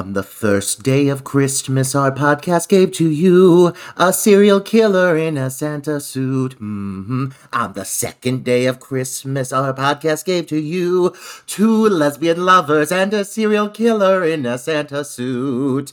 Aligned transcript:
On 0.00 0.14
the 0.14 0.22
first 0.22 0.82
day 0.82 1.08
of 1.08 1.24
Christmas, 1.24 1.94
our 1.94 2.10
podcast 2.10 2.70
gave 2.70 2.90
to 2.92 3.10
you 3.10 3.74
a 3.98 4.14
serial 4.14 4.58
killer 4.58 5.14
in 5.14 5.36
a 5.36 5.50
Santa 5.50 6.00
suit. 6.00 6.54
hmm 6.54 7.26
On 7.52 7.74
the 7.74 7.84
second 7.84 8.42
day 8.42 8.64
of 8.64 8.80
Christmas, 8.80 9.52
our 9.52 9.74
podcast 9.74 10.24
gave 10.24 10.46
to 10.46 10.56
you 10.56 11.12
two 11.46 11.86
lesbian 11.86 12.46
lovers 12.46 12.90
and 12.90 13.12
a 13.12 13.26
serial 13.26 13.68
killer 13.68 14.24
in 14.24 14.46
a 14.46 14.56
Santa 14.56 15.04
suit. 15.04 15.92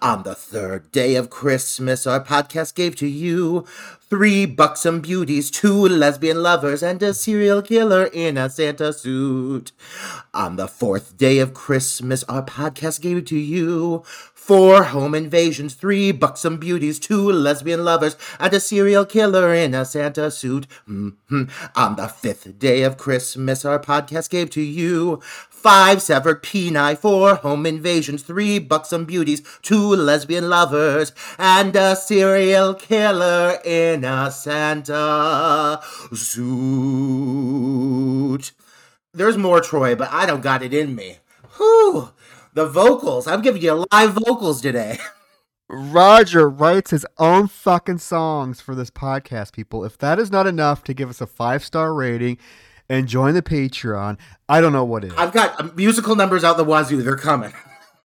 On 0.00 0.22
the 0.22 0.34
third 0.34 0.90
day 0.90 1.14
of 1.16 1.28
Christmas, 1.28 2.06
our 2.06 2.24
podcast 2.24 2.74
gave 2.74 2.96
to 2.96 3.06
you 3.06 3.66
Three 4.12 4.44
buxom 4.44 5.00
beauties, 5.00 5.50
two 5.50 5.88
lesbian 5.88 6.42
lovers, 6.42 6.82
and 6.82 7.02
a 7.02 7.14
serial 7.14 7.62
killer 7.62 8.10
in 8.12 8.36
a 8.36 8.50
Santa 8.50 8.92
suit. 8.92 9.72
On 10.34 10.56
the 10.56 10.68
fourth 10.68 11.16
day 11.16 11.38
of 11.38 11.54
Christmas, 11.54 12.22
our 12.24 12.44
podcast 12.44 13.00
gave 13.00 13.16
it 13.16 13.26
to 13.28 13.38
you. 13.38 14.04
Four 14.44 14.82
home 14.82 15.14
invasions, 15.14 15.74
three 15.74 16.10
buxom 16.10 16.56
beauties, 16.56 16.98
two 16.98 17.30
lesbian 17.30 17.84
lovers, 17.84 18.16
and 18.40 18.52
a 18.52 18.58
serial 18.58 19.04
killer 19.04 19.54
in 19.54 19.72
a 19.72 19.84
Santa 19.84 20.32
suit. 20.32 20.66
Mhm. 20.90 21.48
On 21.76 21.94
the 21.94 22.08
fifth 22.08 22.58
day 22.58 22.82
of 22.82 22.98
Christmas, 22.98 23.64
our 23.64 23.78
podcast 23.78 24.30
gave 24.30 24.50
to 24.50 24.60
you. 24.60 25.20
Five 25.48 26.02
severed 26.02 26.42
peni, 26.42 26.98
four 26.98 27.36
home 27.36 27.66
invasions, 27.66 28.22
three 28.24 28.58
buxom 28.58 29.04
beauties, 29.04 29.42
two 29.62 29.94
lesbian 29.94 30.48
lovers, 30.48 31.12
and 31.38 31.76
a 31.76 31.94
serial 31.94 32.74
killer 32.74 33.60
in 33.64 34.02
a 34.04 34.32
Santa 34.32 35.80
suit. 36.12 36.42
There's 39.14 39.36
more, 39.38 39.60
Troy, 39.60 39.94
but 39.94 40.08
I 40.10 40.26
don't 40.26 40.42
got 40.42 40.64
it 40.64 40.74
in 40.74 40.96
me. 40.96 41.18
Whew. 41.58 42.08
The 42.54 42.66
vocals. 42.66 43.26
I'm 43.26 43.40
giving 43.40 43.62
you 43.62 43.84
live 43.90 44.12
vocals 44.12 44.60
today. 44.60 44.98
Roger 45.70 46.50
writes 46.50 46.90
his 46.90 47.06
own 47.18 47.46
fucking 47.46 47.98
songs 47.98 48.60
for 48.60 48.74
this 48.74 48.90
podcast, 48.90 49.52
people. 49.52 49.86
If 49.86 49.96
that 49.98 50.18
is 50.18 50.30
not 50.30 50.46
enough 50.46 50.84
to 50.84 50.92
give 50.92 51.08
us 51.08 51.22
a 51.22 51.26
five 51.26 51.64
star 51.64 51.94
rating 51.94 52.36
and 52.90 53.08
join 53.08 53.32
the 53.32 53.40
Patreon, 53.40 54.18
I 54.50 54.60
don't 54.60 54.74
know 54.74 54.84
what 54.84 55.02
is. 55.02 55.14
I've 55.16 55.32
got 55.32 55.58
uh, 55.58 55.70
musical 55.74 56.14
numbers 56.14 56.44
out 56.44 56.58
the 56.58 56.64
wazoo. 56.64 57.02
They're 57.02 57.16
coming. 57.16 57.52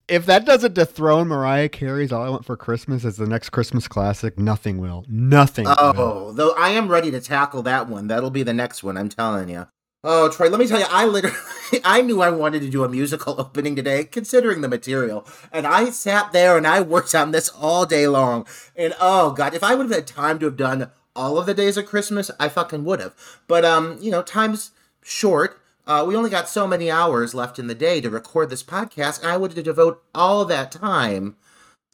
If 0.09 0.25
that 0.27 0.45
doesn't 0.45 0.73
dethrone 0.73 1.27
Mariah 1.27 1.67
Carey's 1.67 2.13
All 2.13 2.23
I 2.23 2.29
Want 2.29 2.45
for 2.45 2.55
Christmas 2.55 3.03
as 3.03 3.17
the 3.17 3.27
next 3.27 3.49
Christmas 3.49 3.89
classic, 3.89 4.39
nothing 4.39 4.77
will. 4.77 5.03
Nothing. 5.09 5.65
will. 5.65 5.75
Oh, 5.77 6.31
though 6.31 6.51
I 6.51 6.69
am 6.69 6.87
ready 6.87 7.11
to 7.11 7.19
tackle 7.19 7.61
that 7.63 7.89
one. 7.89 8.07
That'll 8.07 8.29
be 8.29 8.43
the 8.43 8.53
next 8.53 8.83
one, 8.83 8.95
I'm 8.95 9.09
telling 9.09 9.49
you. 9.49 9.67
Oh, 10.03 10.29
Troy, 10.29 10.49
let 10.49 10.59
me 10.59 10.67
tell 10.67 10.79
you, 10.79 10.85
I 10.89 11.05
literally, 11.05 11.35
I 11.83 12.01
knew 12.01 12.21
I 12.21 12.29
wanted 12.29 12.61
to 12.61 12.69
do 12.69 12.83
a 12.83 12.89
musical 12.89 13.35
opening 13.39 13.75
today, 13.75 14.03
considering 14.03 14.61
the 14.61 14.67
material. 14.67 15.27
And 15.51 15.65
I 15.65 15.89
sat 15.89 16.31
there 16.31 16.55
and 16.55 16.67
I 16.67 16.81
worked 16.81 17.15
on 17.15 17.31
this 17.31 17.49
all 17.49 17.85
day 17.85 18.07
long. 18.07 18.45
And 18.75 18.95
oh, 18.99 19.31
God, 19.31 19.53
if 19.53 19.63
I 19.63 19.75
would 19.75 19.87
have 19.87 19.95
had 19.95 20.07
time 20.07 20.39
to 20.39 20.45
have 20.45 20.57
done 20.57 20.91
all 21.15 21.39
of 21.39 21.47
the 21.47 21.53
days 21.53 21.77
of 21.77 21.87
Christmas, 21.87 22.29
I 22.39 22.47
fucking 22.47 22.85
would 22.85 22.99
have. 22.99 23.15
But, 23.47 23.65
um, 23.65 23.97
you 23.99 24.11
know, 24.11 24.21
time's 24.21 24.71
short. 25.03 25.59
Uh, 25.87 26.05
we 26.07 26.15
only 26.15 26.29
got 26.29 26.49
so 26.49 26.67
many 26.67 26.91
hours 26.91 27.33
left 27.33 27.57
in 27.57 27.67
the 27.67 27.75
day 27.75 27.99
to 28.01 28.09
record 28.09 28.49
this 28.49 28.63
podcast. 28.63 29.21
And 29.21 29.31
I 29.31 29.37
wanted 29.37 29.55
to 29.55 29.63
devote 29.63 30.03
all 30.13 30.45
that 30.45 30.71
time 30.71 31.37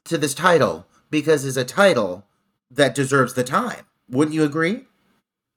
to 0.04 0.18
this 0.18 0.34
title 0.34 0.86
because 1.10 1.46
it's 1.46 1.58
a 1.58 1.64
title 1.64 2.26
that 2.70 2.96
deserves 2.96 3.34
the 3.34 3.44
time. 3.44 3.86
Wouldn't 4.10 4.36
you 4.36 4.44
agree? 4.44 4.88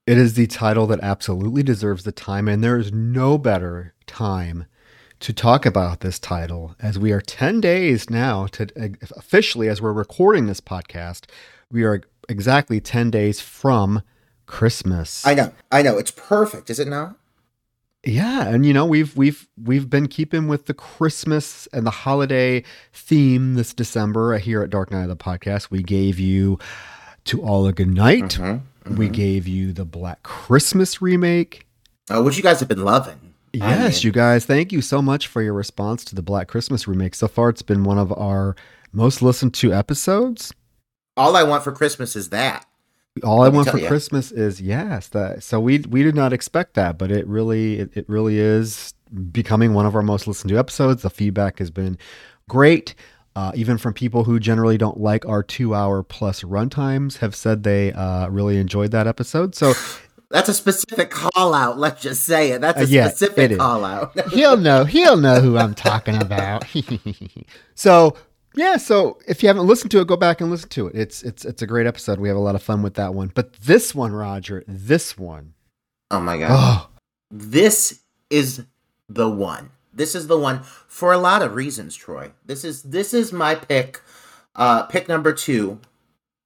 It 0.07 0.17
is 0.17 0.35
the 0.35 0.47
title 0.47 0.87
that 0.87 1.01
absolutely 1.01 1.63
deserves 1.63 2.05
the 2.05 2.13
time, 2.13 2.47
and 2.47 2.63
there 2.63 2.77
is 2.77 2.93
no 2.93 3.37
better 3.37 3.93
time 4.05 4.65
to 5.19 5.33
talk 5.33 5.65
about 5.65 5.99
this 5.99 6.17
title 6.17 6.77
as 6.79 6.97
we 6.97 7.11
are 7.11 7.19
10 7.19 7.59
days 7.59 8.09
now 8.09 8.47
to 8.47 8.69
officially, 9.17 9.67
as 9.67 9.81
we're 9.81 9.91
recording 9.91 10.47
this 10.47 10.61
podcast, 10.61 11.25
we 11.69 11.83
are 11.83 12.03
exactly 12.29 12.79
10 12.79 13.11
days 13.11 13.41
from 13.41 14.01
Christmas. 14.45 15.27
I 15.27 15.33
know, 15.33 15.51
I 15.73 15.81
know. 15.81 15.97
It's 15.97 16.11
perfect, 16.11 16.69
is 16.69 16.79
it 16.79 16.87
not? 16.87 17.17
Yeah, 18.05 18.47
and 18.47 18.65
you 18.65 18.71
know 18.71 18.85
we've 18.85 19.17
we've 19.17 19.49
we've 19.61 19.89
been 19.89 20.07
keeping 20.07 20.47
with 20.47 20.67
the 20.67 20.73
Christmas 20.73 21.67
and 21.73 21.85
the 21.85 21.91
holiday 21.91 22.63
theme 22.93 23.55
this 23.55 23.73
December 23.73 24.37
here 24.37 24.61
at 24.63 24.69
Dark 24.69 24.91
Night 24.91 25.03
of 25.03 25.09
the 25.09 25.17
Podcast. 25.17 25.69
We 25.69 25.83
gave 25.83 26.17
you 26.17 26.59
to 27.25 27.41
all 27.41 27.67
a 27.67 27.73
good 27.73 27.93
night. 27.93 28.23
Mm-hmm, 28.23 28.63
We 28.89 29.05
mm-hmm. 29.05 29.13
gave 29.13 29.47
you 29.47 29.73
the 29.73 29.85
Black 29.85 30.23
Christmas 30.23 31.01
remake. 31.01 31.67
Oh, 32.09 32.23
which 32.23 32.37
you 32.37 32.43
guys 32.43 32.59
have 32.59 32.69
been 32.69 32.83
loving. 32.83 33.33
I 33.53 33.57
Yes, 33.57 33.95
mean- 33.95 34.07
you 34.07 34.11
guys, 34.11 34.45
thank 34.45 34.71
you 34.71 34.81
so 34.81 35.01
much 35.01 35.27
for 35.27 35.41
your 35.41 35.53
response 35.53 36.03
to 36.05 36.15
the 36.15 36.21
Black 36.21 36.47
Christmas 36.47 36.87
remake. 36.87 37.15
So 37.15 37.27
far, 37.27 37.49
it's 37.49 37.61
been 37.61 37.83
one 37.83 37.97
of 37.97 38.11
our 38.13 38.55
most 38.93 39.21
listened 39.21 39.53
to 39.55 39.73
episodes. 39.73 40.53
All 41.15 41.35
I 41.35 41.43
want 41.43 41.63
for 41.63 41.71
Christmas 41.71 42.15
is 42.15 42.29
that. 42.29 42.65
All 43.23 43.41
I 43.41 43.45
Let 43.45 43.51
me 43.51 43.55
want 43.57 43.69
for 43.69 43.79
ya. 43.79 43.87
Christmas 43.87 44.31
is 44.31 44.61
yes. 44.61 45.07
That 45.07 45.41
so 45.41 45.59
we 45.59 45.79
we 45.79 46.03
did 46.03 46.15
not 46.15 46.33
expect 46.33 46.75
that, 46.75 46.97
but 46.99 47.11
it 47.11 47.25
really 47.27 47.79
it, 47.79 47.89
it 47.95 48.07
really 48.07 48.37
is 48.37 48.93
becoming 49.31 49.73
one 49.73 49.87
of 49.87 49.95
our 49.95 50.03
most 50.03 50.27
listened 50.27 50.49
to 50.49 50.57
episodes. 50.59 51.01
The 51.01 51.09
feedback 51.09 51.57
has 51.57 51.71
been 51.71 51.97
great. 52.47 52.93
Uh, 53.37 53.51
even 53.53 53.77
from 53.77 53.93
people 53.93 54.23
who 54.23 54.39
generally 54.39 54.79
don't 54.79 54.99
like 54.99 55.23
our 55.27 55.43
two 55.43 55.75
hour 55.75 56.01
plus 56.01 56.41
runtimes 56.41 57.17
have 57.17 57.35
said 57.35 57.61
they 57.61 57.93
uh, 57.93 58.27
really 58.29 58.57
enjoyed 58.57 58.89
that 58.89 59.05
episode. 59.05 59.53
So 59.53 59.73
That's 60.31 60.49
a 60.49 60.53
specific 60.55 61.11
call 61.11 61.53
out. 61.53 61.77
Let's 61.77 62.01
just 62.01 62.23
say 62.23 62.51
it. 62.51 62.61
That's 62.61 62.79
a 62.79 62.83
Uh, 62.83 62.87
yeah, 62.87 63.07
specific 63.09 63.59
call 63.59 63.85
out. 63.85 64.19
he'll 64.31 64.57
know 64.57 64.85
he'll 64.85 65.17
know 65.17 65.39
who 65.39 65.55
I'm 65.55 65.75
talking 65.75 66.19
about. 66.19 66.65
so 67.75 68.17
yeah, 68.55 68.77
so 68.77 69.19
if 69.27 69.43
you 69.43 69.47
haven't 69.49 69.67
listened 69.67 69.91
to 69.91 70.01
it, 70.01 70.07
go 70.07 70.17
back 70.17 70.41
and 70.41 70.49
listen 70.49 70.69
to 70.69 70.87
it. 70.87 70.95
It's 70.95 71.21
it's 71.21 71.45
it's 71.45 71.61
a 71.61 71.67
great 71.67 71.85
episode. 71.85 72.19
We 72.19 72.27
have 72.27 72.37
a 72.37 72.41
lot 72.41 72.55
of 72.55 72.63
fun 72.63 72.81
with 72.81 72.95
that 72.95 73.13
one. 73.13 73.31
But 73.35 73.53
this 73.53 73.93
one, 73.93 74.13
Roger, 74.13 74.63
this 74.67 75.15
one, 75.15 75.53
oh 76.09 76.19
my 76.19 76.39
god. 76.39 76.49
oh, 76.51 76.89
This 77.29 78.01
is 78.31 78.65
the 79.07 79.29
one. 79.29 79.69
This 79.97 80.15
is 80.15 80.27
the 80.27 80.37
one 80.37 80.61
for 80.87 81.11
a 81.11 81.17
lot 81.17 81.41
of 81.41 81.55
reasons, 81.55 81.95
Troy. 81.95 82.31
This 82.45 82.63
is 82.63 82.83
this 82.83 83.13
is 83.13 83.33
my 83.33 83.55
pick. 83.55 84.01
Uh 84.55 84.83
pick 84.83 85.07
number 85.07 85.33
2 85.33 85.79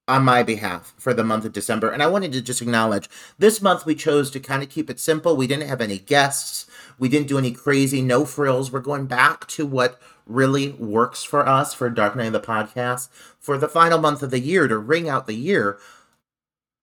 on 0.08 0.24
my 0.24 0.42
behalf 0.42 0.94
for 0.98 1.14
the 1.14 1.22
month 1.22 1.44
of 1.44 1.52
December. 1.52 1.90
And 1.90 2.02
I 2.02 2.06
wanted 2.06 2.32
to 2.32 2.42
just 2.42 2.60
acknowledge 2.60 3.08
this 3.38 3.62
month 3.62 3.86
we 3.86 3.94
chose 3.94 4.30
to 4.32 4.40
kind 4.40 4.62
of 4.62 4.68
keep 4.68 4.90
it 4.90 4.98
simple. 4.98 5.36
We 5.36 5.46
didn't 5.46 5.68
have 5.68 5.80
any 5.80 5.98
guests. 5.98 6.66
We 6.98 7.08
didn't 7.08 7.28
do 7.28 7.38
any 7.38 7.52
crazy 7.52 8.02
no 8.02 8.24
frills. 8.24 8.72
We're 8.72 8.80
going 8.80 9.06
back 9.06 9.46
to 9.48 9.64
what 9.64 10.00
really 10.26 10.70
works 10.72 11.22
for 11.22 11.46
us 11.46 11.72
for 11.74 11.88
Dark 11.88 12.16
Night 12.16 12.26
of 12.26 12.32
the 12.32 12.40
podcast 12.40 13.08
for 13.38 13.56
the 13.58 13.68
final 13.68 13.98
month 13.98 14.22
of 14.22 14.30
the 14.30 14.40
year 14.40 14.66
to 14.66 14.78
ring 14.78 15.08
out 15.08 15.26
the 15.26 15.34
year. 15.34 15.78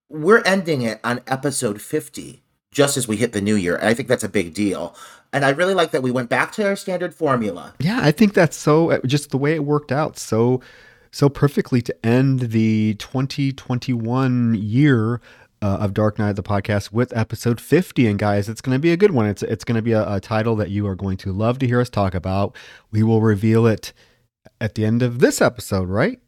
We're 0.09 0.41
ending 0.43 0.81
it 0.81 0.99
on 1.03 1.21
episode 1.27 1.81
50 1.81 2.41
just 2.71 2.97
as 2.97 3.07
we 3.07 3.17
hit 3.17 3.33
the 3.33 3.41
new 3.41 3.55
year. 3.55 3.75
And 3.75 3.87
I 3.87 3.93
think 3.93 4.07
that's 4.07 4.23
a 4.23 4.29
big 4.29 4.53
deal. 4.53 4.95
And 5.31 5.45
I 5.45 5.49
really 5.49 5.73
like 5.73 5.91
that 5.91 6.01
we 6.01 6.11
went 6.11 6.29
back 6.29 6.51
to 6.53 6.65
our 6.67 6.75
standard 6.75 7.13
formula. 7.13 7.73
yeah, 7.79 7.99
I 8.01 8.11
think 8.11 8.33
that's 8.33 8.57
so 8.57 8.91
uh, 8.91 8.99
just 9.05 9.29
the 9.29 9.37
way 9.37 9.53
it 9.53 9.63
worked 9.63 9.91
out 9.91 10.17
so 10.17 10.61
so 11.11 11.29
perfectly 11.29 11.81
to 11.81 12.05
end 12.05 12.39
the 12.51 12.95
2021 12.95 14.55
year 14.55 15.21
uh, 15.61 15.77
of 15.81 15.93
Dark 15.93 16.19
Night 16.19 16.35
the 16.35 16.43
podcast 16.43 16.91
with 16.91 17.15
episode 17.15 17.59
50. 17.59 18.07
And 18.07 18.19
guys, 18.19 18.47
it's 18.49 18.61
going 18.61 18.75
to 18.75 18.79
be 18.79 18.91
a 18.91 18.97
good 18.97 19.11
one. 19.11 19.25
It's 19.27 19.43
it's 19.43 19.63
going 19.63 19.75
to 19.75 19.81
be 19.81 19.91
a, 19.91 20.15
a 20.15 20.19
title 20.19 20.55
that 20.57 20.69
you 20.69 20.87
are 20.87 20.95
going 20.95 21.17
to 21.17 21.31
love 21.31 21.59
to 21.59 21.67
hear 21.67 21.81
us 21.81 21.89
talk 21.89 22.13
about. 22.13 22.55
We 22.91 23.03
will 23.03 23.21
reveal 23.21 23.65
it 23.67 23.93
at 24.61 24.75
the 24.75 24.85
end 24.85 25.01
of 25.01 25.19
this 25.19 25.41
episode, 25.41 25.89
right? 25.89 26.19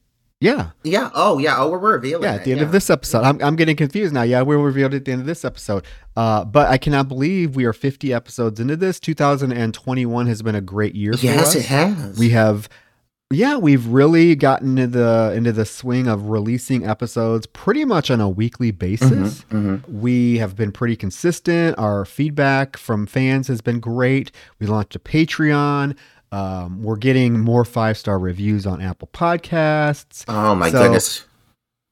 Yeah. 0.41 0.71
Yeah. 0.83 1.09
Oh, 1.13 1.37
yeah. 1.37 1.55
Oh, 1.57 1.69
we're 1.69 1.93
revealing. 1.93 2.23
Yeah, 2.23 2.33
at 2.33 2.43
the 2.43 2.51
end 2.51 2.61
of 2.61 2.71
this 2.73 2.89
episode. 2.89 3.23
I'm, 3.23 3.41
I'm 3.41 3.55
getting 3.55 3.75
confused 3.75 4.13
now. 4.13 4.23
Yeah, 4.23 4.41
we'll 4.41 4.59
reveal 4.59 4.87
it 4.87 4.93
at 4.95 5.05
the 5.05 5.11
end 5.11 5.21
of 5.21 5.27
this 5.27 5.45
episode. 5.45 5.85
Uh, 6.17 6.43
but 6.43 6.67
I 6.69 6.77
cannot 6.77 7.07
believe 7.07 7.55
we 7.55 7.63
are 7.65 7.73
50 7.73 8.11
episodes 8.11 8.59
into 8.59 8.75
this. 8.75 8.99
2021 8.99 10.27
has 10.27 10.41
been 10.41 10.55
a 10.55 10.61
great 10.61 10.95
year 10.95 11.13
for 11.13 11.25
Yes, 11.25 11.49
us. 11.49 11.55
it 11.55 11.65
has. 11.67 12.17
We 12.17 12.31
have 12.31 12.67
yeah, 13.33 13.55
we've 13.55 13.85
really 13.87 14.35
gotten 14.35 14.77
into 14.77 14.97
the 14.97 15.31
into 15.33 15.53
the 15.53 15.63
swing 15.65 16.07
of 16.09 16.27
releasing 16.27 16.85
episodes 16.85 17.45
pretty 17.47 17.85
much 17.85 18.11
on 18.11 18.19
a 18.19 18.27
weekly 18.27 18.71
basis. 18.71 19.45
Mm-hmm. 19.51 20.01
We 20.01 20.39
have 20.39 20.57
been 20.57 20.73
pretty 20.73 20.97
consistent. 20.97 21.77
Our 21.79 22.03
feedback 22.03 22.75
from 22.75 23.07
fans 23.07 23.47
has 23.47 23.61
been 23.61 23.79
great. 23.79 24.33
We 24.59 24.67
launched 24.67 24.97
a 24.97 24.99
Patreon. 24.99 25.95
Um, 26.31 26.81
we're 26.81 26.95
getting 26.97 27.39
more 27.39 27.65
five 27.65 27.97
star 27.97 28.17
reviews 28.17 28.65
on 28.65 28.81
Apple 28.81 29.09
Podcasts. 29.13 30.23
Oh 30.27 30.55
my 30.55 30.69
So- 30.71 30.83
goodness. 30.83 31.25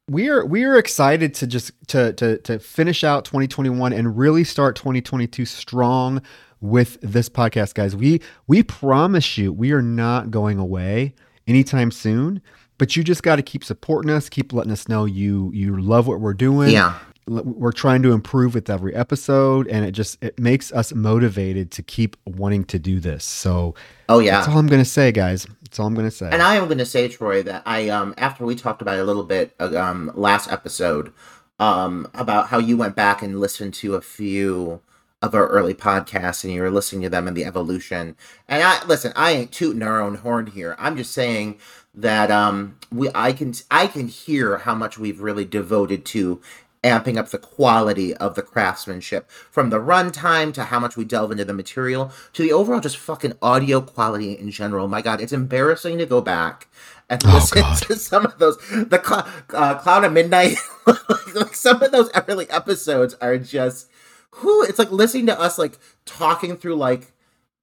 We 0.10 0.28
are 0.30 0.44
we 0.44 0.64
are 0.64 0.76
excited 0.76 1.36
to 1.36 1.46
just 1.46 1.72
to 1.90 2.14
to 2.14 2.40
to 2.40 2.58
finish 2.58 3.04
out 3.04 3.26
2021 3.26 3.94
and 3.94 4.18
really 4.18 4.44
start 4.44 4.76
2022 4.76 5.46
strong 5.46 6.24
with 6.62 6.98
this 7.02 7.30
podcast, 7.30 7.76
guys. 7.76 7.96
We 7.96 8.20
we 8.48 8.64
promise 8.64 9.38
you 9.38 9.54
we 9.54 9.72
are 9.72 9.84
not 9.84 10.32
going 10.32 10.58
away 10.58 11.14
anytime 11.48 11.92
soon. 11.92 12.42
But 12.80 12.96
you 12.96 13.04
just 13.04 13.24
got 13.24 13.36
to 13.36 13.42
keep 13.42 13.64
supporting 13.66 14.10
us, 14.10 14.30
keep 14.30 14.54
letting 14.54 14.72
us 14.72 14.88
know 14.88 15.04
you 15.06 15.52
you 15.54 15.80
love 15.80 16.08
what 16.08 16.22
we're 16.22 16.34
doing 16.34 16.70
Yeah. 16.70 16.96
We're 17.30 17.72
trying 17.72 18.02
to 18.02 18.12
improve 18.12 18.56
with 18.56 18.70
every 18.70 18.94
episode 18.96 19.68
and 19.68 19.86
it 19.86 19.92
just 19.92 20.18
it 20.24 20.40
makes 20.40 20.72
us 20.72 20.94
motivated 20.94 21.70
to 21.72 21.84
keep 21.84 22.18
wanting 22.26 22.64
to 22.66 22.80
do 22.80 23.00
this 23.00 23.24
so 23.24 23.76
Oh 24.08 24.20
yeah. 24.20 24.38
that's 24.38 24.48
all 24.48 24.58
i'm 24.58 24.68
gonna 24.68 24.84
say 24.84 25.12
guys 25.12 25.46
that's 25.62 25.80
all 25.80 25.86
i'm 25.88 25.94
gonna 25.94 26.10
say 26.12 26.30
And 26.32 26.42
I 26.42 26.56
am 26.56 26.66
going 26.66 26.80
to 26.80 26.86
say, 26.86 27.08
Troy, 27.08 27.44
that 27.44 27.62
I 27.66 27.90
um 27.90 28.16
after 28.18 28.44
we 28.46 28.56
talked 28.56 28.82
about 28.82 28.98
it 28.98 29.02
a 29.02 29.06
little 29.06 29.24
bit 29.24 29.54
uh, 29.60 29.78
um 29.78 30.12
last 30.16 30.52
episode 30.52 31.14
um 31.60 32.08
about 32.14 32.48
how 32.48 32.58
you 32.58 32.76
went 32.78 32.96
back 32.96 33.22
and 33.22 33.40
listened 33.40 33.74
to 33.76 33.96
a 33.96 34.02
few 34.02 34.82
of 35.22 35.36
our 35.36 35.48
early 35.48 35.74
podcasts 35.74 36.44
and 36.46 36.54
you 36.54 36.62
were 36.62 36.72
listening 36.72 37.02
to 37.02 37.10
them 37.10 37.28
and 37.28 37.36
the 37.36 37.44
evolution. 37.46 38.16
And 38.48 38.64
I 38.64 38.84
listen, 38.86 39.12
I 39.16 39.32
ain't 39.32 39.52
tooting 39.52 39.84
our 39.84 40.00
own 40.02 40.16
horn 40.16 40.48
here. 40.48 40.76
I'm 40.80 40.96
just 40.98 41.12
saying 41.12 41.60
that 41.94 42.32
um 42.32 42.78
we 42.92 43.10
I 43.14 43.34
can 43.34 43.54
I 43.70 43.86
can 43.88 44.08
hear 44.08 44.60
how 44.60 44.74
much 44.74 44.98
we've 44.98 45.20
really 45.22 45.46
devoted 45.46 46.06
to 46.06 46.42
amping 46.84 47.18
up 47.18 47.30
the 47.30 47.38
quality 47.38 48.16
of 48.16 48.36
the 48.36 48.42
craftsmanship 48.42 49.30
from 49.30 49.70
the 49.70 49.80
runtime 49.80 50.54
to 50.54 50.64
how 50.66 50.80
much 50.80 50.96
we 50.96 51.04
delve 51.04 51.32
into 51.32 51.44
the 51.44 51.54
material 51.54 52.12
to 52.34 52.42
the 52.42 52.54
overall 52.54 52.80
just 52.80 52.98
fucking 52.98 53.34
audio 53.42 53.82
quality 53.82 54.34
in 54.38 54.50
general. 54.50 54.88
My 54.88 55.02
God, 55.02 55.20
it's 55.20 55.34
embarrassing 55.34 55.98
to 55.98 56.06
go 56.06 56.22
back 56.22 56.68
and 57.10 57.22
Oh, 57.26 57.34
listen 57.36 57.62
God. 57.62 57.82
to 57.84 57.96
some 57.96 58.26
of 58.26 58.38
those. 58.40 58.58
The 58.70 59.02
cl- 59.06 59.28
uh, 59.54 59.76
Cloud 59.80 60.06
of 60.06 60.14
Midnight, 60.14 60.58
like 61.36 61.54
some 61.56 61.82
of 61.84 61.92
those 61.92 62.10
early 62.28 62.50
episodes 62.50 63.14
are 63.16 63.38
just, 63.38 63.90
who? 64.32 64.64
It's 64.64 64.80
like 64.80 64.92
listening 64.92 65.26
to 65.28 65.40
us 65.40 65.58
like 65.58 65.78
talking 66.06 66.56
through 66.56 66.76
like 66.76 67.12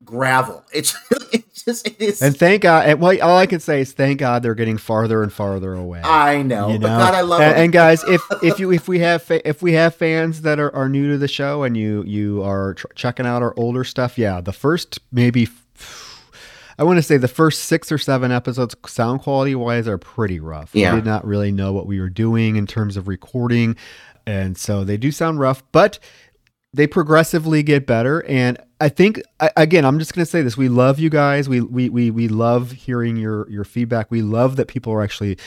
gravel. 0.04 0.64
It's 0.72 0.94
it 1.32 1.44
just 1.54 1.86
it 1.86 2.00
is. 2.00 2.22
and 2.22 2.36
thank 2.36 2.62
god 2.62 2.86
and 2.88 3.00
well, 3.00 3.20
all 3.22 3.36
i 3.38 3.46
can 3.46 3.58
say 3.58 3.80
is 3.80 3.92
thank 3.92 4.20
god 4.20 4.42
they're 4.42 4.54
getting 4.54 4.76
farther 4.76 5.20
and 5.22 5.32
farther 5.32 5.74
away 5.74 6.00
I 6.04 6.42
know, 6.42 6.68
you 6.68 6.78
but 6.78 6.88
know 6.88 6.98
God, 6.98 7.14
I 7.14 7.22
love 7.22 7.40
and, 7.40 7.58
it. 7.58 7.64
and 7.64 7.72
guys 7.72 8.04
if 8.04 8.22
if 8.42 8.60
you 8.60 8.70
if 8.70 8.86
we 8.86 9.00
have 9.00 9.22
fa- 9.22 9.46
if 9.48 9.62
we 9.62 9.72
have 9.72 9.94
fans 9.96 10.42
that 10.42 10.60
are, 10.60 10.72
are 10.76 10.88
new 10.88 11.10
to 11.10 11.18
the 11.18 11.26
show 11.26 11.64
and 11.64 11.76
you 11.76 12.04
you 12.06 12.42
are 12.44 12.74
tr- 12.74 12.86
checking 12.94 13.26
out 13.26 13.42
our 13.42 13.52
older 13.56 13.82
stuff 13.82 14.16
yeah 14.18 14.40
the 14.40 14.52
first 14.52 15.00
maybe 15.10 15.48
I 16.78 16.84
want 16.84 16.98
to 16.98 17.02
say 17.02 17.16
the 17.16 17.26
first 17.26 17.64
six 17.64 17.90
or 17.90 17.96
seven 17.96 18.30
episodes, 18.30 18.76
sound 18.86 19.22
quality 19.22 19.54
wise, 19.54 19.88
are 19.88 19.96
pretty 19.96 20.38
rough. 20.40 20.74
Yeah. 20.74 20.92
We 20.92 20.98
did 21.00 21.06
not 21.06 21.26
really 21.26 21.50
know 21.50 21.72
what 21.72 21.86
we 21.86 21.98
were 22.00 22.10
doing 22.10 22.56
in 22.56 22.66
terms 22.66 22.98
of 22.98 23.08
recording. 23.08 23.76
And 24.26 24.58
so 24.58 24.84
they 24.84 24.98
do 24.98 25.10
sound 25.10 25.40
rough, 25.40 25.62
but 25.72 25.98
they 26.76 26.86
progressively 26.86 27.62
get 27.62 27.86
better. 27.86 28.22
And 28.26 28.58
I 28.82 28.90
think, 28.90 29.22
again, 29.56 29.86
I'm 29.86 29.98
just 29.98 30.14
going 30.14 30.24
to 30.24 30.30
say 30.30 30.42
this. 30.42 30.58
We 30.58 30.68
love 30.68 30.98
you 30.98 31.08
guys. 31.08 31.48
We, 31.48 31.62
we, 31.62 31.88
we, 31.88 32.10
we 32.10 32.28
love 32.28 32.72
hearing 32.72 33.16
your, 33.16 33.48
your 33.50 33.64
feedback. 33.64 34.10
We 34.10 34.20
love 34.20 34.56
that 34.56 34.68
people 34.68 34.92
are 34.92 35.02
actually 35.02 35.38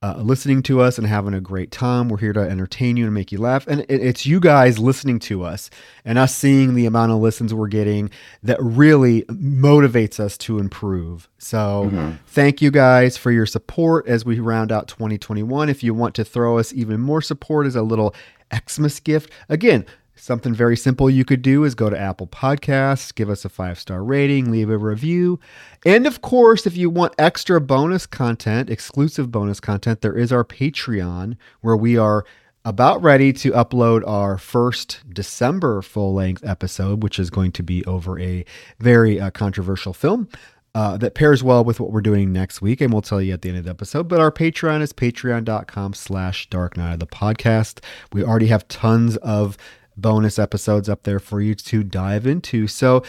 uh, 0.00 0.14
listening 0.18 0.62
to 0.62 0.80
us 0.80 0.96
and 0.96 1.04
having 1.04 1.34
a 1.34 1.40
great 1.40 1.72
time. 1.72 2.08
We're 2.08 2.18
here 2.18 2.32
to 2.34 2.40
entertain 2.40 2.96
you 2.96 3.04
and 3.06 3.12
make 3.12 3.32
you 3.32 3.38
laugh. 3.38 3.66
And 3.66 3.80
it, 3.80 4.00
it's 4.00 4.26
you 4.26 4.38
guys 4.38 4.78
listening 4.78 5.18
to 5.20 5.42
us 5.42 5.70
and 6.04 6.18
us 6.18 6.36
seeing 6.36 6.74
the 6.74 6.86
amount 6.86 7.10
of 7.10 7.18
listens 7.18 7.52
we're 7.52 7.66
getting 7.66 8.10
that 8.44 8.62
really 8.62 9.22
motivates 9.22 10.20
us 10.20 10.38
to 10.38 10.60
improve. 10.60 11.28
So 11.38 12.16
thank 12.28 12.62
you 12.62 12.70
guys 12.70 13.16
for 13.16 13.32
your 13.32 13.46
support 13.46 14.06
as 14.06 14.24
we 14.24 14.38
round 14.38 14.70
out 14.70 14.86
2021. 14.86 15.68
If 15.68 15.82
you 15.82 15.94
want 15.94 16.14
to 16.14 16.24
throw 16.24 16.58
us 16.58 16.72
even 16.72 17.00
more 17.00 17.22
support 17.22 17.66
as 17.66 17.74
a 17.74 17.82
little 17.82 18.14
Xmas 18.54 19.00
gift, 19.00 19.32
again, 19.48 19.84
Something 20.18 20.54
very 20.54 20.78
simple 20.78 21.10
you 21.10 21.26
could 21.26 21.42
do 21.42 21.62
is 21.64 21.74
go 21.74 21.90
to 21.90 21.98
Apple 21.98 22.26
Podcasts, 22.26 23.14
give 23.14 23.28
us 23.28 23.44
a 23.44 23.50
five 23.50 23.78
star 23.78 24.02
rating, 24.02 24.50
leave 24.50 24.70
a 24.70 24.78
review. 24.78 25.38
And 25.84 26.06
of 26.06 26.22
course, 26.22 26.66
if 26.66 26.74
you 26.74 26.88
want 26.88 27.14
extra 27.18 27.60
bonus 27.60 28.06
content, 28.06 28.70
exclusive 28.70 29.30
bonus 29.30 29.60
content, 29.60 30.00
there 30.00 30.16
is 30.16 30.32
our 30.32 30.42
Patreon 30.42 31.36
where 31.60 31.76
we 31.76 31.98
are 31.98 32.24
about 32.64 33.00
ready 33.02 33.30
to 33.34 33.52
upload 33.52 34.08
our 34.08 34.38
first 34.38 35.04
December 35.12 35.82
full 35.82 36.14
length 36.14 36.42
episode, 36.44 37.02
which 37.02 37.18
is 37.18 37.28
going 37.28 37.52
to 37.52 37.62
be 37.62 37.84
over 37.84 38.18
a 38.18 38.44
very 38.80 39.20
uh, 39.20 39.30
controversial 39.30 39.92
film. 39.92 40.28
Uh, 40.74 40.94
that 40.94 41.14
pairs 41.14 41.42
well 41.42 41.64
with 41.64 41.80
what 41.80 41.90
we're 41.90 42.02
doing 42.02 42.34
next 42.34 42.60
week, 42.60 42.82
and 42.82 42.92
we'll 42.92 43.00
tell 43.00 43.22
you 43.22 43.32
at 43.32 43.40
the 43.40 43.48
end 43.48 43.56
of 43.56 43.64
the 43.64 43.70
episode. 43.70 44.08
But 44.08 44.20
our 44.20 44.30
Patreon 44.30 44.82
is 44.82 44.92
patreon.com 44.92 45.94
slash 45.94 46.50
dark 46.50 46.76
night 46.76 46.92
of 46.92 46.98
the 46.98 47.06
podcast. 47.06 47.82
We 48.12 48.22
already 48.22 48.48
have 48.48 48.68
tons 48.68 49.16
of 49.18 49.56
bonus 49.96 50.38
episodes 50.38 50.88
up 50.88 51.04
there 51.04 51.18
for 51.18 51.40
you 51.40 51.54
to 51.54 51.82
dive 51.82 52.26
into. 52.26 52.66
So, 52.66 53.02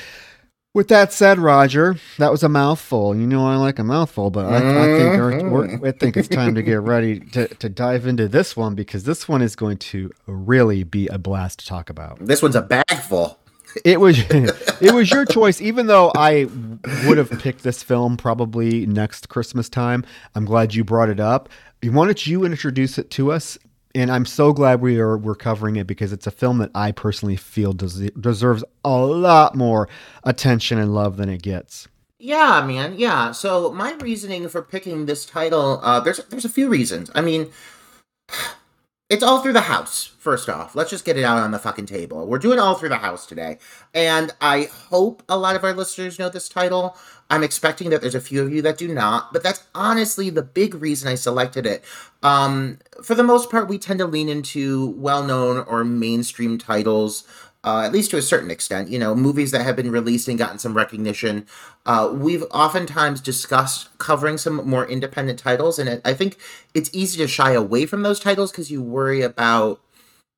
with 0.74 0.90
that 0.90 1.12
said, 1.12 1.40
Roger, 1.40 1.96
that 2.20 2.32
was 2.32 2.44
a 2.44 2.50
mouthful. 2.50 3.16
You 3.16 3.26
know 3.26 3.48
I 3.48 3.56
like 3.56 3.80
a 3.80 3.84
mouthful, 3.84 4.30
but 4.30 4.46
I, 4.46 4.58
I 4.58 5.00
think 5.00 5.20
our, 5.20 5.50
we're, 5.50 5.68
mm-hmm. 5.68 5.86
I 5.86 5.92
think 5.92 6.16
it's 6.16 6.28
time 6.28 6.54
to 6.54 6.62
get 6.62 6.82
ready 6.82 7.20
to, 7.20 7.48
to 7.48 7.68
dive 7.68 8.06
into 8.06 8.28
this 8.28 8.56
one 8.56 8.76
because 8.76 9.04
this 9.04 9.28
one 9.28 9.42
is 9.42 9.56
going 9.56 9.78
to 9.78 10.12
really 10.28 10.84
be 10.84 11.08
a 11.08 11.18
blast 11.18 11.62
to 11.62 11.66
talk 11.66 11.90
about. 11.90 12.20
this 12.20 12.44
one's 12.44 12.56
a 12.56 12.62
bagful. 12.62 13.40
It 13.84 14.00
was 14.00 14.20
it 14.30 14.94
was 14.94 15.12
your 15.12 15.26
choice, 15.26 15.62
even 15.62 15.88
though 15.88 16.12
I 16.16 16.48
would 17.06 17.18
have 17.18 17.32
picked 17.40 17.64
this 17.64 17.84
film 17.84 18.18
probably 18.18 18.86
next 18.86 19.30
Christmas 19.30 19.70
time. 19.70 20.06
I'm 20.36 20.46
glad 20.46 20.74
you 20.74 20.84
brought 20.84 21.10
it 21.10 21.20
up. 21.20 21.50
Why 21.84 22.06
don't 22.06 22.28
you 22.28 22.46
introduce 22.46 22.98
it 22.98 23.12
to 23.12 23.32
us? 23.32 23.58
And 23.98 24.12
I'm 24.12 24.28
so 24.28 24.54
glad 24.54 24.80
we 24.80 25.00
are 25.00 25.18
we're 25.18 25.34
covering 25.34 25.76
it 25.76 25.88
because 25.88 26.14
it's 26.14 26.28
a 26.28 26.32
film 26.32 26.60
that 26.60 26.70
I 26.76 26.92
personally 26.92 27.36
feel 27.36 27.74
des- 27.74 28.12
deserves 28.12 28.64
a 28.86 28.96
lot 28.96 29.56
more 29.56 29.90
attention 30.24 30.78
and 30.78 30.94
love 30.94 31.18
than 31.18 31.30
it 31.30 31.42
gets. 31.42 31.88
Yeah, 32.20 32.64
man. 32.64 32.94
Yeah. 32.96 33.32
So 33.32 33.72
my 33.72 33.94
reasoning 33.94 34.50
for 34.50 34.62
picking 34.62 35.08
this 35.08 35.26
title, 35.26 35.80
uh, 35.82 36.00
there's 36.00 36.20
there's 36.26 36.46
a 36.46 36.50
few 36.50 36.70
reasons. 36.70 37.10
I 37.16 37.22
mean, 37.22 37.50
it's 39.10 39.24
all 39.24 39.42
through 39.42 39.54
the 39.54 39.62
house. 39.62 40.12
First 40.20 40.50
off, 40.50 40.76
let's 40.76 40.90
just 40.90 41.06
get 41.06 41.18
it 41.18 41.24
out 41.24 41.38
on 41.38 41.52
the 41.52 41.60
fucking 41.60 41.86
table. 41.86 42.28
We're 42.28 42.40
doing 42.40 42.60
all 42.60 42.76
through 42.76 42.90
the 42.90 42.98
house 42.98 43.26
today, 43.26 43.58
and 43.94 44.34
I 44.42 44.66
hope 44.66 45.24
a 45.30 45.38
lot 45.38 45.56
of 45.56 45.64
our 45.64 45.74
listeners 45.74 46.20
know 46.20 46.28
this 46.28 46.50
title. 46.50 46.98
I'm 47.30 47.44
expecting 47.44 47.90
that 47.90 48.02
there's 48.02 48.16
a 48.16 48.22
few 48.22 48.42
of 48.44 48.52
you 48.52 48.62
that 48.64 48.78
do 48.78 48.94
not, 48.94 49.32
but 49.32 49.44
that's 49.44 49.66
honestly 49.74 50.30
the 50.30 50.44
big 50.44 50.76
reason 50.76 51.10
I 51.10 51.16
selected 51.16 51.66
it. 51.66 51.84
Um, 52.22 52.80
for 53.02 53.16
the 53.16 53.24
most 53.24 53.50
part, 53.50 53.70
we 53.70 53.78
tend 53.78 54.00
to 54.00 54.06
lean 54.06 54.28
into 54.28 54.90
well-known 54.98 55.64
or 55.68 55.86
mainstream 55.86 56.58
titles 56.58 57.24
uh, 57.68 57.82
at 57.82 57.92
least 57.92 58.10
to 58.12 58.18
a 58.18 58.22
certain 58.22 58.50
extent. 58.50 58.90
You 58.90 58.98
know, 58.98 59.14
movies 59.14 59.52
that 59.52 59.64
have 59.64 59.76
been 59.76 59.92
released 59.92 60.30
and 60.30 60.38
gotten 60.38 60.58
some 60.58 60.74
recognition. 60.74 61.46
Uh, 61.86 62.10
we've 62.14 62.46
oftentimes 62.52 63.20
discussed 63.20 63.90
covering 63.98 64.38
some 64.38 64.56
more 64.68 64.88
independent 64.88 65.38
titles, 65.38 65.78
and 65.78 65.90
it, 65.90 66.02
I 66.06 66.14
think 66.14 66.38
it's 66.74 66.90
easy 66.94 67.18
to 67.18 67.28
shy 67.28 67.52
away 67.52 67.86
from 67.86 68.04
those 68.04 68.22
titles 68.22 68.52
because 68.52 68.72
you 68.72 68.82
worry 68.82 69.22
about 69.22 69.82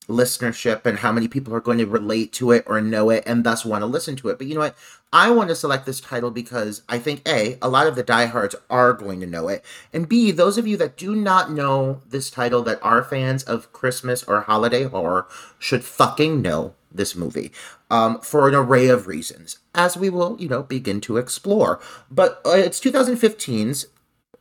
listenership 0.07 0.87
and 0.87 0.97
how 0.97 1.11
many 1.11 1.27
people 1.27 1.53
are 1.53 1.59
going 1.59 1.77
to 1.77 1.85
relate 1.85 2.33
to 2.33 2.49
it 2.51 2.63
or 2.65 2.81
know 2.81 3.11
it 3.11 3.23
and 3.27 3.43
thus 3.43 3.63
want 3.63 3.83
to 3.83 3.85
listen 3.85 4.15
to 4.15 4.29
it. 4.29 4.39
But 4.39 4.47
you 4.47 4.55
know 4.55 4.61
what? 4.61 4.75
I 5.13 5.29
want 5.29 5.49
to 5.49 5.55
select 5.55 5.85
this 5.85 6.01
title 6.01 6.31
because 6.31 6.81
I 6.89 6.97
think 6.97 7.21
A, 7.27 7.59
a 7.61 7.69
lot 7.69 7.85
of 7.85 7.95
the 7.95 8.01
diehards 8.01 8.55
are 8.71 8.93
going 8.93 9.19
to 9.19 9.27
know 9.27 9.49
it. 9.49 9.63
And 9.93 10.09
B, 10.09 10.31
those 10.31 10.57
of 10.57 10.65
you 10.65 10.77
that 10.77 10.97
do 10.97 11.15
not 11.15 11.51
know 11.51 12.01
this 12.09 12.31
title 12.31 12.63
that 12.63 12.79
are 12.81 13.03
fans 13.03 13.43
of 13.43 13.71
Christmas 13.71 14.23
or 14.23 14.41
holiday 14.41 14.85
horror 14.85 15.27
should 15.59 15.83
fucking 15.83 16.41
know 16.41 16.73
this 16.91 17.15
movie 17.15 17.51
um, 17.89 18.19
for 18.21 18.47
an 18.47 18.55
array 18.55 18.87
of 18.87 19.07
reasons, 19.07 19.59
as 19.75 19.95
we 19.97 20.09
will, 20.09 20.35
you 20.39 20.47
know, 20.47 20.63
begin 20.63 21.01
to 21.01 21.17
explore. 21.17 21.79
But 22.09 22.41
uh, 22.45 22.51
it's 22.51 22.79
2015's 22.79 23.87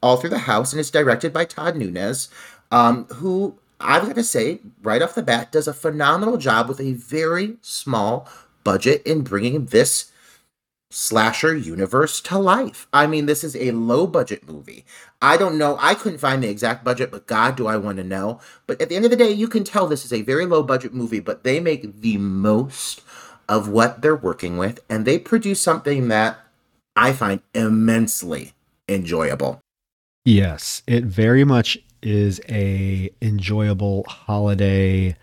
All 0.02 0.16
Through 0.16 0.30
the 0.30 0.38
House, 0.38 0.72
and 0.72 0.80
it's 0.80 0.90
directed 0.90 1.32
by 1.32 1.44
Todd 1.44 1.76
Nunes, 1.76 2.28
um, 2.70 3.04
who 3.06 3.58
I've 3.80 4.06
got 4.06 4.14
to 4.16 4.24
say, 4.24 4.60
right 4.82 5.02
off 5.02 5.14
the 5.14 5.22
bat, 5.22 5.52
does 5.52 5.68
a 5.68 5.74
phenomenal 5.74 6.36
job 6.36 6.68
with 6.68 6.80
a 6.80 6.94
very 6.94 7.56
small 7.62 8.28
budget 8.64 9.02
in 9.06 9.22
bringing 9.22 9.66
this 9.66 10.10
slasher 10.90 11.54
universe 11.54 12.20
to 12.22 12.38
life. 12.38 12.86
I 12.92 13.06
mean, 13.06 13.26
this 13.26 13.44
is 13.44 13.54
a 13.56 13.72
low 13.72 14.06
budget 14.06 14.48
movie. 14.48 14.84
I 15.20 15.36
don't 15.36 15.58
know, 15.58 15.76
I 15.80 15.94
couldn't 15.94 16.18
find 16.18 16.42
the 16.42 16.48
exact 16.48 16.84
budget, 16.84 17.10
but 17.10 17.26
God, 17.26 17.56
do 17.56 17.66
I 17.66 17.76
want 17.76 17.98
to 17.98 18.04
know. 18.04 18.40
But 18.66 18.80
at 18.80 18.88
the 18.88 18.96
end 18.96 19.04
of 19.04 19.10
the 19.10 19.16
day, 19.16 19.30
you 19.30 19.48
can 19.48 19.64
tell 19.64 19.86
this 19.86 20.04
is 20.04 20.12
a 20.12 20.22
very 20.22 20.46
low 20.46 20.62
budget 20.62 20.94
movie, 20.94 21.20
but 21.20 21.44
they 21.44 21.60
make 21.60 22.00
the 22.00 22.16
most 22.16 23.02
of 23.48 23.68
what 23.68 24.02
they're 24.02 24.16
working 24.16 24.56
with, 24.56 24.80
and 24.88 25.04
they 25.04 25.18
produce 25.18 25.60
something 25.60 26.08
that 26.08 26.38
I 26.94 27.12
find 27.12 27.40
immensely 27.54 28.52
enjoyable. 28.88 29.60
Yes, 30.24 30.82
it 30.86 31.04
very 31.04 31.44
much 31.44 31.78
is 32.02 32.40
a 32.48 33.10
enjoyable 33.22 34.04
holiday, 34.06 35.16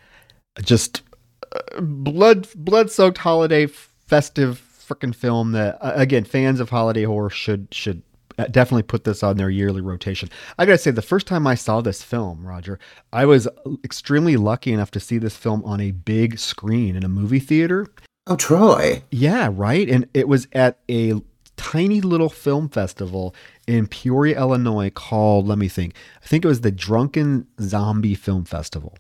just 0.62 1.03
uh, 1.51 1.81
blood 1.81 2.48
blood 2.55 2.91
soaked 2.91 3.19
holiday 3.19 3.67
festive 3.67 4.60
freaking 4.86 5.15
film 5.15 5.51
that 5.54 5.77
uh, 5.82 5.94
again 5.96 6.24
fans 6.24 6.60
of 6.60 6.70
holiday 6.70 7.04
horror 7.04 7.30
should 7.30 7.68
should 7.72 8.01
uh, 8.38 8.46
definitely 8.46 8.84
put 8.84 9.04
this 9.04 9.24
on 9.24 9.38
their 9.38 9.50
yearly 9.50 9.82
rotation. 9.82 10.30
I 10.58 10.65
gotta 10.65 10.77
say, 10.77 10.92
the 10.92 11.01
first 11.01 11.27
time 11.27 11.48
I 11.48 11.56
saw 11.56 11.82
this 11.82 12.04
film, 12.04 12.46
Roger, 12.46 12.80
I 13.13 13.25
was 13.25 13.48
extremely 13.84 14.36
lucky 14.36 14.74
enough 14.74 14.92
to 14.92 15.00
see 15.00 15.18
this 15.18 15.38
film 15.38 15.63
on 15.63 15.80
a 15.80 15.92
big 15.92 16.38
screen 16.38 16.96
in 16.96 17.04
a 17.04 17.10
movie 17.10 17.39
theater. 17.39 17.88
Oh, 18.27 18.36
Troy. 18.36 19.04
Yeah, 19.12 19.50
right. 19.51 19.88
And 19.88 20.10
it 20.13 20.27
was 20.27 20.48
at 20.51 20.80
a 20.89 21.13
tiny 21.58 22.01
little 22.01 22.30
film 22.30 22.70
festival 22.70 23.36
in 23.68 23.88
Peoria, 23.88 24.38
Illinois 24.38 24.89
called, 24.89 25.48
let 25.48 25.58
me 25.58 25.68
think, 25.68 25.96
I 26.24 26.27
think 26.27 26.44
it 26.44 26.48
was 26.48 26.62
the 26.62 26.72
Drunken 26.72 27.48
Zombie 27.62 28.15
Film 28.15 28.46
Festival. 28.46 28.98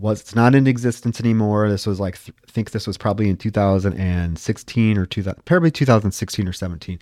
Was 0.00 0.20
it's 0.20 0.34
not 0.34 0.54
in 0.54 0.66
existence 0.66 1.20
anymore. 1.20 1.68
This 1.68 1.86
was 1.86 2.00
like 2.00 2.16
I 2.26 2.50
think 2.50 2.70
this 2.70 2.86
was 2.86 2.96
probably 2.96 3.28
in 3.28 3.36
2016 3.36 4.98
or 4.98 5.06
2000, 5.06 5.44
probably 5.44 5.70
2016 5.70 6.48
or 6.48 6.52
17. 6.52 6.98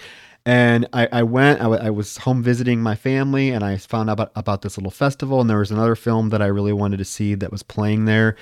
And 0.47 0.87
I, 0.93 1.09
I 1.13 1.23
went, 1.25 1.61
I, 1.61 1.65
w- 1.65 1.83
I 1.83 1.91
was 1.91 2.17
home 2.17 2.43
visiting 2.43 2.81
my 2.81 2.95
family 2.95 3.51
and 3.51 3.63
I 3.63 3.77
found 3.77 4.09
out 4.09 4.15
about, 4.15 4.33
about 4.35 4.63
this 4.63 4.79
little 4.79 4.91
festival. 4.91 5.41
And 5.41 5.51
there 5.51 5.59
was 5.59 5.71
another 5.71 5.95
film 5.95 6.31
that 6.31 6.41
I 6.41 6.47
really 6.47 6.73
wanted 6.73 6.97
to 6.99 7.05
see 7.05 7.35
that 7.35 7.53
was 7.53 7.63
playing 7.63 8.07
there. 8.07 8.37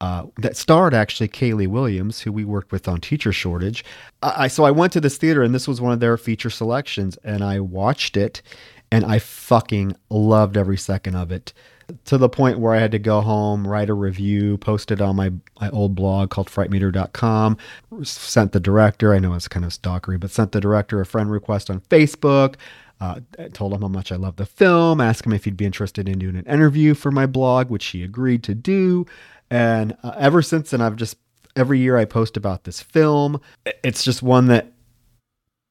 Uh, 0.00 0.26
that 0.36 0.56
starred 0.56 0.94
actually 0.94 1.26
Kaylee 1.26 1.66
Williams, 1.66 2.20
who 2.20 2.30
we 2.30 2.44
worked 2.44 2.70
with 2.70 2.86
on 2.86 3.00
Teacher 3.00 3.32
Shortage. 3.32 3.84
I, 4.22 4.44
I 4.44 4.48
so 4.48 4.62
I 4.62 4.70
went 4.70 4.92
to 4.92 5.00
this 5.00 5.16
theater 5.18 5.42
and 5.42 5.52
this 5.52 5.66
was 5.66 5.80
one 5.80 5.92
of 5.92 5.98
their 5.98 6.16
feature 6.16 6.50
selections, 6.50 7.16
and 7.24 7.42
I 7.42 7.58
watched 7.58 8.16
it, 8.16 8.40
and 8.92 9.04
I 9.04 9.18
fucking 9.18 9.96
loved 10.08 10.56
every 10.56 10.76
second 10.76 11.16
of 11.16 11.32
it 11.32 11.52
to 12.04 12.18
the 12.18 12.28
point 12.28 12.58
where 12.58 12.74
I 12.74 12.78
had 12.78 12.92
to 12.92 12.98
go 12.98 13.20
home, 13.20 13.66
write 13.66 13.88
a 13.88 13.94
review, 13.94 14.58
post 14.58 14.90
it 14.90 15.00
on 15.00 15.16
my, 15.16 15.32
my 15.60 15.70
old 15.70 15.94
blog 15.94 16.30
called 16.30 16.48
frightmeter.com, 16.48 17.56
sent 18.02 18.52
the 18.52 18.60
director, 18.60 19.14
I 19.14 19.18
know 19.18 19.34
it's 19.34 19.48
kind 19.48 19.64
of 19.64 19.72
stalkery, 19.72 20.20
but 20.20 20.30
sent 20.30 20.52
the 20.52 20.60
director 20.60 21.00
a 21.00 21.06
friend 21.06 21.30
request 21.30 21.70
on 21.70 21.80
Facebook. 21.80 22.56
Uh, 23.00 23.20
told 23.52 23.72
him 23.72 23.82
how 23.82 23.88
much 23.88 24.10
I 24.10 24.16
love 24.16 24.34
the 24.34 24.44
film, 24.44 25.00
asked 25.00 25.24
him 25.24 25.32
if 25.32 25.44
he'd 25.44 25.56
be 25.56 25.64
interested 25.64 26.08
in 26.08 26.18
doing 26.18 26.34
an 26.34 26.44
interview 26.46 26.94
for 26.94 27.12
my 27.12 27.26
blog, 27.26 27.70
which 27.70 27.86
he 27.86 28.02
agreed 28.02 28.42
to 28.42 28.56
do. 28.56 29.06
And 29.50 29.96
uh, 30.02 30.14
ever 30.18 30.42
since 30.42 30.70
then, 30.70 30.80
I've 30.80 30.96
just, 30.96 31.16
every 31.54 31.78
year 31.78 31.96
I 31.96 32.04
post 32.06 32.36
about 32.36 32.64
this 32.64 32.82
film. 32.82 33.40
It's 33.84 34.02
just 34.02 34.20
one 34.20 34.46
that 34.46 34.72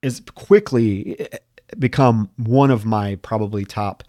is 0.02 0.22
quickly 0.36 1.20
eh, 1.20 1.38
become 1.78 2.30
one 2.38 2.72
of 2.72 2.86
my 2.86 3.16
probably 3.16 3.66
top 3.66 4.06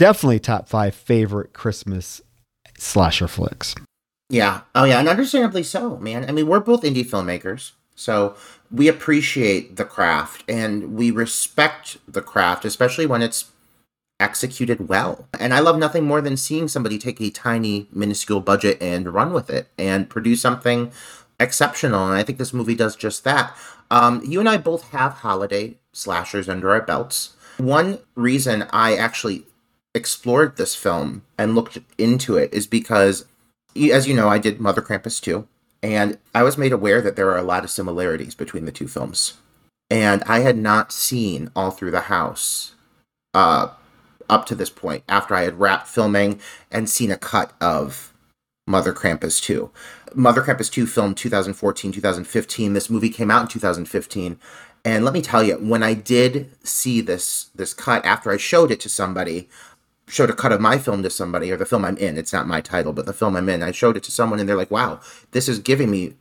definitely 0.00 0.40
top 0.40 0.66
five 0.66 0.94
favorite 0.94 1.52
Christmas 1.52 2.22
slasher 2.78 3.28
flicks. 3.28 3.74
Yeah. 4.30 4.62
Oh, 4.74 4.84
yeah. 4.84 4.98
And 4.98 5.08
understandably 5.08 5.62
so, 5.62 5.98
man. 5.98 6.26
I 6.26 6.32
mean, 6.32 6.46
we're 6.46 6.60
both 6.60 6.82
indie 6.82 7.04
filmmakers. 7.04 7.72
So 7.94 8.34
we 8.70 8.88
appreciate 8.88 9.76
the 9.76 9.84
craft 9.84 10.42
and 10.48 10.94
we 10.94 11.10
respect 11.10 11.98
the 12.08 12.22
craft, 12.22 12.64
especially 12.64 13.04
when 13.04 13.20
it's 13.20 13.50
executed 14.18 14.88
well. 14.88 15.28
And 15.38 15.52
I 15.52 15.58
love 15.58 15.78
nothing 15.78 16.04
more 16.04 16.22
than 16.22 16.38
seeing 16.38 16.66
somebody 16.66 16.98
take 16.98 17.20
a 17.20 17.28
tiny, 17.28 17.86
minuscule 17.92 18.40
budget 18.40 18.78
and 18.80 19.12
run 19.12 19.34
with 19.34 19.50
it 19.50 19.68
and 19.76 20.08
produce 20.08 20.40
something 20.40 20.92
exceptional. 21.38 22.06
And 22.06 22.16
I 22.16 22.22
think 22.22 22.38
this 22.38 22.54
movie 22.54 22.74
does 22.74 22.96
just 22.96 23.22
that. 23.24 23.54
Um, 23.90 24.22
you 24.24 24.40
and 24.40 24.48
I 24.48 24.56
both 24.56 24.90
have 24.90 25.12
holiday 25.12 25.76
slashers 25.92 26.48
under 26.48 26.70
our 26.70 26.80
belts. 26.80 27.36
One 27.58 27.98
reason 28.14 28.66
I 28.70 28.96
actually 28.96 29.44
explored 29.94 30.56
this 30.56 30.74
film 30.74 31.22
and 31.38 31.54
looked 31.54 31.78
into 31.98 32.36
it 32.36 32.52
is 32.52 32.66
because, 32.66 33.24
as 33.76 34.06
you 34.06 34.14
know, 34.14 34.28
I 34.28 34.38
did 34.38 34.60
Mother 34.60 34.82
Krampus 34.82 35.20
2, 35.20 35.46
and 35.82 36.18
I 36.34 36.42
was 36.42 36.58
made 36.58 36.72
aware 36.72 37.00
that 37.00 37.16
there 37.16 37.30
are 37.30 37.38
a 37.38 37.42
lot 37.42 37.64
of 37.64 37.70
similarities 37.70 38.34
between 38.34 38.64
the 38.64 38.72
two 38.72 38.88
films. 38.88 39.34
And 39.90 40.22
I 40.24 40.40
had 40.40 40.56
not 40.56 40.92
seen 40.92 41.50
All 41.56 41.70
Through 41.70 41.90
the 41.90 42.02
House 42.02 42.74
uh, 43.34 43.68
up 44.28 44.46
to 44.46 44.54
this 44.54 44.70
point 44.70 45.02
after 45.08 45.34
I 45.34 45.42
had 45.42 45.58
wrapped 45.58 45.88
filming 45.88 46.40
and 46.70 46.88
seen 46.88 47.10
a 47.10 47.16
cut 47.16 47.52
of 47.60 48.12
Mother 48.66 48.92
Krampus 48.92 49.42
2. 49.42 49.70
Mother 50.14 50.42
Krampus 50.42 50.70
2 50.70 50.86
filmed 50.86 51.16
2014, 51.16 51.92
2015. 51.92 52.72
This 52.72 52.90
movie 52.90 53.10
came 53.10 53.30
out 53.30 53.42
in 53.42 53.48
2015. 53.48 54.38
And 54.84 55.04
let 55.04 55.12
me 55.12 55.20
tell 55.20 55.42
you, 55.42 55.56
when 55.56 55.82
I 55.82 55.94
did 55.94 56.50
see 56.66 57.00
this 57.00 57.50
this 57.54 57.74
cut 57.74 58.04
after 58.04 58.30
I 58.30 58.38
showed 58.38 58.70
it 58.70 58.80
to 58.80 58.88
somebody, 58.88 59.48
showed 60.10 60.30
a 60.30 60.34
cut 60.34 60.52
of 60.52 60.60
my 60.60 60.78
film 60.78 61.02
to 61.02 61.10
somebody 61.10 61.50
or 61.50 61.56
the 61.56 61.64
film 61.64 61.84
I'm 61.84 61.96
in. 61.96 62.18
It's 62.18 62.32
not 62.32 62.46
my 62.46 62.60
title, 62.60 62.92
but 62.92 63.06
the 63.06 63.12
film 63.12 63.36
I'm 63.36 63.48
in. 63.48 63.62
I 63.62 63.70
showed 63.70 63.96
it 63.96 64.02
to 64.04 64.10
someone 64.10 64.40
and 64.40 64.48
they're 64.48 64.56
like, 64.56 64.70
"Wow, 64.70 65.00
this 65.30 65.48
is 65.48 65.58
giving 65.58 65.90
me 65.90 66.14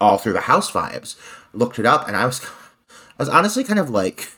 all 0.00 0.18
through 0.18 0.34
the 0.34 0.42
house 0.42 0.70
vibes." 0.70 1.16
Looked 1.52 1.78
it 1.78 1.86
up 1.86 2.06
and 2.06 2.16
I 2.16 2.26
was 2.26 2.44
I 2.44 3.22
was 3.22 3.28
honestly 3.28 3.64
kind 3.64 3.78
of 3.78 3.90
like 3.90 4.30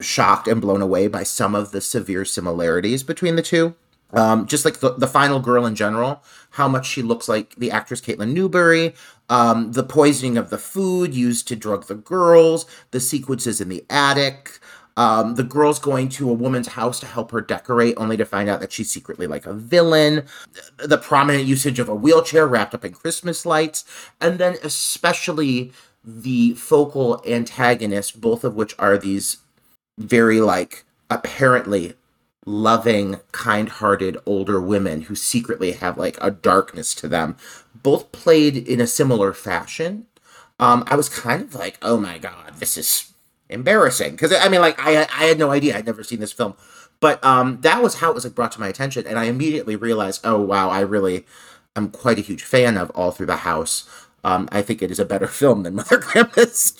shocked 0.00 0.48
and 0.48 0.60
blown 0.60 0.82
away 0.82 1.06
by 1.08 1.22
some 1.22 1.54
of 1.54 1.70
the 1.70 1.80
severe 1.80 2.24
similarities 2.24 3.02
between 3.02 3.36
the 3.36 3.42
two. 3.42 3.74
Um, 4.12 4.46
just 4.46 4.64
like 4.64 4.78
the, 4.78 4.92
the 4.92 5.08
final 5.08 5.40
girl 5.40 5.66
in 5.66 5.74
general, 5.74 6.22
how 6.50 6.68
much 6.68 6.86
she 6.86 7.02
looks 7.02 7.28
like 7.28 7.56
the 7.56 7.72
actress 7.72 8.00
Caitlin 8.00 8.32
Newbury, 8.32 8.94
um, 9.28 9.72
the 9.72 9.82
poisoning 9.82 10.36
of 10.38 10.50
the 10.50 10.58
food 10.58 11.12
used 11.12 11.48
to 11.48 11.56
drug 11.56 11.86
the 11.86 11.96
girls, 11.96 12.64
the 12.92 13.00
sequences 13.00 13.60
in 13.60 13.68
the 13.68 13.84
attic, 13.90 14.60
um, 14.96 15.34
the 15.34 15.42
girl's 15.42 15.78
going 15.78 16.08
to 16.10 16.30
a 16.30 16.34
woman's 16.34 16.68
house 16.68 17.00
to 17.00 17.06
help 17.06 17.30
her 17.32 17.40
decorate, 17.40 17.94
only 17.96 18.16
to 18.16 18.24
find 18.24 18.48
out 18.48 18.60
that 18.60 18.72
she's 18.72 18.90
secretly 18.90 19.26
like 19.26 19.46
a 19.46 19.52
villain. 19.52 20.26
The 20.78 20.98
prominent 20.98 21.44
usage 21.44 21.78
of 21.78 21.88
a 21.88 21.94
wheelchair 21.94 22.46
wrapped 22.46 22.74
up 22.74 22.84
in 22.84 22.92
Christmas 22.92 23.44
lights, 23.44 23.84
and 24.20 24.38
then 24.38 24.56
especially 24.62 25.72
the 26.04 26.54
focal 26.54 27.22
antagonist, 27.26 28.20
both 28.20 28.44
of 28.44 28.54
which 28.54 28.74
are 28.78 28.98
these 28.98 29.38
very 29.98 30.40
like 30.40 30.84
apparently 31.10 31.94
loving, 32.46 33.20
kind 33.32 33.68
hearted 33.68 34.18
older 34.26 34.60
women 34.60 35.02
who 35.02 35.14
secretly 35.14 35.72
have 35.72 35.96
like 35.96 36.18
a 36.20 36.30
darkness 36.30 36.94
to 36.94 37.08
them, 37.08 37.36
both 37.74 38.12
played 38.12 38.56
in 38.56 38.80
a 38.80 38.86
similar 38.86 39.32
fashion. 39.32 40.06
Um, 40.60 40.84
I 40.86 40.94
was 40.94 41.08
kind 41.08 41.42
of 41.42 41.54
like, 41.54 41.78
oh 41.82 41.98
my 41.98 42.18
god, 42.18 42.54
this 42.58 42.76
is 42.76 43.13
embarrassing 43.54 44.12
because 44.12 44.32
I 44.32 44.48
mean, 44.48 44.60
like 44.60 44.78
I 44.78 45.06
I 45.12 45.24
had 45.24 45.38
no 45.38 45.50
idea. 45.50 45.76
I'd 45.76 45.86
never 45.86 46.04
seen 46.04 46.20
this 46.20 46.32
film, 46.32 46.54
but 47.00 47.24
um, 47.24 47.60
that 47.62 47.82
was 47.82 47.96
how 47.96 48.10
it 48.10 48.14
was 48.14 48.24
like 48.24 48.34
brought 48.34 48.52
to 48.52 48.60
my 48.60 48.68
attention, 48.68 49.06
and 49.06 49.18
I 49.18 49.24
immediately 49.24 49.76
realized, 49.76 50.20
oh 50.24 50.40
wow, 50.40 50.68
I 50.68 50.80
really 50.80 51.24
I'm 51.76 51.90
quite 51.90 52.18
a 52.18 52.22
huge 52.22 52.42
fan 52.42 52.76
of 52.76 52.90
All 52.90 53.10
Through 53.10 53.26
the 53.26 53.36
House. 53.36 53.88
Um, 54.24 54.48
I 54.50 54.62
think 54.62 54.80
it 54.80 54.90
is 54.90 54.98
a 54.98 55.04
better 55.04 55.26
film 55.42 55.64
than 55.64 55.74
Mother 55.74 55.98
Krampus 55.98 56.74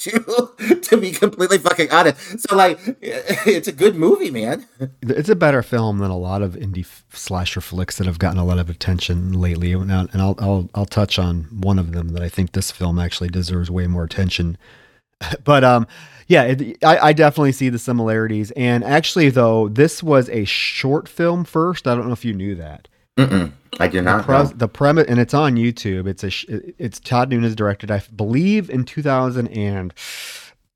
2, 0.59 0.81
to 0.81 0.97
be 0.97 1.13
completely 1.13 1.59
fucking 1.59 1.91
honest. 1.93 2.41
So, 2.41 2.57
like, 2.57 2.79
it's 3.03 3.69
a 3.69 3.73
good 3.73 3.97
movie, 3.97 4.31
man. 4.31 4.67
It's 5.03 5.29
a 5.29 5.37
better 5.37 5.63
film 5.63 5.99
than 5.99 6.11
a 6.11 6.17
lot 6.17 6.41
of 6.41 6.55
indie 6.55 6.87
slasher 7.13 7.61
flicks 7.61 7.99
that 7.99 8.07
have 8.07 8.19
gotten 8.19 8.39
a 8.39 8.45
lot 8.45 8.59
of 8.59 8.71
attention 8.71 9.33
lately. 9.33 9.73
And 9.73 9.93
I'll, 9.93 10.37
I'll, 10.39 10.71
I'll 10.75 10.87
touch 10.87 11.19
on 11.19 11.45
one 11.51 11.79
of 11.79 11.93
them 11.93 12.09
that 12.11 12.23
I 12.23 12.31
think 12.31 12.53
this 12.53 12.71
film 12.71 12.99
actually 12.99 13.29
deserves 13.29 13.71
way 13.71 13.87
more 13.87 14.05
attention. 14.05 14.57
But 15.45 15.65
um, 15.65 15.87
yeah, 16.27 16.43
it, 16.45 16.85
I, 16.85 17.09
I, 17.09 17.13
definitely 17.13 17.53
see 17.53 17.69
the 17.69 17.79
similarities. 17.79 18.51
And 18.53 18.85
actually, 18.85 19.31
though, 19.31 19.69
this 19.69 20.03
was 20.03 20.29
a 20.31 20.45
short 20.45 21.09
film 21.09 21.45
first. 21.45 21.87
I 21.87 21.95
don't 21.95 22.07
know 22.07 22.13
if 22.13 22.25
you 22.25 22.33
knew 22.33 22.55
that. 22.57 22.89
Mm-mm, 23.17 23.53
I 23.79 23.89
did 23.89 24.03
not. 24.03 24.27
The, 24.27 24.45
pre- 24.45 24.59
the 24.59 24.69
premise, 24.69 25.07
and 25.09 25.21
it's 25.21 25.35
on 25.35 25.55
YouTube. 25.55 26.07
It's 26.07 26.25
a. 26.25 26.83
It's 26.83 26.99
Todd 26.99 27.31
Nunes 27.31 27.55
directed. 27.55 27.91
I 27.91 28.03
believe 28.15 28.71
in 28.71 28.85
2000 28.85 29.49
and. 29.49 29.95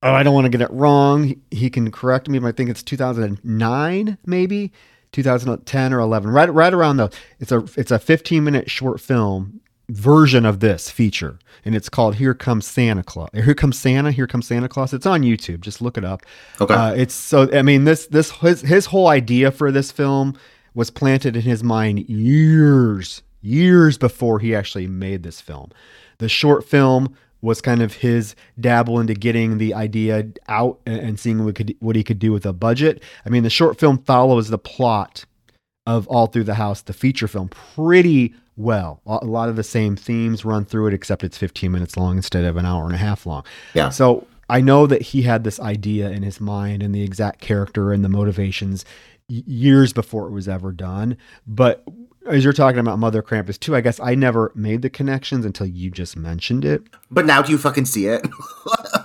Oh, 0.00 0.12
I 0.12 0.22
don't 0.22 0.34
want 0.34 0.44
to 0.44 0.50
get 0.50 0.60
it 0.60 0.70
wrong. 0.70 1.24
He, 1.24 1.38
he 1.50 1.70
can 1.70 1.90
correct 1.90 2.28
me, 2.28 2.38
but 2.38 2.46
I 2.46 2.52
think 2.52 2.70
it's 2.70 2.84
2009, 2.84 4.18
maybe 4.24 4.72
2010 5.10 5.92
or 5.92 5.98
11. 5.98 6.30
Right, 6.30 6.52
right 6.52 6.72
around 6.72 6.98
the. 6.98 7.10
It's 7.40 7.50
a. 7.50 7.64
It's 7.76 7.90
a 7.90 7.98
15 7.98 8.44
minute 8.44 8.70
short 8.70 9.00
film 9.00 9.60
version 9.90 10.44
of 10.44 10.60
this 10.60 10.90
feature 10.90 11.38
and 11.64 11.74
it's 11.74 11.88
called 11.88 12.16
here 12.16 12.34
comes 12.34 12.66
santa 12.66 13.02
claus. 13.02 13.30
Here 13.32 13.54
comes 13.54 13.78
santa 13.78 14.12
here 14.12 14.26
comes 14.26 14.46
santa 14.46 14.68
claus. 14.68 14.92
It's 14.92 15.06
on 15.06 15.22
youtube. 15.22 15.60
Just 15.60 15.80
look 15.80 15.96
it 15.96 16.04
up. 16.04 16.22
Okay. 16.60 16.74
Uh, 16.74 16.92
it's 16.92 17.14
so 17.14 17.48
i 17.52 17.62
mean 17.62 17.84
this 17.84 18.06
this 18.06 18.30
his, 18.32 18.60
his 18.60 18.86
whole 18.86 19.08
idea 19.08 19.50
for 19.50 19.70
this 19.72 19.90
film 19.90 20.36
was 20.74 20.90
planted 20.90 21.36
in 21.36 21.42
his 21.42 21.64
mind 21.64 22.08
years 22.08 23.22
years 23.40 23.98
before 23.98 24.38
he 24.38 24.54
actually 24.54 24.86
made 24.86 25.22
this 25.22 25.40
film. 25.40 25.70
The 26.18 26.28
short 26.28 26.64
film 26.64 27.14
was 27.40 27.60
kind 27.60 27.82
of 27.82 27.94
his 27.94 28.34
dabble 28.58 28.98
into 28.98 29.14
getting 29.14 29.58
the 29.58 29.72
idea 29.72 30.26
out 30.48 30.80
and, 30.86 31.18
seeing 31.20 31.44
what, 31.44 31.54
could, 31.54 31.74
what 31.78 31.94
he 31.94 32.02
could 32.02 32.18
do 32.18 32.32
with 32.32 32.44
a 32.44 32.52
budget. 32.52 33.02
I 33.24 33.28
mean 33.28 33.42
the 33.42 33.50
short 33.50 33.78
film 33.78 33.98
follows 33.98 34.48
the 34.48 34.58
plot 34.58 35.24
of 35.86 36.06
all 36.08 36.26
through 36.26 36.44
the 36.44 36.54
house 36.54 36.82
the 36.82 36.92
feature 36.92 37.28
film 37.28 37.48
pretty 37.48 38.34
well. 38.58 39.00
A 39.06 39.24
lot 39.24 39.48
of 39.48 39.56
the 39.56 39.62
same 39.62 39.96
themes 39.96 40.44
run 40.44 40.64
through 40.64 40.88
it, 40.88 40.94
except 40.94 41.24
it's 41.24 41.38
15 41.38 41.70
minutes 41.70 41.96
long 41.96 42.16
instead 42.16 42.44
of 42.44 42.56
an 42.56 42.66
hour 42.66 42.84
and 42.84 42.94
a 42.94 42.98
half 42.98 43.24
long. 43.24 43.44
Yeah. 43.72 43.88
So 43.88 44.26
I 44.50 44.60
know 44.60 44.86
that 44.86 45.02
he 45.02 45.22
had 45.22 45.44
this 45.44 45.60
idea 45.60 46.10
in 46.10 46.22
his 46.22 46.40
mind 46.40 46.82
and 46.82 46.94
the 46.94 47.02
exact 47.02 47.40
character 47.40 47.92
and 47.92 48.04
the 48.04 48.08
motivations 48.08 48.84
years 49.28 49.92
before 49.92 50.26
it 50.26 50.32
was 50.32 50.48
ever 50.48 50.72
done. 50.72 51.16
But 51.46 51.84
as 52.28 52.44
you're 52.44 52.52
talking 52.52 52.78
about 52.78 52.98
Mother 52.98 53.22
Krampus 53.22 53.58
too, 53.58 53.74
I 53.74 53.80
guess 53.80 53.98
I 54.00 54.14
never 54.14 54.52
made 54.54 54.82
the 54.82 54.90
connections 54.90 55.44
until 55.44 55.66
you 55.66 55.90
just 55.90 56.16
mentioned 56.16 56.64
it. 56.64 56.82
But 57.10 57.26
now 57.26 57.42
do 57.42 57.52
you 57.52 57.58
fucking 57.58 57.86
see 57.86 58.06
it? 58.06 58.26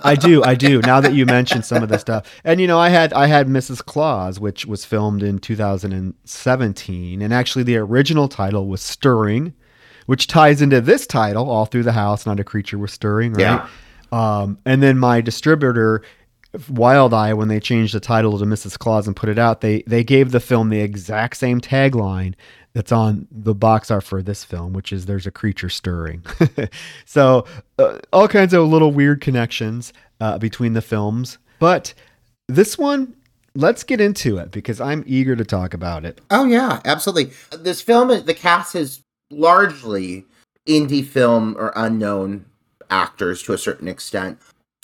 I 0.04 0.14
do, 0.14 0.44
I 0.44 0.54
do. 0.54 0.80
Now 0.82 1.00
that 1.00 1.14
you 1.14 1.24
mentioned 1.26 1.64
some 1.64 1.82
of 1.82 1.88
the 1.88 1.98
stuff, 1.98 2.30
and 2.44 2.60
you 2.60 2.66
know, 2.66 2.78
I 2.78 2.90
had 2.90 3.12
I 3.12 3.26
had 3.26 3.48
Mrs. 3.48 3.84
Claus, 3.84 4.38
which 4.38 4.66
was 4.66 4.84
filmed 4.84 5.22
in 5.22 5.38
2017, 5.38 7.22
and 7.22 7.34
actually 7.34 7.64
the 7.64 7.76
original 7.76 8.28
title 8.28 8.68
was 8.68 8.82
Stirring, 8.82 9.54
which 10.06 10.26
ties 10.26 10.60
into 10.60 10.80
this 10.80 11.06
title, 11.06 11.50
All 11.50 11.66
Through 11.66 11.84
the 11.84 11.92
House, 11.92 12.26
Not 12.26 12.40
a 12.40 12.44
Creature 12.44 12.78
Was 12.78 12.92
Stirring, 12.92 13.32
right? 13.32 13.40
Yeah. 13.40 13.68
Um, 14.12 14.58
and 14.64 14.82
then 14.82 14.98
my 14.98 15.20
distributor, 15.20 16.02
Wild 16.68 17.12
Eye, 17.12 17.34
when 17.34 17.48
they 17.48 17.58
changed 17.58 17.94
the 17.94 18.00
title 18.00 18.38
to 18.38 18.44
Mrs. 18.44 18.78
Claus 18.78 19.06
and 19.06 19.16
put 19.16 19.28
it 19.28 19.38
out, 19.38 19.60
they 19.60 19.82
they 19.86 20.04
gave 20.04 20.30
the 20.30 20.40
film 20.40 20.68
the 20.68 20.80
exact 20.80 21.36
same 21.36 21.60
tagline 21.60 22.34
that's 22.74 22.92
on 22.92 23.26
the 23.30 23.54
box 23.54 23.90
art 23.90 24.04
for 24.04 24.22
this 24.22 24.44
film, 24.44 24.72
which 24.72 24.92
is 24.92 25.06
"There's 25.06 25.26
a 25.26 25.30
creature 25.30 25.68
stirring." 25.68 26.24
so 27.04 27.46
uh, 27.78 27.98
all 28.12 28.28
kinds 28.28 28.52
of 28.52 28.68
little 28.68 28.92
weird 28.92 29.20
connections 29.20 29.92
uh, 30.20 30.38
between 30.38 30.74
the 30.74 30.82
films, 30.82 31.38
but 31.58 31.94
this 32.48 32.78
one. 32.78 33.16
Let's 33.56 33.84
get 33.84 34.00
into 34.00 34.36
it 34.38 34.50
because 34.50 34.80
I'm 34.80 35.04
eager 35.06 35.36
to 35.36 35.44
talk 35.44 35.74
about 35.74 36.04
it. 36.04 36.20
Oh 36.28 36.44
yeah, 36.44 36.80
absolutely. 36.84 37.32
This 37.56 37.80
film, 37.80 38.08
the 38.08 38.34
cast 38.34 38.74
is 38.74 39.00
largely 39.30 40.24
indie 40.68 41.04
film 41.04 41.56
or 41.56 41.72
unknown 41.76 42.46
actors 42.90 43.42
to 43.42 43.52
a 43.52 43.58
certain 43.58 43.88
extent. 43.88 44.38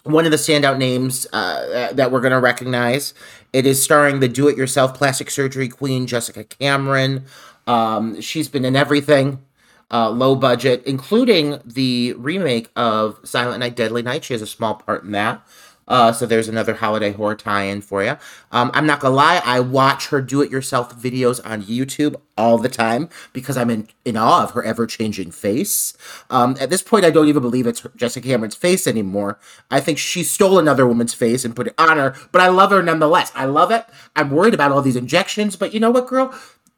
One 0.05 0.25
of 0.25 0.31
the 0.31 0.39
standout 0.39 0.79
names 0.79 1.27
uh, 1.33 1.93
that 1.93 2.11
we're 2.11 2.21
going 2.21 2.33
to 2.33 2.41
recognize, 2.41 3.13
it 3.53 3.67
is 3.67 3.83
starring 3.83 4.21
the 4.21 4.29
do-it-yourself 4.29 4.95
plastic 4.95 5.31
surgery 5.31 5.69
queen 5.69 6.07
Jessica 6.07 6.45
Cameron. 6.45 7.27
Um, 7.67 8.21
she's 8.21 8.49
been 8.49 8.65
in 8.65 8.77
everything, 8.77 9.45
uh, 9.91 10.11
low 10.11 10.35
budget, 10.35 10.83
including 10.87 11.61
the 11.65 12.15
remake 12.15 12.71
of 12.77 13.19
Silent 13.25 13.61
Night, 13.61 13.77
Deadly 13.77 14.03
Night. 14.03 14.25
She 14.25 14.35
has 14.35 14.43
a 14.43 14.47
small 14.47 14.75
part 14.75 15.05
in 15.05 15.13
that. 15.13 15.47
Uh, 15.89 16.13
so 16.13 16.25
there's 16.25 16.47
another 16.47 16.75
holiday 16.75 17.11
horror 17.11 17.35
tie-in 17.35 17.81
for 17.81 18.05
you. 18.05 18.17
Um, 18.53 18.71
I'm 18.75 18.87
not 18.87 19.01
gonna 19.01 19.17
lie, 19.17 19.43
I 19.45 19.59
watch 19.59 20.07
her 20.11 20.21
do-it-yourself 20.21 20.95
videos 21.03 21.41
on 21.45 21.65
YouTube 21.65 22.15
all 22.39 22.59
the 22.59 22.69
time 22.69 23.09
because 23.33 23.57
I'm 23.57 23.71
in, 23.71 23.89
in 24.05 24.17
awe 24.17 24.45
of 24.45 24.53
her 24.53 24.63
ever-changing 24.63 25.33
face. 25.33 25.99
Um, 26.31 26.57
at 26.61 26.71
this 26.71 26.81
point, 26.81 27.05
I 27.05 27.11
don't 27.11 27.27
even 27.27 27.43
believe 27.43 27.67
it's 27.67 27.85
Jessica 27.97 28.29
Cameron's 28.29 28.55
face 28.55 28.87
anymore. 28.87 29.41
I 29.69 29.81
think 29.81 29.99
she 29.99 30.23
stole 30.23 30.61
another 30.61 30.87
woman's 30.87 31.13
face 31.13 31.45
and 31.45 31.57
put 31.57 31.67
it 31.67 31.75
on 31.77 31.97
her, 31.97 32.15
but 32.31 32.41
I 32.41 32.47
love 32.51 32.71
her 32.71 32.85
nonetheless. 32.85 33.33
I 33.35 33.47
love 33.47 33.73
it. 33.73 33.85
I'm 34.15 34.31
worried 34.31 34.55
about 34.55 34.71
all 34.71 34.83
these 34.83 34.95
injections, 34.95 35.57
but 35.57 35.75
you 35.75 35.81
know 35.81 35.91
what, 35.91 36.07
girl? 36.07 36.33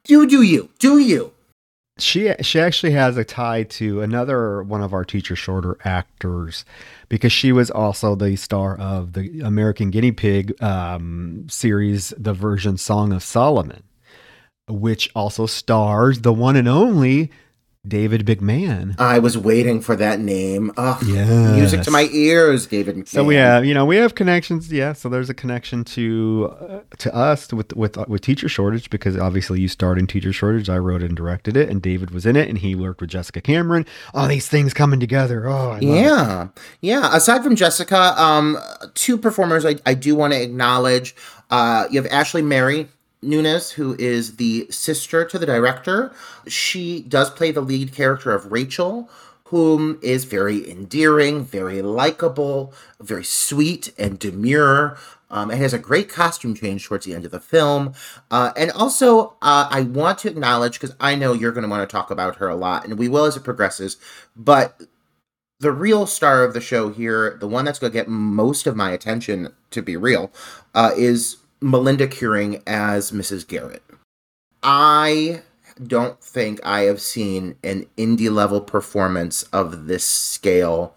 You 0.09 0.27
do 0.27 0.43
you. 0.43 0.71
Do 0.79 0.99
you. 0.99 1.33
She 1.99 2.33
she 2.41 2.59
actually 2.59 2.93
has 2.93 3.17
a 3.17 3.25
tie 3.25 3.65
to 3.65 4.01
another 4.01 4.63
one 4.63 4.83
of 4.83 4.93
our 4.93 5.05
teacher 5.05 5.37
shortage 5.37 5.79
actors 5.85 6.65
because 7.09 7.33
she 7.33 7.53
was 7.53 7.71
also 7.71 8.15
the 8.15 8.35
star 8.37 8.77
of 8.77 9.13
the 9.13 9.41
American 9.41 9.91
Guinea 9.91 10.11
Pig 10.11 10.61
um, 10.63 11.47
series, 11.49 12.15
the 12.17 12.33
version 12.33 12.79
Song 12.79 13.13
of 13.13 13.23
Solomon, 13.23 13.83
which 14.69 15.11
also 15.15 15.47
stars 15.47 16.23
the 16.23 16.33
one 16.33 16.57
and 16.57 16.67
only 16.67 17.31
David 17.87 18.25
McMahon. 18.27 18.95
I 19.01 19.19
was 19.19 19.37
waiting 19.37 19.81
for 19.81 19.97
that 19.97 20.21
name. 20.21 20.71
Ugh, 20.77 21.03
Yes. 21.05 21.57
music 21.57 21.83
to 21.83 21.91
my 21.91 22.09
ears, 22.13 22.69
David. 22.69 22.95
McMahon. 22.95 23.09
So 23.09 23.25
we 23.25 23.35
have, 23.35 23.65
you 23.65 23.75
know, 23.75 23.85
we 23.85 23.97
have 23.97 24.15
connections. 24.15 24.71
Yeah. 24.73 24.93
So 24.93 25.09
there's 25.09 25.29
a 25.29 25.35
connection 25.35 25.83
to 25.87 26.55
uh, 26.61 26.81
to 26.99 27.13
us 27.13 27.53
with 27.53 27.75
with 27.75 27.97
with 28.07 28.21
teacher 28.21 28.49
shortage 28.49 28.89
because 28.89 29.17
obviously 29.17 29.61
you 29.61 29.67
starred 29.67 29.99
in 29.99 30.07
teacher 30.07 30.33
shortage. 30.33 30.69
I 30.71 30.79
wrote 30.79 31.03
and 31.03 31.17
directed 31.17 31.57
it, 31.57 31.69
and 31.69 31.83
David 31.83 32.13
was 32.13 32.25
in 32.25 32.37
it, 32.37 32.49
and 32.49 32.59
he 32.59 32.77
worked 32.77 33.01
with 33.01 33.11
Jessica 33.11 33.41
Cameron. 33.41 33.85
All 34.15 34.29
these 34.29 34.47
things 34.49 34.73
coming 34.73 35.01
together. 35.01 35.49
Oh, 35.49 35.71
I 35.73 35.81
love 35.81 35.83
it. 35.83 35.87
Yeah, 35.87 36.49
yeah. 36.83 37.17
Aside 37.17 37.43
from 37.43 37.57
Jessica, 37.57 38.15
um, 38.17 38.59
two 38.95 39.19
performers 39.19 39.65
I, 39.67 39.75
I 39.85 39.95
do 39.95 40.15
want 40.15 40.35
to 40.35 40.41
acknowledge. 40.41 41.17
Uh, 41.51 41.87
you 41.91 42.01
have 42.01 42.11
Ashley 42.13 42.43
Mary 42.43 42.89
Nunes, 43.23 43.71
who 43.71 43.95
is 43.99 44.37
the 44.37 44.67
sister 44.71 45.25
to 45.25 45.39
the 45.39 45.47
director. 45.47 46.13
She 46.47 47.03
does 47.03 47.31
play 47.31 47.53
the 47.53 47.61
lead 47.61 47.93
character 47.93 48.33
of 48.33 48.51
Rachel, 48.51 49.09
whom 49.45 49.99
is 50.03 50.25
very 50.25 50.69
endearing, 50.69 51.45
very 51.45 51.83
likable, 51.83 52.73
very 53.01 53.25
sweet 53.25 53.93
and 53.99 54.19
demure. 54.19 54.99
Um, 55.31 55.51
and 55.51 55.63
has 55.63 55.73
a 55.73 55.79
great 55.79 56.11
costume 56.11 56.55
change 56.55 56.85
towards 56.85 57.07
the 57.07 57.15
end 57.15 57.25
of 57.25 57.31
the 57.31 57.41
film. 57.41 57.95
Uh, 58.31 58.53
and 58.55 58.71
also, 58.73 59.29
uh, 59.41 59.67
I 59.71 59.81
want 59.81 60.19
to 60.19 60.29
acknowledge, 60.29 60.79
because 60.79 60.95
I 61.01 61.15
know 61.15 61.33
you're 61.33 61.53
going 61.53 61.63
to 61.63 61.71
want 61.71 61.89
to 61.89 61.91
talk 61.91 62.11
about 62.11 62.37
her 62.37 62.51
a 62.51 62.55
lot, 62.55 62.85
and 62.85 62.99
we 62.99 63.09
will 63.09 63.25
as 63.25 63.35
it 63.35 63.43
progresses, 63.43 63.97
but 64.37 64.83
the 65.59 65.73
real 65.73 66.07
star 66.07 66.45
of 66.45 66.53
the 66.53 66.61
show 66.61 66.91
here, 66.91 67.39
the 67.41 67.49
one 67.49 67.65
that's 67.65 67.79
going 67.79 67.93
to 67.93 67.99
get 67.99 68.09
most 68.09 68.67
of 68.67 68.77
my 68.77 68.91
attention, 68.91 69.55
to 69.71 69.81
be 69.81 69.97
real, 69.97 70.31
uh, 70.75 70.91
is 70.99 71.39
Melynda 71.63 72.09
Kiring 72.09 72.63
as 72.67 73.13
Mrs. 73.13 73.47
Garrett. 73.47 73.83
I 74.63 75.43
don't 75.83 76.23
think 76.23 76.61
I 76.65 76.83
have 76.83 77.01
seen 77.01 77.57
an 77.63 77.87
indie 77.97 78.31
level 78.31 78.61
performance 78.61 79.45
of 79.45 79.87
this 79.87 80.05
scale. 80.05 80.95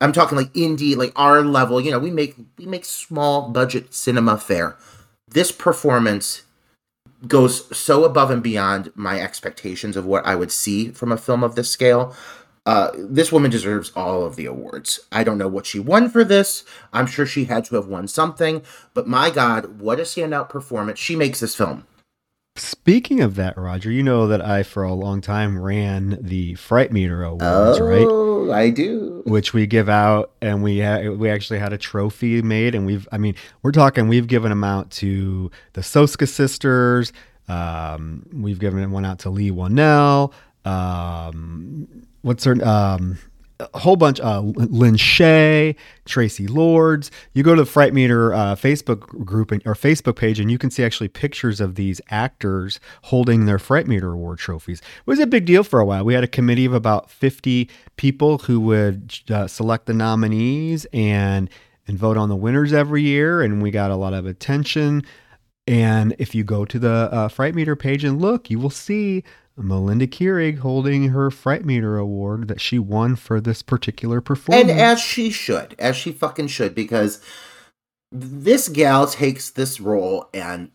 I'm 0.00 0.12
talking 0.12 0.36
like 0.36 0.52
indie, 0.52 0.96
like 0.96 1.12
our 1.16 1.42
level. 1.42 1.80
You 1.80 1.90
know, 1.90 1.98
we 1.98 2.10
make 2.10 2.36
we 2.58 2.66
make 2.66 2.84
small 2.84 3.48
budget 3.48 3.94
cinema 3.94 4.36
fare. 4.36 4.76
This 5.28 5.52
performance 5.52 6.42
goes 7.26 7.76
so 7.76 8.04
above 8.04 8.30
and 8.30 8.42
beyond 8.42 8.92
my 8.94 9.20
expectations 9.20 9.96
of 9.96 10.04
what 10.04 10.26
I 10.26 10.34
would 10.34 10.52
see 10.52 10.90
from 10.90 11.12
a 11.12 11.16
film 11.16 11.42
of 11.42 11.54
this 11.54 11.70
scale. 11.70 12.14
Uh, 12.66 12.90
this 12.96 13.30
woman 13.30 13.50
deserves 13.50 13.92
all 13.94 14.26
of 14.26 14.34
the 14.34 14.44
awards. 14.44 15.00
I 15.12 15.22
don't 15.22 15.38
know 15.38 15.48
what 15.48 15.66
she 15.66 15.78
won 15.78 16.10
for 16.10 16.24
this. 16.24 16.64
I'm 16.92 17.06
sure 17.06 17.24
she 17.24 17.44
had 17.44 17.64
to 17.66 17.76
have 17.76 17.86
won 17.86 18.08
something, 18.08 18.62
but 18.92 19.06
my 19.06 19.30
God, 19.30 19.80
what 19.80 20.00
a 20.00 20.02
standout 20.02 20.48
performance. 20.48 20.98
She 20.98 21.14
makes 21.14 21.38
this 21.38 21.54
film. 21.54 21.86
Speaking 22.56 23.20
of 23.20 23.36
that, 23.36 23.56
Roger, 23.56 23.90
you 23.90 24.02
know 24.02 24.26
that 24.28 24.40
I 24.40 24.62
for 24.62 24.82
a 24.82 24.94
long 24.94 25.20
time 25.20 25.60
ran 25.60 26.18
the 26.20 26.54
Fright 26.54 26.90
Meter 26.90 27.22
Awards, 27.22 27.78
right? 27.80 28.06
Oh, 28.08 28.50
I 28.50 28.70
do. 28.70 29.22
Which 29.26 29.52
we 29.52 29.66
give 29.66 29.88
out, 29.88 30.32
and 30.40 30.62
we 30.62 30.80
ha- 30.80 31.10
we 31.10 31.28
actually 31.28 31.58
had 31.58 31.74
a 31.74 31.78
trophy 31.78 32.40
made, 32.40 32.74
and 32.74 32.86
we've 32.86 33.06
I 33.12 33.18
mean 33.18 33.34
we're 33.62 33.72
talking 33.72 34.08
we've 34.08 34.26
given 34.26 34.48
them 34.48 34.64
out 34.64 34.90
to 34.92 35.50
the 35.74 35.82
Soska 35.82 36.26
sisters, 36.26 37.12
um, 37.48 38.26
we've 38.32 38.58
given 38.58 38.90
one 38.90 39.04
out 39.04 39.18
to 39.20 39.30
Leigh 39.30 39.50
Whannell, 39.50 40.32
um, 40.64 42.05
what's 42.26 42.42
her 42.42 42.56
um, 42.66 43.18
a 43.60 43.78
whole 43.78 43.96
bunch 43.96 44.20
uh 44.20 44.40
Lin 44.40 44.96
Shaye, 44.96 45.76
Traci 46.04 46.50
Lords. 46.50 47.10
You 47.32 47.42
go 47.42 47.54
to 47.54 47.62
the 47.62 47.66
Fright 47.66 47.94
Meter 47.94 48.34
uh, 48.34 48.54
Facebook 48.56 49.24
group 49.24 49.50
and, 49.50 49.62
or 49.64 49.74
Facebook 49.74 50.16
page 50.16 50.40
and 50.40 50.50
you 50.50 50.58
can 50.58 50.70
see 50.70 50.84
actually 50.84 51.08
pictures 51.08 51.60
of 51.60 51.76
these 51.76 52.00
actors 52.10 52.80
holding 53.02 53.46
their 53.46 53.58
Fright 53.58 53.86
Meter 53.86 54.12
award 54.12 54.38
trophies. 54.38 54.80
It 54.80 55.06
was 55.06 55.20
a 55.20 55.26
big 55.26 55.46
deal 55.46 55.62
for 55.62 55.80
a 55.80 55.86
while. 55.86 56.04
We 56.04 56.14
had 56.14 56.24
a 56.24 56.28
committee 56.28 56.66
of 56.66 56.74
about 56.74 57.10
50 57.10 57.70
people 57.96 58.38
who 58.38 58.60
would 58.60 59.14
uh, 59.30 59.46
select 59.46 59.86
the 59.86 59.94
nominees 59.94 60.84
and 60.92 61.48
and 61.88 61.96
vote 61.96 62.16
on 62.16 62.28
the 62.28 62.36
winners 62.36 62.72
every 62.72 63.02
year 63.02 63.40
and 63.40 63.62
we 63.62 63.70
got 63.70 63.92
a 63.92 63.96
lot 63.96 64.12
of 64.12 64.26
attention. 64.26 65.04
And 65.68 66.14
if 66.18 66.34
you 66.34 66.44
go 66.44 66.64
to 66.64 66.78
the 66.78 67.08
uh, 67.12 67.28
Fright 67.28 67.54
Meter 67.54 67.76
page 67.76 68.04
and 68.04 68.20
look, 68.20 68.50
you 68.50 68.58
will 68.58 68.70
see 68.70 69.24
Melynda 69.58 70.06
Kiring 70.06 70.58
holding 70.58 71.08
her 71.08 71.30
Fright 71.30 71.64
Meter 71.64 71.96
award 71.96 72.48
that 72.48 72.60
she 72.60 72.78
won 72.78 73.16
for 73.16 73.40
this 73.40 73.62
particular 73.62 74.20
performance. 74.20 74.70
And 74.70 74.78
as 74.78 75.00
she 75.00 75.30
should, 75.30 75.74
as 75.78 75.96
she 75.96 76.12
fucking 76.12 76.48
should, 76.48 76.74
because 76.74 77.20
this 78.12 78.68
gal 78.68 79.06
takes 79.06 79.50
this 79.50 79.80
role 79.80 80.28
and 80.34 80.70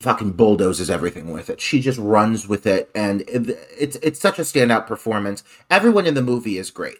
fucking 0.00 0.32
bulldozes 0.32 0.90
everything 0.90 1.30
with 1.30 1.50
it. 1.50 1.60
She 1.60 1.80
just 1.80 1.98
runs 1.98 2.48
with 2.48 2.66
it, 2.66 2.90
and 2.94 3.20
it, 3.22 3.50
it's 3.78 3.96
it's 3.96 4.20
such 4.20 4.38
a 4.38 4.42
standout 4.42 4.86
performance. 4.86 5.44
Everyone 5.68 6.06
in 6.06 6.14
the 6.14 6.22
movie 6.22 6.56
is 6.56 6.70
great. 6.70 6.98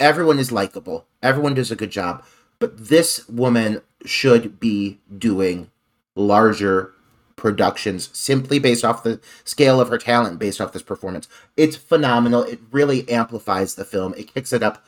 Everyone 0.00 0.38
is 0.38 0.50
likable. 0.50 1.06
Everyone 1.22 1.54
does 1.54 1.70
a 1.70 1.76
good 1.76 1.90
job. 1.90 2.24
But 2.58 2.88
this 2.88 3.28
woman 3.28 3.82
should 4.06 4.58
be 4.58 5.00
doing 5.16 5.70
larger 6.16 6.93
productions 7.36 8.10
simply 8.12 8.58
based 8.58 8.84
off 8.84 9.02
the 9.02 9.20
scale 9.44 9.80
of 9.80 9.88
her 9.88 9.98
talent 9.98 10.38
based 10.38 10.60
off 10.60 10.72
this 10.72 10.82
performance. 10.82 11.28
It's 11.56 11.76
phenomenal. 11.76 12.42
It 12.42 12.60
really 12.70 13.08
amplifies 13.08 13.74
the 13.74 13.84
film. 13.84 14.14
It 14.16 14.32
kicks 14.32 14.52
it 14.52 14.62
up 14.62 14.84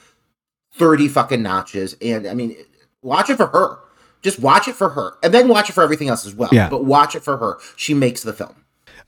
30 0.75 1.09
fucking 1.09 1.43
notches 1.43 1.97
and 2.01 2.27
I 2.27 2.35
mean 2.35 2.57
watch 3.03 3.31
it 3.31 3.37
for 3.37 3.47
her. 3.49 3.79
Just 4.23 4.39
watch 4.39 4.69
it 4.69 4.75
for 4.75 4.91
her 4.91 5.15
and 5.23 5.33
then 5.33 5.49
watch 5.49 5.71
it 5.71 5.73
for 5.73 5.83
everything 5.83 6.09
else 6.09 6.27
as 6.27 6.35
well. 6.35 6.51
Yeah. 6.53 6.69
But 6.69 6.85
watch 6.85 7.15
it 7.15 7.23
for 7.23 7.37
her. 7.37 7.59
She 7.77 7.95
makes 7.95 8.23
the 8.23 8.33
film. 8.33 8.55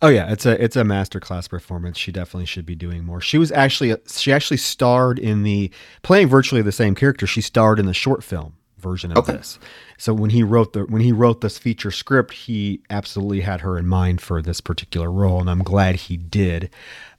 Oh 0.00 0.08
yeah, 0.08 0.30
it's 0.30 0.46
a 0.46 0.62
it's 0.62 0.76
a 0.76 0.82
masterclass 0.82 1.48
performance. 1.48 1.98
She 1.98 2.12
definitely 2.12 2.46
should 2.46 2.66
be 2.66 2.76
doing 2.76 3.04
more. 3.04 3.20
She 3.20 3.36
was 3.36 3.50
actually 3.50 3.96
she 4.06 4.32
actually 4.32 4.58
starred 4.58 5.18
in 5.18 5.42
the 5.42 5.72
playing 6.02 6.28
virtually 6.28 6.62
the 6.62 6.70
same 6.70 6.94
character. 6.94 7.26
She 7.26 7.40
starred 7.40 7.80
in 7.80 7.86
the 7.86 7.94
short 7.94 8.22
film 8.22 8.54
version 8.78 9.12
of 9.12 9.18
Okay. 9.18 9.32
this. 9.32 9.58
So 9.98 10.14
when 10.14 10.30
he 10.30 10.42
wrote 10.42 10.72
the 10.72 10.84
when 10.84 11.02
he 11.02 11.12
wrote 11.12 11.40
this 11.40 11.58
feature 11.58 11.90
script, 11.90 12.32
he 12.32 12.80
absolutely 12.90 13.40
had 13.40 13.60
her 13.62 13.78
in 13.78 13.86
mind 13.86 14.20
for 14.20 14.40
this 14.42 14.60
particular 14.60 15.10
role, 15.10 15.40
and 15.40 15.50
I'm 15.50 15.62
glad 15.62 15.96
he 15.96 16.16
did 16.16 16.70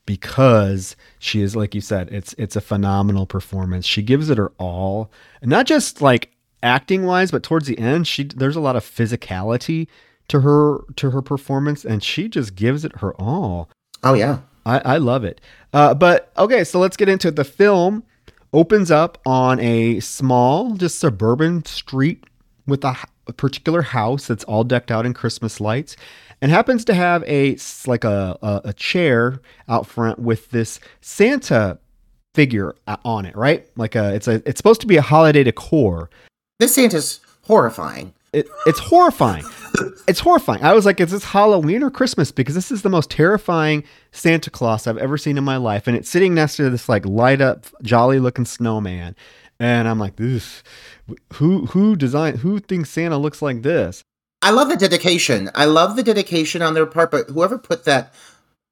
because 0.06 0.96
she 1.20 1.42
is 1.42 1.56
like 1.56 1.76
you 1.76 1.82
said, 1.82 2.10
it's 2.12 2.34
it's 2.38 2.56
a 2.56 2.62
phenomenal 2.62 3.26
performance. 3.26 3.86
She 3.86 4.02
gives 4.02 4.30
it 4.30 4.38
her 4.38 4.52
all, 4.58 5.12
and 5.42 5.50
not 5.50 5.66
just 5.66 6.02
like 6.02 6.32
acting 6.64 7.06
wise, 7.06 7.32
but 7.32 7.44
towards 7.44 7.68
the 7.68 7.78
end, 7.78 8.08
she 8.08 8.24
there's 8.24 8.56
a 8.56 8.60
lot 8.62 8.76
of 8.76 8.84
physicality 8.84 9.88
to 10.30 10.42
her 10.42 10.80
to 10.96 11.12
her 11.12 11.22
performance, 11.22 11.86
and 11.86 12.04
she 12.04 12.28
just 12.28 12.56
gives 12.56 12.84
it 12.86 12.98
her 12.98 13.14
all. 13.22 13.70
Oh 14.04 14.14
yeah. 14.14 14.40
I, 14.66 14.80
I 14.80 14.98
love 14.98 15.24
it. 15.24 15.42
Uh, 15.74 15.94
but 15.94 16.32
okay, 16.38 16.64
so 16.64 16.80
let's 16.80 16.98
get 16.98 17.10
into 17.10 17.28
it. 17.30 17.36
The 17.36 17.44
film 17.44 18.04
opens 18.54 18.92
up 18.92 19.20
on 19.26 19.60
a 19.60 20.00
small, 20.00 20.76
just 20.76 21.00
suburban 21.00 21.66
street 21.66 22.24
with 22.66 22.84
a 22.84 22.96
particular 23.38 23.82
house 23.82 24.28
that's 24.28 24.44
all 24.46 24.64
decked 24.64 24.92
out 24.92 25.06
in 25.06 25.14
Christmas 25.14 25.60
lights, 25.60 25.96
and 26.42 26.52
happens 26.52 26.86
to 26.86 26.94
have 26.94 27.24
a 27.28 27.58
like 27.86 28.04
a, 28.04 28.38
a 28.42 28.62
a 28.66 28.74
chair 28.74 29.42
out 29.68 29.88
front 29.88 30.20
with 30.20 30.50
this 30.52 30.80
Santa 31.02 31.80
figure 32.34 32.76
uh, 32.88 32.98
on 33.04 33.26
it, 33.26 33.36
right? 33.36 33.68
Like 33.76 33.96
a 33.96 34.14
it's 34.16 34.28
a 34.28 34.42
it's 34.48 34.58
supposed 34.58 34.82
to 34.82 34.88
be 34.88 34.98
a 34.98 35.02
holiday 35.02 35.44
decor. 35.44 36.10
This 36.60 36.76
Santa's 36.76 37.20
horrifying. 37.44 38.14
It, 38.32 38.48
it's 38.66 38.80
horrifying. 38.80 39.44
It's 40.08 40.20
horrifying. 40.20 40.64
I 40.64 40.74
was 40.74 40.86
like, 40.86 41.00
is 41.00 41.12
this 41.12 41.24
Halloween 41.24 41.84
or 41.84 41.90
Christmas? 41.90 42.32
Because 42.32 42.56
this 42.56 42.72
is 42.72 42.82
the 42.82 42.90
most 42.90 43.10
terrifying 43.10 43.84
Santa 44.12 44.50
Claus 44.50 44.88
I've 44.88 44.98
ever 44.98 45.18
seen 45.18 45.38
in 45.38 45.44
my 45.44 45.58
life. 45.58 45.88
And 45.88 45.96
it's 45.96 46.10
sitting 46.10 46.34
next 46.34 46.58
to 46.58 46.70
this 46.70 46.90
like 46.90 47.06
light 47.06 47.42
up, 47.42 47.66
jolly 47.82 48.20
looking 48.20 48.46
snowman. 48.46 49.16
And 49.60 49.88
I'm 49.88 50.00
like, 50.00 50.16
this 50.16 50.64
who 51.34 51.66
who 51.68 51.96
designed 51.96 52.40
who 52.40 52.60
thinks 52.60 52.90
Santa 52.90 53.18
looks 53.18 53.42
like 53.42 53.62
this? 53.62 54.04
I 54.42 54.52
love 54.52 54.70
the 54.70 54.78
dedication. 54.78 55.50
I 55.54 55.66
love 55.66 55.96
the 55.96 56.04
dedication 56.04 56.62
on 56.62 56.74
their 56.74 56.86
part, 56.86 57.12
but 57.12 57.30
whoever 57.30 57.58
put 57.58 57.84
that 57.86 58.14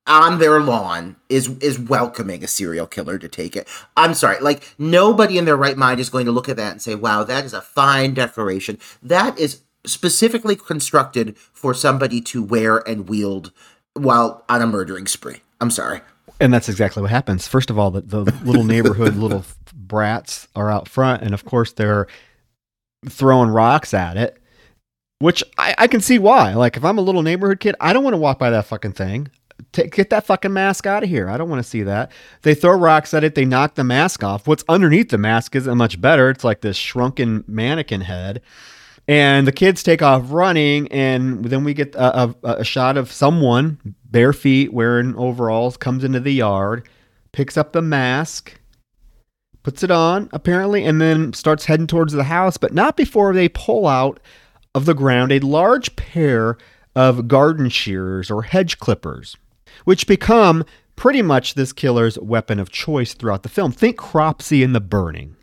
on 0.08 0.40
their 0.40 0.62
lawn 0.62 1.18
is 1.28 1.50
is 1.60 1.78
welcoming 1.78 2.44
a 2.44 2.48
serial 2.48 2.88
killer 2.88 3.18
to 3.18 3.28
take 3.28 3.56
it. 3.56 3.68
I'm 3.98 4.14
sorry, 4.14 4.40
like 4.40 4.74
nobody 4.78 5.38
in 5.38 5.46
their 5.46 5.58
right 5.58 5.78
mind 5.78 6.00
is 6.00 6.10
going 6.10 6.26
to 6.26 6.32
look 6.32 6.48
at 6.48 6.56
that 6.56 6.72
and 6.72 6.82
say, 6.82 6.96
"Wow, 6.96 7.24
that 7.26 7.44
is 7.44 7.54
a 7.54 7.62
fine 7.62 8.14
decoration." 8.14 8.80
That 9.04 9.38
is 9.38 9.62
specifically 9.88 10.56
constructed 10.56 11.38
for 11.38 11.74
somebody 11.74 12.22
to 12.22 12.44
wear 12.44 12.78
and 12.88 13.10
wield 13.10 13.52
while 13.94 14.44
on 14.48 14.62
a 14.62 14.68
murdering 14.68 15.08
spree. 15.08 15.42
I'm 15.60 15.72
sorry. 15.72 16.02
And 16.40 16.54
that's 16.54 16.70
exactly 16.70 17.02
what 17.02 17.12
happens. 17.12 17.48
First 17.48 17.70
of 17.70 17.80
all, 17.80 17.92
the, 17.92 18.02
the 18.02 18.24
little 18.44 18.64
neighborhood 18.64 19.16
little 19.18 19.44
brats 19.74 20.48
are 20.56 20.70
out 20.70 20.88
front, 20.88 21.24
and 21.24 21.34
of 21.34 21.46
course 21.46 21.74
they're 21.74 22.08
throwing 23.08 23.50
rocks 23.50 23.94
at 23.94 24.18
it, 24.18 24.38
which 25.20 25.44
I, 25.58 25.74
I 25.78 25.88
can 25.88 26.02
see 26.02 26.20
why. 26.20 26.54
Like 26.54 26.78
if 26.78 26.86
I'm 26.86 26.98
a 26.98 27.02
little 27.02 27.24
neighborhood 27.24 27.60
kid, 27.60 27.76
I 27.80 27.94
don't 27.94 28.04
want 28.04 28.14
to 28.14 28.20
walk 28.20 28.38
by 28.38 28.50
that 28.52 28.66
fucking 28.66 28.94
thing. 28.94 29.30
Take, 29.72 29.96
get 29.96 30.12
that 30.12 30.26
fucking 30.26 30.54
mask 30.54 30.86
out 30.86 31.04
of 31.04 31.10
here. 31.10 31.28
I 31.28 31.38
don't 31.38 31.50
want 31.50 31.64
to 31.64 31.70
see 31.70 31.82
that. 31.84 32.12
They 32.44 32.54
throw 32.54 32.78
rocks 32.78 33.14
at 33.16 33.24
it. 33.24 33.34
They 33.34 33.46
knock 33.46 33.74
the 33.74 33.84
mask 33.84 34.24
off. 34.24 34.48
What's 34.48 34.64
underneath 34.70 35.10
the 35.10 35.18
mask 35.18 35.56
isn't 35.56 35.78
much 35.78 36.00
better. 36.00 36.30
It's 36.30 36.44
like 36.44 36.62
this 36.62 36.78
shrunken 36.78 37.44
mannequin 37.48 38.02
head. 38.02 38.42
And 39.08 39.48
the 39.48 39.54
kids 39.54 39.84
take 39.84 40.02
off 40.02 40.24
running, 40.32 40.92
and 40.92 41.46
then 41.46 41.64
we 41.64 41.74
get 41.74 41.96
a, 41.96 42.24
a, 42.24 42.36
a 42.44 42.64
shot 42.66 42.98
of 42.98 43.12
someone 43.12 43.96
bare 44.04 44.34
feet 44.34 44.74
wearing 44.74 45.16
overalls 45.16 45.78
comes 45.78 46.04
into 46.04 46.20
the 46.20 46.34
yard, 46.34 46.88
picks 47.32 47.56
up 47.56 47.72
the 47.72 47.82
mask, 47.82 48.60
puts 49.64 49.84
it 49.84 49.92
on 49.92 50.30
apparently, 50.34 50.84
and 50.84 51.00
then 51.00 51.32
starts 51.34 51.66
heading 51.66 51.88
towards 51.88 52.14
the 52.14 52.26
house, 52.26 52.58
but 52.58 52.74
not 52.74 52.98
before 52.98 53.34
they 53.34 53.48
pull 53.48 53.88
out 53.88 54.20
of 54.76 54.86
the 54.86 54.94
ground 54.94 55.32
a 55.32 55.40
large 55.40 55.96
pair 55.96 56.58
of 56.96 57.28
garden 57.28 57.70
shears 57.70 58.30
or 58.30 58.44
hedge 58.44 58.78
clippers, 58.80 59.38
which 59.86 60.08
become 60.08 60.66
pretty 60.96 61.22
much 61.22 61.54
this 61.54 61.72
killer's 61.72 62.18
weapon 62.20 62.60
of 62.60 62.72
choice 62.72 63.14
throughout 63.14 63.44
the 63.44 63.50
film. 63.50 63.72
Think 63.72 63.98
Cropsy 63.98 64.64
in 64.64 64.74
The 64.74 64.82
Burning. 64.82 65.36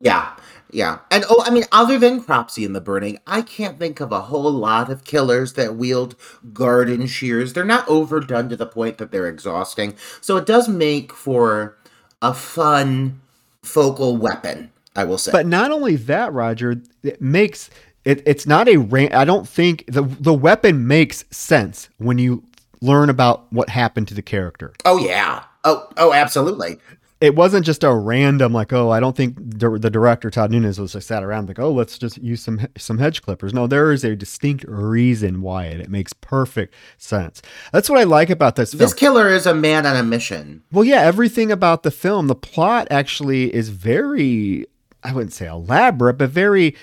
Yeah. 0.00 0.36
Yeah. 0.74 0.98
And 1.08 1.24
oh, 1.30 1.42
I 1.46 1.50
mean, 1.50 1.64
other 1.70 2.00
than 2.00 2.20
Cropsy 2.20 2.64
in 2.64 2.72
the 2.72 2.80
Burning, 2.80 3.18
I 3.28 3.42
can't 3.42 3.78
think 3.78 4.00
of 4.00 4.10
a 4.10 4.22
whole 4.22 4.50
lot 4.50 4.90
of 4.90 5.04
killers 5.04 5.52
that 5.52 5.76
wield 5.76 6.16
garden 6.52 7.06
shears. 7.06 7.52
They're 7.52 7.64
not 7.64 7.88
overdone 7.88 8.48
to 8.48 8.56
the 8.56 8.66
point 8.66 8.98
that 8.98 9.12
they're 9.12 9.28
exhausting. 9.28 9.94
So 10.20 10.36
it 10.36 10.46
does 10.46 10.68
make 10.68 11.12
for 11.12 11.78
a 12.20 12.34
fun 12.34 13.20
focal 13.62 14.16
weapon, 14.16 14.72
I 14.96 15.04
will 15.04 15.16
say. 15.16 15.30
But 15.30 15.46
not 15.46 15.70
only 15.70 15.94
that, 15.94 16.32
Roger, 16.32 16.82
it 17.04 17.22
makes 17.22 17.70
it, 18.04 18.24
it's 18.26 18.44
not 18.44 18.66
a 18.68 18.78
ran- 18.78 19.12
I 19.14 19.24
don't 19.24 19.48
think 19.48 19.84
the 19.86 20.02
the 20.02 20.34
weapon 20.34 20.88
makes 20.88 21.24
sense 21.30 21.88
when 21.98 22.18
you 22.18 22.42
learn 22.80 23.10
about 23.10 23.50
what 23.52 23.68
happened 23.68 24.08
to 24.08 24.14
the 24.14 24.22
character. 24.22 24.72
oh 24.84 24.98
yeah. 24.98 25.44
Oh, 25.66 25.88
oh, 25.96 26.12
absolutely. 26.12 26.78
It 27.24 27.34
wasn't 27.34 27.64
just 27.64 27.82
a 27.82 27.94
random 27.94 28.52
like, 28.52 28.72
oh, 28.72 28.90
I 28.90 29.00
don't 29.00 29.16
think 29.16 29.36
the, 29.38 29.78
the 29.78 29.88
director 29.88 30.28
Todd 30.30 30.50
Nunes 30.50 30.78
was 30.78 30.92
just 30.92 31.08
sat 31.08 31.24
around 31.24 31.48
like, 31.48 31.58
oh, 31.58 31.72
let's 31.72 31.96
just 31.96 32.18
use 32.18 32.42
some 32.42 32.60
some 32.76 32.98
hedge 32.98 33.22
clippers. 33.22 33.54
No, 33.54 33.66
there 33.66 33.92
is 33.92 34.04
a 34.04 34.14
distinct 34.14 34.64
reason 34.68 35.40
why 35.40 35.64
it. 35.64 35.80
It 35.80 35.88
makes 35.88 36.12
perfect 36.12 36.74
sense. 36.98 37.40
That's 37.72 37.88
what 37.88 37.98
I 37.98 38.04
like 38.04 38.28
about 38.28 38.56
this 38.56 38.72
film. 38.72 38.80
This 38.80 38.92
killer 38.92 39.28
is 39.30 39.46
a 39.46 39.54
man 39.54 39.86
on 39.86 39.96
a 39.96 40.02
mission. 40.02 40.62
Well, 40.70 40.84
yeah, 40.84 41.00
everything 41.00 41.50
about 41.50 41.82
the 41.82 41.90
film, 41.90 42.26
the 42.26 42.34
plot 42.34 42.88
actually 42.90 43.54
is 43.54 43.70
very, 43.70 44.66
I 45.02 45.12
wouldn't 45.12 45.32
say 45.32 45.46
elaborate, 45.46 46.18
but 46.18 46.28
very 46.28 46.76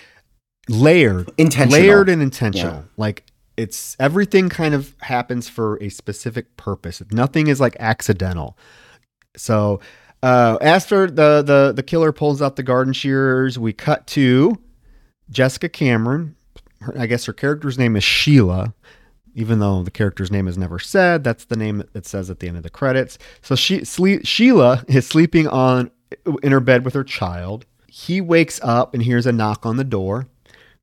layered, 0.67 1.29
Intentional. 1.37 1.79
layered 1.79 2.09
and 2.09 2.21
intentional. 2.21 2.73
Yeah. 2.73 2.81
Like 2.97 3.25
it's 3.57 3.95
everything 3.99 4.49
kind 4.49 4.73
of 4.73 4.95
happens 5.01 5.47
for 5.47 5.77
a 5.83 5.89
specific 5.89 6.57
purpose. 6.57 7.01
Nothing 7.11 7.47
is 7.47 7.59
like 7.59 7.75
accidental. 7.79 8.57
So, 9.37 9.79
uh, 10.23 10.57
after 10.61 11.07
the 11.07 11.41
the 11.41 11.73
the 11.75 11.83
killer 11.83 12.11
pulls 12.11 12.41
out 12.41 12.55
the 12.55 12.63
garden 12.63 12.93
shears, 12.93 13.57
we 13.57 13.73
cut 13.73 14.07
to 14.07 14.59
Jessica 15.29 15.69
Cameron. 15.69 16.35
Her, 16.81 16.97
I 16.97 17.05
guess 17.05 17.25
her 17.25 17.33
character's 17.33 17.77
name 17.77 17.95
is 17.95 18.03
Sheila 18.03 18.73
even 19.35 19.59
though 19.59 19.83
the 19.83 19.91
character's 19.91 20.31
name 20.31 20.47
is 20.47 20.57
never 20.57 20.79
said. 20.79 21.23
That's 21.23 21.45
the 21.45 21.55
name 21.55 21.79
that 21.79 21.95
it 21.95 22.05
says 22.05 22.29
at 22.29 22.39
the 22.39 22.47
end 22.47 22.57
of 22.57 22.63
the 22.63 22.69
credits. 22.69 23.17
So 23.41 23.55
she 23.55 23.79
sle- 23.79 24.25
Sheila 24.25 24.83
is 24.87 25.07
sleeping 25.07 25.47
on 25.47 25.91
in 26.43 26.51
her 26.51 26.59
bed 26.59 26.85
with 26.85 26.93
her 26.93 27.03
child. 27.03 27.65
He 27.87 28.21
wakes 28.21 28.59
up 28.63 28.93
and 28.93 29.03
hears 29.03 29.25
a 29.25 29.31
knock 29.31 29.65
on 29.65 29.77
the 29.77 29.83
door. 29.83 30.27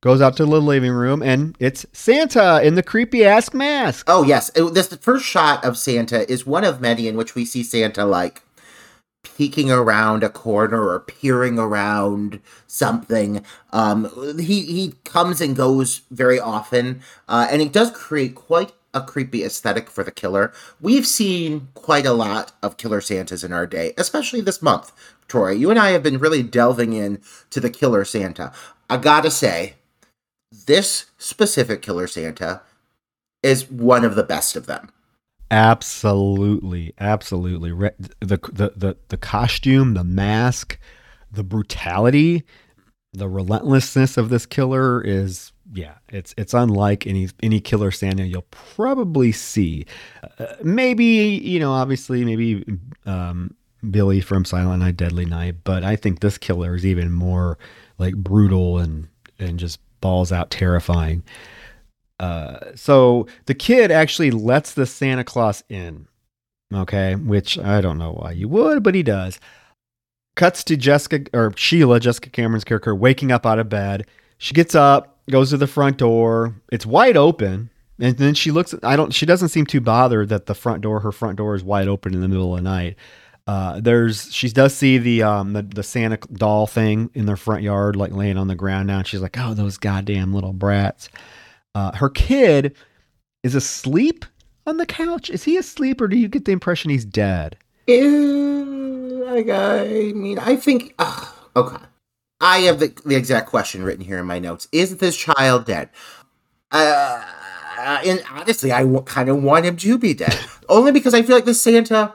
Goes 0.01 0.21
out 0.21 0.37
to 0.37 0.45
the 0.45 0.61
living 0.61 0.93
room 0.93 1.21
and 1.21 1.57
it's 1.59 1.85
Santa 1.91 2.61
in 2.63 2.75
the 2.75 2.83
creepy 2.83 3.25
ass 3.25 3.53
mask. 3.53 4.05
Oh 4.07 4.23
yes, 4.23 4.49
it, 4.55 4.73
this 4.73 4.87
the 4.87 4.95
first 4.95 5.25
shot 5.25 5.63
of 5.65 5.77
Santa 5.77 6.29
is 6.31 6.45
one 6.45 6.63
of 6.63 6.79
many 6.79 7.07
in 7.09 7.17
which 7.17 7.35
we 7.35 7.43
see 7.43 7.63
Santa 7.63 8.05
like 8.05 8.41
peeking 9.39 9.71
around 9.71 10.21
a 10.21 10.27
corner 10.27 10.89
or 10.89 10.99
peering 10.99 11.57
around 11.57 12.41
something. 12.67 13.41
Um, 13.71 14.37
he 14.37 14.65
he 14.65 14.95
comes 15.05 15.39
and 15.39 15.55
goes 15.55 16.01
very 16.11 16.37
often, 16.37 17.01
uh, 17.29 17.47
and 17.49 17.61
it 17.61 17.71
does 17.71 17.89
create 17.91 18.35
quite 18.35 18.73
a 18.93 19.01
creepy 19.01 19.45
aesthetic 19.45 19.89
for 19.89 20.03
the 20.03 20.11
killer. 20.11 20.51
We've 20.81 21.07
seen 21.07 21.69
quite 21.73 22.05
a 22.05 22.11
lot 22.11 22.51
of 22.61 22.75
killer 22.75 22.99
Santas 22.99 23.45
in 23.45 23.53
our 23.53 23.65
day, 23.65 23.93
especially 23.97 24.41
this 24.41 24.61
month. 24.61 24.91
Troy, 25.29 25.51
you 25.51 25.69
and 25.69 25.79
I 25.79 25.91
have 25.91 26.03
been 26.03 26.17
really 26.17 26.43
delving 26.43 26.91
in 26.91 27.21
to 27.51 27.61
the 27.61 27.69
killer 27.69 28.03
Santa. 28.03 28.51
I 28.89 28.97
gotta 28.97 29.31
say, 29.31 29.75
this 30.51 31.05
specific 31.17 31.81
killer 31.81 32.07
Santa 32.07 32.59
is 33.41 33.71
one 33.71 34.03
of 34.03 34.15
the 34.15 34.23
best 34.23 34.57
of 34.57 34.65
them. 34.65 34.91
Absolutely, 35.51 36.93
absolutely. 36.99 37.71
The, 38.19 38.37
the 38.51 38.71
the 38.75 38.97
the 39.07 39.17
costume, 39.17 39.95
the 39.95 40.03
mask, 40.03 40.77
the 41.31 41.43
brutality, 41.43 42.43
the 43.13 43.27
relentlessness 43.27 44.17
of 44.17 44.29
this 44.29 44.45
killer 44.45 45.01
is 45.01 45.51
yeah, 45.73 45.95
it's 46.09 46.35
it's 46.37 46.53
unlike 46.53 47.07
any 47.07 47.29
any 47.41 47.59
killer 47.59 47.89
Santa 47.89 48.25
you'll 48.25 48.45
probably 48.51 49.31
see. 49.31 49.85
Uh, 50.37 50.47
maybe 50.63 51.05
you 51.05 51.59
know, 51.59 51.71
obviously, 51.71 52.23
maybe 52.23 52.63
um, 53.07 53.55
Billy 53.89 54.21
from 54.21 54.45
Silent 54.45 54.81
Night, 54.83 54.97
Deadly 54.97 55.25
Night, 55.25 55.57
but 55.63 55.83
I 55.83 55.95
think 55.95 56.19
this 56.19 56.37
killer 56.37 56.75
is 56.75 56.85
even 56.85 57.11
more 57.11 57.57
like 57.97 58.15
brutal 58.15 58.77
and 58.77 59.07
and 59.39 59.57
just 59.57 59.79
balls 60.01 60.31
out 60.31 60.51
terrifying. 60.51 61.23
Uh, 62.19 62.75
so 62.75 63.27
the 63.45 63.53
kid 63.53 63.91
actually 63.91 64.31
lets 64.31 64.73
the 64.73 64.85
Santa 64.85 65.23
Claus 65.23 65.63
in, 65.69 66.07
okay, 66.73 67.15
which 67.15 67.57
I 67.57 67.81
don't 67.81 67.97
know 67.97 68.11
why 68.11 68.31
you 68.31 68.49
would, 68.49 68.83
but 68.83 68.95
he 68.95 69.03
does. 69.03 69.39
Cuts 70.35 70.63
to 70.65 70.77
Jessica 70.77 71.25
or 71.33 71.53
Sheila, 71.55 71.99
Jessica 71.99 72.29
Cameron's 72.29 72.63
character, 72.63 72.93
waking 72.93 73.31
up 73.31 73.45
out 73.45 73.59
of 73.59 73.69
bed. 73.69 74.05
She 74.37 74.53
gets 74.53 74.75
up, 74.75 75.17
goes 75.29 75.49
to 75.51 75.57
the 75.57 75.67
front 75.67 75.97
door. 75.97 76.55
It's 76.71 76.85
wide 76.85 77.17
open, 77.17 77.69
and 77.99 78.17
then 78.17 78.33
she 78.33 78.51
looks. 78.51 78.73
I 78.83 78.95
don't. 78.95 79.13
She 79.13 79.25
doesn't 79.25 79.49
seem 79.49 79.65
too 79.65 79.81
bothered 79.81 80.29
that 80.29 80.45
the 80.45 80.55
front 80.55 80.81
door, 80.81 81.01
her 81.01 81.11
front 81.11 81.37
door, 81.37 81.55
is 81.55 81.63
wide 81.63 81.87
open 81.87 82.13
in 82.13 82.21
the 82.21 82.27
middle 82.27 82.53
of 82.53 82.63
the 82.63 82.69
night. 82.69 82.95
Uh, 83.47 83.79
there's 83.81 84.33
she 84.33 84.47
does 84.49 84.75
see 84.75 84.97
the 84.97 85.23
um 85.23 85.53
the, 85.53 85.63
the 85.63 85.83
Santa 85.83 86.17
doll 86.33 86.67
thing 86.67 87.09
in 87.13 87.25
their 87.25 87.35
front 87.35 87.63
yard, 87.63 87.95
like 87.95 88.11
laying 88.13 88.37
on 88.37 88.47
the 88.47 88.55
ground 88.55 88.87
now. 88.87 88.99
And 88.99 89.07
she's 89.07 89.21
like, 89.21 89.37
"Oh, 89.37 89.53
those 89.53 89.77
goddamn 89.77 90.33
little 90.33 90.53
brats." 90.53 91.09
Uh, 91.75 91.91
her 91.95 92.09
kid 92.09 92.75
is 93.43 93.55
asleep 93.55 94.25
on 94.65 94.77
the 94.77 94.85
couch. 94.85 95.29
Is 95.29 95.43
he 95.43 95.57
asleep, 95.57 96.01
or 96.01 96.07
do 96.07 96.17
you 96.17 96.27
get 96.27 96.45
the 96.45 96.51
impression 96.51 96.89
he's 96.89 97.05
dead? 97.05 97.55
Eh, 97.87 98.03
like, 98.05 99.49
I 99.49 100.11
mean, 100.15 100.39
I 100.39 100.55
think. 100.55 100.93
Uh, 100.99 101.25
okay. 101.55 101.77
I 102.41 102.59
have 102.59 102.79
the, 102.79 102.93
the 103.05 103.15
exact 103.15 103.49
question 103.49 103.83
written 103.83 104.03
here 104.05 104.17
in 104.17 104.25
my 104.25 104.39
notes. 104.39 104.67
Is 104.71 104.97
this 104.97 105.15
child 105.17 105.65
dead? 105.65 105.89
Uh, 106.71 107.23
and 108.05 108.23
honestly, 108.31 108.71
I 108.71 108.81
w- 108.83 109.01
kind 109.01 109.29
of 109.29 109.43
want 109.43 109.65
him 109.65 109.75
to 109.77 109.97
be 109.97 110.13
dead. 110.13 110.37
Only 110.69 110.91
because 110.91 111.13
I 111.13 111.21
feel 111.21 111.35
like 111.35 111.45
the 111.45 111.53
Santa. 111.53 112.13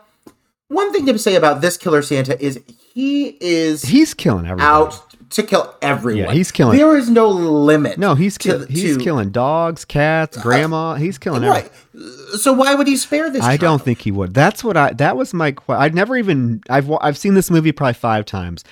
One 0.68 0.92
thing 0.92 1.04
to 1.06 1.18
say 1.18 1.34
about 1.34 1.60
this 1.60 1.76
killer 1.76 2.00
Santa 2.02 2.42
is 2.42 2.58
he 2.94 3.36
is 3.40 3.82
He's 3.82 4.14
killing 4.14 4.46
everyone. 4.46 4.62
out 4.66 5.13
to 5.34 5.42
kill 5.42 5.74
everyone. 5.82 6.24
Yeah, 6.24 6.32
he's 6.32 6.50
killing- 6.50 6.78
There 6.78 6.96
is 6.96 7.08
no 7.10 7.28
limit. 7.28 7.98
No, 7.98 8.14
he's 8.14 8.38
to- 8.38 8.66
he's 8.66 8.96
to- 8.96 9.02
killing 9.02 9.30
dogs, 9.30 9.84
cats, 9.84 10.38
uh, 10.38 10.42
grandma. 10.42 10.94
He's 10.94 11.18
killing 11.18 11.44
everyone. 11.44 11.70
Right. 11.94 12.38
So 12.40 12.52
why 12.52 12.74
would 12.74 12.86
he 12.86 12.96
spare 12.96 13.30
this? 13.30 13.42
I 13.42 13.56
don't 13.56 13.82
think 13.82 14.00
he 14.00 14.10
would. 14.10 14.34
That's 14.34 14.64
what 14.64 14.76
I. 14.76 14.92
That 14.92 15.16
was 15.16 15.32
my. 15.34 15.54
I'd 15.68 15.94
never 15.94 16.16
even. 16.16 16.62
I've 16.68 16.90
I've 17.00 17.18
seen 17.18 17.34
this 17.34 17.50
movie 17.50 17.72
probably 17.72 17.94
five 17.94 18.24
times. 18.24 18.64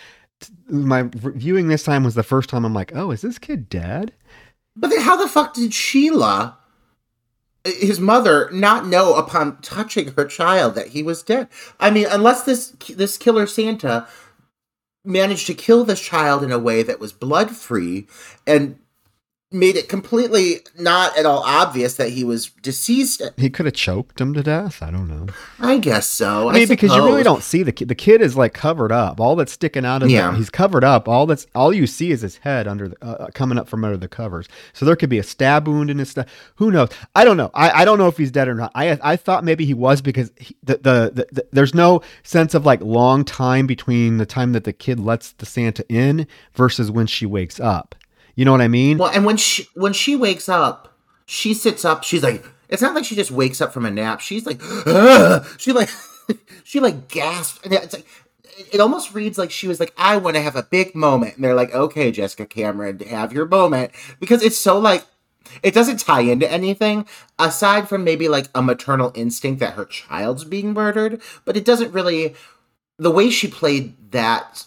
My 0.69 1.05
viewing 1.13 1.69
this 1.69 1.85
time 1.85 2.03
was 2.03 2.15
the 2.15 2.23
first 2.23 2.49
time. 2.49 2.65
I'm 2.65 2.75
like, 2.75 2.93
oh, 2.95 3.11
is 3.11 3.21
this 3.21 3.39
kid 3.39 3.69
dead? 3.69 4.13
But 4.75 4.91
then 4.91 5.01
how 5.03 5.17
the 5.17 5.29
fuck 5.29 5.55
did 5.55 5.73
Sheila, 5.75 6.57
his 7.65 8.01
mother, 8.01 8.49
not 8.53 8.87
know 8.87 9.15
upon 9.15 9.61
touching 9.61 10.13
her 10.17 10.25
child 10.25 10.75
that 10.75 10.89
he 10.89 11.03
was 11.03 11.23
dead? 11.23 11.49
I 11.79 11.91
mean, 11.91 12.07
unless 12.11 12.43
this 12.45 12.71
this 12.89 13.17
killer 13.19 13.47
Santa 13.47 14.07
managed 15.05 15.47
to 15.49 15.55
kill 15.55 15.85
this 15.85 16.01
child 16.01 16.43
in 16.43 16.53
a 16.53 16.59
way 16.59 16.83
that 16.83 17.01
was 17.01 17.13
blood 17.13 17.51
free 17.51 18.07
and 18.47 18.79
made 19.53 19.77
it 19.77 19.89
completely 19.89 20.61
not 20.79 21.17
at 21.19 21.27
all 21.27 21.43
obvious 21.45 21.97
that 21.97 22.11
he 22.11 22.25
was 22.25 22.47
deceased. 22.63 23.23
He 23.37 23.51
could 23.51 23.67
have 23.67 23.75
choked 23.75 24.21
him 24.21 24.35
to 24.35 24.43
death. 24.43 24.83
I 24.83 24.91
don't 24.91 25.09
know. 25.09 25.27
I 25.61 25.79
guess 25.79 26.09
so. 26.09 26.49
I 26.49 26.55
mean, 26.55 26.69
because 26.69 26.95
you 26.95 27.05
really 27.05 27.23
don't 27.23 27.43
see 27.43 27.63
the 27.63 27.73
kid. 27.73 27.89
The 27.89 27.95
kid 27.95 28.21
is 28.23 28.37
like 28.37 28.55
covered 28.55 28.93
up. 28.93 29.21
All 29.21 29.37
that's 29.37 29.53
sticking 29.53 29.85
out 29.85 30.03
of 30.03 30.11
Yeah. 30.11 30.31
the, 30.31 30.37
he's 30.39 30.51
covered 30.51 30.85
up. 30.85 31.09
All 31.09 31.27
that's 31.27 31.47
all 31.55 31.73
you 31.73 31.87
see 31.87 32.11
is 32.11 32.21
his 32.23 32.39
head 32.39 32.67
under 32.67 32.89
the 32.89 33.05
uh, 33.05 33.29
coming 33.35 33.59
up 33.59 33.69
from 33.69 33.85
under 33.85 33.97
the 33.97 34.09
covers. 34.09 34.49
So 34.73 34.85
there 34.85 34.97
could 34.97 35.11
be 35.11 35.19
a 35.19 35.23
stab 35.23 35.67
wound 35.69 35.91
in 35.91 35.99
his 35.99 36.11
stuff. 36.11 36.27
Who 36.57 36.71
knows? 36.71 36.89
I 37.15 37.25
don't 37.25 37.37
know. 37.37 37.51
I, 37.55 37.83
I 37.83 37.85
don't 37.85 37.99
know 37.99 38.09
if 38.09 38.17
he's 38.17 38.31
dead 38.31 38.49
or 38.49 38.55
not. 38.55 38.73
I 38.75 38.99
I 39.03 39.17
thought 39.17 39.45
maybe 39.45 39.65
he 39.65 39.75
was 39.75 40.01
because 40.03 40.31
he, 40.39 40.57
the, 40.63 40.75
the, 40.75 41.11
the, 41.15 41.27
the 41.33 41.47
there's 41.53 41.75
no 41.75 42.03
sense 42.23 42.55
of 42.55 42.65
like 42.67 42.81
long 42.81 43.25
time 43.25 43.67
between 43.67 44.19
the 44.19 44.27
time 44.27 44.53
that 44.53 44.65
the 44.65 44.73
kid 44.73 44.99
lets 45.01 45.33
the 45.33 45.47
Santa 45.47 45.85
in 45.89 46.27
versus 46.55 46.91
when 46.91 47.07
she 47.07 47.27
wakes 47.27 47.61
up. 47.61 47.95
You 48.35 48.45
know 48.45 48.53
what 48.53 48.61
I 48.63 48.69
mean? 48.69 48.99
Well, 48.99 49.11
and 49.11 49.25
when 49.25 49.37
she 49.37 49.69
when 49.75 49.93
she 49.93 50.17
wakes 50.17 50.49
up, 50.49 50.97
she 51.27 51.55
sits 51.55 51.85
up. 51.85 52.05
She's 52.05 52.23
like, 52.23 52.45
it's 52.69 52.83
not 52.83 52.95
like 52.95 53.05
she 53.05 53.15
just 53.15 53.31
wakes 53.31 53.61
up 53.61 53.73
from 53.73 53.85
a 53.85 53.91
nap. 53.91 54.21
She's 54.21 54.47
like, 54.47 54.61
"Ugh." 54.87 55.47
she 55.59 55.73
like, 55.73 55.91
she 56.65 56.81
like 56.81 57.09
gasps, 57.09 57.61
and 57.65 57.73
it's 57.75 57.95
like, 57.95 58.07
it 58.73 58.81
almost 58.81 59.15
reads 59.15 59.37
like 59.37 59.51
she 59.51 59.69
was 59.69 59.79
like, 59.79 59.93
I 59.97 60.17
want 60.17 60.37
to 60.37 60.43
have 60.43 60.57
a 60.57 60.63
big 60.63 60.95
moment, 60.95 61.37
and 61.37 61.45
they're 61.45 61.55
like, 61.55 61.75
okay, 61.75 62.11
Jessica 62.11 62.47
Cameron, 62.47 63.01
have 63.01 63.33
your 63.33 63.47
moment, 63.47 63.93
because 64.21 64.43
it's 64.43 64.59
so 64.59 64.79
like. 64.79 65.05
It 65.63 65.75
doesn't 65.75 65.99
tie 65.99 66.21
into 66.21 66.51
anything 66.51 67.05
aside 67.39 67.87
from 67.87 68.05
maybe 68.05 68.27
like 68.27 68.47
a 68.55 68.63
maternal 68.63 69.13
instinct 69.15 69.61
that 69.61 69.75
her 69.75 69.85
child's 69.85 70.45
being 70.45 70.73
murdered, 70.73 71.21
but 71.45 71.59
it 71.59 71.65
doesn't 71.65 71.93
really. 71.93 72.35
The 72.97 73.11
way 73.11 73.29
she 73.29 73.49
played 73.49 74.13
that 74.13 74.65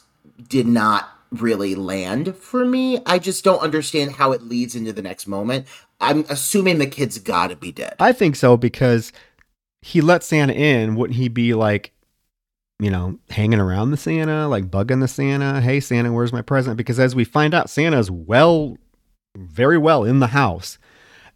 did 0.48 0.68
not 0.68 1.15
really 1.36 1.76
land 1.76 2.36
for 2.36 2.66
me. 2.66 3.00
I 3.06 3.20
just 3.20 3.44
don't 3.44 3.62
understand 3.62 4.14
how 4.14 4.32
it 4.32 4.44
leads 4.44 4.76
into 4.76 4.94
the 4.94 5.02
next 5.02 5.28
moment. 5.28 5.68
I'm 6.00 6.26
assuming 6.30 6.78
the 6.78 6.88
kid's 6.88 7.18
got 7.20 7.48
to 7.48 7.56
be 7.56 7.72
dead. 7.72 7.96
I 8.00 8.12
think 8.12 8.36
so 8.36 8.58
because 8.58 9.12
he 9.82 10.02
let 10.02 10.24
Santa 10.24 10.54
in. 10.54 10.96
Wouldn't 10.96 11.18
he 11.18 11.28
be 11.28 11.54
like, 11.54 11.92
you 12.80 12.90
know, 12.90 13.20
hanging 13.30 13.60
around 13.60 13.92
the 13.92 13.98
Santa, 13.98 14.48
like 14.48 14.70
bugging 14.70 15.00
the 15.00 15.08
Santa? 15.08 15.62
Hey, 15.62 15.80
Santa, 15.80 16.12
where's 16.12 16.34
my 16.34 16.42
present? 16.42 16.78
Because 16.78 17.00
as 17.00 17.16
we 17.16 17.24
find 17.24 17.54
out, 17.54 17.70
Santa's 17.70 18.12
well, 18.12 18.78
very 19.36 19.78
well 19.78 20.04
in 20.04 20.20
the 20.20 20.28
house. 20.28 20.78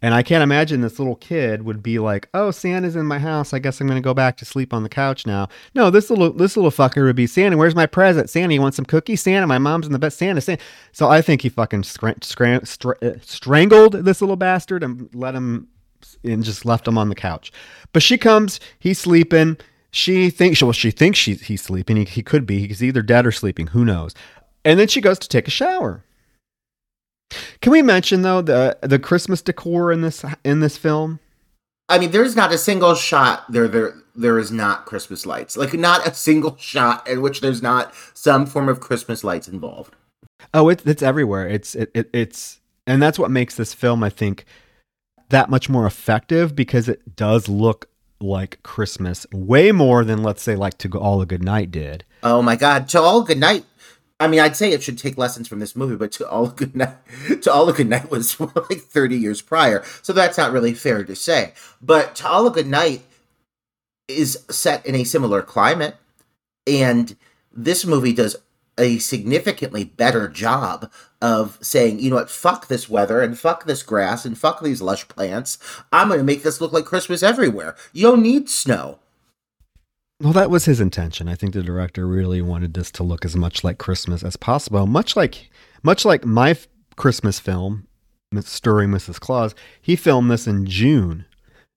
And 0.02 0.14
I 0.14 0.22
can't 0.22 0.42
imagine 0.42 0.80
this 0.80 0.98
little 0.98 1.16
kid 1.16 1.62
would 1.62 1.82
be 1.82 1.98
like, 1.98 2.28
"Oh, 2.32 2.50
Santa's 2.50 2.96
in 2.96 3.06
my 3.06 3.18
house. 3.18 3.52
I 3.52 3.58
guess 3.58 3.80
I'm 3.80 3.86
going 3.86 4.00
to 4.00 4.06
go 4.06 4.14
back 4.14 4.36
to 4.38 4.44
sleep 4.44 4.72
on 4.72 4.82
the 4.82 4.88
couch 4.88 5.26
now." 5.26 5.48
No, 5.74 5.90
this 5.90 6.08
little 6.08 6.32
this 6.32 6.56
little 6.56 6.70
fucker 6.70 7.04
would 7.04 7.16
be, 7.16 7.26
"Santa, 7.26 7.56
where's 7.56 7.74
my 7.74 7.86
present? 7.86 8.30
Santa, 8.30 8.54
you 8.54 8.62
want 8.62 8.74
some 8.74 8.86
cookies? 8.86 9.20
Santa, 9.20 9.46
my 9.46 9.58
mom's 9.58 9.86
in 9.86 9.92
the 9.92 9.98
bed. 9.98 10.12
Santa, 10.12 10.40
Santa." 10.40 10.62
So 10.92 11.08
I 11.08 11.20
think 11.20 11.42
he 11.42 11.48
fucking 11.50 11.82
stra- 11.82 12.16
uh, 13.02 13.10
strangled 13.20 13.92
this 13.92 14.20
little 14.20 14.36
bastard 14.36 14.82
and 14.82 15.08
let 15.14 15.34
him 15.34 15.68
and 16.24 16.42
just 16.42 16.64
left 16.64 16.88
him 16.88 16.98
on 16.98 17.08
the 17.08 17.14
couch. 17.14 17.52
But 17.92 18.02
she 18.02 18.16
comes, 18.18 18.60
he's 18.78 18.98
sleeping. 18.98 19.58
She 19.90 20.30
thinks 20.30 20.62
well, 20.62 20.72
she 20.72 20.90
thinks 20.90 21.18
she, 21.18 21.34
he's 21.34 21.62
sleeping. 21.62 21.96
He, 21.96 22.04
he 22.04 22.22
could 22.22 22.46
be. 22.46 22.66
He's 22.68 22.82
either 22.82 23.02
dead 23.02 23.26
or 23.26 23.32
sleeping. 23.32 23.68
Who 23.68 23.84
knows? 23.84 24.14
And 24.64 24.78
then 24.78 24.88
she 24.88 25.00
goes 25.00 25.18
to 25.18 25.28
take 25.28 25.48
a 25.48 25.50
shower. 25.50 26.04
Can 27.60 27.72
we 27.72 27.82
mention 27.82 28.22
though 28.22 28.42
the 28.42 28.78
the 28.82 28.98
Christmas 28.98 29.42
decor 29.42 29.92
in 29.92 30.00
this 30.00 30.24
in 30.44 30.60
this 30.60 30.76
film? 30.76 31.20
I 31.90 31.98
mean, 31.98 32.12
there's 32.12 32.36
not 32.36 32.52
a 32.52 32.58
single 32.58 32.94
shot 32.94 33.50
there. 33.50 33.66
There, 33.66 33.94
there 34.14 34.38
is 34.38 34.52
not 34.52 34.86
Christmas 34.86 35.26
lights. 35.26 35.56
Like, 35.56 35.74
not 35.74 36.06
a 36.06 36.14
single 36.14 36.56
shot 36.56 37.08
in 37.08 37.20
which 37.20 37.40
there's 37.40 37.62
not 37.62 37.92
some 38.14 38.46
form 38.46 38.68
of 38.68 38.78
Christmas 38.78 39.24
lights 39.24 39.48
involved. 39.48 39.96
Oh, 40.54 40.68
it, 40.68 40.86
it's 40.86 41.02
everywhere. 41.02 41.48
It's 41.48 41.74
it, 41.74 41.90
it 41.92 42.08
it's 42.12 42.60
and 42.86 43.02
that's 43.02 43.18
what 43.18 43.30
makes 43.30 43.56
this 43.56 43.74
film, 43.74 44.04
I 44.04 44.08
think, 44.08 44.44
that 45.30 45.50
much 45.50 45.68
more 45.68 45.84
effective 45.84 46.54
because 46.54 46.88
it 46.88 47.16
does 47.16 47.48
look 47.48 47.88
like 48.20 48.62
Christmas 48.62 49.26
way 49.32 49.72
more 49.72 50.04
than 50.04 50.22
let's 50.22 50.42
say 50.42 50.54
like 50.54 50.78
To 50.78 50.98
All 50.98 51.20
a 51.20 51.26
Good 51.26 51.42
Night 51.42 51.70
did. 51.70 52.04
Oh 52.22 52.40
my 52.40 52.54
God! 52.54 52.88
To 52.90 53.00
all 53.00 53.22
good 53.22 53.38
night. 53.38 53.64
I 54.20 54.28
mean, 54.28 54.38
I'd 54.38 54.54
say 54.54 54.70
it 54.70 54.82
should 54.82 54.98
take 54.98 55.16
lessons 55.16 55.48
from 55.48 55.60
this 55.60 55.74
movie, 55.74 55.96
but 55.96 56.12
to 56.12 56.28
all 56.28 56.48
a 56.48 56.52
good 56.52 56.76
night, 56.76 56.94
to 57.42 57.52
all 57.52 57.68
a 57.68 57.72
good 57.72 57.88
night 57.88 58.10
was 58.10 58.38
like 58.70 58.80
30 58.80 59.16
years 59.16 59.40
prior, 59.40 59.82
so 60.02 60.12
that's 60.12 60.38
not 60.38 60.52
really 60.52 60.74
fair 60.74 61.02
to 61.02 61.16
say. 61.16 61.54
But 61.80 62.14
to 62.16 62.28
all 62.28 62.46
a 62.46 62.50
good 62.50 62.66
night 62.66 63.02
is 64.06 64.44
set 64.50 64.84
in 64.84 64.94
a 64.94 65.04
similar 65.04 65.40
climate, 65.40 65.96
and 66.66 67.16
this 67.50 67.86
movie 67.86 68.12
does 68.12 68.36
a 68.78 68.98
significantly 68.98 69.84
better 69.84 70.28
job 70.28 70.90
of 71.20 71.58
saying, 71.60 71.98
you 71.98 72.10
know 72.10 72.16
what, 72.16 72.30
fuck 72.30 72.68
this 72.68 72.88
weather 72.88 73.20
and 73.20 73.38
fuck 73.38 73.64
this 73.64 73.82
grass 73.82 74.24
and 74.24 74.38
fuck 74.38 74.62
these 74.62 74.80
lush 74.80 75.06
plants. 75.08 75.58
I'm 75.92 76.08
going 76.08 76.18
to 76.18 76.24
make 76.24 76.42
this 76.42 76.60
look 76.60 76.72
like 76.72 76.86
Christmas 76.86 77.22
everywhere. 77.22 77.76
You 77.92 78.04
don't 78.04 78.22
need 78.22 78.48
snow. 78.48 78.98
Well, 80.20 80.34
that 80.34 80.50
was 80.50 80.66
his 80.66 80.80
intention. 80.80 81.28
I 81.28 81.34
think 81.34 81.54
the 81.54 81.62
director 81.62 82.06
really 82.06 82.42
wanted 82.42 82.74
this 82.74 82.90
to 82.92 83.02
look 83.02 83.24
as 83.24 83.36
much 83.36 83.64
like 83.64 83.78
Christmas 83.78 84.22
as 84.22 84.36
possible. 84.36 84.86
Much 84.86 85.16
like, 85.16 85.50
much 85.82 86.04
like 86.04 86.26
my 86.26 86.50
f- 86.50 86.68
Christmas 86.96 87.40
film, 87.40 87.86
Stirring 88.42 88.90
Mrs. 88.90 89.18
Claus. 89.18 89.54
He 89.80 89.96
filmed 89.96 90.30
this 90.30 90.46
in 90.46 90.66
June, 90.66 91.24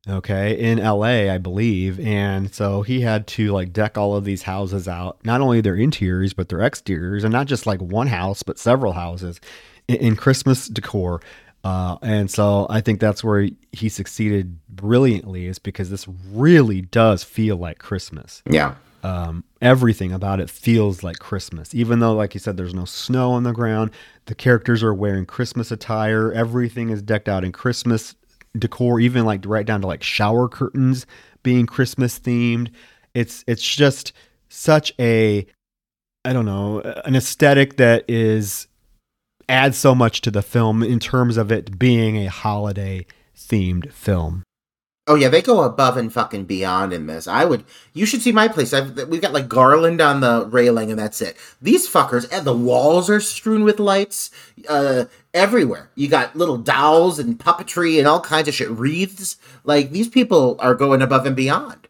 okay, 0.08 0.60
in 0.60 0.78
L.A., 0.78 1.30
I 1.30 1.38
believe, 1.38 2.00
and 2.00 2.54
so 2.54 2.82
he 2.84 3.02
had 3.02 3.26
to 3.28 3.52
like 3.52 3.74
deck 3.74 3.98
all 3.98 4.16
of 4.16 4.26
these 4.26 4.44
houses 4.44 4.88
out, 4.88 5.26
not 5.26 5.42
only 5.42 5.62
their 5.62 5.76
interiors 5.76 6.34
but 6.34 6.50
their 6.50 6.62
exteriors, 6.62 7.24
and 7.24 7.34
not 7.34 7.48
just 7.48 7.66
like 7.66 7.82
one 7.82 8.08
house 8.08 8.44
but 8.44 8.60
several 8.60 8.94
houses 8.94 9.40
in, 9.88 9.96
in 9.96 10.16
Christmas 10.16 10.68
decor. 10.68 11.22
Uh, 11.64 11.98
and 12.02 12.30
so 12.30 12.68
I 12.70 12.82
think 12.82 13.00
that's 13.00 13.24
where 13.24 13.48
he, 13.72 13.88
succeeded 13.90 14.58
brilliantly, 14.68 15.46
is 15.48 15.60
because 15.60 15.90
this 15.90 16.06
really 16.32 16.82
does 16.82 17.24
feel 17.24 17.56
like 17.56 17.80
Christmas 17.80 18.42
Yeah. 18.50 18.76
um, 19.04 19.46
everything 19.62 20.12
about 20.12 20.42
it 20.42 20.50
feels 20.50 21.04
like 21.04 21.20
Christmas. 21.20 21.74
Even 21.74 22.00
though, 22.00 22.14
like 22.14 22.34
you 22.34 22.40
said, 22.42 22.58
there's 22.58 22.74
no 22.74 22.84
snow 22.86 23.32
on 23.32 23.44
the 23.44 23.54
ground, 23.54 23.92
the 24.26 24.36
characters 24.36 24.84
are 24.84 24.94
wearing 24.94 25.26
Christmas 25.26 25.72
attire. 25.72 26.32
Everything 26.34 26.90
is 26.90 27.02
decked 27.02 27.30
out 27.30 27.46
in 27.46 27.52
Christmas 27.54 28.16
decor, 28.58 29.00
even 29.00 29.24
like 29.26 29.46
right 29.46 29.66
down 29.66 29.82
to 29.82 29.88
like 29.88 30.04
shower 30.04 30.50
curtains 30.50 31.06
being 31.44 31.66
Christmas 31.66 32.20
themed. 32.20 32.70
It's 33.14 33.44
it's 33.48 33.64
just 33.64 34.12
such 34.50 34.94
a 35.00 35.46
I 36.26 36.34
don't 36.34 36.46
know 36.46 36.82
an 37.06 37.16
aesthetic 37.16 37.78
that 37.78 38.06
is 38.10 38.68
adds 39.48 39.78
so 39.78 39.94
much 39.94 40.22
to 40.22 40.32
the 40.32 40.42
film 40.42 40.84
in 40.84 41.00
terms 41.00 41.38
of 41.38 41.52
it 41.52 41.78
being 41.78 42.18
a 42.18 42.30
holiday 42.30 43.06
themed 43.36 43.92
film. 43.92 44.44
Oh 45.06 45.16
yeah, 45.16 45.28
they 45.28 45.42
go 45.42 45.64
above 45.64 45.98
and 45.98 46.14
fucking 46.14 46.46
beyond 46.46 46.94
in 46.94 47.08
this. 47.08 47.28
I 47.28 47.44
would. 47.44 47.66
You 47.92 48.06
should 48.06 48.22
see 48.22 48.32
my 48.32 48.48
place. 48.48 48.74
I've, 48.74 49.10
we've 49.10 49.22
got 49.22 49.34
like 49.34 49.50
garland 49.50 50.00
on 50.00 50.22
the 50.22 50.48
railing, 50.50 50.92
and 50.92 51.00
that's 51.00 51.22
it. 51.22 51.36
These 51.62 51.90
fuckers, 51.90 52.26
and 52.32 52.46
the 52.46 52.56
walls 52.56 53.10
are 53.10 53.20
strewn 53.20 53.66
with 53.66 53.82
lights 53.82 54.32
uh, 54.70 55.06
everywhere. 55.34 55.90
You 55.96 56.08
got 56.08 56.38
little 56.38 56.58
dolls 56.58 57.20
and 57.20 57.38
puppetry 57.38 58.00
and 58.00 58.08
all 58.08 58.22
kinds 58.22 58.48
of 58.48 58.54
shit, 58.54 58.70
wreaths. 58.70 59.36
Like 59.66 59.92
these 59.92 60.08
people 60.08 60.56
are 60.60 60.74
going 60.74 61.02
above 61.02 61.26
and 61.26 61.36
beyond. 61.36 61.90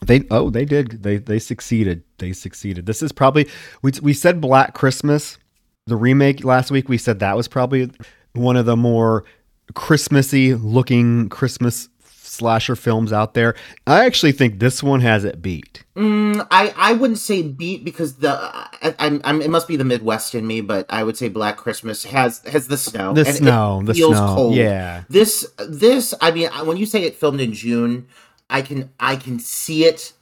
They 0.00 0.24
oh 0.30 0.48
they 0.48 0.64
did 0.64 1.02
they 1.02 1.18
they 1.18 1.38
succeeded 1.38 2.02
they 2.16 2.32
succeeded. 2.32 2.86
This 2.86 3.02
is 3.02 3.12
probably 3.12 3.46
we 3.82 3.92
we 4.02 4.14
said 4.14 4.40
Black 4.40 4.72
Christmas, 4.72 5.36
the 5.86 5.96
remake 5.96 6.44
last 6.44 6.70
week. 6.70 6.88
We 6.88 6.98
said 6.98 7.18
that 7.20 7.36
was 7.36 7.48
probably 7.48 7.90
one 8.32 8.56
of 8.56 8.66
the 8.66 8.76
more 8.76 9.24
Christmassy 9.74 10.54
looking 10.54 11.28
Christmas 11.28 11.88
slasher 12.02 12.74
films 12.74 13.12
out 13.12 13.34
there. 13.34 13.54
I 13.86 14.06
actually 14.06 14.32
think 14.32 14.58
this 14.58 14.82
one 14.82 15.00
has 15.00 15.24
it 15.24 15.40
beat. 15.40 15.84
Mm, 15.94 16.46
I 16.50 16.74
I 16.76 16.92
wouldn't 16.94 17.18
say 17.18 17.42
beat 17.42 17.84
because 17.84 18.16
the 18.16 18.32
I, 18.32 18.94
I'm, 18.98 19.20
I'm 19.24 19.42
it 19.42 19.50
must 19.50 19.68
be 19.68 19.76
the 19.76 19.84
Midwest 19.84 20.34
in 20.34 20.46
me, 20.46 20.60
but 20.60 20.86
I 20.88 21.04
would 21.04 21.16
say 21.16 21.28
Black 21.28 21.56
Christmas 21.56 22.04
has 22.04 22.40
has 22.46 22.66
the 22.66 22.76
snow. 22.76 23.12
The 23.12 23.24
snow, 23.24 23.82
the 23.84 23.94
feels 23.94 24.16
snow, 24.16 24.34
cold. 24.34 24.54
yeah. 24.54 25.04
This 25.08 25.48
this 25.58 26.14
I 26.20 26.30
mean 26.32 26.48
when 26.64 26.76
you 26.76 26.86
say 26.86 27.02
it 27.02 27.14
filmed 27.14 27.40
in 27.40 27.52
June, 27.52 28.08
I 28.50 28.62
can 28.62 28.90
I 28.98 29.16
can 29.16 29.38
see 29.38 29.84
it 29.84 30.14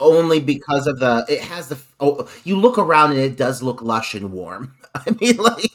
only 0.00 0.40
because 0.40 0.86
of 0.86 0.98
the 0.98 1.24
it 1.28 1.40
has 1.40 1.68
the 1.68 1.78
oh 2.00 2.28
you 2.44 2.56
look 2.56 2.78
around 2.78 3.12
and 3.12 3.20
it 3.20 3.36
does 3.36 3.62
look 3.62 3.82
lush 3.82 4.14
and 4.14 4.32
warm. 4.32 4.74
I 4.94 5.10
mean 5.20 5.36
like 5.36 5.70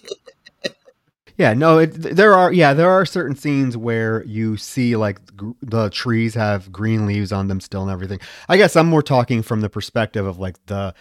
Yeah, 1.37 1.53
no, 1.53 1.79
it, 1.79 1.89
there 1.89 2.33
are 2.35 2.53
yeah 2.53 2.73
there 2.73 2.89
are 2.89 3.05
certain 3.05 3.35
scenes 3.35 3.75
where 3.75 4.23
you 4.25 4.57
see 4.57 4.95
like 4.95 5.35
gr- 5.35 5.51
the 5.61 5.89
trees 5.89 6.35
have 6.35 6.71
green 6.71 7.07
leaves 7.07 7.31
on 7.31 7.47
them 7.47 7.59
still 7.59 7.81
and 7.81 7.91
everything. 7.91 8.19
I 8.47 8.57
guess 8.57 8.75
I'm 8.75 8.87
more 8.87 9.01
talking 9.01 9.41
from 9.41 9.61
the 9.61 9.69
perspective 9.69 10.25
of 10.25 10.37
like 10.39 10.63
the 10.67 10.93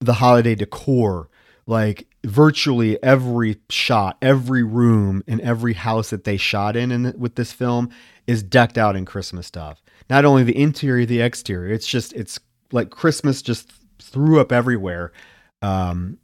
the 0.00 0.14
holiday 0.14 0.54
decor. 0.54 1.28
Like 1.66 2.06
virtually 2.24 3.02
every 3.02 3.56
shot, 3.70 4.16
every 4.22 4.62
room, 4.62 5.22
and 5.26 5.40
every 5.40 5.74
house 5.74 6.10
that 6.10 6.24
they 6.24 6.36
shot 6.36 6.76
in, 6.76 6.90
in 6.90 7.14
with 7.18 7.34
this 7.36 7.52
film 7.52 7.90
is 8.26 8.42
decked 8.42 8.78
out 8.78 8.96
in 8.96 9.04
Christmas 9.04 9.46
stuff. 9.46 9.82
Not 10.10 10.24
only 10.24 10.44
the 10.44 10.56
interior, 10.58 11.06
the 11.06 11.20
exterior. 11.20 11.72
It's 11.72 11.86
just 11.86 12.12
it's 12.14 12.38
like 12.72 12.90
Christmas 12.90 13.42
just 13.42 13.72
threw 14.00 14.40
up 14.40 14.52
everywhere. 14.52 15.12
Um, 15.62 16.18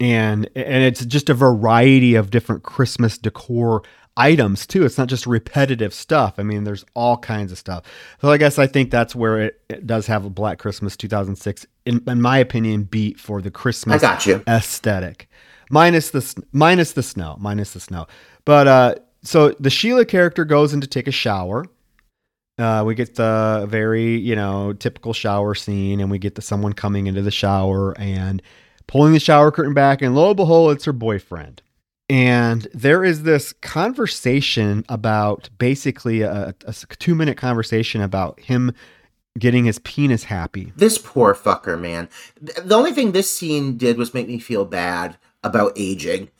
and 0.00 0.50
and 0.56 0.82
it's 0.82 1.04
just 1.04 1.30
a 1.30 1.34
variety 1.34 2.14
of 2.14 2.30
different 2.30 2.62
Christmas 2.62 3.18
decor 3.18 3.82
items 4.16 4.66
too. 4.66 4.84
It's 4.84 4.98
not 4.98 5.08
just 5.08 5.26
repetitive 5.26 5.94
stuff. 5.94 6.34
I 6.38 6.42
mean, 6.42 6.64
there's 6.64 6.84
all 6.94 7.16
kinds 7.16 7.52
of 7.52 7.58
stuff. 7.58 7.84
So 8.20 8.30
I 8.30 8.36
guess 8.36 8.58
I 8.58 8.66
think 8.66 8.90
that's 8.90 9.14
where 9.14 9.40
it, 9.40 9.60
it 9.68 9.86
does 9.86 10.06
have 10.06 10.24
a 10.24 10.30
Black 10.30 10.58
Christmas 10.58 10.96
2006, 10.96 11.66
in, 11.86 12.02
in 12.06 12.20
my 12.20 12.38
opinion, 12.38 12.84
beat 12.84 13.18
for 13.18 13.40
the 13.40 13.50
Christmas 13.50 14.02
I 14.02 14.06
got 14.06 14.26
you. 14.26 14.42
aesthetic, 14.46 15.28
minus 15.70 16.10
the 16.10 16.44
minus 16.52 16.92
the 16.92 17.02
snow, 17.02 17.36
minus 17.40 17.72
the 17.72 17.80
snow. 17.80 18.06
But 18.44 18.68
uh, 18.68 18.94
so 19.22 19.50
the 19.60 19.70
Sheila 19.70 20.04
character 20.04 20.44
goes 20.44 20.72
in 20.72 20.80
to 20.80 20.86
take 20.86 21.06
a 21.06 21.12
shower. 21.12 21.64
Uh, 22.62 22.84
we 22.84 22.94
get 22.94 23.16
the 23.16 23.66
very 23.68 24.16
you 24.16 24.36
know 24.36 24.72
typical 24.72 25.12
shower 25.12 25.54
scene, 25.54 26.00
and 26.00 26.10
we 26.10 26.18
get 26.18 26.36
the 26.36 26.42
someone 26.42 26.72
coming 26.72 27.06
into 27.06 27.22
the 27.22 27.30
shower 27.30 27.98
and 27.98 28.40
pulling 28.86 29.12
the 29.12 29.20
shower 29.20 29.50
curtain 29.50 29.74
back, 29.74 30.02
and 30.02 30.14
lo 30.14 30.28
and 30.28 30.36
behold, 30.36 30.72
it's 30.72 30.84
her 30.84 30.92
boyfriend. 30.92 31.62
And 32.08 32.68
there 32.74 33.04
is 33.04 33.22
this 33.22 33.52
conversation 33.54 34.84
about 34.88 35.48
basically 35.58 36.20
a, 36.22 36.54
a 36.66 36.72
two 36.98 37.14
minute 37.14 37.36
conversation 37.36 38.02
about 38.02 38.38
him 38.40 38.72
getting 39.38 39.64
his 39.64 39.78
penis 39.78 40.24
happy. 40.24 40.72
This 40.76 40.98
poor 40.98 41.34
fucker, 41.34 41.80
man. 41.80 42.08
The 42.40 42.74
only 42.74 42.92
thing 42.92 43.12
this 43.12 43.30
scene 43.30 43.78
did 43.78 43.96
was 43.96 44.12
make 44.12 44.28
me 44.28 44.38
feel 44.38 44.64
bad 44.64 45.16
about 45.42 45.72
aging, 45.74 46.30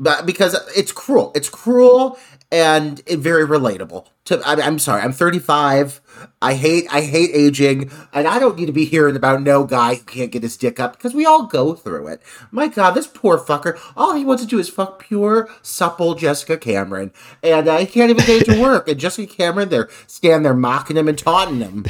but 0.00 0.26
because 0.26 0.56
it's 0.74 0.90
cruel. 0.90 1.30
It's 1.34 1.50
cruel 1.50 2.18
and 2.50 3.06
very 3.06 3.46
relatable. 3.46 4.06
To 4.24 4.40
I, 4.44 4.54
I'm 4.54 4.78
sorry, 4.78 5.02
I'm 5.02 5.12
35. 5.12 6.00
I 6.42 6.54
hate 6.54 6.86
I 6.90 7.02
hate 7.02 7.30
aging, 7.32 7.90
and 8.12 8.26
I 8.26 8.38
don't 8.38 8.58
need 8.58 8.66
to 8.66 8.72
be 8.72 8.84
hearing 8.86 9.14
about 9.14 9.42
no 9.42 9.64
guy 9.64 9.96
who 9.96 10.02
can't 10.02 10.32
get 10.32 10.42
his 10.42 10.56
dick 10.56 10.80
up 10.80 10.96
because 10.96 11.14
we 11.14 11.24
all 11.24 11.44
go 11.46 11.74
through 11.74 12.08
it. 12.08 12.22
My 12.50 12.66
God, 12.68 12.92
this 12.92 13.06
poor 13.06 13.38
fucker. 13.38 13.78
All 13.96 14.14
he 14.14 14.24
wants 14.24 14.42
to 14.42 14.48
do 14.48 14.58
is 14.58 14.68
fuck 14.68 14.98
pure 14.98 15.48
supple 15.62 16.14
Jessica 16.14 16.56
Cameron, 16.56 17.12
and 17.42 17.68
uh, 17.68 17.78
he 17.78 17.86
can't 17.86 18.10
even 18.10 18.24
get 18.24 18.46
to 18.46 18.60
work. 18.62 18.88
And 18.88 18.98
Jessica 18.98 19.32
Cameron, 19.32 19.68
they're 19.68 19.88
standing 20.06 20.42
there 20.42 20.54
mocking 20.54 20.96
him 20.96 21.08
and 21.08 21.18
taunting 21.18 21.60
him 21.60 21.84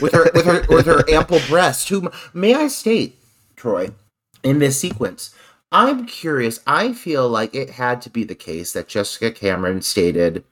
with 0.00 0.12
her 0.12 0.30
with 0.34 0.44
her 0.46 0.66
with 0.68 0.86
her 0.86 1.08
ample 1.10 1.40
breast. 1.48 1.88
Who 1.88 2.10
may 2.34 2.54
I 2.54 2.68
state, 2.68 3.18
Troy, 3.56 3.90
in 4.42 4.58
this 4.58 4.78
sequence? 4.78 5.34
I'm 5.72 6.06
curious. 6.06 6.60
I 6.66 6.92
feel 6.92 7.28
like 7.28 7.54
it 7.54 7.70
had 7.70 8.00
to 8.02 8.10
be 8.10 8.24
the 8.24 8.34
case 8.34 8.72
that 8.72 8.88
Jessica 8.88 9.32
Cameron 9.32 9.82
stated 9.82 10.44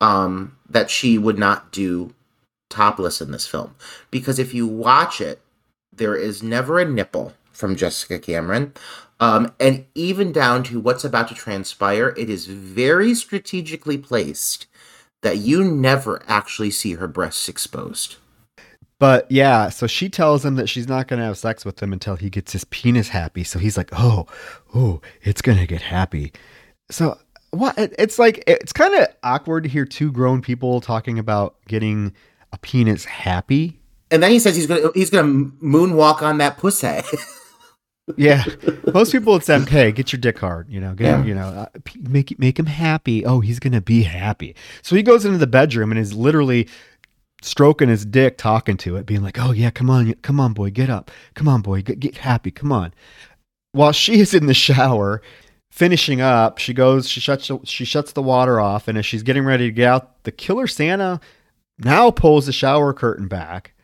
um, 0.00 0.56
that 0.68 0.90
she 0.90 1.18
would 1.18 1.38
not 1.38 1.72
do 1.72 2.14
topless 2.70 3.20
in 3.20 3.30
this 3.32 3.46
film 3.46 3.74
because 4.10 4.38
if 4.38 4.54
you 4.54 4.66
watch 4.66 5.20
it, 5.20 5.40
there 5.92 6.16
is 6.16 6.42
never 6.42 6.78
a 6.78 6.84
nipple 6.84 7.34
from 7.52 7.76
Jessica 7.76 8.18
Cameron. 8.18 8.72
Um, 9.20 9.52
and 9.60 9.84
even 9.94 10.32
down 10.32 10.62
to 10.64 10.80
what's 10.80 11.04
about 11.04 11.28
to 11.28 11.34
transpire, 11.34 12.14
it 12.16 12.30
is 12.30 12.46
very 12.46 13.14
strategically 13.14 13.98
placed 13.98 14.66
that 15.22 15.38
you 15.38 15.62
never 15.62 16.22
actually 16.26 16.70
see 16.70 16.94
her 16.94 17.06
breasts 17.06 17.48
exposed. 17.48 18.16
But 19.02 19.26
yeah, 19.32 19.68
so 19.68 19.88
she 19.88 20.08
tells 20.08 20.44
him 20.44 20.54
that 20.54 20.68
she's 20.68 20.86
not 20.86 21.08
going 21.08 21.18
to 21.18 21.26
have 21.26 21.36
sex 21.36 21.64
with 21.64 21.82
him 21.82 21.92
until 21.92 22.14
he 22.14 22.30
gets 22.30 22.52
his 22.52 22.62
penis 22.62 23.08
happy. 23.08 23.42
So 23.42 23.58
he's 23.58 23.76
like, 23.76 23.88
"Oh, 23.90 24.28
oh, 24.76 25.00
it's 25.22 25.42
going 25.42 25.58
to 25.58 25.66
get 25.66 25.82
happy." 25.82 26.32
So 26.88 27.18
what? 27.50 27.74
It's 27.76 28.20
like 28.20 28.44
it's 28.46 28.72
kind 28.72 28.94
of 28.94 29.08
awkward 29.24 29.64
to 29.64 29.68
hear 29.68 29.84
two 29.84 30.12
grown 30.12 30.40
people 30.40 30.80
talking 30.80 31.18
about 31.18 31.56
getting 31.66 32.14
a 32.52 32.58
penis 32.58 33.04
happy. 33.04 33.80
And 34.12 34.22
then 34.22 34.30
he 34.30 34.38
says 34.38 34.54
he's 34.54 34.68
gonna 34.68 34.90
he's 34.94 35.10
gonna 35.10 35.50
moonwalk 35.60 36.22
on 36.22 36.38
that 36.38 36.58
pussy. 36.58 37.00
Yeah, 38.16 38.44
most 38.92 39.12
people 39.12 39.32
would 39.32 39.44
say, 39.44 39.60
"Hey, 39.60 39.92
get 39.92 40.12
your 40.12 40.18
dick 40.18 40.36
hard," 40.36 40.68
you 40.68 40.80
know, 40.80 40.92
get 40.92 41.04
Yeah. 41.06 41.24
you 41.24 41.34
know, 41.36 41.46
uh, 41.46 41.66
make 42.00 42.36
make 42.36 42.58
him 42.58 42.66
happy. 42.66 43.24
Oh, 43.24 43.38
he's 43.38 43.60
gonna 43.60 43.80
be 43.80 44.02
happy. 44.02 44.56
So 44.82 44.96
he 44.96 45.04
goes 45.04 45.24
into 45.24 45.38
the 45.38 45.46
bedroom 45.46 45.92
and 45.92 46.00
is 46.00 46.12
literally 46.12 46.68
stroking 47.42 47.88
his 47.88 48.04
dick, 48.06 48.38
talking 48.38 48.76
to 48.78 48.96
it, 48.96 49.06
being 49.06 49.22
like, 49.22 49.38
"Oh 49.38 49.52
yeah, 49.52 49.70
come 49.70 49.90
on, 49.90 50.12
come 50.22 50.40
on, 50.40 50.52
boy, 50.52 50.70
get 50.70 50.90
up, 50.90 51.10
come 51.34 51.48
on, 51.48 51.62
boy, 51.62 51.82
get, 51.82 52.00
get 52.00 52.18
happy, 52.18 52.50
come 52.50 52.72
on." 52.72 52.94
While 53.72 53.92
she 53.92 54.20
is 54.20 54.34
in 54.34 54.46
the 54.46 54.54
shower, 54.54 55.22
finishing 55.70 56.20
up, 56.20 56.58
she 56.58 56.74
goes, 56.74 57.08
she 57.08 57.20
shuts 57.20 57.50
she 57.64 57.84
shuts 57.84 58.12
the 58.12 58.22
water 58.22 58.60
off, 58.60 58.88
and 58.88 58.98
as 58.98 59.06
she's 59.06 59.22
getting 59.22 59.44
ready 59.44 59.66
to 59.66 59.72
get 59.72 59.88
out, 59.88 60.22
the 60.24 60.32
killer 60.32 60.66
Santa 60.66 61.20
now 61.78 62.10
pulls 62.10 62.46
the 62.46 62.52
shower 62.52 62.92
curtain 62.92 63.28
back. 63.28 63.74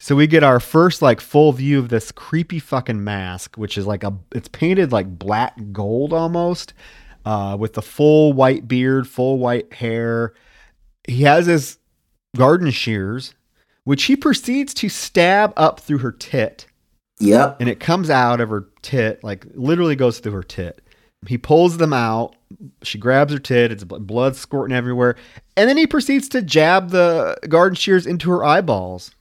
So 0.00 0.14
we 0.16 0.26
get 0.26 0.42
our 0.42 0.60
first 0.60 1.02
like 1.02 1.20
full 1.20 1.52
view 1.52 1.78
of 1.78 1.88
this 1.88 2.12
creepy 2.12 2.58
fucking 2.58 3.02
mask, 3.02 3.56
which 3.56 3.78
is 3.78 3.86
like 3.86 4.04
a 4.04 4.14
it's 4.34 4.48
painted 4.48 4.92
like 4.92 5.18
black 5.18 5.54
gold 5.72 6.12
almost, 6.12 6.74
uh, 7.24 7.56
with 7.58 7.74
the 7.74 7.82
full 7.82 8.32
white 8.32 8.68
beard, 8.68 9.08
full 9.08 9.38
white 9.38 9.72
hair. 9.72 10.34
He 11.06 11.22
has 11.22 11.46
his 11.46 11.78
garden 12.36 12.70
shears, 12.70 13.34
which 13.84 14.04
he 14.04 14.16
proceeds 14.16 14.74
to 14.74 14.88
stab 14.88 15.52
up 15.56 15.80
through 15.80 15.98
her 15.98 16.12
tit, 16.12 16.66
yep. 17.18 17.56
and 17.60 17.68
it 17.68 17.80
comes 17.80 18.10
out 18.10 18.40
of 18.40 18.50
her 18.50 18.68
tit, 18.82 19.22
like 19.22 19.46
literally 19.54 19.96
goes 19.96 20.18
through 20.18 20.32
her 20.32 20.42
tit. 20.42 20.80
He 21.26 21.38
pulls 21.38 21.78
them 21.78 21.92
out. 21.92 22.36
She 22.82 22.98
grabs 22.98 23.32
her 23.32 23.38
tit. 23.38 23.72
It's 23.72 23.84
blood 23.84 24.36
squirting 24.36 24.76
everywhere, 24.76 25.16
and 25.56 25.68
then 25.68 25.76
he 25.76 25.86
proceeds 25.86 26.28
to 26.30 26.42
jab 26.42 26.90
the 26.90 27.38
garden 27.48 27.76
shears 27.76 28.06
into 28.06 28.30
her 28.30 28.44
eyeballs. 28.44 29.12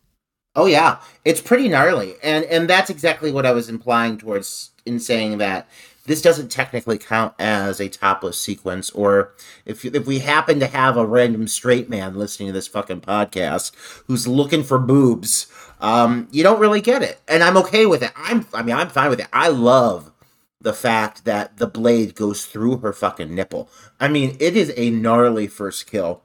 Oh 0.56 0.66
yeah, 0.66 1.00
it's 1.26 1.42
pretty 1.42 1.68
gnarly, 1.70 2.16
and 2.22 2.46
and 2.46 2.70
that's 2.70 2.90
exactly 2.90 3.32
what 3.32 3.46
I 3.46 3.52
was 3.52 3.70
implying 3.70 4.18
towards 4.18 4.72
in 4.86 5.00
saying 5.00 5.38
that 5.40 5.68
this 6.06 6.22
doesn't 6.22 6.50
technically 6.50 6.98
count 6.98 7.34
as 7.40 7.80
a 7.80 7.90
topless 7.90 8.40
sequence, 8.40 8.90
or 8.92 9.34
if 9.66 9.86
if 9.86 10.06
we 10.06 10.20
happen 10.20 10.60
to 10.60 10.68
have 10.68 10.98
a 10.98 11.06
random 11.06 11.48
straight 11.48 11.90
man 11.90 12.16
listening 12.16 12.48
to 12.48 12.54
this 12.54 12.68
fucking 12.68 13.02
podcast 13.02 13.72
who's 14.08 14.28
looking 14.28 14.64
for 14.64 14.80
boobs, 14.80 15.48
um, 15.80 16.28
you 16.32 16.44
don't 16.44 16.60
really 16.60 16.82
get 16.82 17.02
it, 17.02 17.22
and 17.28 17.44
I'm 17.44 17.58
okay 17.58 17.86
with 17.86 18.04
it. 18.04 18.12
I'm 18.16 18.46
I 18.54 18.64
mean 18.64 18.76
I'm 18.76 18.90
fine 18.90 19.10
with 19.10 19.20
it. 19.20 19.28
I 19.32 19.48
love 19.48 20.12
the 20.60 20.74
fact 20.74 21.26
that 21.26 21.58
the 21.58 21.68
blade 21.68 22.16
goes 22.16 22.46
through 22.46 22.78
her 22.78 22.94
fucking 22.94 23.34
nipple. 23.34 23.70
I 24.00 24.08
mean, 24.08 24.38
it 24.40 24.56
is 24.56 24.74
a 24.78 24.90
gnarly 24.90 25.48
first 25.48 25.90
kill. 25.90 26.22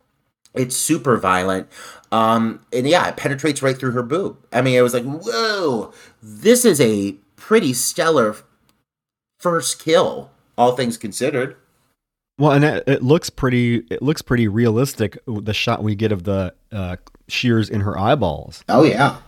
It's 0.55 0.76
super 0.76 1.16
violent. 1.18 1.68
Um, 2.11 2.61
and 2.72 2.89
yeah, 2.89 3.09
it 3.09 3.16
penetrates 3.16 3.62
right 3.62 3.76
through 3.76 3.91
her 3.93 4.03
boob. 4.03 4.39
I 4.53 4.62
mean, 4.62 4.76
it 4.76 4.83
was 4.83 4.95
like, 4.95 5.05
whoa, 5.05 5.93
this 6.22 6.64
is 6.64 6.81
a 6.81 7.16
pretty 7.37 7.72
stellar 7.72 8.37
first 9.39 9.78
kill, 9.82 10.30
all 10.57 10.72
things 10.76 10.97
considered. 10.97 11.57
Well, 12.39 12.53
and 12.53 12.64
it, 12.64 12.84
it 12.86 13.03
looks 13.03 13.30
pretty. 13.30 13.78
It 13.91 14.01
looks 14.03 14.22
pretty 14.22 14.47
realistic. 14.47 15.18
The 15.26 15.55
shot 15.55 15.82
we 15.82 15.95
get 15.97 16.12
of 16.12 16.22
the 16.24 16.55
uh, 16.70 16.97
shears 17.26 17.68
in 17.68 17.80
her 17.80 17.99
eyeballs, 17.99 18.62
Oh 18.68 18.84
yeah. 18.84 19.18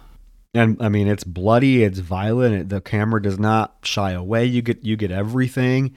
and 0.55 0.77
I 0.81 0.89
mean, 0.89 1.09
it's 1.09 1.25
bloody. 1.25 1.83
It's 1.83 1.99
violent. 1.99 2.55
It, 2.55 2.69
the 2.69 2.81
camera 2.81 3.21
does 3.21 3.39
not 3.39 3.77
shy 3.83 4.13
away. 4.13 4.45
You 4.45 4.63
get 4.63 4.85
you 4.85 4.97
get 4.97 5.11
everything. 5.11 5.97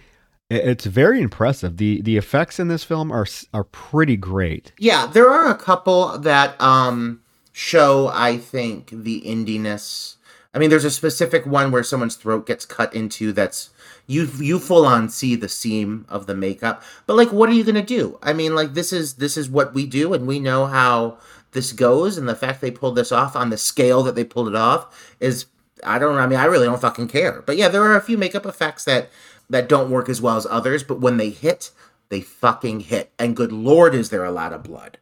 It, 0.50 0.68
it's 0.68 0.86
very 0.86 1.22
impressive. 1.22 1.78
the 1.78 2.02
The 2.02 2.18
effects 2.18 2.60
in 2.60 2.68
this 2.68 2.84
film 2.84 3.12
are 3.12 3.28
are 3.54 3.64
pretty 3.66 4.18
great. 4.18 4.72
Yeah, 4.80 5.06
there 5.06 5.30
are 5.30 5.52
a 5.52 5.56
couple 5.56 6.18
that 6.18 6.60
um 6.60 7.22
show, 7.52 8.10
I 8.12 8.38
think, 8.40 8.90
the 8.92 9.22
indiness. 9.22 10.16
I 10.56 10.58
mean, 10.58 10.72
there's 10.72 10.86
a 10.86 10.90
specific 10.92 11.46
one 11.46 11.72
where 11.72 11.84
someone's 11.84 12.16
throat 12.16 12.48
gets 12.48 12.66
cut 12.66 12.92
into 12.96 13.32
that's 13.34 13.70
you 14.14 14.30
you 14.38 14.60
full 14.60 14.86
on 14.86 15.10
see 15.10 15.36
the 15.36 15.50
seam 15.50 16.06
of 16.10 16.28
the 16.28 16.36
makeup. 16.36 16.84
But 17.06 17.16
like 17.16 17.32
what 17.32 17.50
are 17.50 17.54
you 17.54 17.64
going 17.64 17.76
to 17.76 17.82
do? 17.82 18.20
I 18.22 18.34
mean, 18.34 18.56
like 18.56 18.74
this 18.74 18.94
is 18.94 19.16
this 19.16 19.38
is 19.38 19.50
what 19.50 19.74
we 19.74 19.86
do 19.86 20.14
and 20.14 20.28
we 20.28 20.40
know 20.40 20.66
how 20.66 21.18
this 21.52 21.72
goes 21.72 22.18
and 22.18 22.28
the 22.28 22.36
fact 22.36 22.62
they 22.62 22.72
pulled 22.72 22.96
this 22.96 23.12
off 23.12 23.36
on 23.36 23.50
the 23.50 23.58
scale 23.58 24.04
that 24.04 24.16
they 24.16 24.24
pulled 24.24 24.48
it 24.48 24.56
off 24.56 25.14
is 25.20 25.46
I 25.84 26.00
don't 26.00 26.16
know. 26.16 26.22
I 26.22 26.28
mean, 26.28 26.40
I 26.40 26.46
really 26.46 26.66
don't 26.66 26.82
fucking 26.82 27.10
care. 27.10 27.42
But 27.46 27.58
yeah, 27.58 27.68
there 27.68 27.84
are 27.84 27.96
a 27.96 28.02
few 28.02 28.18
makeup 28.18 28.46
effects 28.46 28.86
that 28.86 29.10
that 29.50 29.70
don't 29.70 29.92
work 29.92 30.10
as 30.10 30.22
well 30.22 30.38
as 30.38 30.48
others, 30.50 30.84
but 30.84 31.02
when 31.02 31.18
they 31.18 31.30
hit, 31.30 31.72
they 32.10 32.22
fucking 32.22 32.82
hit. 32.82 33.12
And 33.20 33.36
good 33.36 33.52
lord 33.52 33.94
is 33.94 34.10
there 34.10 34.24
a 34.24 34.32
lot 34.32 34.54
of 34.54 34.64
blood. 34.64 34.98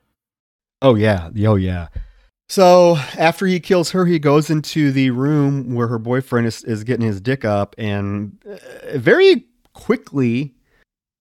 Oh 0.82 0.96
yeah. 0.96 1.30
Oh 1.46 1.56
yeah. 1.56 1.88
So 2.52 2.98
after 3.18 3.46
he 3.46 3.62
kills 3.62 3.92
her, 3.92 4.06
he 4.06 4.20
goes 4.20 4.50
into 4.50 4.92
the 4.92 5.12
room 5.12 5.74
where 5.74 5.88
her 5.88 5.98
boyfriend 5.98 6.48
is, 6.48 6.66
is 6.66 6.84
getting 6.84 7.06
his 7.08 7.22
dick 7.22 7.46
up 7.46 7.76
and 7.78 8.38
uh, 8.46 8.98
very 8.98 9.46
quickly 9.72 10.54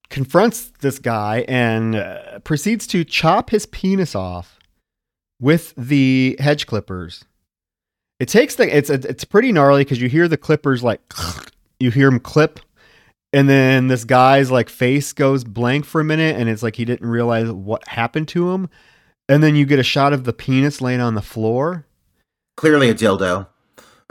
confronts 0.09 0.73
this 0.81 0.99
guy 0.99 1.45
and 1.47 1.95
uh, 1.95 2.41
proceeds 2.41 2.85
to 2.89 3.05
chop 3.05 3.51
his 3.51 3.65
penis 3.67 4.17
off 4.17 4.59
with 5.41 5.73
the 5.77 6.37
hedge 6.41 6.67
clippers. 6.67 7.25
It 8.19 8.27
takes 8.27 8.57
the 8.57 8.77
it's 8.77 8.91
it's 8.91 9.23
pretty 9.23 9.53
gnarly 9.53 9.85
because 9.85 10.01
you 10.03 10.09
hear 10.09 10.27
the 10.27 10.37
clippers 10.37 10.83
like 10.83 11.01
you 11.79 11.93
hear 11.93 12.09
him 12.09 12.19
clip, 12.19 12.59
and 13.33 13.49
then 13.49 13.87
this 13.87 14.03
guy's 14.03 14.51
like 14.51 14.69
face 14.69 15.13
goes 15.13 15.45
blank 15.45 15.85
for 15.85 16.01
a 16.01 16.05
minute, 16.05 16.35
and 16.35 16.49
it's 16.49 16.65
like 16.65 16.75
he 16.75 16.85
didn't 16.85 17.09
realize 17.09 17.53
what 17.53 17.87
happened 17.87 18.27
to 18.31 18.51
him 18.51 18.69
and 19.31 19.45
then 19.45 19.55
you 19.55 19.65
get 19.65 19.79
a 19.79 19.85
shot 19.85 20.13
of 20.13 20.25
the 20.25 20.33
penis 20.33 20.81
laying 20.81 21.01
on 21.01 21.15
the 21.15 21.23
floor. 21.23 21.87
Clearly 22.57 22.91
a 22.91 22.95
dildo. 22.95 23.47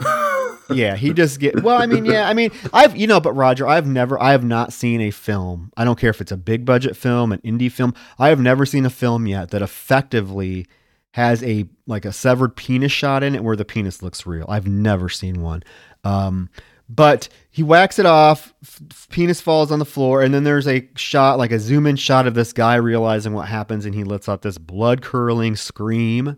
yeah, 0.70 0.96
he 0.96 1.12
just 1.12 1.38
get 1.38 1.62
well. 1.62 1.80
I 1.80 1.84
mean, 1.84 2.06
yeah, 2.06 2.26
I 2.26 2.32
mean, 2.32 2.50
I've 2.72 2.96
you 2.96 3.06
know, 3.06 3.20
but 3.20 3.34
Roger, 3.34 3.68
I've 3.68 3.86
never, 3.86 4.20
I 4.20 4.32
have 4.32 4.42
not 4.42 4.72
seen 4.72 5.02
a 5.02 5.10
film. 5.10 5.72
I 5.76 5.84
don't 5.84 5.98
care 5.98 6.08
if 6.08 6.22
it's 6.22 6.32
a 6.32 6.38
big 6.38 6.64
budget 6.64 6.96
film, 6.96 7.32
an 7.32 7.40
indie 7.40 7.70
film. 7.70 7.94
I 8.18 8.30
have 8.30 8.40
never 8.40 8.64
seen 8.64 8.86
a 8.86 8.90
film 8.90 9.26
yet 9.26 9.50
that 9.50 9.60
effectively 9.60 10.66
has 11.12 11.42
a 11.42 11.68
like 11.86 12.06
a 12.06 12.12
severed 12.12 12.56
penis 12.56 12.92
shot 12.92 13.22
in 13.22 13.34
it 13.34 13.44
where 13.44 13.56
the 13.56 13.64
penis 13.66 14.02
looks 14.02 14.26
real. 14.26 14.46
I've 14.48 14.66
never 14.66 15.10
seen 15.10 15.42
one. 15.42 15.62
Um, 16.02 16.48
but 16.90 17.28
he 17.50 17.62
whacks 17.62 18.00
it 18.00 18.06
off, 18.06 18.52
f- 18.62 19.08
penis 19.10 19.40
falls 19.40 19.70
on 19.70 19.78
the 19.78 19.84
floor, 19.84 20.22
and 20.22 20.34
then 20.34 20.42
there's 20.42 20.66
a 20.66 20.88
shot, 20.96 21.38
like 21.38 21.52
a 21.52 21.60
zoom 21.60 21.86
in 21.86 21.94
shot 21.94 22.26
of 22.26 22.34
this 22.34 22.52
guy 22.52 22.74
realizing 22.74 23.32
what 23.32 23.48
happens, 23.48 23.86
and 23.86 23.94
he 23.94 24.02
lets 24.02 24.28
out 24.28 24.42
this 24.42 24.58
blood 24.58 25.00
curdling 25.00 25.54
scream. 25.54 26.36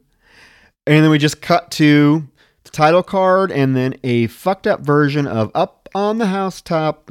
And 0.87 1.05
then 1.05 1.11
we 1.11 1.19
just 1.19 1.41
cut 1.41 1.71
to 1.73 2.29
the 2.65 2.71
title 2.71 3.03
card 3.03 3.51
and 3.51 3.75
then 3.75 3.95
a 4.05 4.27
fucked 4.27 4.67
up 4.67 4.81
version 4.81 5.27
of 5.27 5.51
Up 5.55 5.89
on 5.95 6.19
the 6.19 6.27
Housetop 6.27 7.11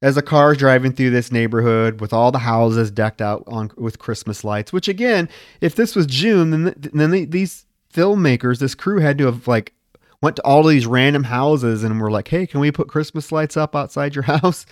as 0.00 0.16
a 0.16 0.22
car 0.22 0.52
is 0.52 0.58
driving 0.58 0.92
through 0.92 1.10
this 1.10 1.30
neighborhood 1.30 2.00
with 2.00 2.12
all 2.12 2.32
the 2.32 2.38
houses 2.38 2.90
decked 2.90 3.20
out 3.20 3.44
on 3.46 3.70
with 3.76 3.98
Christmas 3.98 4.42
lights. 4.42 4.72
Which 4.72 4.88
again, 4.88 5.28
if 5.60 5.74
this 5.74 5.94
was 5.94 6.06
June, 6.06 6.50
then 6.50 6.74
then 6.92 7.30
these 7.30 7.66
filmmakers, 7.92 8.58
this 8.58 8.74
crew 8.74 9.00
had 9.00 9.18
to 9.18 9.26
have 9.26 9.46
like 9.46 9.74
went 10.22 10.36
to 10.36 10.42
all 10.42 10.62
these 10.64 10.86
random 10.86 11.24
houses 11.24 11.84
and 11.84 12.00
were 12.00 12.10
like, 12.10 12.28
hey, 12.28 12.46
can 12.46 12.60
we 12.60 12.72
put 12.72 12.88
Christmas 12.88 13.30
lights 13.30 13.56
up 13.56 13.76
outside 13.76 14.14
your 14.14 14.22
house? 14.24 14.66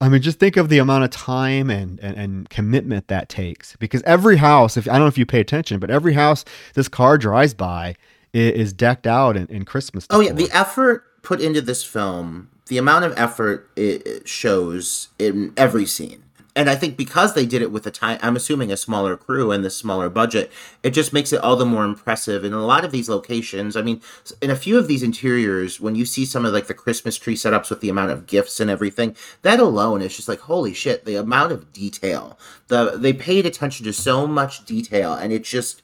I 0.00 0.08
mean, 0.08 0.20
just 0.20 0.38
think 0.38 0.56
of 0.56 0.68
the 0.68 0.78
amount 0.78 1.04
of 1.04 1.10
time 1.10 1.70
and, 1.70 1.98
and, 2.00 2.16
and, 2.16 2.50
commitment 2.50 3.08
that 3.08 3.30
takes. 3.30 3.76
Because 3.76 4.02
every 4.02 4.36
house, 4.36 4.76
if 4.76 4.86
I 4.86 4.92
don't 4.92 5.02
know 5.02 5.06
if 5.06 5.16
you 5.16 5.24
pay 5.24 5.40
attention, 5.40 5.80
but 5.80 5.90
every 5.90 6.12
house 6.12 6.44
this 6.74 6.86
car 6.86 7.16
drives 7.16 7.54
by 7.54 7.94
is, 8.34 8.74
decked 8.74 9.06
out 9.06 9.38
in, 9.38 9.46
in 9.46 9.64
Christmas. 9.64 10.06
Decor. 10.06 10.18
Oh 10.18 10.26
yeah, 10.26 10.32
the 10.32 10.50
effort 10.52 11.22
put 11.22 11.40
into 11.40 11.62
this 11.62 11.82
film, 11.82 12.50
the 12.66 12.76
amount 12.76 13.06
of 13.06 13.18
effort 13.18 13.70
it 13.74 14.28
shows 14.28 15.08
in 15.18 15.54
every 15.56 15.86
scene 15.86 16.25
and 16.56 16.70
I 16.70 16.74
think 16.74 16.96
because 16.96 17.34
they 17.34 17.44
did 17.44 17.60
it 17.60 17.70
with 17.70 17.86
a 17.86 17.90
time, 17.90 18.18
I'm 18.22 18.34
assuming 18.34 18.72
a 18.72 18.78
smaller 18.78 19.14
crew 19.14 19.52
and 19.52 19.62
the 19.62 19.68
smaller 19.68 20.08
budget, 20.08 20.50
it 20.82 20.90
just 20.90 21.12
makes 21.12 21.30
it 21.30 21.40
all 21.42 21.54
the 21.54 21.66
more 21.66 21.84
impressive. 21.84 22.44
In 22.44 22.54
a 22.54 22.64
lot 22.64 22.82
of 22.82 22.90
these 22.90 23.10
locations, 23.10 23.76
I 23.76 23.82
mean, 23.82 24.00
in 24.40 24.50
a 24.50 24.56
few 24.56 24.78
of 24.78 24.88
these 24.88 25.02
interiors, 25.02 25.80
when 25.80 25.94
you 25.94 26.06
see 26.06 26.24
some 26.24 26.46
of 26.46 26.54
like 26.54 26.66
the 26.66 26.72
Christmas 26.72 27.18
tree 27.18 27.34
setups 27.34 27.68
with 27.68 27.82
the 27.82 27.90
amount 27.90 28.10
of 28.10 28.26
gifts 28.26 28.58
and 28.58 28.70
everything, 28.70 29.14
that 29.42 29.60
alone 29.60 30.00
is 30.00 30.16
just 30.16 30.28
like 30.28 30.40
holy 30.40 30.72
shit. 30.72 31.04
The 31.04 31.16
amount 31.16 31.52
of 31.52 31.74
detail, 31.74 32.38
the 32.68 32.96
they 32.96 33.12
paid 33.12 33.44
attention 33.44 33.84
to 33.84 33.92
so 33.92 34.26
much 34.26 34.64
detail, 34.64 35.12
and 35.12 35.34
it 35.34 35.44
just 35.44 35.82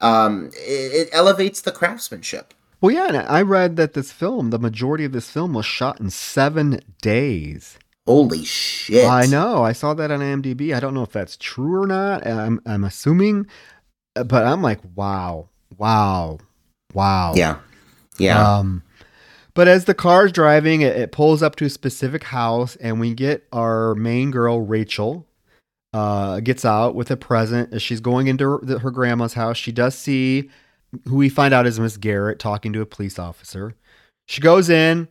um 0.00 0.50
it, 0.54 1.08
it 1.08 1.08
elevates 1.12 1.60
the 1.60 1.72
craftsmanship. 1.72 2.54
Well, 2.80 2.94
yeah, 2.94 3.08
and 3.08 3.16
I 3.16 3.42
read 3.42 3.74
that 3.76 3.94
this 3.94 4.12
film, 4.12 4.50
the 4.50 4.58
majority 4.60 5.04
of 5.04 5.12
this 5.12 5.30
film 5.30 5.54
was 5.54 5.66
shot 5.66 6.00
in 6.00 6.10
seven 6.10 6.80
days. 7.02 7.78
Holy 8.06 8.44
shit. 8.44 9.06
I 9.06 9.26
know. 9.26 9.62
I 9.62 9.72
saw 9.72 9.94
that 9.94 10.10
on 10.10 10.20
IMDb. 10.20 10.74
I 10.74 10.80
don't 10.80 10.94
know 10.94 11.02
if 11.02 11.12
that's 11.12 11.36
true 11.36 11.82
or 11.82 11.86
not. 11.86 12.26
I'm, 12.26 12.60
I'm 12.66 12.84
assuming, 12.84 13.46
but 14.14 14.46
I'm 14.46 14.60
like, 14.60 14.80
wow, 14.94 15.48
wow, 15.78 16.38
wow. 16.92 17.32
Yeah. 17.34 17.58
Yeah. 18.18 18.58
Um, 18.58 18.82
but 19.54 19.68
as 19.68 19.86
the 19.86 19.94
car's 19.94 20.32
driving, 20.32 20.82
it, 20.82 20.96
it, 20.96 21.12
pulls 21.12 21.42
up 21.42 21.56
to 21.56 21.64
a 21.64 21.70
specific 21.70 22.24
house, 22.24 22.76
and 22.76 23.00
we 23.00 23.14
get 23.14 23.46
our 23.52 23.94
main 23.94 24.30
girl, 24.30 24.60
Rachel, 24.60 25.26
uh, 25.92 26.40
gets 26.40 26.64
out 26.64 26.94
with 26.94 27.10
a 27.10 27.16
present. 27.16 27.72
As 27.72 27.80
she's 27.80 28.00
going 28.00 28.26
into 28.26 28.44
her, 28.44 28.78
her 28.80 28.90
grandma's 28.90 29.34
house, 29.34 29.56
she 29.56 29.72
does 29.72 29.96
see 29.96 30.50
who 31.06 31.16
we 31.16 31.28
find 31.28 31.54
out 31.54 31.66
is 31.66 31.80
Miss 31.80 31.96
Garrett 31.96 32.38
talking 32.38 32.72
to 32.72 32.80
a 32.80 32.86
police 32.86 33.18
officer. 33.18 33.74
She 34.26 34.40
goes 34.40 34.68
in, 34.68 35.08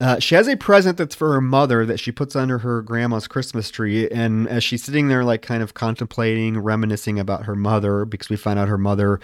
uh, 0.00 0.18
she 0.18 0.34
has 0.34 0.48
a 0.48 0.56
present 0.56 0.98
that's 0.98 1.14
for 1.14 1.32
her 1.32 1.40
mother 1.40 1.86
that 1.86 2.00
she 2.00 2.10
puts 2.12 2.34
under 2.34 2.58
her 2.58 2.82
grandma's 2.82 3.26
Christmas 3.26 3.70
tree. 3.70 4.08
And 4.10 4.48
as 4.48 4.64
she's 4.64 4.82
sitting 4.82 5.08
there, 5.08 5.24
like 5.24 5.42
kind 5.42 5.62
of 5.62 5.74
contemplating, 5.74 6.58
reminiscing 6.58 7.18
about 7.18 7.44
her 7.44 7.54
mother, 7.54 8.04
because 8.04 8.28
we 8.28 8.36
find 8.36 8.58
out 8.58 8.68
her 8.68 8.78
mother 8.78 9.20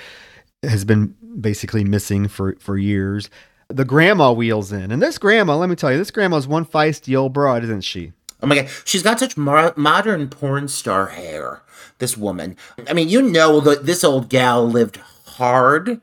has 0.62 0.84
been 0.84 1.14
basically 1.40 1.84
missing 1.84 2.28
for, 2.28 2.56
for 2.60 2.78
years, 2.78 3.30
the 3.68 3.84
grandma 3.84 4.32
wheels 4.32 4.72
in. 4.72 4.90
And 4.90 5.02
this 5.02 5.18
grandma, 5.18 5.56
let 5.56 5.68
me 5.68 5.76
tell 5.76 5.90
you, 5.90 5.98
this 5.98 6.10
grandma's 6.10 6.46
one 6.46 6.64
feisty 6.64 7.16
old 7.16 7.32
broad, 7.32 7.64
isn't 7.64 7.82
she? 7.82 8.12
Oh 8.42 8.46
my 8.46 8.56
god, 8.56 8.68
she's 8.84 9.02
got 9.02 9.18
such 9.18 9.36
mo- 9.36 9.74
modern 9.76 10.28
porn 10.28 10.68
star 10.68 11.08
hair. 11.08 11.62
This 11.98 12.16
woman. 12.16 12.56
I 12.88 12.94
mean, 12.94 13.08
you 13.08 13.20
know 13.20 13.60
that 13.60 13.84
this 13.84 14.02
old 14.02 14.30
gal 14.30 14.66
lived 14.66 14.98
hard. 15.26 16.00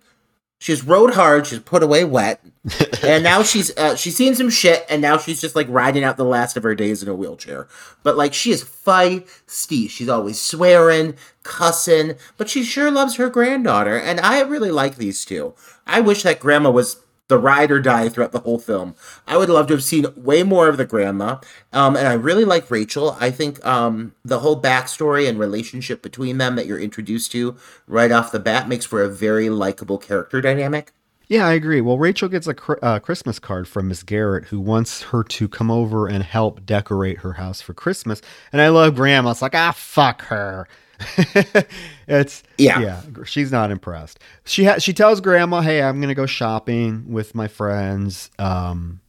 She's 0.60 0.84
rode 0.84 1.14
hard. 1.14 1.46
She's 1.46 1.60
put 1.60 1.84
away 1.84 2.04
wet, 2.04 2.44
and 3.04 3.24
now 3.24 3.44
she's 3.44 3.76
uh, 3.78 3.96
she's 3.96 4.16
seen 4.16 4.34
some 4.34 4.50
shit, 4.50 4.86
and 4.90 5.02
now 5.02 5.18
she's 5.20 5.40
just 5.40 5.56
like 5.56 5.68
riding 5.70 6.04
out 6.04 6.18
the 6.18 6.26
last 6.26 6.58
of 6.58 6.64
her 6.64 6.74
days 6.74 7.04
in 7.04 7.10
a 7.10 7.14
wheelchair. 7.14 7.68
But 8.02 8.18
like 8.18 8.34
she 8.34 8.52
is 8.52 8.64
feisty. 8.64 9.88
She's 9.88 10.10
always 10.10 10.40
swearing, 10.40 11.16
cussing, 11.44 12.16
but 12.38 12.50
she 12.50 12.64
sure 12.64 12.90
loves 12.90 13.18
her 13.18 13.30
granddaughter, 13.30 14.00
and 14.00 14.20
I 14.20 14.42
really 14.42 14.72
like 14.72 14.96
these 14.96 15.24
two. 15.26 15.54
I 15.86 16.02
wish 16.02 16.24
that 16.24 16.40
grandma 16.40 16.72
was 16.72 16.98
the 17.28 17.38
ride 17.38 17.72
or 17.72 17.80
die 17.80 18.10
throughout 18.10 18.32
the 18.32 18.40
whole 18.40 18.60
film. 18.60 18.96
I 19.26 19.38
would 19.38 19.50
love 19.50 19.68
to 19.68 19.74
have 19.74 19.84
seen 19.84 20.06
way 20.16 20.44
more 20.44 20.70
of 20.70 20.78
the 20.78 20.86
grandma. 20.86 21.40
Um, 21.74 21.96
and 21.96 22.08
I 22.08 22.14
really 22.14 22.46
like 22.46 22.72
Rachel. 22.72 23.18
I 23.20 23.32
think 23.32 23.64
um, 23.66 24.14
the 24.24 24.40
whole 24.40 24.62
backstory 24.62 25.28
and 25.28 25.38
relationship 25.38 26.02
between 26.02 26.38
them 26.38 26.56
that 26.56 26.66
you're 26.66 26.80
introduced 26.80 27.32
to 27.34 27.58
right 27.88 28.12
off 28.12 28.32
the 28.32 28.40
bat 28.40 28.70
makes 28.70 28.86
for 28.86 29.04
a 29.04 29.10
very 29.10 29.50
likable 29.50 29.98
character 29.98 30.42
dynamic. 30.42 30.92
Yeah, 31.30 31.46
I 31.46 31.54
agree. 31.54 31.82
Well, 31.82 31.98
Rachel 31.98 32.30
gets 32.30 32.48
a 32.48 32.56
uh, 32.82 33.00
Christmas 33.00 33.38
card 33.38 33.68
from 33.68 33.90
Miss 33.90 34.02
Garrett, 34.02 34.46
who 34.46 34.62
wants 34.62 35.02
her 35.04 35.26
to 35.26 35.50
come 35.50 35.70
over 35.70 36.08
and 36.08 36.24
help 36.24 36.66
decorate 36.66 37.18
her 37.18 37.34
house 37.34 37.60
for 37.60 37.74
Christmas. 37.74 38.22
And 38.54 38.62
I 38.62 38.70
love 38.70 38.96
Grandma. 38.96 39.32
It's 39.32 39.42
like, 39.42 39.54
ah, 39.54 39.74
fuck 39.76 40.22
her. 40.24 40.70
it's 42.08 42.44
yeah. 42.58 42.80
yeah, 42.80 43.02
she's 43.26 43.52
not 43.52 43.72
impressed. 43.72 44.20
She 44.46 44.66
ha- 44.66 44.80
she 44.80 44.94
tells 44.94 45.22
grandma, 45.22 45.62
"Hey, 45.62 45.82
I'm 45.82 46.00
going 46.00 46.10
to 46.10 46.16
go 46.16 46.26
shopping 46.26 47.12
with 47.12 47.36
my 47.36 47.48
friends." 47.48 48.30
Um, 48.40 49.02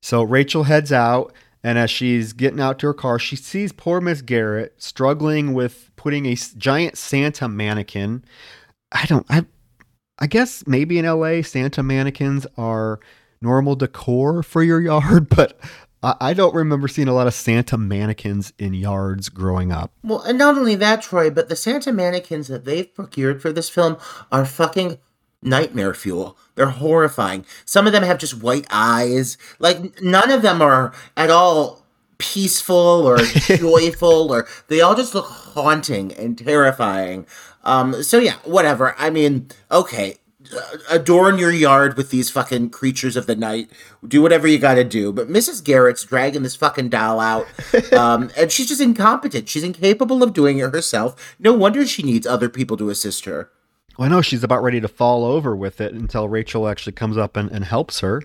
so 0.00 0.22
Rachel 0.22 0.64
heads 0.64 0.92
out, 0.92 1.32
and 1.62 1.78
as 1.78 1.90
she's 1.90 2.32
getting 2.32 2.60
out 2.60 2.78
to 2.80 2.86
her 2.88 2.94
car, 2.94 3.18
she 3.18 3.36
sees 3.36 3.72
poor 3.72 4.00
Miss 4.00 4.22
Garrett 4.22 4.74
struggling 4.82 5.54
with 5.54 5.90
putting 5.96 6.26
a 6.26 6.34
giant 6.34 6.98
Santa 6.98 7.48
mannequin. 7.48 8.24
I 8.92 9.06
don't 9.06 9.26
I 9.28 9.46
I 10.18 10.26
guess 10.26 10.64
maybe 10.66 10.98
in 10.98 11.06
LA 11.06 11.42
Santa 11.42 11.82
mannequins 11.82 12.46
are 12.56 13.00
normal 13.40 13.74
decor 13.74 14.42
for 14.42 14.62
your 14.62 14.80
yard, 14.80 15.28
but 15.36 15.58
I 16.02 16.34
don't 16.34 16.54
remember 16.54 16.88
seeing 16.88 17.06
a 17.06 17.12
lot 17.12 17.28
of 17.28 17.34
Santa 17.34 17.78
mannequins 17.78 18.52
in 18.58 18.74
yards 18.74 19.28
growing 19.28 19.70
up. 19.70 19.92
Well, 20.02 20.22
and 20.22 20.36
not 20.36 20.58
only 20.58 20.74
that, 20.74 21.02
Troy, 21.02 21.30
but 21.30 21.48
the 21.48 21.54
Santa 21.54 21.92
mannequins 21.92 22.48
that 22.48 22.64
they've 22.64 22.92
procured 22.92 23.40
for 23.40 23.52
this 23.52 23.68
film 23.68 23.96
are 24.32 24.44
fucking 24.44 24.98
nightmare 25.42 25.94
fuel. 25.94 26.36
They're 26.56 26.66
horrifying. 26.66 27.46
Some 27.64 27.86
of 27.86 27.92
them 27.92 28.02
have 28.02 28.18
just 28.18 28.42
white 28.42 28.66
eyes. 28.70 29.38
Like, 29.60 30.02
none 30.02 30.30
of 30.30 30.42
them 30.42 30.60
are 30.60 30.92
at 31.16 31.30
all 31.30 31.86
peaceful 32.18 33.06
or 33.06 33.18
joyful, 33.56 34.32
or 34.32 34.48
they 34.68 34.80
all 34.80 34.94
just 34.94 35.14
look 35.14 35.26
haunting 35.26 36.12
and 36.14 36.36
terrifying. 36.36 37.26
Um, 37.64 38.02
so 38.02 38.18
yeah, 38.18 38.36
whatever. 38.44 38.94
I 38.98 39.10
mean, 39.10 39.48
okay, 39.70 40.16
adorn 40.90 41.38
your 41.38 41.52
yard 41.52 41.96
with 41.96 42.10
these 42.10 42.30
fucking 42.30 42.70
creatures 42.70 43.16
of 43.16 43.26
the 43.26 43.36
night. 43.36 43.70
Do 44.06 44.22
whatever 44.22 44.46
you 44.46 44.58
got 44.58 44.74
to 44.74 44.84
do. 44.84 45.12
But 45.12 45.28
Mrs. 45.28 45.62
Garrett's 45.62 46.04
dragging 46.04 46.42
this 46.42 46.56
fucking 46.56 46.88
doll 46.88 47.20
out, 47.20 47.46
um, 47.92 48.30
and 48.36 48.50
she's 48.50 48.68
just 48.68 48.80
incompetent. 48.80 49.48
She's 49.48 49.64
incapable 49.64 50.22
of 50.22 50.32
doing 50.32 50.58
it 50.58 50.72
herself. 50.72 51.36
No 51.38 51.52
wonder 51.52 51.86
she 51.86 52.02
needs 52.02 52.26
other 52.26 52.48
people 52.48 52.76
to 52.76 52.90
assist 52.90 53.24
her. 53.24 53.50
Well, 53.98 54.06
I 54.06 54.10
know 54.10 54.22
she's 54.22 54.44
about 54.44 54.62
ready 54.62 54.80
to 54.80 54.88
fall 54.88 55.24
over 55.24 55.54
with 55.54 55.80
it 55.80 55.92
until 55.92 56.28
Rachel 56.28 56.68
actually 56.68 56.92
comes 56.92 57.16
up 57.16 57.36
and, 57.36 57.50
and 57.50 57.64
helps 57.64 58.00
her. 58.00 58.22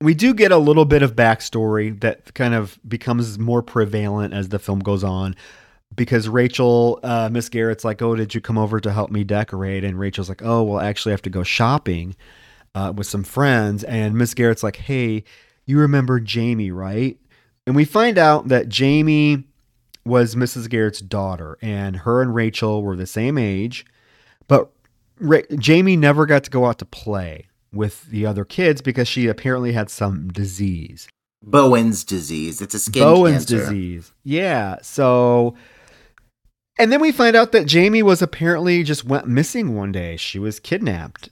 We 0.00 0.14
do 0.14 0.32
get 0.32 0.52
a 0.52 0.58
little 0.58 0.84
bit 0.84 1.02
of 1.02 1.16
backstory 1.16 1.98
that 2.00 2.32
kind 2.34 2.54
of 2.54 2.78
becomes 2.88 3.38
more 3.38 3.62
prevalent 3.62 4.32
as 4.32 4.48
the 4.48 4.58
film 4.58 4.78
goes 4.78 5.02
on 5.02 5.34
because 5.94 6.28
Rachel, 6.28 7.00
uh, 7.02 7.28
Miss 7.30 7.48
Garrett's 7.48 7.84
like, 7.84 8.02
"Oh, 8.02 8.14
did 8.14 8.34
you 8.34 8.40
come 8.40 8.58
over 8.58 8.80
to 8.80 8.92
help 8.92 9.10
me 9.10 9.24
decorate?" 9.24 9.84
And 9.84 9.98
Rachel's 9.98 10.28
like, 10.28 10.42
"Oh, 10.44 10.62
well, 10.62 10.80
actually, 10.80 11.12
I 11.12 11.14
have 11.14 11.22
to 11.22 11.30
go 11.30 11.42
shopping 11.42 12.16
uh, 12.74 12.92
with 12.94 13.06
some 13.06 13.24
friends." 13.24 13.84
And 13.84 14.16
Miss 14.16 14.34
Garrett's 14.34 14.62
like, 14.62 14.76
"Hey, 14.76 15.24
you 15.66 15.78
remember 15.78 16.20
Jamie, 16.20 16.70
right?" 16.70 17.18
And 17.66 17.76
we 17.76 17.84
find 17.84 18.16
out 18.18 18.48
that 18.48 18.68
Jamie 18.68 19.44
was 20.04 20.34
Mrs. 20.34 20.68
Garrett's 20.70 21.00
daughter, 21.00 21.58
and 21.60 21.96
her 21.96 22.22
and 22.22 22.34
Rachel 22.34 22.82
were 22.82 22.96
the 22.96 23.06
same 23.06 23.36
age, 23.36 23.84
but 24.46 24.70
Ra- 25.20 25.40
Jamie 25.58 25.96
never 25.96 26.24
got 26.24 26.44
to 26.44 26.50
go 26.50 26.66
out 26.66 26.78
to 26.78 26.86
play 26.86 27.46
with 27.72 28.04
the 28.04 28.24
other 28.24 28.44
kids 28.44 28.80
because 28.80 29.06
she 29.06 29.26
apparently 29.26 29.72
had 29.72 29.90
some 29.90 30.28
disease. 30.28 31.08
Bowen's 31.42 32.04
disease. 32.04 32.60
It's 32.60 32.74
a 32.74 32.78
skin 32.78 33.02
Bowen's 33.02 33.44
cancer. 33.44 33.58
disease. 33.58 34.12
Yeah. 34.24 34.76
So, 34.82 35.54
and 36.78 36.92
then 36.92 37.00
we 37.00 37.12
find 37.12 37.36
out 37.36 37.52
that 37.52 37.66
Jamie 37.66 38.02
was 38.02 38.22
apparently 38.22 38.82
just 38.82 39.04
went 39.04 39.26
missing 39.26 39.74
one 39.74 39.92
day. 39.92 40.16
She 40.16 40.38
was 40.38 40.60
kidnapped. 40.60 41.30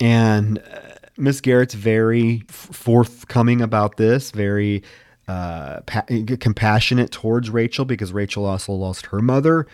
And 0.00 0.58
uh, 0.58 0.94
Miss 1.16 1.40
Garrett's 1.40 1.74
very 1.74 2.42
forthcoming 2.48 3.60
about 3.60 3.96
this, 3.96 4.30
very 4.30 4.82
uh, 5.26 5.80
pa- 5.82 6.06
compassionate 6.40 7.10
towards 7.10 7.50
Rachel 7.50 7.84
because 7.84 8.12
Rachel 8.12 8.46
also 8.46 8.72
lost 8.72 9.06
her 9.06 9.20
mother 9.20 9.66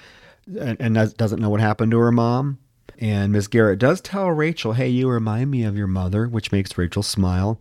and, 0.46 0.76
and 0.80 0.94
does- 0.94 1.14
doesn't 1.14 1.40
know 1.40 1.50
what 1.50 1.60
happened 1.60 1.92
to 1.92 1.98
her 1.98 2.12
mom. 2.12 2.58
And 2.98 3.32
Miss 3.32 3.48
Garrett 3.48 3.80
does 3.80 4.00
tell 4.00 4.30
Rachel, 4.30 4.72
hey, 4.72 4.88
you 4.88 5.08
remind 5.08 5.50
me 5.50 5.64
of 5.64 5.76
your 5.76 5.86
mother, 5.88 6.28
which 6.28 6.52
makes 6.52 6.78
Rachel 6.78 7.02
smile. 7.02 7.60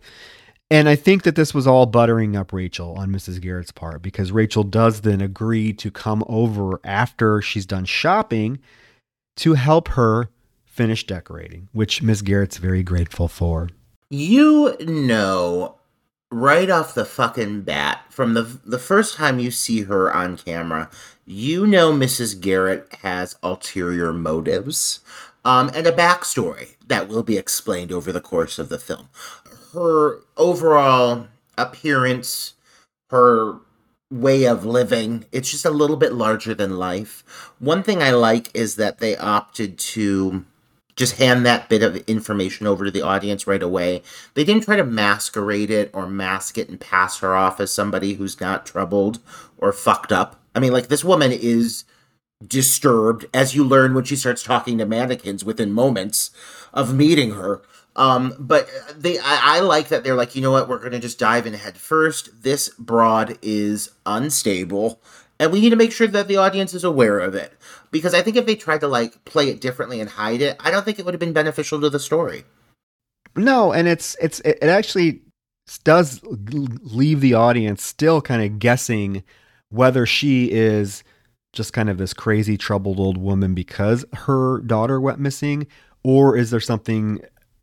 And 0.70 0.88
I 0.88 0.96
think 0.96 1.24
that 1.24 1.36
this 1.36 1.52
was 1.52 1.66
all 1.66 1.86
buttering 1.86 2.36
up 2.36 2.52
Rachel 2.52 2.94
on 2.98 3.10
Mrs. 3.10 3.40
Garrett's 3.40 3.70
part 3.70 4.02
because 4.02 4.32
Rachel 4.32 4.64
does 4.64 5.02
then 5.02 5.20
agree 5.20 5.72
to 5.74 5.90
come 5.90 6.24
over 6.26 6.80
after 6.84 7.42
she's 7.42 7.66
done 7.66 7.84
shopping 7.84 8.58
to 9.36 9.54
help 9.54 9.88
her 9.88 10.30
finish 10.64 11.06
decorating, 11.06 11.68
which 11.72 12.02
Miss 12.02 12.22
Garrett's 12.22 12.56
very 12.56 12.82
grateful 12.82 13.28
for. 13.28 13.68
You 14.10 14.76
know, 14.80 15.76
right 16.30 16.68
off 16.68 16.94
the 16.94 17.04
fucking 17.04 17.62
bat, 17.62 18.04
from 18.10 18.34
the 18.34 18.42
the 18.42 18.78
first 18.78 19.16
time 19.16 19.38
you 19.38 19.50
see 19.50 19.82
her 19.82 20.12
on 20.12 20.36
camera, 20.36 20.90
you 21.24 21.66
know 21.66 21.92
Mrs. 21.92 22.40
Garrett 22.40 22.92
has 23.02 23.36
ulterior 23.42 24.12
motives, 24.12 25.00
um, 25.44 25.70
and 25.74 25.86
a 25.86 25.92
backstory 25.92 26.74
that 26.86 27.08
will 27.08 27.22
be 27.22 27.38
explained 27.38 27.92
over 27.92 28.12
the 28.12 28.20
course 28.20 28.58
of 28.58 28.68
the 28.68 28.78
film. 28.78 29.08
Her 29.74 30.20
overall 30.36 31.26
appearance, 31.58 32.54
her 33.10 33.56
way 34.10 34.44
of 34.44 34.64
living, 34.64 35.24
it's 35.32 35.50
just 35.50 35.64
a 35.64 35.70
little 35.70 35.96
bit 35.96 36.12
larger 36.12 36.54
than 36.54 36.78
life. 36.78 37.52
One 37.58 37.82
thing 37.82 38.00
I 38.02 38.12
like 38.12 38.50
is 38.54 38.76
that 38.76 38.98
they 38.98 39.16
opted 39.16 39.76
to 39.78 40.44
just 40.94 41.16
hand 41.16 41.44
that 41.44 41.68
bit 41.68 41.82
of 41.82 41.96
information 42.08 42.68
over 42.68 42.84
to 42.84 42.90
the 42.90 43.02
audience 43.02 43.48
right 43.48 43.62
away. 43.62 44.02
They 44.34 44.44
didn't 44.44 44.64
try 44.64 44.76
to 44.76 44.84
masquerade 44.84 45.70
it 45.70 45.90
or 45.92 46.06
mask 46.06 46.56
it 46.56 46.68
and 46.68 46.78
pass 46.78 47.18
her 47.18 47.34
off 47.34 47.58
as 47.58 47.72
somebody 47.72 48.14
who's 48.14 48.40
not 48.40 48.64
troubled 48.64 49.18
or 49.58 49.72
fucked 49.72 50.12
up. 50.12 50.40
I 50.54 50.60
mean, 50.60 50.72
like, 50.72 50.86
this 50.86 51.02
woman 51.02 51.32
is 51.32 51.82
disturbed, 52.46 53.26
as 53.34 53.56
you 53.56 53.64
learn 53.64 53.94
when 53.94 54.04
she 54.04 54.14
starts 54.14 54.44
talking 54.44 54.78
to 54.78 54.86
mannequins 54.86 55.44
within 55.44 55.72
moments 55.72 56.30
of 56.72 56.94
meeting 56.94 57.32
her. 57.32 57.62
Um, 57.96 58.34
but 58.38 58.68
they, 58.96 59.18
I, 59.18 59.58
I 59.58 59.60
like 59.60 59.88
that 59.88 60.02
they're 60.02 60.16
like, 60.16 60.34
you 60.34 60.42
know 60.42 60.50
what, 60.50 60.68
we're 60.68 60.82
gonna 60.82 60.98
just 60.98 61.18
dive 61.18 61.46
in 61.46 61.54
head 61.54 61.76
first. 61.76 62.42
This 62.42 62.68
broad 62.70 63.38
is 63.40 63.90
unstable, 64.04 65.00
and 65.38 65.52
we 65.52 65.60
need 65.60 65.70
to 65.70 65.76
make 65.76 65.92
sure 65.92 66.06
that 66.08 66.28
the 66.28 66.36
audience 66.36 66.74
is 66.74 66.84
aware 66.84 67.20
of 67.20 67.34
it. 67.34 67.52
Because 67.90 68.14
I 68.14 68.22
think 68.22 68.36
if 68.36 68.46
they 68.46 68.56
tried 68.56 68.80
to 68.80 68.88
like 68.88 69.24
play 69.24 69.48
it 69.48 69.60
differently 69.60 70.00
and 70.00 70.10
hide 70.10 70.40
it, 70.40 70.56
I 70.58 70.70
don't 70.70 70.84
think 70.84 70.98
it 70.98 71.04
would 71.04 71.14
have 71.14 71.20
been 71.20 71.32
beneficial 71.32 71.80
to 71.80 71.90
the 71.90 72.00
story. 72.00 72.44
No, 73.36 73.72
and 73.72 73.86
it's 73.86 74.16
it's 74.20 74.40
it 74.40 74.58
it 74.60 74.68
actually 74.68 75.22
does 75.84 76.20
leave 76.24 77.20
the 77.20 77.34
audience 77.34 77.84
still 77.84 78.20
kind 78.20 78.42
of 78.42 78.58
guessing 78.58 79.22
whether 79.70 80.04
she 80.06 80.50
is 80.50 81.02
just 81.52 81.72
kind 81.72 81.88
of 81.88 81.98
this 81.98 82.12
crazy 82.12 82.58
troubled 82.58 82.98
old 82.98 83.16
woman 83.16 83.54
because 83.54 84.04
her 84.12 84.60
daughter 84.60 85.00
went 85.00 85.18
missing 85.18 85.66
or 86.02 86.36
is 86.36 86.50
there 86.50 86.60
something 86.60 87.20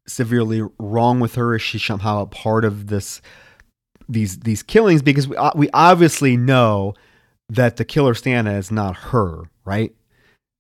severely 0.08 0.62
wrong 0.80 1.20
with 1.20 1.36
her 1.36 1.56
is 1.56 1.62
she 1.62 1.80
somehow 1.80 2.22
a 2.22 2.26
part 2.26 2.66
of 2.66 2.88
this 2.88 3.22
these 4.10 4.39
these 4.39 4.64
killings 4.64 5.02
because 5.02 5.28
we 5.28 5.36
uh, 5.36 5.52
we 5.56 5.70
obviously 5.74 6.36
know 6.38 6.93
that 7.49 7.78
the 7.78 7.86
killer 7.86 8.14
Santa 8.14 8.54
is 8.54 8.72
not 8.72 8.95
her, 8.97 9.43
right? 9.66 9.93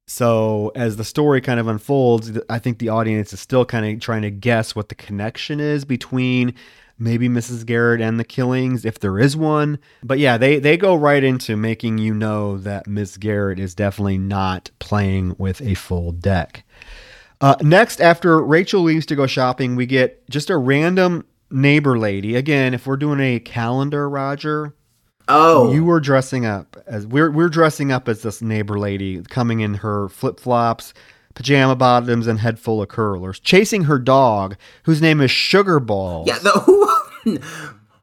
So 0.07 0.71
as 0.75 0.97
the 0.97 1.05
story 1.05 1.39
kind 1.39 1.59
of 1.59 1.67
unfolds, 1.67 2.37
I 2.49 2.59
think 2.59 2.79
the 2.79 2.89
audience 2.89 3.31
is 3.31 3.39
still 3.39 3.63
kind 3.63 3.85
of 3.85 4.01
trying 4.01 4.23
to 4.23 4.31
guess 4.31 4.75
what 4.75 4.89
the 4.89 4.95
connection 4.95 5.61
is 5.61 5.85
between 5.85 6.53
maybe 6.99 7.27
Mrs. 7.27 7.65
Garrett 7.65 8.01
and 8.01 8.19
the 8.19 8.25
killings, 8.25 8.85
if 8.85 8.99
there 8.99 9.17
is 9.17 9.35
one. 9.35 9.79
But 10.03 10.19
yeah, 10.19 10.37
they 10.37 10.59
they 10.59 10.77
go 10.77 10.95
right 10.95 11.23
into 11.23 11.57
making 11.57 11.97
you 11.97 12.13
know 12.13 12.57
that 12.57 12.87
Miss 12.87 13.17
Garrett 13.17 13.59
is 13.59 13.73
definitely 13.73 14.17
not 14.17 14.69
playing 14.79 15.35
with 15.37 15.61
a 15.61 15.75
full 15.75 16.11
deck. 16.11 16.63
Uh, 17.41 17.55
next, 17.61 17.99
after 17.99 18.41
Rachel 18.41 18.81
leaves 18.83 19.05
to 19.07 19.15
go 19.15 19.25
shopping, 19.27 19.75
we 19.75 19.85
get 19.85 20.29
just 20.29 20.49
a 20.49 20.57
random 20.57 21.25
neighbor 21.49 21.97
lady. 21.97 22.35
Again, 22.35 22.73
if 22.73 22.85
we're 22.85 22.97
doing 22.97 23.19
a 23.19 23.39
calendar, 23.39 24.07
Roger, 24.09 24.75
Oh, 25.27 25.71
you 25.71 25.85
were 25.85 25.99
dressing 25.99 26.45
up 26.45 26.75
as 26.87 27.07
we're 27.07 27.31
we're 27.31 27.47
dressing 27.49 27.91
up 27.91 28.09
as 28.09 28.21
this 28.21 28.41
neighbor 28.41 28.77
lady 28.77 29.21
coming 29.23 29.61
in 29.61 29.75
her 29.75 30.09
flip 30.09 30.39
flops, 30.39 30.93
pajama 31.35 31.75
bottoms, 31.75 32.27
and 32.27 32.39
head 32.39 32.59
full 32.59 32.81
of 32.81 32.89
curlers, 32.89 33.39
chasing 33.39 33.83
her 33.83 33.97
dog, 33.97 34.57
whose 34.83 35.01
name 35.01 35.21
is 35.21 35.31
Sugar 35.31 35.79
Balls. 35.79 36.27
yeah. 36.27 36.39
The, 36.39 36.51
who, 37.23 37.39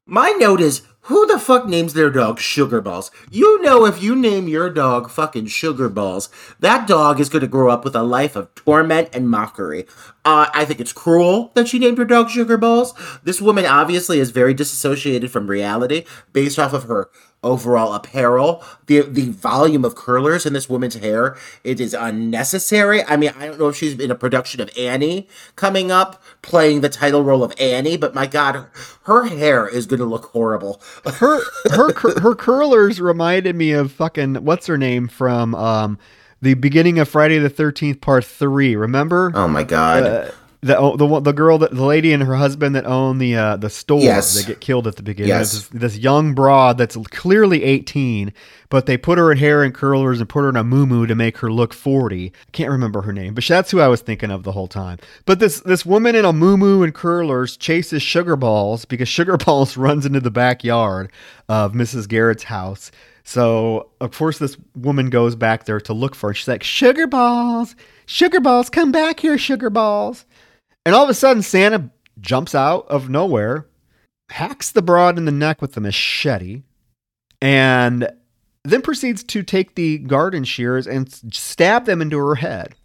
my 0.06 0.30
note 0.38 0.60
is 0.60 0.82
who 1.08 1.26
the 1.26 1.38
fuck 1.38 1.66
names 1.66 1.94
their 1.94 2.10
dog 2.10 2.38
Sugar 2.38 2.82
Balls? 2.82 3.10
You 3.30 3.62
know, 3.62 3.86
if 3.86 4.02
you 4.02 4.14
name 4.14 4.46
your 4.46 4.68
dog 4.68 5.08
fucking 5.08 5.46
Sugar 5.46 5.88
Balls, 5.88 6.28
that 6.60 6.86
dog 6.86 7.18
is 7.18 7.30
going 7.30 7.40
to 7.40 7.48
grow 7.48 7.70
up 7.70 7.82
with 7.82 7.96
a 7.96 8.02
life 8.02 8.36
of 8.36 8.54
torment 8.54 9.08
and 9.14 9.30
mockery. 9.30 9.86
Uh, 10.28 10.50
I 10.52 10.66
think 10.66 10.78
it's 10.78 10.92
cruel 10.92 11.52
that 11.54 11.68
she 11.68 11.78
named 11.78 11.96
her 11.96 12.04
dog 12.04 12.28
Sugar 12.28 12.58
Balls. 12.58 12.92
This 13.24 13.40
woman 13.40 13.64
obviously 13.64 14.20
is 14.20 14.30
very 14.30 14.52
disassociated 14.52 15.30
from 15.30 15.46
reality 15.46 16.04
based 16.34 16.58
off 16.58 16.74
of 16.74 16.82
her 16.82 17.08
overall 17.42 17.94
apparel, 17.94 18.62
the 18.88 19.00
the 19.00 19.30
volume 19.30 19.86
of 19.86 19.94
curlers 19.94 20.44
in 20.44 20.52
this 20.52 20.68
woman's 20.68 20.96
hair, 20.96 21.34
it 21.64 21.80
is 21.80 21.94
unnecessary. 21.94 23.02
I 23.04 23.16
mean, 23.16 23.32
I 23.38 23.46
don't 23.46 23.58
know 23.58 23.68
if 23.68 23.76
she's 23.76 23.98
in 23.98 24.10
a 24.10 24.14
production 24.14 24.60
of 24.60 24.70
Annie 24.76 25.28
coming 25.56 25.90
up, 25.90 26.22
playing 26.42 26.82
the 26.82 26.90
title 26.90 27.24
role 27.24 27.42
of 27.42 27.54
Annie, 27.58 27.96
but 27.96 28.14
my 28.14 28.26
God, 28.26 28.66
her 29.04 29.24
hair 29.24 29.66
is 29.66 29.86
going 29.86 30.00
to 30.00 30.04
look 30.04 30.26
horrible. 30.26 30.82
her 31.06 31.40
her 31.70 32.20
her 32.20 32.34
curlers 32.34 33.00
reminded 33.00 33.56
me 33.56 33.72
of 33.72 33.92
fucking 33.92 34.44
what's 34.44 34.66
her 34.66 34.76
name 34.76 35.08
from 35.08 35.54
um 35.54 35.98
the 36.40 36.54
beginning 36.54 36.98
of 36.98 37.08
Friday 37.08 37.38
the 37.38 37.48
Thirteenth 37.50 38.00
Part 38.00 38.24
Three. 38.24 38.76
Remember? 38.76 39.32
Oh 39.34 39.48
my 39.48 39.64
God. 39.64 40.02
Uh, 40.04 40.30
the 40.60 40.76
oh, 40.76 40.96
the 40.96 41.20
the 41.20 41.32
girl 41.32 41.58
that 41.58 41.70
the 41.70 41.84
lady 41.84 42.12
and 42.12 42.20
her 42.24 42.34
husband 42.34 42.74
that 42.74 42.84
own 42.84 43.18
the 43.18 43.36
uh, 43.36 43.56
the 43.56 43.70
store 43.70 44.00
Yes. 44.00 44.34
that 44.34 44.46
get 44.46 44.60
killed 44.60 44.88
at 44.88 44.96
the 44.96 45.04
beginning. 45.04 45.28
Yes. 45.28 45.52
This, 45.52 45.68
this 45.68 45.98
young 45.98 46.34
broad 46.34 46.78
that's 46.78 46.96
clearly 47.12 47.62
eighteen, 47.62 48.32
but 48.68 48.86
they 48.86 48.96
put 48.96 49.18
her 49.18 49.30
in 49.30 49.38
hair 49.38 49.62
and 49.62 49.72
curlers 49.72 50.18
and 50.18 50.28
put 50.28 50.40
her 50.40 50.48
in 50.48 50.56
a 50.56 50.64
moo 50.64 51.06
to 51.06 51.14
make 51.14 51.38
her 51.38 51.52
look 51.52 51.72
forty. 51.72 52.32
I 52.48 52.50
can't 52.50 52.72
remember 52.72 53.02
her 53.02 53.12
name, 53.12 53.34
but 53.34 53.44
that's 53.44 53.70
who 53.70 53.78
I 53.78 53.86
was 53.86 54.00
thinking 54.00 54.32
of 54.32 54.42
the 54.42 54.50
whole 54.50 54.66
time. 54.66 54.98
But 55.26 55.38
this 55.38 55.60
this 55.60 55.86
woman 55.86 56.16
in 56.16 56.24
a 56.24 56.32
moo 56.32 56.82
and 56.82 56.92
curlers 56.92 57.56
chases 57.56 58.02
Sugar 58.02 58.34
Balls 58.34 58.84
because 58.84 59.08
Sugar 59.08 59.36
Balls 59.44 59.76
runs 59.76 60.06
into 60.06 60.18
the 60.20 60.30
backyard 60.32 61.12
of 61.48 61.72
Mrs. 61.72 62.08
Garrett's 62.08 62.42
house. 62.44 62.90
So 63.28 63.90
of 64.00 64.12
course 64.12 64.38
this 64.38 64.56
woman 64.74 65.10
goes 65.10 65.36
back 65.36 65.64
there 65.64 65.82
to 65.82 65.92
look 65.92 66.14
for 66.14 66.30
her. 66.30 66.34
She's 66.34 66.48
like, 66.48 66.62
Sugar 66.62 67.06
Balls, 67.06 67.76
Sugar 68.06 68.40
Balls, 68.40 68.70
come 68.70 68.90
back 68.90 69.20
here, 69.20 69.36
Sugar 69.36 69.68
Balls. 69.68 70.24
And 70.86 70.94
all 70.94 71.04
of 71.04 71.10
a 71.10 71.14
sudden, 71.14 71.42
Santa 71.42 71.90
jumps 72.18 72.54
out 72.54 72.86
of 72.88 73.10
nowhere, 73.10 73.66
hacks 74.30 74.70
the 74.70 74.80
broad 74.80 75.18
in 75.18 75.26
the 75.26 75.30
neck 75.30 75.60
with 75.60 75.76
a 75.76 75.80
machete, 75.80 76.62
and 77.42 78.08
then 78.64 78.80
proceeds 78.80 79.22
to 79.24 79.42
take 79.42 79.74
the 79.74 79.98
garden 79.98 80.44
shears 80.44 80.86
and 80.86 81.12
stab 81.30 81.84
them 81.84 82.00
into 82.00 82.16
her 82.16 82.36
head. 82.36 82.76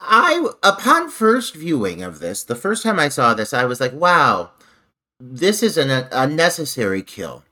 I, 0.00 0.48
upon 0.62 1.10
first 1.10 1.56
viewing 1.56 2.04
of 2.04 2.20
this, 2.20 2.44
the 2.44 2.54
first 2.54 2.84
time 2.84 3.00
I 3.00 3.08
saw 3.08 3.34
this, 3.34 3.52
I 3.52 3.64
was 3.64 3.80
like, 3.80 3.94
wow, 3.94 4.52
this 5.18 5.60
is 5.60 5.76
an 5.76 5.90
unnecessary 6.12 7.02
kill. 7.02 7.42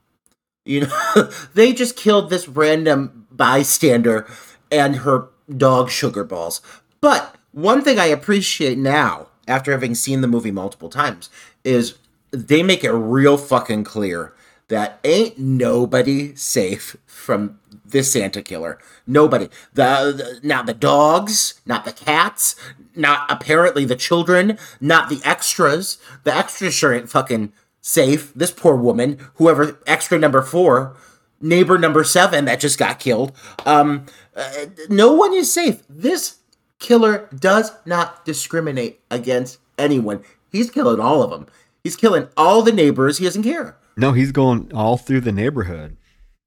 You 0.67 0.81
know, 0.81 1.29
they 1.53 1.73
just 1.73 1.95
killed 1.95 2.29
this 2.29 2.47
random 2.47 3.27
bystander 3.31 4.27
and 4.71 4.97
her 4.97 5.29
dog 5.55 5.89
sugar 5.89 6.23
balls. 6.23 6.61
But 7.01 7.35
one 7.51 7.81
thing 7.81 7.99
I 7.99 8.05
appreciate 8.05 8.77
now, 8.77 9.27
after 9.47 9.71
having 9.71 9.95
seen 9.95 10.21
the 10.21 10.27
movie 10.27 10.51
multiple 10.51 10.89
times, 10.89 11.29
is 11.63 11.95
they 12.31 12.63
make 12.63 12.83
it 12.83 12.91
real 12.91 13.37
fucking 13.37 13.83
clear 13.83 14.33
that 14.67 14.99
ain't 15.03 15.39
nobody 15.39 16.35
safe 16.35 16.97
from 17.05 17.59
this 17.85 18.11
Santa 18.11 18.41
killer. 18.41 18.77
Nobody. 19.05 19.47
The, 19.73 20.39
the 20.41 20.47
not 20.47 20.65
the 20.65 20.73
dogs, 20.73 21.61
not 21.65 21.85
the 21.85 21.93
cats, 21.93 22.55
not 22.95 23.31
apparently 23.31 23.85
the 23.85 23.95
children, 23.95 24.57
not 24.81 25.07
the 25.09 25.21
extras. 25.23 25.97
The 26.23 26.35
extras 26.35 26.73
sure 26.73 26.93
ain't 26.93 27.09
fucking 27.09 27.53
safe. 27.87 28.33
This 28.33 28.51
poor 28.51 28.75
woman, 28.75 29.17
whoever 29.35 29.79
extra 29.87 30.19
number 30.19 30.41
four, 30.41 30.97
neighbor 31.39 31.77
number 31.77 32.03
seven 32.03 32.45
that 32.45 32.59
just 32.59 32.77
got 32.77 32.99
killed. 32.99 33.31
Um, 33.65 34.05
uh, 34.35 34.65
no 34.89 35.13
one 35.13 35.33
is 35.33 35.51
safe. 35.51 35.81
This 35.89 36.37
killer 36.79 37.29
does 37.33 37.71
not 37.85 38.25
discriminate 38.25 38.99
against 39.09 39.59
anyone. 39.77 40.23
He's 40.51 40.69
killing 40.69 40.99
all 40.99 41.23
of 41.23 41.31
them. 41.31 41.47
He's 41.83 41.95
killing 41.95 42.27
all 42.35 42.61
the 42.61 42.73
neighbors. 42.73 43.19
He 43.19 43.25
doesn't 43.25 43.43
care. 43.43 43.77
No, 43.95 44.11
he's 44.11 44.31
going 44.31 44.71
all 44.73 44.97
through 44.97 45.21
the 45.21 45.31
neighborhood. 45.31 45.95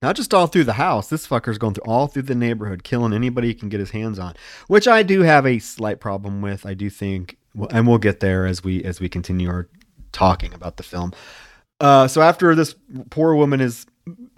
Not 0.02 0.16
just 0.16 0.32
all 0.32 0.46
through 0.46 0.64
the 0.64 0.74
house. 0.74 1.08
This 1.08 1.26
fucker's 1.26 1.58
going 1.58 1.74
through 1.74 1.90
all 1.90 2.06
through 2.06 2.22
the 2.22 2.34
neighborhood, 2.34 2.84
killing 2.84 3.12
anybody 3.12 3.48
he 3.48 3.54
can 3.54 3.68
get 3.68 3.80
his 3.80 3.90
hands 3.90 4.18
on. 4.18 4.34
Which 4.66 4.88
I 4.88 5.02
do 5.02 5.22
have 5.22 5.46
a 5.46 5.58
slight 5.58 6.00
problem 6.00 6.40
with. 6.42 6.64
I 6.64 6.74
do 6.74 6.88
think, 6.88 7.36
and 7.70 7.86
we'll 7.86 7.98
get 7.98 8.20
there 8.20 8.46
as 8.46 8.64
we 8.64 8.82
as 8.82 9.00
we 9.00 9.08
continue 9.08 9.50
our 9.50 9.68
talking 10.12 10.54
about 10.54 10.76
the 10.76 10.82
film. 10.82 11.12
Uh, 11.80 12.06
so 12.06 12.20
after 12.20 12.54
this 12.54 12.74
poor 13.10 13.34
woman 13.34 13.60
is 13.60 13.86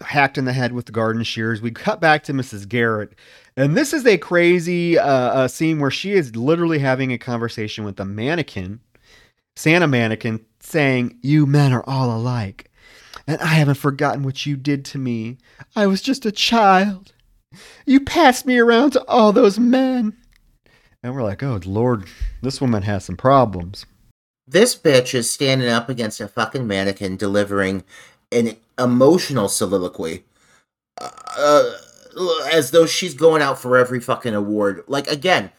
hacked 0.00 0.38
in 0.38 0.44
the 0.44 0.52
head 0.52 0.72
with 0.72 0.86
the 0.86 0.92
garden 0.92 1.22
shears, 1.22 1.60
we 1.60 1.70
cut 1.70 2.00
back 2.00 2.22
to 2.24 2.32
Mrs. 2.32 2.68
Garrett, 2.68 3.14
and 3.56 3.76
this 3.76 3.92
is 3.92 4.06
a 4.06 4.18
crazy 4.18 4.98
uh, 4.98 5.06
uh, 5.06 5.48
scene 5.48 5.80
where 5.80 5.90
she 5.90 6.12
is 6.12 6.36
literally 6.36 6.78
having 6.78 7.12
a 7.12 7.18
conversation 7.18 7.84
with 7.84 7.98
a 7.98 8.04
mannequin, 8.04 8.80
Santa 9.56 9.88
mannequin, 9.88 10.44
saying, 10.60 11.18
"You 11.22 11.46
men 11.46 11.72
are 11.72 11.84
all 11.86 12.16
alike." 12.16 12.70
And 13.26 13.40
I 13.40 13.54
haven't 13.54 13.76
forgotten 13.76 14.22
what 14.22 14.46
you 14.46 14.56
did 14.56 14.84
to 14.86 14.98
me. 14.98 15.38
I 15.76 15.86
was 15.86 16.02
just 16.02 16.26
a 16.26 16.32
child. 16.32 17.12
You 17.86 18.00
passed 18.00 18.46
me 18.46 18.58
around 18.58 18.92
to 18.92 19.04
all 19.06 19.32
those 19.32 19.58
men. 19.58 20.16
And 21.02 21.14
we're 21.14 21.22
like, 21.22 21.42
oh, 21.42 21.60
Lord, 21.64 22.06
this 22.42 22.60
woman 22.60 22.82
has 22.82 23.04
some 23.04 23.16
problems. 23.16 23.86
This 24.46 24.76
bitch 24.76 25.14
is 25.14 25.30
standing 25.30 25.68
up 25.68 25.88
against 25.88 26.20
a 26.20 26.28
fucking 26.28 26.66
mannequin 26.66 27.16
delivering 27.16 27.84
an 28.30 28.56
emotional 28.78 29.48
soliloquy. 29.48 30.24
Uh, 30.98 31.72
as 32.52 32.70
though 32.70 32.86
she's 32.86 33.14
going 33.14 33.42
out 33.42 33.58
for 33.58 33.76
every 33.76 34.00
fucking 34.00 34.34
award. 34.34 34.84
Like, 34.86 35.08
again, 35.08 35.50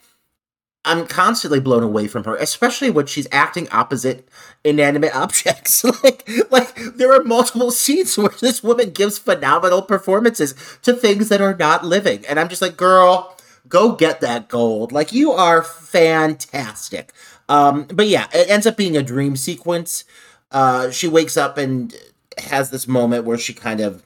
I'm 0.86 1.07
constantly 1.07 1.59
blown 1.59 1.81
away 1.81 2.07
from 2.07 2.25
her, 2.25 2.36
especially 2.36 2.91
when 2.91 3.05
she's 3.05 3.27
acting 3.31 3.69
opposite 3.71 4.27
inanimate 4.63 5.15
objects. 5.15 5.84
like, 6.03 6.27
like 6.51 6.75
there 6.75 7.13
are 7.13 7.23
multiple 7.23 7.71
scenes 7.71 8.17
where 8.17 8.34
this 8.41 8.63
woman 8.63 8.91
gives 8.91 9.17
phenomenal 9.17 9.81
performances 9.81 10.53
to 10.84 10.93
things 10.93 11.29
that 11.29 11.41
are 11.41 11.55
not 11.55 11.86
living, 11.86 12.25
and 12.27 12.39
I'm 12.39 12.49
just 12.49 12.61
like, 12.61 12.77
girl, 12.77 13.36
go 13.67 13.95
get 13.95 14.21
that 14.21 14.49
gold. 14.49 14.91
Like, 14.91 15.13
you 15.13 15.31
are 15.31 15.63
fantastic. 15.63 17.13
Um, 17.54 17.86
but 17.93 18.08
yeah, 18.08 18.26
it 18.34 18.49
ends 18.49 18.66
up 18.66 18.76
being 18.76 18.97
a 18.97 19.04
dream 19.04 19.36
sequence. 19.36 20.06
Uh, 20.51 20.89
she 20.89 21.08
wakes 21.08 21.38
up 21.38 21.56
and 21.56 21.95
has 22.39 22.72
this 22.72 22.88
moment 22.88 23.26
where 23.26 23.38
she 23.38 23.54
kind 23.54 23.80
of 23.80 24.04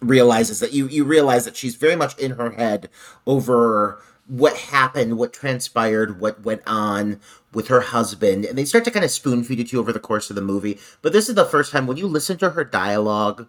realizes 0.00 0.60
that 0.60 0.72
you 0.72 0.86
you 0.86 1.02
realize 1.04 1.44
that 1.46 1.56
she's 1.56 1.74
very 1.74 1.96
much 1.96 2.16
in 2.16 2.32
her 2.32 2.50
head 2.50 2.88
over 3.26 4.00
what 4.28 4.56
happened, 4.56 5.18
what 5.18 5.32
transpired, 5.32 6.20
what 6.20 6.44
went 6.44 6.62
on 6.64 7.20
with 7.52 7.66
her 7.68 7.80
husband, 7.80 8.44
and 8.44 8.56
they 8.56 8.64
start 8.64 8.84
to 8.84 8.90
kind 8.92 9.04
of 9.04 9.10
spoon 9.10 9.42
feed 9.42 9.58
it 9.58 9.68
to 9.68 9.76
you 9.76 9.80
over 9.80 9.92
the 9.92 9.98
course 9.98 10.30
of 10.30 10.36
the 10.36 10.42
movie. 10.42 10.78
But 11.02 11.12
this 11.12 11.28
is 11.28 11.34
the 11.34 11.44
first 11.44 11.72
time 11.72 11.88
when 11.88 11.96
you 11.96 12.06
listen 12.06 12.36
to 12.38 12.50
her 12.50 12.64
dialogue 12.64 13.48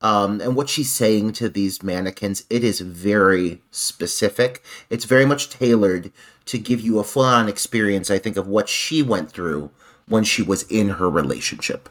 um, 0.00 0.40
and 0.40 0.56
what 0.56 0.68
she's 0.68 0.90
saying 0.90 1.32
to 1.34 1.48
these 1.48 1.82
mannequins, 1.82 2.44
it 2.50 2.64
is 2.64 2.80
very 2.80 3.62
specific. 3.70 4.62
It's 4.90 5.04
very 5.04 5.24
much 5.24 5.50
tailored 5.50 6.10
to 6.46 6.58
give 6.58 6.80
you 6.80 6.98
a 6.98 7.04
full 7.04 7.24
on 7.24 7.48
experience, 7.48 8.10
I 8.10 8.18
think, 8.18 8.36
of 8.36 8.46
what 8.46 8.68
she 8.68 9.02
went 9.02 9.30
through 9.30 9.70
when 10.06 10.24
she 10.24 10.42
was 10.42 10.64
in 10.64 10.90
her 10.90 11.08
relationship. 11.08 11.88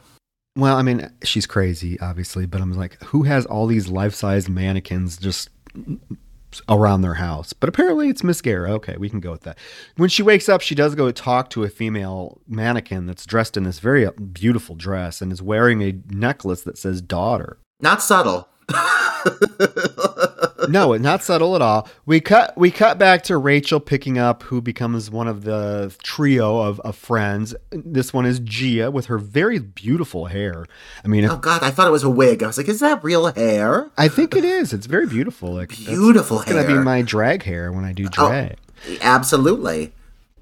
Well, 0.56 0.76
I 0.76 0.82
mean, 0.82 1.10
she's 1.24 1.46
crazy, 1.46 2.00
obviously, 2.00 2.46
but 2.46 2.62
I'm 2.62 2.74
like, 2.74 3.02
who 3.04 3.24
has 3.24 3.46
all 3.46 3.68
these 3.68 3.88
life 3.88 4.14
size 4.14 4.50
mannequins 4.50 5.18
just 5.18 5.50
around 6.70 7.02
their 7.02 7.16
house. 7.16 7.54
But 7.54 7.70
apparently 7.70 8.10
it's 8.10 8.24
Miss 8.24 8.42
Garrett. 8.42 8.72
Okay, 8.72 8.98
we 8.98 9.10
can 9.10 9.20
go 9.20 9.32
with 9.32 9.42
that. 9.42 9.58
When 9.96 10.10
she 10.10 10.24
wakes 10.24 10.50
up, 10.50 10.62
she 10.62 10.76
does 10.76 10.96
go 10.96 11.12
talk 11.12 11.50
to 11.52 11.64
a 11.64 11.70
female 11.70 12.42
mannequin 12.48 13.06
that's 13.06 13.26
dressed 13.26 13.58
in 13.58 13.64
this 13.64 13.80
very 13.80 14.10
beautiful 14.34 14.76
dress 14.76 15.22
and 15.22 15.32
is 15.32 15.42
wearing 15.42 15.82
a 15.82 16.00
necklace 16.10 16.64
that 16.64 16.78
says 16.78 17.02
daughter. 17.02 17.58
Not 17.80 18.02
subtle. 18.02 18.48
no, 20.70 20.96
not 20.96 21.24
subtle 21.24 21.56
at 21.56 21.62
all. 21.62 21.88
We 22.06 22.20
cut 22.20 22.58
we 22.58 22.72
cut 22.72 22.98
back 22.98 23.24
to 23.24 23.38
Rachel 23.38 23.80
picking 23.80 24.18
up 24.18 24.44
who 24.44 24.62
becomes 24.62 25.10
one 25.10 25.28
of 25.28 25.44
the 25.44 25.96
trio 26.04 26.60
of, 26.60 26.80
of 26.82 26.96
friends. 26.96 27.56
This 27.72 28.14
one 28.14 28.26
is 28.26 28.40
Gia 28.40 28.92
with 28.92 29.08
her 29.08 29.18
very 29.18 29.60
beautiful 29.60 30.26
hair. 30.26 30.66
I 31.04 31.08
mean, 31.08 31.26
oh 31.26 31.38
god, 31.38 31.64
I 31.64 31.72
thought 31.72 31.88
it 31.88 31.92
was 31.92 32.04
a 32.04 32.10
wig. 32.10 32.44
I 32.44 32.48
was 32.48 32.58
like, 32.58 32.70
is 32.70 32.80
that 32.80 33.04
real 33.04 33.32
hair? 33.34 33.90
I 33.98 34.08
think 34.08 34.36
it 34.36 34.46
is. 34.46 34.74
It's 34.74 34.86
very 34.86 35.08
beautiful. 35.08 35.54
Like 35.54 35.70
beautiful 35.70 36.38
that's, 36.38 36.50
hair. 36.50 36.60
It's 36.60 36.68
gonna 36.68 36.80
be 36.80 36.84
my 36.84 37.02
drag 37.02 37.44
hair 37.44 37.72
when 37.72 37.86
I 37.86 37.94
do 37.94 38.06
oh, 38.06 38.10
drag. 38.28 38.58
Oh, 38.88 38.98
absolutely. 39.02 39.94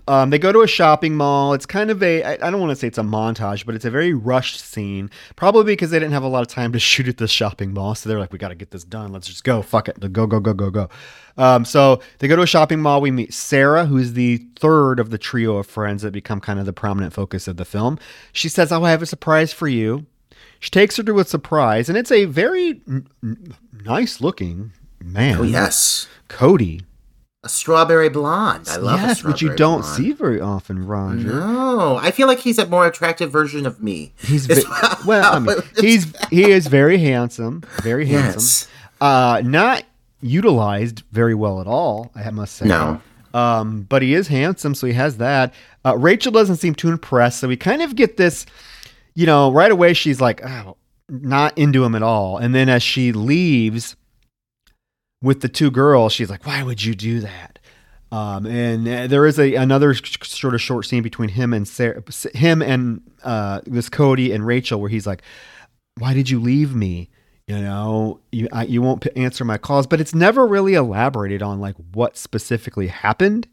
Um, 0.10 0.32
they 0.32 0.40
go 0.40 0.52
to 0.52 0.62
a 0.62 0.68
shopping 0.68 1.16
mall. 1.16 1.54
It's 1.54 1.68
kind 1.68 1.92
of 1.92 2.02
a, 2.02 2.24
I, 2.24 2.48
I 2.48 2.50
don't 2.50 2.60
want 2.60 2.72
to 2.72 2.76
say 2.76 2.88
it's 2.88 2.98
a 2.98 3.04
montage, 3.04 3.64
but 3.64 3.76
it's 3.76 3.86
a 3.86 3.92
very 3.92 4.12
rushed 4.12 4.60
scene. 4.60 5.12
Probably 5.36 5.64
because 5.74 5.92
they 5.92 6.00
didn't 6.00 6.14
have 6.14 6.24
a 6.24 6.28
lot 6.28 6.42
of 6.42 6.48
time 6.48 6.72
to 6.72 6.80
shoot 6.90 7.08
at 7.08 7.18
this 7.18 7.30
shopping 7.30 7.76
mall. 7.76 7.94
So 7.94 8.10
they're 8.10 8.18
like, 8.18 8.34
we 8.34 8.40
got 8.40 8.48
to 8.48 8.56
get 8.56 8.72
this 8.72 8.84
done. 8.84 9.12
Let's 9.12 9.28
just 9.28 9.44
go. 9.44 9.62
Fuck 9.62 9.88
it. 9.88 10.00
Go, 10.12 10.26
go, 10.26 10.40
go, 10.40 10.54
go, 10.54 10.72
go. 10.72 10.90
Um, 11.38 11.64
so 11.64 12.02
they 12.18 12.28
go 12.28 12.36
to 12.36 12.42
a 12.42 12.48
shopping 12.48 12.82
mall. 12.82 13.02
We 13.02 13.12
meet 13.12 13.36
Sarah, 13.36 13.86
who's 13.86 14.14
the 14.14 14.38
third 14.60 15.00
of 15.00 15.12
the 15.12 15.20
trio 15.20 15.58
of 15.58 15.68
friends 15.68 16.02
that 16.02 16.12
become 16.12 16.42
kind 16.42 16.60
of 16.60 16.66
the 16.66 16.74
prominent 16.74 17.14
focus 17.14 17.48
of 17.48 17.58
the 17.58 17.66
film. 17.66 18.00
She 18.34 18.50
says, 18.50 18.72
Oh, 18.72 18.84
I 18.84 18.90
have 18.90 19.04
a 19.04 19.06
surprise 19.06 19.54
for 19.54 19.68
you. 19.68 20.08
She 20.60 20.72
takes 20.72 20.98
her 20.98 21.04
to 21.04 21.20
a 21.20 21.24
surprise, 21.24 21.88
and 21.88 21.98
it's 21.98 22.12
a 22.12 22.26
very 22.26 22.82
n- 22.88 23.08
n- 23.24 23.56
nice 23.86 24.20
looking 24.20 24.72
man. 25.02 25.38
Oh, 25.38 25.44
yes. 25.44 26.08
Cody 26.28 26.82
a 27.44 27.50
strawberry 27.50 28.10
blonde. 28.10 28.68
I 28.70 28.78
love 28.78 29.00
yes, 29.00 29.24
which 29.24 29.42
you 29.42 29.56
don't 29.56 29.82
blonde. 29.82 29.96
see 29.96 30.12
very 30.12 30.42
often, 30.42 30.86
Roger. 30.86 31.28
No, 31.30 31.98
I 31.98 32.12
feel 32.12 32.28
like 32.28 32.40
he's 32.40 32.58
a 32.58 32.66
more 32.66 32.86
attractive 32.86 33.32
version 33.32 33.66
of 33.66 33.82
me. 33.82 34.14
He's 34.20 34.46
ve- 34.46 34.64
well, 35.06 35.34
I 35.34 35.40
mean, 35.40 35.56
he's 35.80 36.14
he 36.30 36.52
is 36.52 36.68
very 36.68 36.98
handsome, 36.98 37.64
very 37.82 38.06
handsome. 38.08 38.42
Yes. 38.42 38.68
Uh, 39.00 39.42
not 39.46 39.84
utilized 40.22 41.04
very 41.12 41.34
well 41.34 41.62
at 41.62 41.68
all, 41.68 42.12
I 42.14 42.30
must 42.32 42.56
say. 42.56 42.68
No. 42.68 43.02
Um, 43.34 43.84
but 43.84 44.02
he 44.02 44.14
is 44.16 44.28
handsome, 44.28 44.76
so 44.76 44.88
he 44.88 44.94
has 44.94 45.18
that. 45.18 45.54
Uh, 45.86 45.96
Rachel 45.98 46.32
doesn't 46.32 46.58
seem 46.58 46.76
too 46.76 46.90
impressed, 46.90 47.40
so 47.40 47.48
we 47.48 47.56
kind 47.56 47.82
of 47.82 47.96
get 47.96 48.18
this, 48.18 48.46
you 49.14 49.26
know, 49.26 49.52
right 49.52 49.72
away 49.72 49.94
she's 49.94 50.20
like, 50.20 50.44
oh, 50.44 50.76
not 51.08 51.58
into 51.58 51.86
him 51.86 51.96
at 51.96 52.04
all. 52.04 52.38
And 52.38 52.54
then 52.54 52.68
as 52.70 52.84
she 52.84 53.12
leaves, 53.14 53.96
with 55.22 55.42
the 55.42 55.50
two 55.50 55.72
girls, 55.72 56.14
she's 56.14 56.30
like, 56.30 56.46
"Why 56.46 56.64
would 56.64 56.84
you 56.84 56.96
do 56.96 57.20
that?" 57.22 57.60
Um, 58.12 58.46
and 58.48 58.88
uh, 58.88 59.08
there 59.08 59.26
is 59.26 59.40
a 59.40 59.56
another 59.56 59.94
sort 59.94 60.56
of 60.56 60.62
short 60.62 60.86
scene 60.86 61.04
between 61.04 61.30
him 61.30 61.54
and 61.54 61.68
Sarah, 61.68 62.02
him 62.34 62.62
and 62.62 63.02
uh, 63.24 63.62
this 63.66 63.90
Cody 63.90 64.32
and 64.32 64.46
Rachel, 64.46 64.80
where 64.82 64.90
he's 64.90 65.06
like, 65.06 65.22
"Why 65.98 66.14
did 66.14 66.30
you 66.30 66.40
leave 66.40 66.76
me?" 66.76 67.10
You 67.48 67.60
know, 67.60 68.20
you 68.32 68.48
I, 68.52 68.64
you 68.64 68.82
won't 68.82 69.06
answer 69.16 69.44
my 69.44 69.58
calls, 69.58 69.88
but 69.88 70.00
it's 70.00 70.16
never 70.16 70.48
really 70.48 70.74
elaborated 70.76 71.42
on 71.42 71.60
like 71.60 71.76
what 71.94 72.18
specifically 72.18 72.88
happened. 72.88 73.48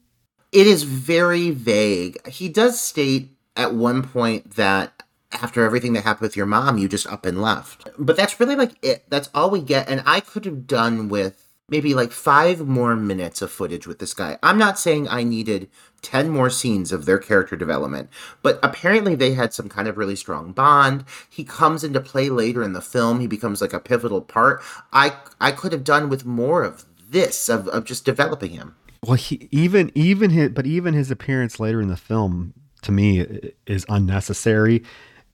It 0.52 0.66
is 0.66 0.84
very 0.84 1.50
vague. 1.50 2.26
He 2.28 2.48
does 2.48 2.80
state 2.80 3.30
at 3.56 3.74
one 3.74 4.02
point 4.02 4.52
that 4.52 5.02
after 5.32 5.64
everything 5.64 5.92
that 5.94 6.04
happened 6.04 6.22
with 6.22 6.36
your 6.36 6.46
mom, 6.46 6.78
you 6.78 6.88
just 6.88 7.06
up 7.06 7.26
and 7.26 7.42
left. 7.42 7.88
But 7.98 8.16
that's 8.16 8.38
really 8.38 8.56
like 8.56 8.72
it. 8.82 9.04
That's 9.08 9.28
all 9.34 9.50
we 9.50 9.60
get. 9.60 9.88
And 9.88 10.02
I 10.06 10.20
could 10.20 10.44
have 10.44 10.66
done 10.66 11.08
with 11.08 11.45
maybe 11.68 11.94
like 11.94 12.12
five 12.12 12.66
more 12.66 12.94
minutes 12.94 13.42
of 13.42 13.50
footage 13.50 13.86
with 13.86 13.98
this 13.98 14.14
guy. 14.14 14.38
I'm 14.42 14.58
not 14.58 14.78
saying 14.78 15.08
I 15.08 15.24
needed 15.24 15.68
10 16.02 16.30
more 16.30 16.48
scenes 16.48 16.92
of 16.92 17.04
their 17.04 17.18
character 17.18 17.56
development, 17.56 18.08
but 18.42 18.60
apparently 18.62 19.16
they 19.16 19.34
had 19.34 19.52
some 19.52 19.68
kind 19.68 19.88
of 19.88 19.96
really 19.96 20.14
strong 20.14 20.52
bond. 20.52 21.04
He 21.28 21.42
comes 21.42 21.82
into 21.82 22.00
play 22.00 22.28
later 22.28 22.62
in 22.62 22.72
the 22.72 22.80
film. 22.80 23.20
He 23.20 23.26
becomes 23.26 23.60
like 23.60 23.72
a 23.72 23.80
pivotal 23.80 24.20
part. 24.20 24.62
I 24.92 25.14
I 25.40 25.50
could 25.50 25.72
have 25.72 25.84
done 25.84 26.08
with 26.08 26.24
more 26.24 26.62
of 26.62 26.84
this 27.08 27.48
of, 27.48 27.66
of 27.68 27.84
just 27.84 28.04
developing 28.04 28.50
him. 28.50 28.76
Well, 29.04 29.16
he 29.16 29.48
even 29.50 29.90
even 29.94 30.30
his 30.30 30.50
but 30.50 30.66
even 30.66 30.94
his 30.94 31.10
appearance 31.10 31.58
later 31.58 31.80
in 31.80 31.88
the 31.88 31.96
film 31.96 32.54
to 32.82 32.92
me 32.92 33.52
is 33.66 33.84
unnecessary 33.88 34.84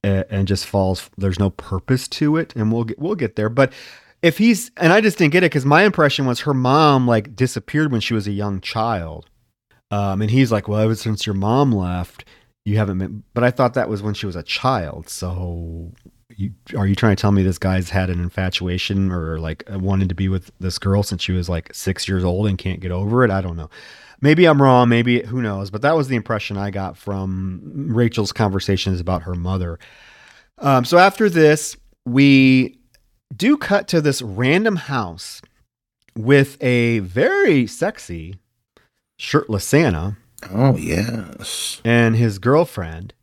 and 0.03 0.49
just 0.49 0.66
falls. 0.66 1.11
There's 1.16 1.39
no 1.39 1.51
purpose 1.51 2.09
to 2.09 2.37
it, 2.37 2.55
and 2.57 2.72
we'll 2.72 2.85
get 2.85 2.99
we'll 2.99 3.14
get 3.14 3.37
there. 3.37 3.49
But 3.49 3.72
if 4.23 4.39
he's 4.39 4.70
and 4.77 4.93
I 4.93 5.01
just 5.01 5.18
didn't 5.18 5.33
get 5.33 5.43
it 5.43 5.51
because 5.51 5.66
my 5.66 5.83
impression 5.83 6.27
was 6.27 6.41
her 6.41 6.55
mom 6.55 7.07
like 7.07 7.35
disappeared 7.35 7.93
when 7.93 8.01
she 8.01 8.14
was 8.14 8.27
a 8.27 8.33
young 8.33 8.61
child, 8.61 9.29
um, 9.91 10.23
and 10.23 10.31
he's 10.31 10.53
like, 10.53 10.68
well, 10.68 10.81
ever 10.81 10.95
since 10.95 11.27
your 11.27 11.35
mom 11.35 11.73
left, 11.73 12.25
you 12.64 12.77
haven't 12.77 12.99
been. 12.99 13.25
But 13.35 13.45
I 13.45 13.51
thought 13.51 13.75
that 13.75 13.89
was 13.89 14.03
when 14.03 14.14
she 14.14 14.27
was 14.27 14.37
a 14.37 14.43
child. 14.43 15.09
So. 15.09 15.93
You, 16.35 16.51
are 16.79 16.87
you 16.87 16.95
trying 16.95 17.14
to 17.14 17.20
tell 17.20 17.31
me 17.31 17.43
this 17.43 17.59
guy's 17.59 17.91
had 17.91 18.09
an 18.09 18.18
infatuation 18.18 19.12
or 19.12 19.39
like 19.39 19.64
wanted 19.68 20.09
to 20.09 20.14
be 20.14 20.31
with 20.31 20.51
this 20.61 20.79
girl 20.79 21.03
since 21.03 21.23
she 21.23 21.33
was 21.33 21.47
like 21.47 21.73
six 21.75 22.09
years 22.09 22.25
old 22.25 22.47
and 22.47 22.57
can't 22.57 22.81
get 22.81 22.91
over 22.91 23.23
it? 23.23 23.31
I 23.31 23.43
don't 23.43 23.55
know. 23.55 23.68
Maybe 24.23 24.47
I'm 24.47 24.62
wrong. 24.62 24.89
Maybe 24.89 25.23
who 25.25 25.43
knows? 25.43 25.70
But 25.70 25.83
that 25.83 25.95
was 25.95 26.09
the 26.09 26.16
impression 26.16 26.57
I 26.57 26.70
got 26.70 26.97
from 26.97 27.61
Rachel's 27.93 28.33
conversations 28.33 28.99
about 28.99 29.23
her 29.25 29.35
mother. 29.35 29.79
Um, 30.57 30.87
so 30.87 30.97
after 30.97 31.29
this, 31.29 31.77
we 32.07 32.79
do 33.35 33.57
cut 33.57 33.89
to 33.89 34.01
this 34.01 34.22
random 34.22 34.76
house 34.76 35.43
with 36.16 36.62
a 36.62 36.99
very 37.01 37.66
sexy 37.66 38.37
shirtless 39.18 39.64
Santa 39.64 40.16
Oh 40.51 40.76
yes. 40.76 41.80
and 41.85 42.16
his 42.16 42.39
girlfriend, 42.39 43.14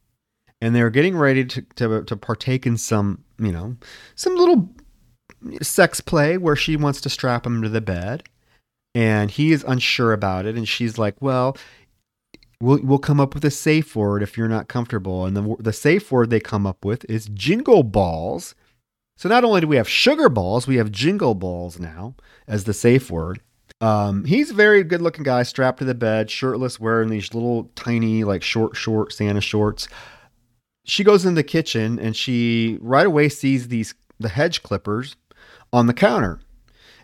and 0.62 0.74
they're 0.74 0.90
getting 0.90 1.18
ready 1.18 1.44
to, 1.46 1.62
to 1.76 2.04
to 2.04 2.16
partake 2.18 2.66
in 2.66 2.78
some, 2.78 3.24
you 3.38 3.52
know, 3.52 3.76
some 4.16 4.36
little 4.36 4.70
sex 5.62 6.02
play 6.02 6.38
where 6.38 6.56
she 6.56 6.76
wants 6.76 7.02
to 7.02 7.10
strap 7.10 7.46
him 7.46 7.62
to 7.62 7.70
the 7.70 7.82
bed, 7.82 8.24
and 8.96 9.32
he 9.32 9.52
is 9.52 9.66
unsure 9.68 10.14
about 10.14 10.46
it, 10.46 10.56
and 10.56 10.68
she's 10.68 10.98
like, 10.98 11.22
"Well, 11.22 11.58
we'll 12.62 12.80
we'll 12.82 13.00
come 13.00 13.20
up 13.20 13.34
with 13.34 13.44
a 13.44 13.52
safe 13.52 13.96
word 13.96 14.24
if 14.24 14.38
you're 14.38 14.48
not 14.48 14.70
comfortable," 14.70 15.26
and 15.26 15.36
the 15.36 15.56
the 15.60 15.74
safe 15.74 16.12
word 16.12 16.30
they 16.30 16.40
come 16.40 16.66
up 16.66 16.86
with 16.86 17.06
is 17.10 17.30
jingle 17.34 17.84
balls. 17.84 18.56
So 19.20 19.28
not 19.28 19.44
only 19.44 19.60
do 19.60 19.68
we 19.68 19.76
have 19.76 19.90
sugar 19.90 20.30
balls, 20.30 20.66
we 20.66 20.78
have 20.78 20.94
jingle 20.94 21.36
balls 21.36 21.78
now 21.78 22.16
as 22.48 22.64
the 22.64 22.74
safe 22.74 23.12
word. 23.12 23.42
Um, 23.82 24.24
he's 24.24 24.52
a 24.52 24.54
very 24.54 24.82
good 24.82 25.02
looking 25.02 25.26
guy, 25.26 25.44
strapped 25.44 25.80
to 25.80 25.84
the 25.86 25.94
bed, 25.94 26.32
shirtless, 26.32 26.80
wearing 26.80 27.10
these 27.10 27.34
little 27.34 27.70
tiny, 27.76 28.24
like 28.24 28.44
short, 28.44 28.78
short 28.78 29.12
Santa 29.12 29.42
shorts. 29.42 29.90
She 30.86 31.04
goes 31.04 31.26
in 31.26 31.36
the 31.36 31.44
kitchen 31.44 32.00
and 32.00 32.16
she 32.16 32.78
right 32.80 33.06
away 33.06 33.28
sees 33.28 33.68
these 33.68 33.94
the 34.22 34.30
hedge 34.30 34.64
clippers 34.64 35.18
on 35.74 35.88
the 35.88 35.94
counter. 35.94 36.40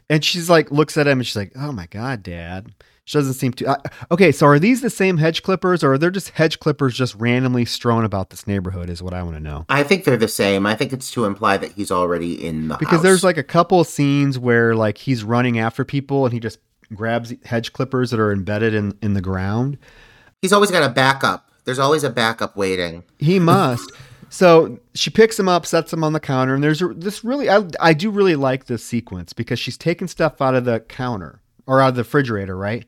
And 0.10 0.24
she's 0.24 0.50
like, 0.50 0.72
looks 0.72 0.96
at 0.96 1.08
him 1.08 1.20
and 1.20 1.28
she's 1.28 1.36
like, 1.36 1.52
Oh 1.58 1.74
my 1.74 1.88
God, 1.88 2.24
dad. 2.24 2.72
She 3.06 3.18
doesn't 3.18 3.34
seem 3.36 3.54
to. 3.54 3.68
Uh, 3.68 3.78
okay, 4.12 4.32
so 4.32 4.48
are 4.48 4.60
these 4.60 4.82
the 4.82 4.90
same 4.90 5.18
hedge 5.18 5.44
clippers 5.44 5.84
or 5.84 5.94
are 5.94 5.98
there 5.98 6.10
just 6.10 6.32
hedge 6.32 6.60
clippers 6.60 6.96
just 6.96 7.14
randomly 7.16 7.64
strewn 7.64 8.04
about 8.04 8.32
this 8.32 8.48
neighborhood? 8.48 8.90
Is 8.90 9.04
what 9.04 9.14
I 9.14 9.22
want 9.22 9.36
to 9.36 9.40
know. 9.42 9.66
I 9.70 9.84
think 9.84 10.06
they're 10.06 10.18
the 10.18 10.28
same. 10.28 10.66
I 10.66 10.76
think 10.76 10.92
it's 10.92 11.12
to 11.12 11.26
imply 11.26 11.58
that 11.58 11.74
he's 11.74 11.92
already 11.92 12.46
in 12.46 12.68
the 12.68 12.78
because 12.78 12.96
house. 12.96 13.04
there's 13.04 13.24
like 13.24 13.38
a 13.38 13.44
couple 13.44 13.80
of 13.80 13.88
scenes 13.88 14.40
where 14.40 14.76
like 14.76 14.98
he's 14.98 15.24
running 15.24 15.60
after 15.60 15.86
people 15.86 16.26
and 16.26 16.34
he 16.34 16.40
just 16.40 16.60
grabs 16.94 17.34
hedge 17.46 17.74
clippers 17.74 18.12
that 18.12 18.20
are 18.20 18.32
embedded 18.32 18.74
in 18.74 18.98
in 19.02 19.14
the 19.14 19.22
ground 19.22 19.78
he's 20.42 20.54
always 20.54 20.70
got 20.70 20.84
a 20.84 20.94
backup. 20.94 21.50
There's 21.64 21.80
always 21.80 22.04
a 22.04 22.10
backup 22.10 22.56
waiting. 22.56 23.04
he 23.18 23.40
must 23.54 23.92
so 24.30 24.80
she 24.96 25.10
picks 25.10 25.40
him 25.40 25.48
up 25.48 25.66
sets 25.66 25.94
him 25.94 26.04
on 26.04 26.14
the 26.14 26.20
counter 26.20 26.56
and 26.56 26.64
there's 26.64 26.82
this 26.96 27.24
really 27.24 27.50
I, 27.50 27.68
I 27.80 27.94
do 27.94 28.10
really 28.10 28.36
like 28.36 28.66
this 28.66 28.84
sequence 28.84 29.34
because 29.34 29.60
she's 29.60 29.78
taking 29.78 30.08
stuff 30.08 30.42
out 30.42 30.56
of 30.56 30.66
the 30.66 30.80
counter 30.80 31.42
or 31.68 31.82
out 31.82 31.90
of 31.90 31.96
the 31.96 32.02
refrigerator 32.02 32.56
right 32.58 32.86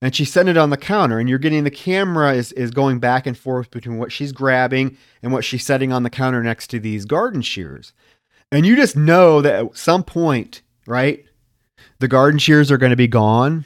and 0.00 0.14
she's 0.14 0.32
setting 0.32 0.50
it 0.50 0.56
on 0.56 0.70
the 0.70 0.76
counter 0.76 1.18
and 1.18 1.28
you're 1.28 1.38
getting 1.38 1.64
the 1.64 1.70
camera 1.70 2.34
is, 2.34 2.52
is 2.52 2.70
going 2.70 2.98
back 2.98 3.26
and 3.26 3.36
forth 3.36 3.70
between 3.70 3.98
what 3.98 4.12
she's 4.12 4.32
grabbing 4.32 4.96
and 5.22 5.32
what 5.32 5.44
she's 5.44 5.64
setting 5.64 5.92
on 5.92 6.02
the 6.02 6.10
counter 6.10 6.42
next 6.42 6.68
to 6.68 6.80
these 6.80 7.04
garden 7.04 7.42
shears. 7.42 7.92
And 8.52 8.66
you 8.66 8.76
just 8.76 8.96
know 8.96 9.40
that 9.40 9.64
at 9.64 9.76
some 9.76 10.04
point 10.04 10.62
right 10.86 11.24
the 12.00 12.08
garden 12.08 12.38
shears 12.38 12.70
are 12.70 12.78
going 12.78 12.90
to 12.90 12.96
be 12.96 13.08
gone. 13.08 13.64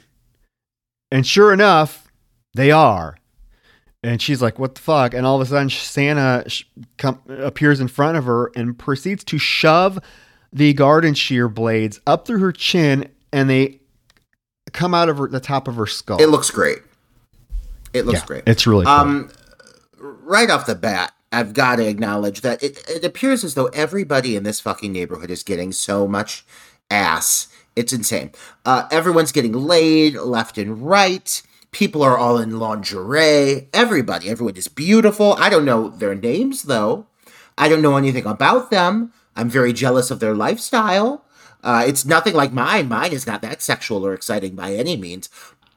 And 1.11 1.25
sure 1.25 1.51
enough 1.51 2.11
they 2.53 2.71
are. 2.71 3.17
And 4.01 4.21
she's 4.21 4.41
like 4.41 4.59
what 4.59 4.75
the 4.75 4.81
fuck? 4.81 5.13
And 5.13 5.25
all 5.25 5.35
of 5.35 5.41
a 5.41 5.45
sudden 5.45 5.69
santa 5.69 6.45
come, 6.97 7.21
appears 7.27 7.79
in 7.79 7.87
front 7.87 8.17
of 8.17 8.25
her 8.25 8.51
and 8.55 8.77
proceeds 8.77 9.23
to 9.25 9.37
shove 9.37 9.99
the 10.53 10.73
garden 10.73 11.13
shear 11.13 11.47
blades 11.49 11.99
up 12.07 12.25
through 12.25 12.39
her 12.39 12.51
chin 12.51 13.09
and 13.31 13.49
they 13.49 13.78
come 14.69 14.93
out 14.93 15.09
of 15.09 15.17
her, 15.17 15.27
the 15.27 15.39
top 15.39 15.67
of 15.67 15.75
her 15.75 15.85
skull 15.87 16.21
It 16.21 16.27
looks 16.29 16.49
great. 16.51 16.79
It 17.93 18.05
looks 18.05 18.19
Yeah, 18.19 18.25
great. 18.25 18.43
it's 18.45 18.67
really 18.67 18.85
cool. 18.85 18.93
Um, 18.93 19.31
right 19.99 20.49
off 20.49 20.65
the 20.65 20.75
bat, 20.75 21.13
I've 21.31 21.53
got 21.53 21.77
to 21.77 21.87
acknowledge 21.87 22.41
that 22.41 22.61
it, 22.63 22.83
it 22.89 23.03
appears 23.03 23.43
as 23.43 23.53
though 23.55 23.67
everybody 23.67 24.35
in 24.35 24.43
this 24.43 24.59
fucking 24.59 24.91
neighborhood 24.91 25.29
is 25.31 25.43
getting 25.43 25.71
so 25.71 26.07
much 26.07 26.45
ass. 26.89 27.47
It's 27.75 27.93
insane. 27.93 28.31
Uh, 28.65 28.87
everyone's 28.91 29.31
getting 29.31 29.53
laid 29.53 30.15
left 30.15 30.57
and 30.57 30.81
right. 30.87 31.41
People 31.71 32.01
are 32.01 32.17
all 32.17 32.37
in 32.39 32.57
lingerie. 32.59 33.69
Everybody, 33.73 34.29
everyone 34.29 34.55
is 34.57 34.67
beautiful. 34.67 35.33
I 35.33 35.49
don't 35.49 35.65
know 35.65 35.89
their 35.89 36.15
names 36.15 36.63
though. 36.63 37.05
I 37.57 37.69
don't 37.69 37.81
know 37.81 37.95
anything 37.97 38.25
about 38.25 38.71
them. 38.71 39.13
I'm 39.35 39.49
very 39.49 39.71
jealous 39.71 40.09
of 40.11 40.19
their 40.19 40.33
lifestyle. 40.35 41.23
Uh, 41.63 41.83
it's 41.87 42.05
nothing 42.05 42.33
like 42.33 42.53
mine. 42.53 42.87
Mine 42.87 43.11
is 43.11 43.27
not 43.27 43.41
that 43.41 43.61
sexual 43.61 44.05
or 44.05 44.13
exciting 44.13 44.55
by 44.55 44.73
any 44.73 44.95
means. 44.95 45.29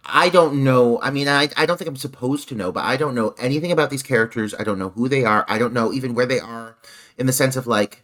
I 0.05 0.29
don't 0.29 0.65
know. 0.65 1.01
I 1.01 1.11
mean, 1.11 1.29
I, 1.29 1.49
I 1.57 1.67
don't 1.67 1.77
think 1.77 1.89
I'm 1.89 1.97
supposed 1.97 2.49
to 2.49 2.55
know, 2.55 2.73
but 2.73 2.85
I 2.85 2.97
don't 2.97 3.15
know 3.15 3.35
anything 3.39 3.71
about 3.71 3.91
these 3.91 4.03
characters. 4.03 4.55
I 4.59 4.65
don't 4.65 4.79
know 4.79 4.91
who 4.91 5.09
they 5.09 5.25
are. 5.25 5.45
I 5.49 5.59
don't 5.59 5.73
know 5.73 5.93
even 5.93 6.15
where 6.15 6.27
they 6.27 6.41
are 6.41 6.77
in 7.17 7.27
the 7.27 7.33
sense 7.33 7.57
of 7.57 7.67
like, 7.67 8.03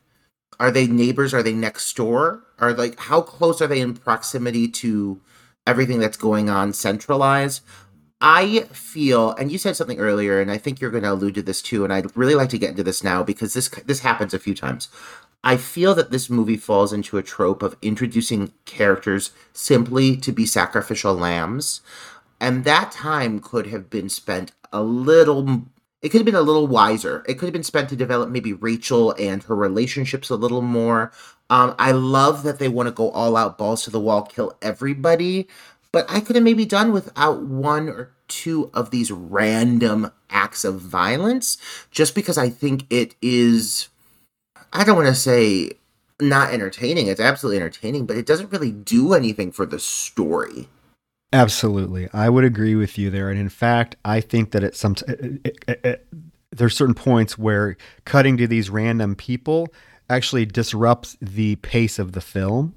are 0.61 0.71
they 0.71 0.87
neighbors? 0.87 1.35
Are 1.35 1.43
they 1.43 1.53
next 1.53 1.95
door? 1.97 2.45
Are 2.59 2.73
like, 2.73 2.99
how 2.99 3.21
close 3.21 3.61
are 3.63 3.67
they 3.67 3.81
in 3.81 3.95
proximity 3.95 4.69
to 4.69 5.21
everything 5.67 5.99
that's 5.99 6.17
going 6.17 6.49
on 6.51 6.73
centralized? 6.73 7.63
I 8.21 8.61
feel, 8.73 9.33
and 9.35 9.53
you 9.53 9.59
said 9.59 9.77
something 9.77 10.01
earlier, 10.01 10.41
and 10.41 10.51
I 10.51 10.59
think 10.59 10.81
you're 10.81 10.91
going 10.91 11.05
to 11.05 11.13
allude 11.13 11.37
to 11.37 11.43
this 11.43 11.63
too, 11.63 11.85
and 11.85 11.93
I'd 11.93 12.17
really 12.17 12.35
like 12.35 12.49
to 12.51 12.59
get 12.59 12.71
into 12.71 12.83
this 12.83 13.05
now 13.05 13.23
because 13.23 13.55
this 13.55 13.69
this 13.69 14.01
happens 14.01 14.35
a 14.35 14.41
few 14.41 14.55
times. 14.55 14.89
I 15.45 15.57
feel 15.57 15.95
that 15.95 16.11
this 16.11 16.29
movie 16.29 16.57
falls 16.57 16.93
into 16.93 17.17
a 17.17 17.23
trope 17.23 17.63
of 17.63 17.77
introducing 17.81 18.53
characters 18.65 19.31
simply 19.53 20.17
to 20.17 20.33
be 20.33 20.47
sacrificial 20.47 21.15
lambs. 21.15 21.81
And 22.41 22.65
that 22.65 22.93
time 22.93 23.41
could 23.41 23.69
have 23.69 23.89
been 23.89 24.09
spent 24.09 24.53
a 24.73 24.83
little, 24.83 25.63
it 26.03 26.11
could 26.11 26.19
have 26.19 26.27
been 26.27 26.35
a 26.35 26.43
little 26.43 26.67
wiser. 26.67 27.25
It 27.29 27.35
could 27.35 27.47
have 27.47 27.53
been 27.53 27.63
spent 27.63 27.89
to 27.91 27.97
develop 27.97 28.31
maybe 28.31 28.53
Rachel 28.53 29.13
and 29.19 29.43
her 29.45 29.55
relationships 29.55 30.31
a 30.31 30.37
little 30.37 30.63
more. 30.63 31.13
Um, 31.51 31.75
I 31.79 31.93
love 31.93 32.43
that 32.43 32.59
they 32.59 32.69
want 32.69 32.89
to 32.89 32.93
go 32.93 33.11
all 33.11 33.37
out, 33.37 33.59
balls 33.59 33.85
to 33.85 33.91
the 33.91 34.01
wall, 34.01 34.23
kill 34.23 34.57
everybody. 34.61 35.49
But 35.93 36.07
I 36.09 36.21
could 36.21 36.37
have 36.37 36.45
maybe 36.45 36.67
done 36.67 36.93
without 36.93 37.43
one 37.43 37.89
or 37.89 38.13
two 38.29 38.71
of 38.75 38.91
these 38.91 39.11
random 39.11 40.13
acts 40.31 40.65
of 40.65 40.81
violence 40.81 41.57
just 41.91 42.15
because 42.15 42.37
I 42.37 42.51
think 42.51 42.85
it 42.91 43.15
is 43.23 43.89
I 44.73 44.85
don't 44.85 44.97
want 44.97 45.09
to 45.09 45.15
say 45.15 45.73
not 46.21 46.53
entertaining. 46.53 47.07
It's 47.07 47.21
absolutely 47.21 47.59
entertaining, 47.59 48.07
but 48.07 48.17
it 48.17 48.27
doesn't 48.27 48.53
really 48.53 48.73
do 48.73 49.15
anything 49.15 49.53
for 49.53 49.67
the 49.67 49.79
story. 49.79 50.69
Absolutely, 51.33 52.09
I 52.13 52.29
would 52.31 52.45
agree 52.45 52.75
with 52.75 52.97
you 52.97 53.11
there. 53.11 53.31
And 53.31 53.39
in 53.39 53.51
fact, 53.51 53.97
I 54.05 54.21
think 54.21 54.53
that 54.53 54.65
at 54.65 54.75
some 54.75 54.97
eh, 55.07 55.51
eh, 55.69 55.75
eh, 55.85 55.97
there's 56.51 56.77
certain 56.77 56.95
points 56.95 57.37
where 57.37 57.77
cutting 58.05 58.39
to 58.39 58.47
these 58.47 58.71
random 58.71 59.15
people 59.15 59.69
actually 60.09 60.47
disrupts 60.47 61.17
the 61.21 61.57
pace 61.57 61.99
of 61.99 62.13
the 62.13 62.23
film 62.23 62.75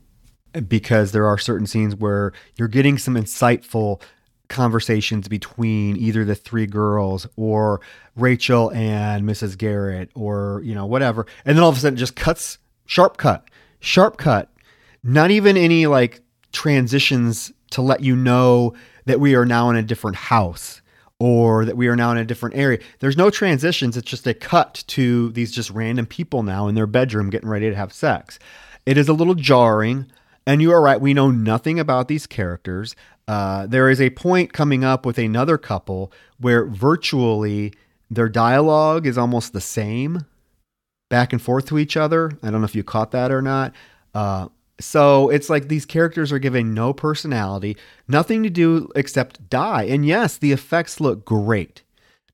because 0.68 1.14
there 1.14 1.26
are 1.26 1.38
certain 1.38 1.66
scenes 1.66 1.96
where 1.96 2.34
you're 2.58 2.68
getting 2.68 2.98
some 2.98 3.16
insightful 3.16 4.02
conversations 4.52 5.28
between 5.28 5.97
either 5.97 6.24
the 6.24 6.36
three 6.36 6.68
girls 6.68 7.26
or 7.36 7.82
Rachel 8.16 8.72
and 8.72 9.28
Mrs. 9.28 9.58
Garrett 9.58 10.12
or 10.14 10.62
you 10.64 10.76
know 10.76 10.86
whatever. 10.86 11.26
And 11.45 11.58
then 11.58 11.64
all 11.64 11.70
of 11.70 11.78
a 11.78 11.80
sudden 11.80 11.97
just 11.97 12.16
cuts 12.16 12.60
sharp 12.86 13.18
cut 13.18 13.49
sharp 13.82 14.18
cut. 14.18 14.49
Not 15.04 15.32
even 15.32 15.58
any 15.58 15.88
like 15.88 16.22
transitions 16.54 17.52
to 17.72 17.82
let 17.82 18.02
you 18.02 18.16
know 18.16 18.74
that 19.06 19.20
we 19.20 19.36
are 19.36 19.45
now 19.45 19.70
in 19.70 19.76
a 19.76 19.82
different 19.82 20.16
house 20.16 20.82
or 21.20 21.66
that 21.66 21.78
we 21.78 21.88
are 21.88 21.95
now 21.95 22.12
in 22.12 22.18
a 22.18 22.26
different 22.26 22.56
area. 22.56 22.80
There's 22.99 23.18
no 23.18 23.30
transitions. 23.30 23.97
It's 23.97 24.10
just 24.10 24.28
a 24.28 24.34
cut 24.34 24.84
to 24.88 25.30
these 25.32 25.52
just 25.52 25.70
random 25.72 26.06
people 26.06 26.43
now 26.43 26.68
in 26.68 26.76
their 26.76 26.88
bedroom 26.88 27.30
getting 27.30 27.49
ready 27.49 27.70
to 27.70 27.76
have 27.76 27.93
sex. 27.93 28.39
It 28.86 28.97
is 28.97 29.10
a 29.10 29.14
little 29.14 29.36
jarring 29.36 30.12
and 30.46 30.62
you 30.62 30.72
are 30.72 30.82
right 30.82 31.02
we 31.02 31.14
know 31.14 31.32
nothing 31.32 31.80
about 31.80 32.08
these 32.08 32.28
characters 32.28 32.96
uh, 33.28 33.66
there 33.68 33.89
is 33.89 34.02
a 34.02 34.10
point 34.10 34.52
coming 34.52 34.84
up 34.84 35.06
with 35.06 35.18
another 35.18 35.58
couple 35.58 36.12
where 36.39 36.66
virtually 36.66 37.74
their 38.10 38.28
dialogue 38.28 39.08
is 39.08 39.18
almost 39.18 39.54
the 39.54 39.62
same 39.62 40.26
back 41.10 41.32
and 41.32 41.42
forth 41.42 41.66
to 41.68 41.78
each 41.80 41.96
other. 41.96 42.32
I 42.44 42.50
don't 42.52 42.62
know 42.62 42.66
if 42.66 42.76
you 42.76 42.84
caught 42.84 43.12
that 43.12 43.32
or 43.32 43.42
not. 43.42 43.74
Uh, 44.14 44.50
So 44.80 45.30
it's 45.30 45.50
like 45.50 45.68
these 45.68 45.86
characters 45.86 46.32
are 46.32 46.39
given 46.39 46.74
no 46.74 46.92
personality, 46.92 47.78
nothing 48.08 48.44
to 48.44 48.50
do 48.50 48.89
except 48.96 49.50
die. 49.50 49.84
And 49.84 50.06
yes, 50.06 50.38
the 50.38 50.52
effects 50.52 51.00
look 51.00 51.24
great. 51.24 51.84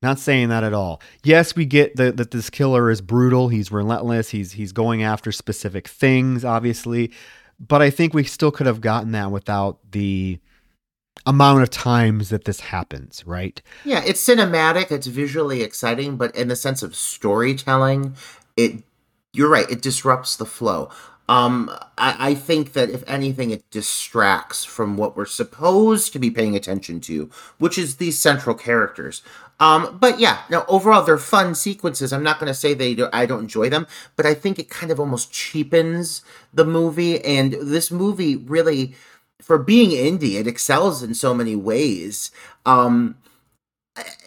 Not 0.01 0.17
saying 0.17 0.49
that 0.49 0.63
at 0.63 0.73
all. 0.73 1.01
Yes, 1.23 1.55
we 1.55 1.65
get 1.65 1.95
the, 1.95 2.11
that 2.13 2.31
this 2.31 2.49
killer 2.49 2.89
is 2.89 3.01
brutal. 3.01 3.49
He's 3.49 3.71
relentless. 3.71 4.29
He's 4.29 4.53
he's 4.53 4.71
going 4.71 5.03
after 5.03 5.31
specific 5.31 5.87
things, 5.87 6.45
obviously. 6.45 7.11
But 7.59 7.81
I 7.81 7.89
think 7.89 8.13
we 8.13 8.23
still 8.23 8.51
could 8.51 8.67
have 8.67 8.81
gotten 8.81 9.11
that 9.13 9.31
without 9.31 9.79
the 9.91 10.39
amount 11.25 11.63
of 11.63 11.69
times 11.69 12.29
that 12.29 12.45
this 12.45 12.59
happens, 12.59 13.25
right? 13.25 13.61
Yeah, 13.83 14.03
it's 14.05 14.25
cinematic, 14.25 14.91
it's 14.91 15.07
visually 15.07 15.61
exciting, 15.61 16.17
but 16.17 16.35
in 16.35 16.47
the 16.47 16.55
sense 16.55 16.83
of 16.83 16.95
storytelling, 16.95 18.15
it 18.55 18.83
you're 19.33 19.49
right, 19.49 19.69
it 19.69 19.81
disrupts 19.81 20.35
the 20.35 20.45
flow. 20.45 20.89
Um, 21.29 21.69
I, 21.97 22.29
I 22.29 22.35
think 22.35 22.73
that 22.73 22.89
if 22.89 23.03
anything, 23.05 23.51
it 23.51 23.69
distracts 23.69 24.63
from 24.63 24.95
what 24.95 25.17
we're 25.17 25.25
supposed 25.25 26.13
to 26.13 26.19
be 26.19 26.31
paying 26.31 26.55
attention 26.55 27.01
to, 27.01 27.29
which 27.57 27.77
is 27.77 27.97
these 27.97 28.17
central 28.17 28.55
characters. 28.55 29.21
Um, 29.59 29.97
but 29.99 30.19
yeah, 30.19 30.41
no, 30.49 30.65
overall 30.67 31.03
they're 31.03 31.17
fun 31.17 31.55
sequences. 31.55 32.13
I'm 32.13 32.23
not 32.23 32.39
going 32.39 32.47
to 32.47 32.53
say 32.53 32.73
they 32.73 32.93
do, 32.93 33.09
I 33.11 33.25
don't 33.25 33.41
enjoy 33.41 33.69
them, 33.69 33.87
but 34.15 34.25
I 34.25 34.33
think 34.33 34.59
it 34.59 34.69
kind 34.69 34.91
of 34.91 34.99
almost 34.99 35.31
cheapens 35.31 36.21
the 36.53 36.65
movie. 36.65 37.23
And 37.23 37.53
this 37.53 37.89
movie 37.89 38.35
really, 38.35 38.93
for 39.41 39.57
being 39.57 39.89
indie, 39.89 40.39
it 40.39 40.47
excels 40.47 41.01
in 41.01 41.13
so 41.13 41.33
many 41.33 41.55
ways. 41.55 42.31
Um, 42.65 43.17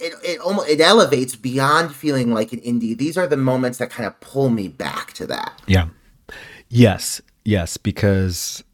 it, 0.01 0.14
it 0.24 0.41
almost 0.41 0.68
it 0.68 0.81
elevates 0.81 1.37
beyond 1.37 1.95
feeling 1.95 2.33
like 2.33 2.53
an 2.53 2.61
indie. 2.61 2.97
These 2.97 3.16
are 3.16 3.26
the 3.26 3.37
moments 3.37 3.78
that 3.78 3.91
kind 3.91 4.07
of 4.07 4.18
pull 4.20 4.49
me 4.51 4.66
back 4.66 5.12
to 5.14 5.26
that. 5.26 5.61
Yeah. 5.66 5.89
Yes. 6.68 7.20
Yes. 7.45 7.76
Because 7.76 8.64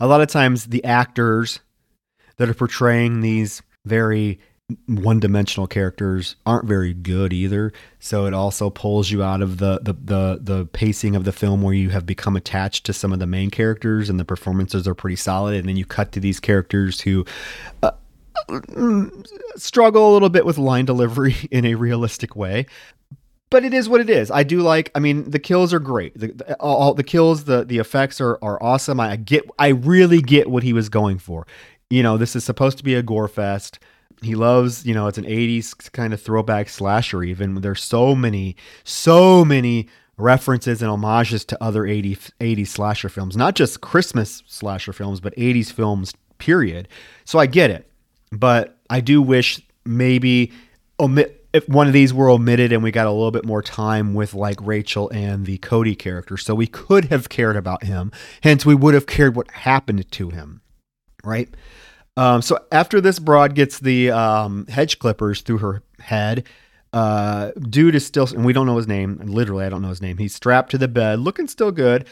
a 0.00 0.06
lot 0.06 0.22
of 0.22 0.28
times 0.28 0.66
the 0.66 0.84
actors 0.84 1.60
that 2.36 2.48
are 2.48 2.54
portraying 2.54 3.20
these 3.20 3.62
very 3.84 4.38
one 4.86 5.18
dimensional 5.18 5.66
characters 5.66 6.36
aren't 6.44 6.66
very 6.66 6.92
good 6.92 7.32
either. 7.32 7.72
So 8.00 8.26
it 8.26 8.34
also 8.34 8.68
pulls 8.68 9.10
you 9.10 9.22
out 9.22 9.40
of 9.40 9.58
the, 9.58 9.80
the, 9.82 9.94
the 9.94 10.38
the 10.40 10.66
pacing 10.66 11.16
of 11.16 11.24
the 11.24 11.32
film 11.32 11.62
where 11.62 11.72
you 11.72 11.88
have 11.90 12.04
become 12.04 12.36
attached 12.36 12.84
to 12.86 12.92
some 12.92 13.12
of 13.12 13.18
the 13.18 13.26
main 13.26 13.50
characters 13.50 14.10
and 14.10 14.20
the 14.20 14.26
performances 14.26 14.86
are 14.86 14.94
pretty 14.94 15.16
solid. 15.16 15.54
And 15.54 15.68
then 15.68 15.76
you 15.76 15.86
cut 15.86 16.12
to 16.12 16.20
these 16.20 16.38
characters 16.38 17.00
who 17.00 17.24
uh, 17.82 17.92
struggle 19.56 20.10
a 20.10 20.12
little 20.12 20.28
bit 20.28 20.44
with 20.44 20.58
line 20.58 20.84
delivery 20.84 21.36
in 21.50 21.64
a 21.64 21.74
realistic 21.74 22.36
way. 22.36 22.66
But 23.50 23.64
it 23.64 23.72
is 23.72 23.88
what 23.88 24.02
it 24.02 24.10
is. 24.10 24.30
I 24.30 24.42
do 24.42 24.60
like. 24.60 24.90
I 24.94 24.98
mean, 24.98 25.30
the 25.30 25.38
kills 25.38 25.72
are 25.72 25.78
great. 25.78 26.18
The, 26.18 26.32
the 26.32 26.54
all 26.56 26.92
the 26.92 27.02
kills, 27.02 27.44
the 27.44 27.64
the 27.64 27.78
effects 27.78 28.20
are 28.20 28.38
are 28.42 28.62
awesome. 28.62 29.00
I 29.00 29.16
get. 29.16 29.48
I 29.58 29.68
really 29.68 30.20
get 30.20 30.50
what 30.50 30.62
he 30.62 30.74
was 30.74 30.90
going 30.90 31.18
for. 31.18 31.46
You 31.88 32.02
know, 32.02 32.18
this 32.18 32.36
is 32.36 32.44
supposed 32.44 32.76
to 32.76 32.84
be 32.84 32.94
a 32.94 33.02
gore 33.02 33.28
fest 33.28 33.78
he 34.22 34.34
loves, 34.34 34.84
you 34.84 34.94
know, 34.94 35.06
it's 35.06 35.18
an 35.18 35.24
80s 35.24 35.92
kind 35.92 36.12
of 36.12 36.20
throwback 36.20 36.68
slasher, 36.68 37.22
even. 37.22 37.60
There's 37.60 37.82
so 37.82 38.14
many, 38.14 38.56
so 38.84 39.44
many 39.44 39.88
references 40.16 40.82
and 40.82 40.90
homages 40.90 41.44
to 41.46 41.62
other 41.62 41.86
80, 41.86 42.16
80s 42.40 42.68
slasher 42.68 43.08
films, 43.08 43.36
not 43.36 43.54
just 43.54 43.80
Christmas 43.80 44.42
slasher 44.46 44.92
films, 44.92 45.20
but 45.20 45.34
80s 45.36 45.72
films, 45.72 46.12
period. 46.38 46.88
So 47.24 47.38
I 47.38 47.46
get 47.46 47.70
it. 47.70 47.90
But 48.32 48.78
I 48.90 49.00
do 49.00 49.22
wish 49.22 49.60
maybe 49.84 50.52
omit 51.00 51.46
if 51.52 51.66
one 51.68 51.86
of 51.86 51.94
these 51.94 52.12
were 52.12 52.28
omitted 52.28 52.72
and 52.72 52.82
we 52.82 52.90
got 52.90 53.06
a 53.06 53.10
little 53.10 53.30
bit 53.30 53.44
more 53.44 53.62
time 53.62 54.12
with 54.12 54.34
like 54.34 54.58
Rachel 54.60 55.08
and 55.10 55.46
the 55.46 55.56
Cody 55.58 55.94
character. 55.94 56.36
So 56.36 56.54
we 56.54 56.66
could 56.66 57.06
have 57.06 57.30
cared 57.30 57.56
about 57.56 57.84
him. 57.84 58.12
Hence, 58.42 58.66
we 58.66 58.74
would 58.74 58.94
have 58.94 59.06
cared 59.06 59.34
what 59.34 59.50
happened 59.52 60.10
to 60.12 60.30
him. 60.30 60.60
Right. 61.24 61.48
Um, 62.18 62.42
so 62.42 62.58
after 62.72 63.00
this 63.00 63.20
broad 63.20 63.54
gets 63.54 63.78
the 63.78 64.10
um, 64.10 64.66
hedge 64.66 64.98
clippers 64.98 65.40
through 65.40 65.58
her 65.58 65.82
head, 66.00 66.48
uh, 66.92 67.52
dude 67.70 67.94
is 67.94 68.04
still, 68.04 68.26
and 68.26 68.44
we 68.44 68.52
don't 68.52 68.66
know 68.66 68.76
his 68.76 68.88
name. 68.88 69.20
Literally, 69.24 69.64
I 69.64 69.68
don't 69.68 69.82
know 69.82 69.88
his 69.88 70.02
name. 70.02 70.18
He's 70.18 70.34
strapped 70.34 70.72
to 70.72 70.78
the 70.78 70.88
bed, 70.88 71.20
looking 71.20 71.46
still 71.46 71.70
good. 71.70 72.08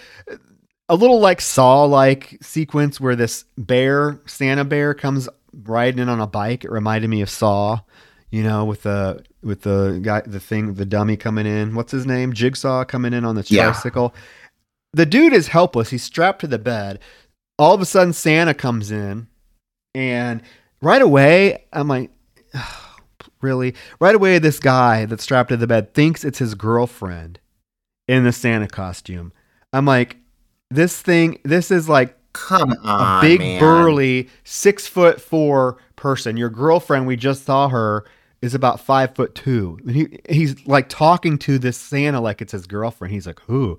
A 0.89 0.95
little 0.95 1.19
like 1.19 1.41
Saw 1.41 1.83
like 1.85 2.39
sequence 2.41 3.01
where 3.01 3.17
this 3.17 3.45
bear, 3.59 4.21
Santa 4.27 4.65
bear, 4.65 4.95
comes 4.95 5.29
riding 5.65 5.99
in 5.99 6.09
on 6.09 6.21
a 6.21 6.27
bike. 6.29 6.65
It 6.65 6.71
reminded 6.71 7.11
me 7.11 7.21
of 7.21 7.29
Saw, 7.29 7.81
you 8.31 8.45
know, 8.45 8.65
with 8.65 8.85
the 8.85 9.25
with 9.43 9.63
the 9.63 9.99
guy, 10.01 10.21
the 10.21 10.39
thing, 10.39 10.75
the 10.75 10.87
dummy 10.87 11.17
coming 11.17 11.47
in. 11.47 11.75
What's 11.75 11.91
his 11.91 12.07
name? 12.07 12.33
Jigsaw 12.33 12.85
coming 12.85 13.13
in 13.13 13.25
on 13.25 13.35
the 13.35 13.45
Yeah. 13.49 13.73
The 14.93 15.07
dude 15.07 15.33
is 15.33 15.49
helpless. 15.49 15.91
He's 15.91 16.05
strapped 16.05 16.43
to 16.43 16.47
the 16.47 16.61
bed. 16.61 17.01
All 17.59 17.75
of 17.75 17.81
a 17.81 17.87
sudden, 17.87 18.13
Santa 18.13 18.55
comes 18.55 18.93
in, 18.93 19.27
and 19.97 20.43
right 20.83 21.01
away, 21.01 21.65
I'm 21.73 21.89
like, 21.89 22.11
really? 23.41 23.75
Right 23.99 24.15
away, 24.15 24.39
this 24.39 24.59
guy 24.61 25.07
that's 25.07 25.23
strapped 25.23 25.49
to 25.49 25.57
the 25.57 25.67
bed 25.67 25.95
thinks 25.95 26.25
it's 26.25 26.39
his 26.39 26.55
girlfriend 26.55 27.41
in 28.07 28.25
the 28.25 28.33
Santa 28.33 28.69
costume. 28.69 29.33
I'm 29.73 29.87
like, 29.87 30.19
this 30.71 31.01
thing, 31.01 31.39
this 31.45 31.71
is 31.71 31.89
like 31.89 32.17
Come 32.35 32.75
on, 32.85 33.25
a 33.25 33.27
big 33.27 33.41
man. 33.41 33.59
burly 33.61 34.29
six 34.45 34.87
foot 34.87 35.19
four 35.21 35.79
person. 35.97 36.37
Your 36.37 36.51
girlfriend, 36.51 37.07
we 37.07 37.17
just 37.17 37.47
saw 37.47 37.69
her, 37.71 38.05
is 38.43 38.55
about 38.55 38.79
five 38.79 39.15
foot 39.15 39.35
two. 39.35 39.79
And 39.87 39.97
He, 39.97 40.19
he's 40.29 40.67
like 40.67 40.91
talking 40.91 41.39
to 41.39 41.59
this 41.59 41.79
Santa 41.79 42.21
like 42.21 42.43
it's 42.43 42.53
his 42.53 42.67
girlfriend. 42.67 43.15
He's 43.15 43.27
like, 43.27 43.49
"Ooh, 43.49 43.79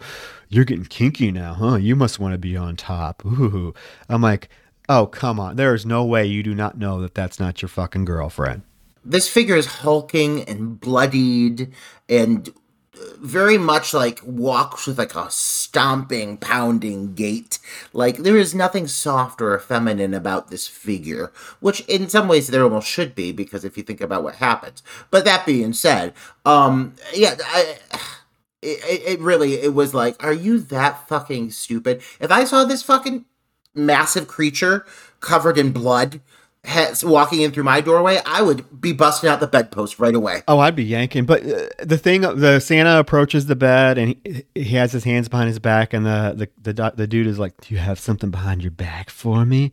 you're 0.49 0.65
getting 0.65 0.85
kinky 0.85 1.31
now, 1.31 1.53
huh? 1.53 1.75
You 1.75 1.95
must 1.95 2.19
want 2.19 2.31
to 2.33 2.39
be 2.39 2.57
on 2.57 2.75
top." 2.75 3.23
Ooh, 3.25 3.75
I'm 4.09 4.23
like, 4.23 4.49
"Oh, 4.89 5.07
come 5.07 5.39
on! 5.39 5.55
There 5.55 5.73
is 5.73 5.85
no 5.85 6.05
way 6.05 6.25
you 6.25 6.43
do 6.43 6.55
not 6.55 6.77
know 6.77 7.01
that 7.01 7.15
that's 7.15 7.39
not 7.39 7.61
your 7.61 7.69
fucking 7.69 8.05
girlfriend." 8.05 8.63
This 9.03 9.29
figure 9.29 9.55
is 9.55 9.67
hulking 9.67 10.43
and 10.43 10.79
bloodied 10.79 11.71
and 12.09 12.49
uh, 12.49 13.03
very 13.19 13.57
much 13.57 13.93
like 13.93 14.19
walks 14.23 14.85
with 14.85 14.97
like 14.97 15.15
a 15.15 15.29
stomping, 15.31 16.37
pounding 16.37 17.13
gait. 17.13 17.59
Like 17.93 18.17
there 18.17 18.37
is 18.37 18.53
nothing 18.53 18.87
soft 18.87 19.41
or 19.41 19.57
feminine 19.59 20.13
about 20.13 20.49
this 20.49 20.67
figure, 20.67 21.31
which 21.59 21.81
in 21.81 22.09
some 22.09 22.27
ways 22.27 22.47
there 22.47 22.63
almost 22.63 22.87
should 22.87 23.15
be 23.15 23.31
because 23.31 23.63
if 23.63 23.77
you 23.77 23.83
think 23.83 24.01
about 24.01 24.23
what 24.23 24.35
happens. 24.35 24.83
But 25.09 25.25
that 25.25 25.45
being 25.45 25.73
said, 25.73 26.13
um, 26.45 26.95
yeah, 27.13 27.35
I. 27.43 27.77
It, 28.59 28.83
it 28.83 29.01
it 29.05 29.19
really 29.19 29.53
it 29.53 29.75
was 29.75 29.93
like 29.93 30.21
are 30.21 30.33
you 30.33 30.57
that 30.59 31.07
fucking 31.07 31.51
stupid 31.51 32.01
if 32.19 32.31
i 32.31 32.43
saw 32.43 32.65
this 32.65 32.81
fucking 32.81 33.23
massive 33.77 34.27
creature 34.27 34.85
covered 35.19 35.57
in 35.57 35.71
blood 35.71 36.21
has, 36.67 37.03
walking 37.03 37.41
in 37.41 37.51
through 37.51 37.63
my 37.63 37.79
doorway, 37.79 38.19
I 38.25 38.41
would 38.41 38.81
be 38.81 38.91
busting 38.91 39.29
out 39.29 39.39
the 39.39 39.47
bedpost 39.47 39.99
right 39.99 40.13
away. 40.13 40.43
Oh, 40.47 40.59
I'd 40.59 40.75
be 40.75 40.83
yanking. 40.83 41.25
But 41.25 41.45
uh, 41.45 41.67
the 41.79 41.97
thing, 41.97 42.21
the 42.21 42.59
Santa 42.59 42.99
approaches 42.99 43.45
the 43.45 43.55
bed 43.55 43.97
and 43.97 44.15
he, 44.23 44.43
he 44.53 44.75
has 44.75 44.91
his 44.91 45.05
hands 45.05 45.29
behind 45.29 45.47
his 45.47 45.59
back, 45.59 45.93
and 45.93 46.05
the, 46.05 46.49
the 46.61 46.73
the 46.73 46.93
the 46.95 47.07
dude 47.07 47.27
is 47.27 47.39
like, 47.39 47.59
"Do 47.61 47.73
you 47.73 47.79
have 47.79 47.99
something 47.99 48.31
behind 48.31 48.61
your 48.61 48.71
back 48.71 49.09
for 49.09 49.45
me?" 49.45 49.71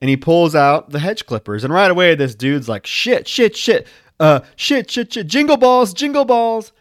And 0.00 0.08
he 0.08 0.16
pulls 0.16 0.54
out 0.54 0.90
the 0.90 1.00
hedge 1.00 1.26
clippers, 1.26 1.64
and 1.64 1.72
right 1.72 1.90
away, 1.90 2.14
this 2.14 2.34
dude's 2.34 2.68
like, 2.68 2.86
"Shit, 2.86 3.26
shit, 3.26 3.56
shit, 3.56 3.88
uh, 4.20 4.40
shit, 4.54 4.90
shit, 4.90 5.12
shit, 5.12 5.26
jingle 5.26 5.56
balls, 5.56 5.92
jingle 5.92 6.24
balls," 6.24 6.72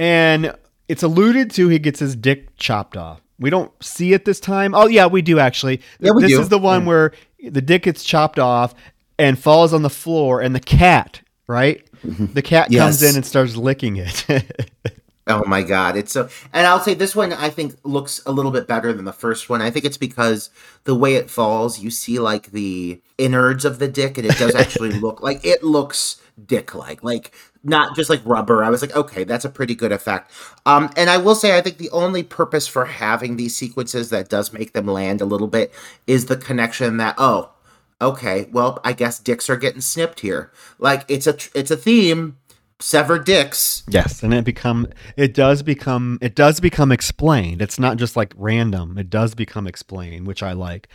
and 0.00 0.52
it's 0.88 1.04
alluded 1.04 1.52
to 1.52 1.68
he 1.68 1.78
gets 1.78 2.00
his 2.00 2.16
dick 2.16 2.56
chopped 2.56 2.96
off. 2.96 3.20
We 3.38 3.50
don't 3.50 3.70
see 3.82 4.12
it 4.12 4.24
this 4.24 4.40
time. 4.40 4.74
Oh 4.74 4.86
yeah, 4.86 5.06
we 5.06 5.22
do 5.22 5.38
actually. 5.38 5.80
Yeah, 6.00 6.12
we 6.12 6.22
this 6.22 6.32
do. 6.32 6.40
is 6.40 6.48
the 6.48 6.58
one 6.58 6.82
Yeah. 6.82 6.86
where 6.88 7.12
the 7.50 7.60
dick 7.62 7.82
gets 7.82 8.02
chopped 8.04 8.38
off 8.38 8.74
and 9.18 9.38
falls 9.38 9.72
on 9.72 9.82
the 9.82 9.90
floor, 9.90 10.40
and 10.40 10.54
the 10.54 10.60
cat, 10.60 11.20
right? 11.46 11.86
Mm-hmm. 12.04 12.32
The 12.34 12.42
cat 12.42 12.70
comes 12.70 13.02
in 13.02 13.14
and 13.16 13.24
starts 13.24 13.56
licking 13.56 13.96
it. 13.96 14.24
Oh 15.28 15.42
my 15.44 15.62
god, 15.62 15.96
it's 15.96 16.12
so. 16.12 16.28
And 16.52 16.68
I'll 16.68 16.78
say 16.78 16.94
this 16.94 17.16
one 17.16 17.32
I 17.32 17.50
think 17.50 17.74
looks 17.82 18.22
a 18.26 18.30
little 18.30 18.52
bit 18.52 18.68
better 18.68 18.92
than 18.92 19.04
the 19.06 19.12
first 19.12 19.50
one. 19.50 19.60
I 19.60 19.72
think 19.72 19.84
it's 19.84 19.96
because 19.96 20.50
the 20.84 20.94
way 20.94 21.16
it 21.16 21.28
falls, 21.28 21.80
you 21.80 21.90
see 21.90 22.20
like 22.20 22.52
the 22.52 23.02
innards 23.18 23.64
of 23.64 23.80
the 23.80 23.88
dick, 23.88 24.18
and 24.18 24.26
it 24.28 24.38
does 24.38 24.54
actually 24.54 24.90
look 24.92 25.20
like 25.20 25.44
it 25.44 25.64
looks 25.64 26.22
dick-like, 26.46 27.02
like 27.02 27.32
not 27.66 27.96
just 27.96 28.08
like 28.08 28.22
rubber. 28.24 28.62
I 28.62 28.70
was 28.70 28.80
like, 28.80 28.94
okay, 28.94 29.24
that's 29.24 29.44
a 29.44 29.50
pretty 29.50 29.74
good 29.74 29.92
effect. 29.92 30.30
Um, 30.64 30.90
and 30.96 31.10
I 31.10 31.18
will 31.18 31.34
say, 31.34 31.56
I 31.56 31.60
think 31.60 31.78
the 31.78 31.90
only 31.90 32.22
purpose 32.22 32.66
for 32.66 32.84
having 32.84 33.36
these 33.36 33.56
sequences 33.56 34.10
that 34.10 34.28
does 34.28 34.52
make 34.52 34.72
them 34.72 34.86
land 34.86 35.20
a 35.20 35.26
little 35.26 35.48
bit 35.48 35.72
is 36.06 36.26
the 36.26 36.36
connection 36.36 36.96
that 36.98 37.16
oh, 37.18 37.50
okay, 38.00 38.48
well, 38.52 38.80
I 38.84 38.92
guess 38.92 39.18
dicks 39.18 39.50
are 39.50 39.56
getting 39.56 39.80
snipped 39.80 40.20
here. 40.20 40.52
Like 40.78 41.04
it's 41.08 41.26
a 41.26 41.36
it's 41.54 41.70
a 41.70 41.76
theme. 41.76 42.38
Severed 42.78 43.24
dicks. 43.24 43.84
yes, 43.88 44.22
and 44.22 44.34
it 44.34 44.44
become 44.44 44.86
it 45.16 45.32
does 45.32 45.62
become 45.62 46.18
it 46.20 46.34
does 46.34 46.60
become 46.60 46.92
explained. 46.92 47.62
It's 47.62 47.78
not 47.78 47.96
just 47.96 48.16
like 48.16 48.34
random. 48.36 48.98
It 48.98 49.08
does 49.08 49.34
become 49.34 49.66
explained, 49.66 50.26
which 50.26 50.42
I 50.42 50.52
like. 50.52 50.88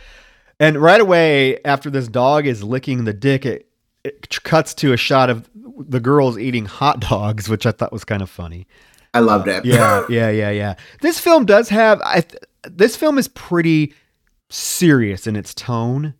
And 0.60 0.76
right 0.80 1.00
away 1.00 1.58
after 1.64 1.90
this 1.90 2.06
dog 2.06 2.46
is 2.46 2.62
licking 2.62 3.02
the 3.02 3.12
dick, 3.12 3.44
it, 3.44 3.68
it 4.04 4.44
cuts 4.44 4.74
to 4.74 4.92
a 4.92 4.96
shot 4.96 5.28
of 5.28 5.50
the 5.78 6.00
girls 6.00 6.38
eating 6.38 6.66
hot 6.66 7.00
dogs, 7.00 7.48
which 7.48 7.66
I 7.66 7.72
thought 7.72 7.92
was 7.92 8.04
kind 8.04 8.22
of 8.22 8.30
funny. 8.30 8.66
I 9.14 9.20
loved 9.20 9.48
it. 9.48 9.64
Yeah, 9.64 10.04
yeah, 10.08 10.30
yeah, 10.30 10.50
yeah. 10.50 10.74
This 11.00 11.18
film 11.18 11.44
does 11.44 11.68
have 11.68 12.00
I 12.04 12.20
th- 12.20 12.42
this 12.64 12.96
film 12.96 13.18
is 13.18 13.28
pretty 13.28 13.94
serious 14.50 15.26
in 15.26 15.36
its 15.36 15.54
tone, 15.54 16.14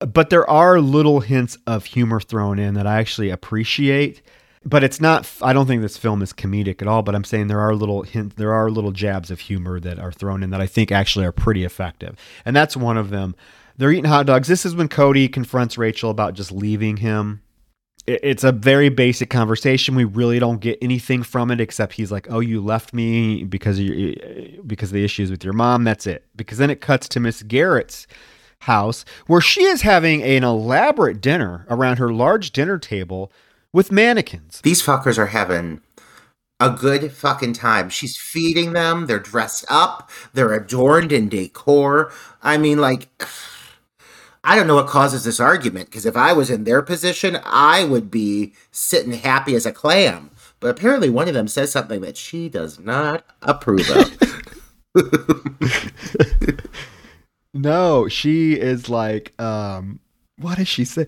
but 0.00 0.30
there 0.30 0.48
are 0.48 0.80
little 0.80 1.20
hints 1.20 1.56
of 1.66 1.84
humor 1.84 2.20
thrown 2.20 2.58
in 2.58 2.74
that 2.74 2.86
I 2.86 2.98
actually 2.98 3.30
appreciate. 3.30 4.22
But 4.62 4.84
it's 4.84 5.00
not. 5.00 5.30
I 5.40 5.54
don't 5.54 5.66
think 5.66 5.80
this 5.80 5.96
film 5.96 6.20
is 6.20 6.34
comedic 6.34 6.82
at 6.82 6.88
all. 6.88 7.00
But 7.02 7.14
I'm 7.14 7.24
saying 7.24 7.46
there 7.46 7.60
are 7.60 7.74
little 7.74 8.02
hints, 8.02 8.34
there 8.36 8.52
are 8.52 8.70
little 8.70 8.92
jabs 8.92 9.30
of 9.30 9.40
humor 9.40 9.80
that 9.80 9.98
are 9.98 10.12
thrown 10.12 10.42
in 10.42 10.50
that 10.50 10.60
I 10.60 10.66
think 10.66 10.92
actually 10.92 11.24
are 11.24 11.32
pretty 11.32 11.64
effective, 11.64 12.18
and 12.44 12.54
that's 12.54 12.76
one 12.76 12.98
of 12.98 13.08
them. 13.08 13.34
They're 13.78 13.90
eating 13.90 14.04
hot 14.04 14.26
dogs. 14.26 14.46
This 14.46 14.66
is 14.66 14.74
when 14.74 14.88
Cody 14.88 15.26
confronts 15.26 15.78
Rachel 15.78 16.10
about 16.10 16.34
just 16.34 16.52
leaving 16.52 16.98
him 16.98 17.40
it's 18.06 18.44
a 18.44 18.52
very 18.52 18.88
basic 18.88 19.30
conversation. 19.30 19.94
We 19.94 20.04
really 20.04 20.38
don't 20.38 20.60
get 20.60 20.78
anything 20.82 21.22
from 21.22 21.50
it 21.50 21.60
except 21.60 21.94
he's 21.94 22.10
like, 22.10 22.26
"Oh, 22.30 22.40
you 22.40 22.62
left 22.62 22.92
me 22.92 23.44
because 23.44 23.78
of 23.78 23.84
your, 23.84 24.14
because 24.66 24.90
of 24.90 24.94
the 24.94 25.04
issues 25.04 25.30
with 25.30 25.44
your 25.44 25.52
mom." 25.52 25.84
That's 25.84 26.06
it. 26.06 26.24
Because 26.36 26.58
then 26.58 26.70
it 26.70 26.80
cuts 26.80 27.08
to 27.10 27.20
Miss 27.20 27.42
Garrett's 27.42 28.06
house 28.64 29.04
where 29.26 29.40
she 29.40 29.62
is 29.64 29.82
having 29.82 30.22
an 30.22 30.44
elaborate 30.44 31.20
dinner 31.20 31.66
around 31.70 31.96
her 31.96 32.12
large 32.12 32.50
dinner 32.50 32.78
table 32.78 33.32
with 33.72 33.90
mannequins. 33.90 34.60
These 34.62 34.82
fuckers 34.82 35.16
are 35.16 35.26
having 35.26 35.80
a 36.58 36.70
good 36.70 37.10
fucking 37.12 37.54
time. 37.54 37.88
She's 37.88 38.16
feeding 38.16 38.74
them. 38.74 39.06
They're 39.06 39.18
dressed 39.18 39.64
up. 39.70 40.10
They're 40.34 40.52
adorned 40.52 41.12
in 41.12 41.28
decor. 41.28 42.12
I 42.42 42.58
mean, 42.58 42.78
like. 42.78 43.08
I 44.42 44.56
don't 44.56 44.66
know 44.66 44.76
what 44.76 44.86
causes 44.86 45.24
this 45.24 45.40
argument 45.40 45.86
because 45.86 46.06
if 46.06 46.16
I 46.16 46.32
was 46.32 46.50
in 46.50 46.64
their 46.64 46.82
position, 46.82 47.38
I 47.44 47.84
would 47.84 48.10
be 48.10 48.54
sitting 48.70 49.12
happy 49.12 49.54
as 49.54 49.66
a 49.66 49.72
clam. 49.72 50.30
But 50.60 50.70
apparently, 50.70 51.10
one 51.10 51.28
of 51.28 51.34
them 51.34 51.48
says 51.48 51.72
something 51.72 52.00
that 52.02 52.16
she 52.16 52.48
does 52.48 52.78
not 52.78 53.24
approve 53.42 53.88
of. 53.90 54.16
no, 57.54 58.08
she 58.08 58.54
is 58.54 58.88
like, 58.88 59.40
um, 59.40 60.00
what 60.36 60.58
does 60.58 60.68
she 60.68 60.84
say? 60.84 61.06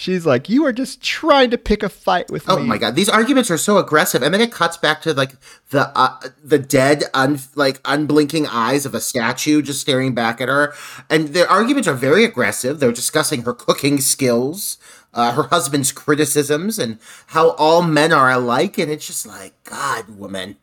She's 0.00 0.24
like, 0.24 0.48
"You 0.48 0.64
are 0.64 0.72
just 0.72 1.02
trying 1.02 1.50
to 1.50 1.58
pick 1.58 1.82
a 1.82 1.88
fight 1.88 2.30
with 2.30 2.48
oh 2.48 2.54
me." 2.54 2.62
Oh 2.62 2.66
my 2.66 2.78
god, 2.78 2.94
these 2.94 3.08
arguments 3.08 3.50
are 3.50 3.58
so 3.58 3.78
aggressive, 3.78 4.22
and 4.22 4.32
then 4.32 4.40
it 4.40 4.52
cuts 4.52 4.76
back 4.76 5.02
to 5.02 5.12
like 5.12 5.32
the 5.70 5.90
uh, 5.98 6.20
the 6.40 6.60
dead, 6.60 7.02
un 7.14 7.40
like 7.56 7.80
unblinking 7.84 8.46
eyes 8.46 8.86
of 8.86 8.94
a 8.94 9.00
statue 9.00 9.60
just 9.60 9.80
staring 9.80 10.14
back 10.14 10.40
at 10.40 10.48
her, 10.48 10.72
and 11.10 11.30
their 11.30 11.50
arguments 11.50 11.88
are 11.88 11.94
very 11.94 12.22
aggressive. 12.22 12.78
They're 12.78 12.92
discussing 12.92 13.42
her 13.42 13.52
cooking 13.52 14.00
skills, 14.00 14.78
uh, 15.14 15.32
her 15.32 15.48
husband's 15.48 15.90
criticisms, 15.90 16.78
and 16.78 17.00
how 17.26 17.56
all 17.58 17.82
men 17.82 18.12
are 18.12 18.30
alike, 18.30 18.78
and 18.78 18.92
it's 18.92 19.08
just 19.08 19.26
like, 19.26 19.52
God, 19.64 20.16
woman, 20.16 20.58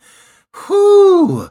whoo. 0.69 1.49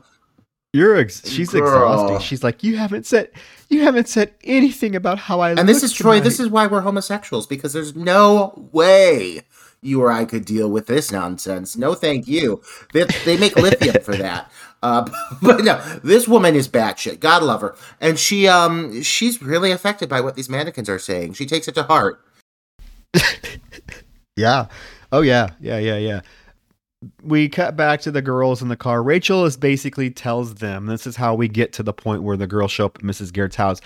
You're 0.73 0.97
ex- 0.97 1.29
she's 1.31 1.51
Girl. 1.51 1.67
exhausting. 1.67 2.19
She's 2.21 2.43
like, 2.43 2.65
you 2.65 2.79
haven't 2.79 3.05
said 3.05 3.29
you 3.69 3.83
haven't 3.83 4.09
said 4.09 4.35
anything 4.45 4.95
about 4.95 5.19
how 5.19 5.41
I. 5.41 5.53
And 5.53 5.69
this 5.69 5.83
is 5.83 5.93
Troy. 5.93 6.15
Tonight. 6.15 6.25
This 6.25 6.41
is 6.41 6.49
why 6.49 6.67
we're 6.67 6.81
homosexuals 6.81 7.47
because 7.47 7.73
there's 7.73 7.95
no 7.95 8.69
way 8.73 9.43
you 9.83 10.03
or 10.03 10.11
I 10.11 10.25
could 10.25 10.45
deal 10.45 10.71
with 10.71 10.87
this 10.87 11.13
nonsense. 11.13 11.77
No, 11.77 11.95
thank 11.95 12.27
you. 12.27 12.63
They, 12.93 13.05
they 13.25 13.37
make 13.37 13.55
lithium 13.57 14.03
for 14.03 14.17
that. 14.17 14.51
Uh, 14.83 15.09
but 15.43 15.65
no, 15.65 15.79
this 16.03 16.27
woman 16.27 16.55
is 16.55 16.69
batshit. 16.69 17.21
God 17.21 17.43
love 17.43 17.61
her, 17.61 17.77
and 18.01 18.19
she 18.19 18.49
um 18.49 19.03
she's 19.03 19.41
really 19.43 19.71
affected 19.71 20.09
by 20.09 20.21
what 20.21 20.35
these 20.35 20.49
mannequins 20.49 20.89
are 20.89 20.99
saying. 20.99 21.35
She 21.35 21.47
takes 21.47 21.69
it 21.69 21.75
to 21.77 21.85
heart. 21.85 22.25
yeah. 24.37 24.67
Oh 25.13 25.21
yeah. 25.21 25.51
Yeah. 25.61 25.79
Yeah. 25.79 25.99
Yeah 25.99 26.21
we 27.23 27.49
cut 27.49 27.77
back 27.77 28.01
to 28.03 28.11
the 28.11 28.23
girls 28.23 28.63
in 28.63 28.69
the 28.69 28.77
car. 28.77 29.03
Rachel 29.03 29.45
is 29.45 29.57
basically 29.57 30.11
tells 30.11 30.57
them 30.57 30.87
this 30.87 31.07
is 31.07 31.17
how 31.17 31.35
we 31.35 31.49
get 31.49 31.73
to 31.75 31.83
the 31.83 31.93
point 31.93 32.23
where 32.23 32.37
the 32.37 32.47
girls 32.47 32.71
show 32.71 32.87
up 32.87 32.99
at 32.99 33.03
Mrs. 33.03 33.33
Garrett's 33.33 33.57
house. 33.57 33.81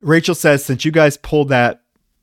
Rachel 0.00 0.34
says, 0.34 0.64
since 0.64 0.84
you 0.84 0.92
guys 0.92 1.16
pulled 1.16 1.48
that 1.48 1.82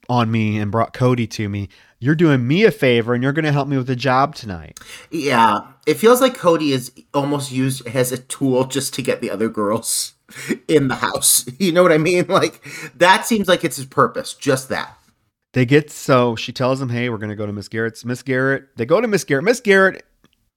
on 0.09 0.31
me 0.31 0.59
and 0.59 0.71
brought 0.71 0.93
Cody 0.93 1.27
to 1.27 1.49
me, 1.49 1.69
you're 1.99 2.15
doing 2.15 2.47
me 2.47 2.63
a 2.63 2.71
favor 2.71 3.13
and 3.13 3.23
you're 3.23 3.31
going 3.31 3.45
to 3.45 3.51
help 3.51 3.67
me 3.67 3.77
with 3.77 3.87
the 3.87 3.95
job 3.95 4.35
tonight. 4.35 4.79
Yeah, 5.09 5.67
it 5.85 5.95
feels 5.95 6.21
like 6.21 6.35
Cody 6.35 6.73
is 6.73 6.91
almost 7.13 7.51
used 7.51 7.87
as 7.87 8.11
a 8.11 8.17
tool 8.17 8.65
just 8.65 8.93
to 8.95 9.01
get 9.01 9.21
the 9.21 9.29
other 9.29 9.49
girls 9.49 10.13
in 10.67 10.87
the 10.87 10.95
house. 10.95 11.45
You 11.59 11.71
know 11.71 11.83
what 11.83 11.91
I 11.91 11.99
mean? 11.99 12.25
Like 12.27 12.63
that 12.95 13.27
seems 13.27 13.47
like 13.47 13.63
it's 13.63 13.75
his 13.75 13.85
purpose, 13.85 14.33
just 14.33 14.69
that. 14.69 14.97
They 15.53 15.65
get 15.65 15.91
so 15.91 16.35
she 16.35 16.51
tells 16.51 16.79
them, 16.79 16.89
"Hey, 16.89 17.09
we're 17.09 17.17
going 17.17 17.29
to 17.29 17.35
go 17.35 17.45
to 17.45 17.53
Miss 17.53 17.67
Garrett's." 17.67 18.03
Miss 18.03 18.23
Garrett. 18.23 18.65
They 18.77 18.85
go 18.85 18.99
to 18.99 19.07
Miss 19.07 19.23
Garrett. 19.23 19.43
Miss 19.43 19.59
Garrett 19.59 20.03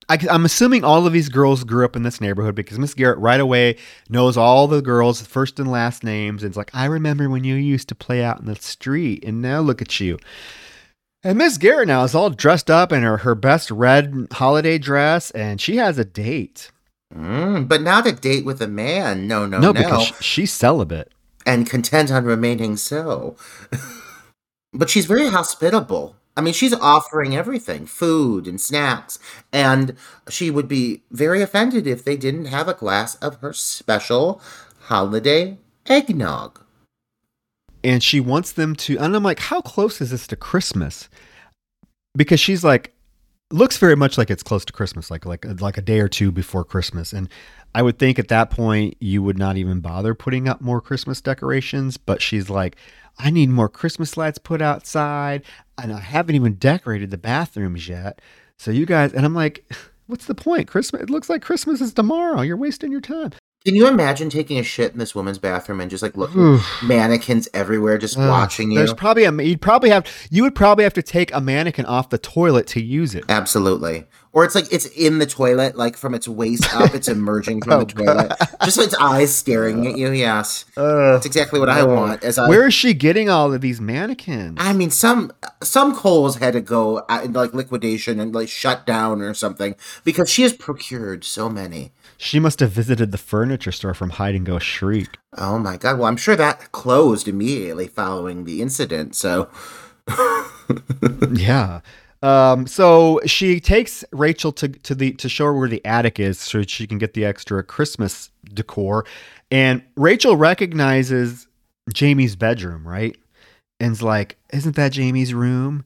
I, 0.09 0.19
am 0.29 0.45
assuming 0.45 0.85
all 0.85 1.07
of 1.07 1.13
these 1.13 1.29
girls 1.29 1.65
grew 1.65 1.85
up 1.85 1.97
in 1.97 2.03
this 2.03 2.21
neighborhood 2.21 2.55
because 2.55 2.79
Miss 2.79 2.95
Garrett 2.95 3.19
right 3.19 3.41
away 3.41 3.77
knows 4.09 4.37
all 4.37 4.67
the 4.67 4.83
girls' 4.83 5.23
first 5.23 5.59
and 5.59 5.71
last 5.71 6.05
names. 6.05 6.43
And 6.43 6.51
it's 6.51 6.57
like, 6.57 6.71
I 6.75 6.87
remember 6.87 7.29
when 7.29 7.45
you 7.45 7.55
used 7.55 7.89
to 7.89 7.95
play 7.95 8.23
out 8.23 8.41
in 8.41 8.47
the 8.47 8.57
street, 8.57 9.25
and 9.25 9.41
now 9.41 9.61
look 9.61 9.81
at 9.81 10.01
you. 10.01 10.19
And 11.23 11.39
Miss 11.39 11.57
Garrett 11.57 11.89
now 11.89 12.05
is 12.05 12.15
all 12.15 12.29
dressed 12.29 12.71
up 12.71 12.93
in 12.93 13.03
her, 13.03 13.19
her 13.19 13.35
best 13.35 13.71
red 13.71 14.29
holiday 14.33 14.77
dress, 14.77 15.31
and 15.31 15.61
she 15.61 15.77
has 15.77 15.99
a 15.99 16.05
date. 16.05 16.71
Mm, 17.15 17.69
but 17.69 17.81
not 17.81 18.07
a 18.07 18.13
date 18.13 18.45
with 18.45 18.61
a 18.61 18.69
man. 18.69 19.27
No, 19.27 19.47
no, 19.47 19.59
no. 19.59 19.73
No, 19.73 19.73
because 19.73 20.13
she's 20.21 20.53
celibate. 20.53 21.13
And 21.47 21.69
content 21.69 22.11
on 22.11 22.25
remaining 22.25 22.77
so. 22.77 23.37
but 24.73 24.91
she's 24.91 25.07
very 25.07 25.29
hospitable. 25.29 26.17
I 26.37 26.41
mean, 26.41 26.55
she's 26.55 26.75
offering 26.75 27.37
everything 27.37 27.87
food 27.87 28.49
and 28.49 28.61
snacks. 28.61 29.19
And 29.53 29.97
she 30.29 30.51
would 30.51 30.69
be 30.69 31.03
very 31.11 31.43
offended 31.43 31.87
if 31.87 32.05
they 32.05 32.17
didn't 32.17 32.47
have 32.47 32.69
a 32.69 32.75
glass 32.75 33.15
of 33.17 33.37
her 33.37 33.53
special 33.53 34.41
holiday 34.83 35.59
eggnog. 35.87 36.61
And 37.83 38.03
she 38.03 38.19
wants 38.19 38.53
them 38.53 38.75
to, 38.77 38.99
and 38.99 39.15
I'm 39.15 39.23
like, 39.23 39.39
how 39.39 39.61
close 39.61 40.01
is 40.01 40.11
this 40.11 40.27
to 40.29 40.37
Christmas? 40.37 41.09
Because 42.17 42.41
she's 42.41 42.65
like, 42.65 42.95
looks 43.51 43.77
very 43.77 43.95
much 43.95 44.19
like 44.19 44.31
it's 44.31 44.43
close 44.43 44.65
to 44.65 44.73
Christmas, 44.73 45.11
like 45.11 45.27
like 45.27 45.45
like 45.61 45.77
a 45.77 45.83
day 45.83 46.01
or 46.01 46.09
two 46.09 46.33
before 46.33 46.65
Christmas. 46.65 47.13
And 47.13 47.29
I 47.75 47.83
would 47.83 47.99
think 47.99 48.19
at 48.19 48.29
that 48.29 48.51
point 48.51 48.97
you 49.01 49.23
would 49.23 49.39
not 49.39 49.57
even 49.57 49.81
bother 49.81 50.15
putting 50.15 50.49
up 50.49 50.61
more 50.61 50.81
Christmas 50.81 51.21
decorations. 51.21 51.97
But 51.97 52.23
she's 52.23 52.49
like, 52.49 52.77
I 53.19 53.31
need 53.31 53.51
more 53.51 53.69
Christmas 53.69 54.17
lights 54.17 54.39
put 54.39 54.63
outside. 54.63 55.43
And 55.83 55.93
I 55.93 56.01
haven't 56.01 56.37
even 56.37 56.55
decorated 56.55 57.11
the 57.11 57.19
bathrooms 57.19 57.89
yet. 57.89 58.21
So 58.59 58.71
you 58.71 58.87
guys, 58.87 59.13
and 59.13 59.27
I'm 59.27 59.35
like, 59.35 59.65
what's 60.07 60.27
the 60.27 60.35
point? 60.35 60.69
Christmas, 60.69 61.03
it 61.03 61.11
looks 61.11 61.29
like 61.29 61.43
Christmas 61.43 61.81
is 61.81 61.93
tomorrow. 61.93 62.43
You're 62.43 62.57
wasting 62.57 62.93
your 62.93 63.01
time. 63.01 63.33
Can 63.65 63.75
you 63.75 63.89
imagine 63.89 64.29
taking 64.29 64.59
a 64.59 64.63
shit 64.63 64.93
in 64.93 64.99
this 64.99 65.15
woman's 65.15 65.39
bathroom 65.39 65.81
and 65.81 65.91
just 65.91 66.03
like 66.03 66.19
looking 66.19 66.61
mannequins 66.83 67.49
everywhere, 67.55 67.97
just 67.97 68.19
watching 68.19 68.71
you? 68.71 68.77
There's 68.77 68.93
probably 68.93 69.25
a 69.25 69.33
you'd 69.33 69.63
probably 69.63 69.89
have 69.89 70.07
you 70.31 70.43
would 70.43 70.55
probably 70.55 70.85
have 70.85 70.93
to 70.93 71.03
take 71.03 71.35
a 71.35 71.41
mannequin 71.41 71.87
off 71.87 72.11
the 72.11 72.19
toilet 72.19 72.67
to 72.69 72.83
use 72.83 73.15
it. 73.15 73.25
Absolutely. 73.31 74.05
Or 74.35 74.45
it's 74.45 74.57
like 74.57 74.73
it's 74.73 74.87
in 74.87 75.21
the 75.21 75.27
toilet, 75.27 75.77
like 75.77 75.97
from 75.97 76.13
its 76.13 76.27
waist 76.27 76.75
up, 76.75 76.93
it's 76.93 77.07
emerging 77.07 77.63
from 77.63 77.73
oh, 77.75 77.79
the 77.85 77.87
toilet, 77.87 78.29
God. 78.37 78.49
just 78.65 78.79
its 78.79 78.95
eyes 78.95 79.33
staring 79.33 79.87
at 79.87 79.97
you. 79.97 80.11
Yes, 80.11 80.65
uh, 80.77 81.13
that's 81.13 81.25
exactly 81.25 81.61
what 81.61 81.69
uh, 81.69 81.73
I 81.73 81.85
want. 81.85 82.25
As 82.25 82.37
I, 82.37 82.49
where 82.49 82.67
is 82.67 82.75
she 82.75 82.95
getting 82.95 83.31
all 83.31 83.55
of 83.55 83.61
these 83.61 83.81
mannequins? 83.81 84.57
I 84.61 84.73
mean, 84.73 84.91
some 84.91 85.33
some 85.63 85.95
Kohl's 85.95 86.39
had 86.39 86.55
to 86.55 86.61
go 86.61 86.99
into 87.09 87.39
like 87.39 87.55
liquidation 87.55 88.19
and 88.19 88.35
like 88.35 88.49
shut 88.49 88.85
down 88.85 89.23
or 89.23 89.35
something 89.35 89.77
because 90.03 90.29
she 90.29 90.43
has 90.43 90.53
procured 90.53 91.23
so 91.23 91.49
many. 91.49 91.93
She 92.17 92.41
must 92.41 92.59
have 92.59 92.73
visited 92.73 93.13
the 93.13 93.19
furniture 93.19 93.71
store 93.71 93.95
from 93.95 94.11
Hide 94.11 94.35
and 94.35 94.45
Go 94.45 94.59
Shriek. 94.59 95.17
Oh 95.39 95.61
my 95.61 95.77
god! 95.77 95.97
Well, 95.97 96.09
I'm 96.09 96.17
sure 96.17 96.35
that 96.35 96.73
closed 96.73 97.29
immediately 97.29 97.87
following 97.87 98.47
the 98.47 98.63
incident. 98.63 99.15
So, 99.15 99.49
yeah. 101.33 101.83
Um, 102.25 102.67
so 102.67 103.21
she 103.27 103.61
takes 103.61 104.03
Rachel 104.11 104.51
to 104.53 104.69
to 104.69 104.95
the 104.95 105.13
to 105.13 105.29
show 105.29 105.45
her 105.45 105.55
where 105.55 105.69
the 105.69 105.85
attic 105.85 106.19
is, 106.19 106.39
so 106.41 106.63
she 106.63 106.87
can 106.87 106.97
get 106.97 107.13
the 107.13 107.25
extra 107.25 107.63
Christmas 107.63 108.31
decor. 108.53 109.05
And 109.51 109.83
Rachel 109.97 110.37
recognizes 110.37 111.47
Jamie's 111.93 112.35
bedroom, 112.35 112.89
right? 112.89 113.17
And's 113.79 114.03
like, 114.03 114.39
"Isn't 114.53 114.75
that 114.77 114.93
Jamie's 114.93 115.35
room?" 115.35 115.85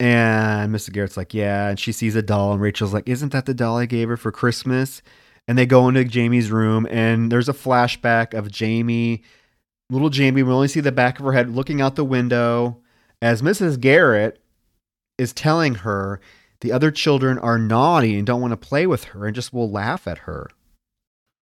And 0.00 0.74
Mr. 0.74 0.90
Garrett's 0.90 1.18
like, 1.18 1.34
"Yeah." 1.34 1.68
And 1.68 1.78
she 1.78 1.92
sees 1.92 2.16
a 2.16 2.22
doll, 2.22 2.52
and 2.52 2.62
Rachel's 2.62 2.94
like, 2.94 3.08
"Isn't 3.08 3.32
that 3.32 3.44
the 3.44 3.54
doll 3.54 3.76
I 3.76 3.86
gave 3.86 4.08
her 4.08 4.16
for 4.16 4.32
Christmas?" 4.32 5.02
and 5.48 5.56
they 5.56 5.66
go 5.66 5.88
into 5.88 6.04
Jamie's 6.04 6.50
room, 6.50 6.86
and 6.90 7.32
there's 7.32 7.48
a 7.48 7.54
flashback 7.54 8.34
of 8.34 8.52
Jamie, 8.52 9.22
little 9.90 10.10
Jamie. 10.10 10.42
We 10.42 10.52
only 10.52 10.68
see 10.68 10.80
the 10.80 10.92
back 10.92 11.18
of 11.18 11.24
her 11.24 11.32
head 11.32 11.54
looking 11.54 11.80
out 11.80 11.96
the 11.96 12.04
window 12.04 12.78
as 13.22 13.40
Mrs. 13.40 13.80
Garrett 13.80 14.38
is 15.18 15.32
telling 15.32 15.76
her 15.76 16.20
the 16.60 16.72
other 16.72 16.90
children 16.90 17.38
are 17.38 17.58
naughty 17.58 18.16
and 18.16 18.26
don't 18.26 18.40
want 18.40 18.52
to 18.52 18.56
play 18.56 18.86
with 18.86 19.04
her 19.04 19.26
and 19.26 19.34
just 19.34 19.52
will 19.52 19.70
laugh 19.70 20.06
at 20.06 20.18
her. 20.18 20.48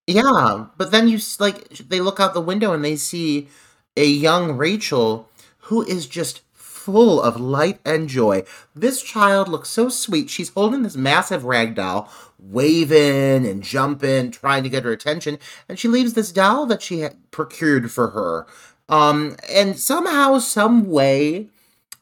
Yeah, 0.06 0.66
but 0.76 0.90
then 0.90 1.08
you 1.08 1.18
like 1.38 1.68
they 1.78 2.00
look 2.00 2.20
out 2.20 2.34
the 2.34 2.40
window 2.40 2.72
and 2.72 2.84
they 2.84 2.96
see 2.96 3.48
a 3.96 4.04
young 4.04 4.56
Rachel 4.56 5.28
who 5.58 5.82
is 5.84 6.06
just 6.06 6.42
full 6.52 7.20
of 7.20 7.40
light 7.40 7.80
and 7.84 8.08
joy. 8.08 8.44
This 8.72 9.02
child 9.02 9.48
looks 9.48 9.68
so 9.68 9.88
sweet. 9.88 10.30
She's 10.30 10.50
holding 10.50 10.82
this 10.82 10.96
massive 10.96 11.44
rag 11.44 11.74
doll 11.74 12.08
waving 12.38 13.46
and 13.46 13.62
jumping, 13.62 14.30
trying 14.30 14.62
to 14.62 14.68
get 14.68 14.84
her 14.84 14.92
attention, 14.92 15.38
and 15.68 15.78
she 15.78 15.88
leaves 15.88 16.12
this 16.12 16.30
doll 16.30 16.66
that 16.66 16.82
she 16.82 17.00
had 17.00 17.16
procured 17.32 17.90
for 17.90 18.10
her. 18.10 18.46
Um, 18.88 19.36
and 19.50 19.76
somehow, 19.78 20.38
some 20.38 20.88
way, 20.88 21.48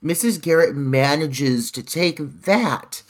Mrs. 0.05 0.41
Garrett 0.41 0.77
manages 0.77 1.71
to 1.73 1.83
take 1.83 2.19
that 2.43 3.03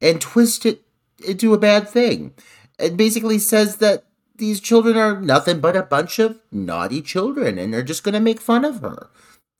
and 0.00 0.20
twist 0.20 0.64
it 0.64 0.82
into 1.26 1.52
a 1.52 1.58
bad 1.58 1.88
thing. 1.88 2.32
and 2.78 2.96
basically 2.96 3.38
says 3.38 3.76
that 3.76 4.04
these 4.36 4.60
children 4.60 4.96
are 4.96 5.20
nothing 5.20 5.60
but 5.60 5.76
a 5.76 5.82
bunch 5.82 6.20
of 6.20 6.38
naughty 6.52 7.02
children 7.02 7.58
and 7.58 7.74
they're 7.74 7.82
just 7.82 8.04
going 8.04 8.12
to 8.14 8.20
make 8.20 8.40
fun 8.40 8.64
of 8.64 8.80
her. 8.80 9.08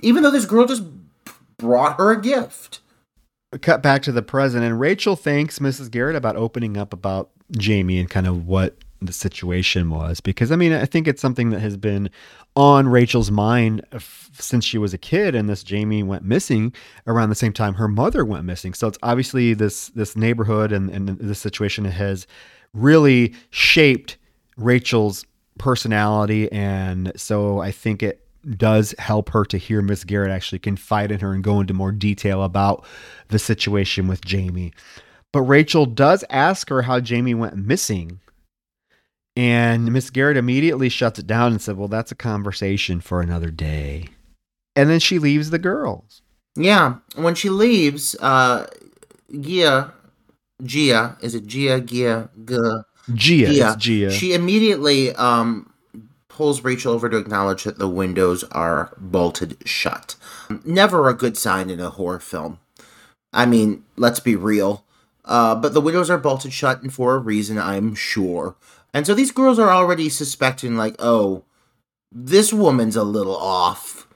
Even 0.01 0.22
though 0.22 0.30
this 0.30 0.47
girl 0.47 0.66
just 0.66 0.84
brought 1.59 1.99
her 1.99 2.12
a 2.12 2.20
gift. 2.20 2.80
Cut 3.61 3.82
back 3.82 4.03
to 4.03 4.12
the 4.12 4.22
present, 4.22 4.62
and 4.62 4.78
Rachel 4.78 5.16
thanks 5.16 5.59
Mrs. 5.59 5.91
Garrett 5.91 6.14
about 6.14 6.36
opening 6.36 6.76
up 6.76 6.93
about 6.93 7.30
Jamie 7.57 7.99
and 7.99 8.09
kind 8.09 8.26
of 8.26 8.47
what 8.47 8.76
the 9.01 9.12
situation 9.12 9.91
was. 9.91 10.20
Because, 10.20 10.53
I 10.53 10.57
mean, 10.57 10.72
I 10.72 10.84
think 10.84 11.09
it's 11.09 11.22
something 11.22 11.51
that 11.51 11.61
has 11.61 11.76
been 11.76 12.11
on 12.59 12.89
Rachel's 12.89 13.31
mind 13.31 13.83
since 14.33 14.65
she 14.65 14.79
was 14.79 14.93
a 14.93 14.99
kid, 14.99 15.37
and 15.37 15.49
this 15.49 15.63
Jamie 15.63 16.03
went 16.03 16.25
missing 16.25 16.75
around 17.07 17.29
the 17.29 17.37
same 17.37 17.53
time 17.53 17.75
her 17.75 17.87
mother 17.87 18.25
went 18.25 18.45
missing. 18.45 18.75
So 18.75 18.89
it's 18.89 18.99
obviously 19.01 19.55
this 19.55 19.91
this 19.91 20.17
neighborhood 20.17 20.73
and, 20.73 20.91
and 20.91 21.09
this 21.21 21.39
situation 21.39 21.85
has 21.85 22.27
really 22.75 23.33
shaped 23.51 24.19
Rachel's 24.57 25.25
personality, 25.57 26.51
and 26.51 27.13
so 27.15 27.61
I 27.61 27.71
think 27.71 28.03
it 28.03 28.27
does 28.57 28.93
help 28.99 29.29
her 29.29 29.45
to 29.45 29.57
hear 29.57 29.81
Miss 29.81 30.03
Garrett 30.03 30.33
actually 30.33 30.59
confide 30.59 31.13
in 31.13 31.21
her 31.21 31.33
and 31.33 31.45
go 31.45 31.61
into 31.61 31.75
more 31.75 31.93
detail 31.93 32.43
about 32.43 32.85
the 33.29 33.39
situation 33.39 34.09
with 34.09 34.25
Jamie. 34.25 34.73
But 35.33 35.43
Rachel 35.43 35.87
does 35.87 36.25
ask 36.29 36.71
her 36.71 36.83
how 36.83 36.99
Jamie 36.99 37.35
went 37.35 37.57
missing. 37.57 38.19
And 39.39 39.93
Miss 39.93 40.11
Garrett 40.11 40.36
immediately 40.36 40.89
shuts 40.89 41.20
it 41.20 41.28
down 41.28 41.53
and 41.53 41.62
said, 41.62 41.76
Well, 41.76 41.86
that's 41.86 42.11
a 42.11 42.16
conversation 42.16 43.01
for 43.01 43.20
another 43.20 43.53
day. 43.53 44.09
And 44.74 44.91
then 44.91 44.99
she 44.99 45.20
leaves 45.20 45.51
the 45.51 45.61
girls. 45.61 46.22
Yeah. 46.57 46.97
When 47.14 47.36
she 47.36 47.49
leaves, 47.49 48.16
uh 48.16 48.66
Gia 49.41 49.93
Gia, 50.64 51.16
is 51.20 51.36
it 51.36 51.47
Gia, 51.47 51.80
Gia, 51.80 52.30
Gia? 52.45 52.84
Gia, 53.14 53.47
Gia. 53.47 53.76
Gia. 53.78 54.11
She 54.11 54.34
immediately 54.34 55.14
um 55.14 55.72
pulls 56.26 56.64
Rachel 56.64 56.93
over 56.93 57.09
to 57.09 57.16
acknowledge 57.16 57.62
that 57.62 57.78
the 57.78 57.89
windows 57.89 58.43
are 58.51 58.93
bolted 58.99 59.57
shut. 59.64 60.16
Never 60.64 61.09
a 61.09 61.14
good 61.14 61.36
sign 61.36 61.70
in 61.70 61.78
a 61.78 61.91
horror 61.91 62.18
film. 62.18 62.59
I 63.32 63.47
mean, 63.47 63.84
let's 63.97 64.18
be 64.18 64.34
real. 64.34 64.84
Uh, 65.24 65.55
but 65.55 65.74
the 65.74 65.80
windows 65.80 66.11
are 66.11 66.18
bolted 66.18 66.53
shut 66.53 66.82
and 66.82 66.93
for 66.93 67.14
a 67.14 67.18
reason, 67.18 67.57
I'm 67.59 67.95
sure. 67.95 68.57
And 68.99 69.07
so 69.07 69.14
these 69.14 69.30
girls 69.30 69.61
are 69.61 69.70
already 69.70 70.09
suspecting, 70.09 70.76
like, 70.76 70.96
oh, 70.99 71.44
this 72.11 72.53
woman's 72.53 72.96
a 72.96 73.05
little 73.05 73.36
off, 73.36 74.09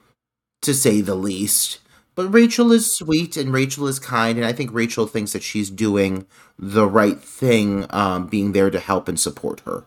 to 0.61 0.73
say 0.73 0.99
the 0.99 1.15
least. 1.15 1.79
But 2.15 2.27
Rachel 2.27 2.73
is 2.73 2.93
sweet 2.93 3.37
and 3.37 3.53
Rachel 3.53 3.87
is 3.87 3.97
kind, 3.97 4.37
and 4.37 4.45
I 4.45 4.51
think 4.51 4.73
Rachel 4.73 5.07
thinks 5.07 5.31
that 5.31 5.41
she's 5.41 5.69
doing 5.69 6.25
the 6.59 6.85
right 6.85 7.17
thing, 7.17 7.85
um, 7.91 8.27
being 8.27 8.51
there 8.51 8.69
to 8.69 8.79
help 8.81 9.07
and 9.07 9.17
support 9.17 9.61
her. 9.61 9.85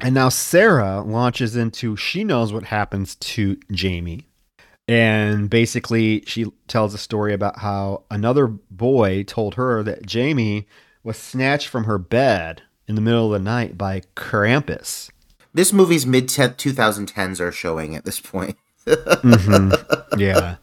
And 0.00 0.14
now 0.14 0.28
Sarah 0.28 1.00
launches 1.00 1.56
into 1.56 1.96
she 1.96 2.22
knows 2.22 2.52
what 2.52 2.62
happens 2.62 3.16
to 3.16 3.58
Jamie. 3.72 4.28
And 4.86 5.50
basically, 5.50 6.22
she 6.28 6.46
tells 6.68 6.94
a 6.94 6.98
story 6.98 7.34
about 7.34 7.58
how 7.58 8.04
another 8.08 8.46
boy 8.46 9.24
told 9.24 9.56
her 9.56 9.82
that 9.82 10.06
Jamie 10.06 10.68
was 11.02 11.16
snatched 11.16 11.66
from 11.66 11.86
her 11.86 11.98
bed 11.98 12.62
in 12.92 12.96
the 12.96 13.00
middle 13.00 13.32
of 13.32 13.32
the 13.32 13.44
night 13.44 13.78
by 13.78 14.02
Krampus. 14.16 15.10
This 15.54 15.72
movie's 15.72 16.04
mid 16.04 16.28
2010s 16.28 17.40
are 17.40 17.50
showing 17.50 17.96
at 17.96 18.04
this 18.04 18.20
point. 18.20 18.58
mm-hmm. 18.86 20.20
Yeah. 20.20 20.56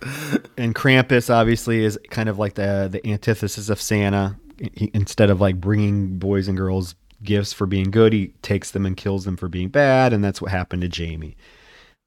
And 0.58 0.76
Krampus 0.76 1.34
obviously 1.34 1.84
is 1.84 1.98
kind 2.12 2.30
of 2.30 2.38
like 2.38 2.54
the 2.54 2.88
the 2.92 3.06
antithesis 3.08 3.70
of 3.70 3.82
Santa. 3.82 4.36
He, 4.74 4.92
instead 4.94 5.30
of 5.30 5.42
like 5.42 5.60
bringing 5.60 6.20
boys 6.20 6.48
and 6.48 6.56
girls 6.56 6.94
gifts 7.24 7.54
for 7.54 7.66
being 7.66 7.92
good. 7.92 8.14
He 8.14 8.28
takes 8.42 8.72
them 8.72 8.86
and 8.86 8.96
kills 8.96 9.26
them 9.26 9.38
for 9.38 9.48
being 9.48 9.70
bad, 9.70 10.14
and 10.14 10.24
that's 10.24 10.42
what 10.42 10.52
happened 10.52 10.82
to 10.84 10.88
Jamie. 10.88 11.36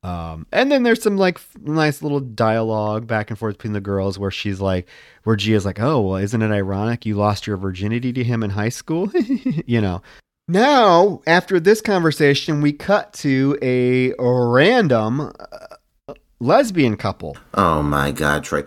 Um, 0.03 0.46
and 0.50 0.72
then 0.72 0.82
there's 0.82 1.03
some 1.03 1.16
like 1.16 1.40
nice 1.61 2.03
little 2.03 2.18
dialogue 2.20 3.07
back 3.07 3.30
and 3.30 3.38
forth 3.38 3.57
between 3.57 3.72
the 3.72 3.80
girls 3.80 4.18
where 4.18 4.32
she's 4.32 4.61
like, 4.61 4.88
where 5.22 5.36
Gia's 5.36 5.64
like, 5.64 5.80
oh, 5.80 6.00
well, 6.00 6.16
isn't 6.16 6.42
it 6.42 6.50
ironic 6.50 7.07
you 7.07 7.14
lost 7.14 7.46
your 7.46 7.57
virginity 7.57 8.12
to 8.12 8.24
him 8.24 8.42
in 8.42 8.50
high 8.50 8.68
school? 8.68 9.11
you 9.66 9.80
know. 9.80 10.03
Now, 10.48 11.22
after 11.26 11.61
this 11.61 11.80
conversation, 11.80 12.61
we 12.61 12.72
cut 12.72 13.12
to 13.14 13.57
a 13.62 14.12
random 14.18 15.32
uh, 15.38 16.14
lesbian 16.40 16.96
couple. 16.96 17.36
Oh 17.55 17.82
my 17.82 18.11
God, 18.11 18.42
Troy. 18.42 18.64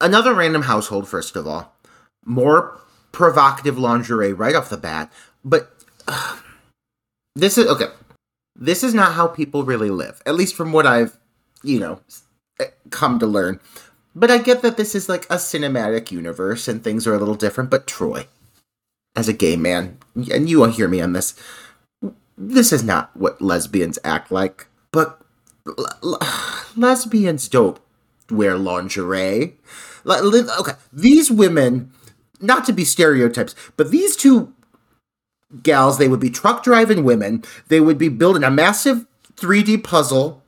Another 0.00 0.32
random 0.32 0.62
household, 0.62 1.08
first 1.08 1.34
of 1.34 1.46
all. 1.46 1.74
More 2.24 2.80
provocative 3.10 3.78
lingerie 3.78 4.32
right 4.32 4.54
off 4.54 4.70
the 4.70 4.76
bat. 4.76 5.12
But 5.44 5.72
this 7.34 7.58
is 7.58 7.66
okay. 7.66 7.88
This 8.58 8.82
is 8.82 8.92
not 8.92 9.12
how 9.12 9.28
people 9.28 9.62
really 9.62 9.90
live, 9.90 10.20
at 10.26 10.34
least 10.34 10.56
from 10.56 10.72
what 10.72 10.84
I've, 10.84 11.16
you 11.62 11.78
know, 11.78 12.00
eh, 12.58 12.66
come 12.90 13.20
to 13.20 13.26
learn. 13.26 13.60
But 14.16 14.32
I 14.32 14.38
get 14.38 14.62
that 14.62 14.76
this 14.76 14.96
is 14.96 15.08
like 15.08 15.24
a 15.26 15.36
cinematic 15.36 16.10
universe 16.10 16.66
and 16.66 16.82
things 16.82 17.06
are 17.06 17.14
a 17.14 17.18
little 17.18 17.36
different. 17.36 17.70
But 17.70 17.86
Troy, 17.86 18.26
as 19.14 19.28
a 19.28 19.32
gay 19.32 19.54
man, 19.54 19.98
and 20.32 20.50
you 20.50 20.58
will 20.58 20.70
hear 20.70 20.88
me 20.88 21.00
on 21.00 21.12
this, 21.12 21.34
this 22.36 22.72
is 22.72 22.82
not 22.82 23.16
what 23.16 23.40
lesbians 23.40 23.98
act 24.02 24.32
like. 24.32 24.66
But 24.90 25.20
l- 25.66 25.86
l- 26.02 26.18
lesbians 26.76 27.48
don't 27.48 27.78
wear 28.28 28.58
lingerie. 28.58 29.56
Okay, 30.04 30.72
these 30.92 31.30
women, 31.30 31.92
not 32.40 32.64
to 32.64 32.72
be 32.72 32.84
stereotypes, 32.84 33.54
but 33.76 33.92
these 33.92 34.16
two 34.16 34.52
gals. 35.62 35.98
They 35.98 36.08
would 36.08 36.20
be 36.20 36.30
truck 36.30 36.62
driving 36.62 37.04
women. 37.04 37.44
They 37.68 37.80
would 37.80 37.98
be 37.98 38.08
building 38.08 38.44
a 38.44 38.50
massive 38.50 39.06
3D 39.36 39.82
puzzle 39.84 40.42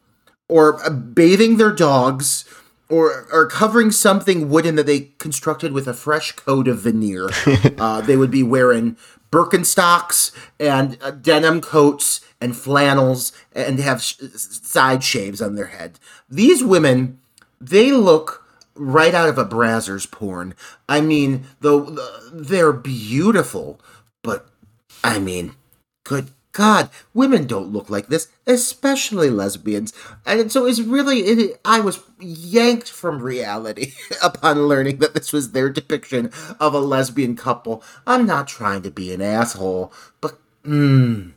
or 0.49 0.85
uh, 0.85 0.91
bathing 0.91 1.57
their 1.57 1.73
dogs 1.73 2.45
or, 2.89 3.29
or 3.33 3.47
covering 3.47 3.91
something 3.93 4.51
wooden 4.51 4.75
that 4.75 4.87
they 4.87 5.13
constructed 5.19 5.73
with 5.73 5.87
a 5.87 5.95
fresh 5.95 6.33
coat 6.33 6.67
of 6.67 6.81
veneer. 6.81 7.31
uh, 7.79 8.01
they 8.01 8.17
would 8.17 8.31
be 8.31 8.43
wearing 8.43 8.97
Birkenstocks 9.31 10.33
and 10.59 10.99
uh, 11.01 11.13
denim 11.13 11.61
coats 11.61 12.21
and 12.41 12.57
flannels 12.57 13.33
and 13.53 13.79
have 13.79 14.03
sh- 14.03 14.17
side 14.35 15.05
shaves 15.05 15.41
on 15.41 15.55
their 15.55 15.69
head. 15.69 16.01
These 16.29 16.65
women, 16.65 17.21
they 17.61 17.93
look 17.93 18.45
right 18.75 19.15
out 19.15 19.29
of 19.29 19.39
a 19.39 19.45
Brazzers 19.45 20.11
porn. 20.11 20.55
I 20.89 21.01
mean, 21.01 21.45
the, 21.61 21.79
the 21.81 22.31
they're 22.33 22.73
beautiful, 22.73 23.81
but 24.23 24.50
I 25.03 25.19
mean, 25.19 25.55
good 26.05 26.31
God, 26.53 26.91
women 27.15 27.47
don't 27.47 27.73
look 27.73 27.91
like 27.91 28.09
this, 28.09 28.29
especially 28.47 29.31
lesbians. 29.31 29.93
And 30.27 30.51
so 30.51 30.67
it's 30.67 30.81
really, 30.81 31.21
it, 31.21 31.61
I 31.65 31.81
was 31.81 32.03
yanked 32.19 32.89
from 32.89 33.23
reality 33.23 33.93
upon 34.23 34.67
learning 34.67 34.99
that 34.99 35.15
this 35.15 35.33
was 35.33 35.53
their 35.53 35.71
depiction 35.71 36.33
of 36.59 36.75
a 36.75 36.81
lesbian 36.81 37.37
couple. 37.37 37.85
I'm 38.07 38.27
not 38.27 38.49
trying 38.49 38.83
to 38.83 38.91
be 38.91 39.13
an 39.13 39.23
asshole, 39.23 39.93
but 40.21 40.39
mm, 40.65 41.33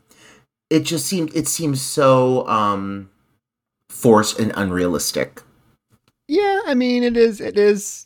it 0.71 0.79
just 0.79 1.05
seemed, 1.05 1.35
it 1.35 1.47
seems 1.47 1.81
so 1.81 2.47
um, 2.47 3.11
forced 3.89 4.39
and 4.39 4.51
unrealistic. 4.55 5.43
Yeah, 6.27 6.61
I 6.65 6.73
mean, 6.73 7.03
it 7.03 7.17
is, 7.17 7.39
it 7.39 7.59
is 7.59 8.02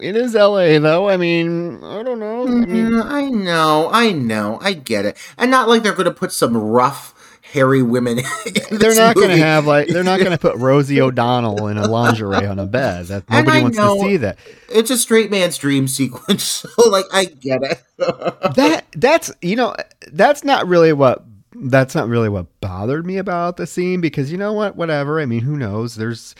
it 0.00 0.16
is 0.16 0.34
LA 0.34 0.78
though. 0.78 1.08
I 1.08 1.16
mean, 1.16 1.82
I 1.82 2.02
don't 2.02 2.20
know. 2.20 2.42
I, 2.42 2.50
mean, 2.50 2.66
mm, 2.66 3.02
I 3.04 3.28
know, 3.28 3.90
I 3.92 4.12
know, 4.12 4.58
I 4.60 4.72
get 4.72 5.04
it, 5.04 5.16
and 5.36 5.50
not 5.50 5.68
like 5.68 5.82
they're 5.82 5.92
going 5.92 6.04
to 6.04 6.12
put 6.14 6.32
some 6.32 6.56
rough, 6.56 7.40
hairy 7.42 7.82
women. 7.82 8.18
they're 8.70 8.94
not 8.94 9.16
going 9.16 9.30
to 9.30 9.36
have 9.36 9.66
like 9.66 9.88
they're 9.88 10.04
not 10.04 10.20
going 10.20 10.30
to 10.32 10.38
put 10.38 10.56
Rosie 10.58 11.00
O'Donnell 11.00 11.66
in 11.68 11.78
a 11.78 11.88
lingerie 11.88 12.46
on 12.46 12.58
a 12.58 12.66
bed. 12.66 13.06
That 13.06 13.28
nobody 13.28 13.62
wants 13.62 13.78
know, 13.78 13.96
to 13.96 14.00
see 14.02 14.16
that. 14.18 14.38
It's 14.68 14.90
a 14.90 14.98
straight 14.98 15.30
man's 15.30 15.58
dream 15.58 15.88
sequence, 15.88 16.44
so 16.76 16.88
like 16.88 17.06
I 17.12 17.24
get 17.24 17.62
it. 17.62 17.82
that 17.98 18.84
that's 18.92 19.32
you 19.42 19.56
know 19.56 19.74
that's 20.12 20.44
not 20.44 20.68
really 20.68 20.92
what 20.92 21.24
that's 21.54 21.94
not 21.94 22.08
really 22.08 22.28
what 22.28 22.46
bothered 22.60 23.06
me 23.06 23.16
about 23.16 23.56
the 23.56 23.66
scene 23.66 24.00
because 24.00 24.30
you 24.30 24.36
know 24.36 24.52
what 24.52 24.76
whatever 24.76 25.18
i 25.18 25.24
mean 25.24 25.40
who 25.40 25.56
knows 25.56 25.96
there's 25.96 26.34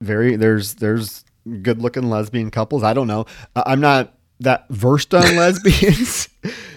very 0.00 0.34
there's 0.34 0.74
there's 0.74 1.24
good 1.62 1.80
looking 1.80 2.08
lesbian 2.10 2.50
couples. 2.50 2.82
I 2.82 2.94
don't 2.94 3.06
know. 3.06 3.26
I'm 3.54 3.80
not 3.80 4.14
that 4.40 4.66
versed 4.70 5.14
on 5.14 5.22
lesbians. 5.36 6.28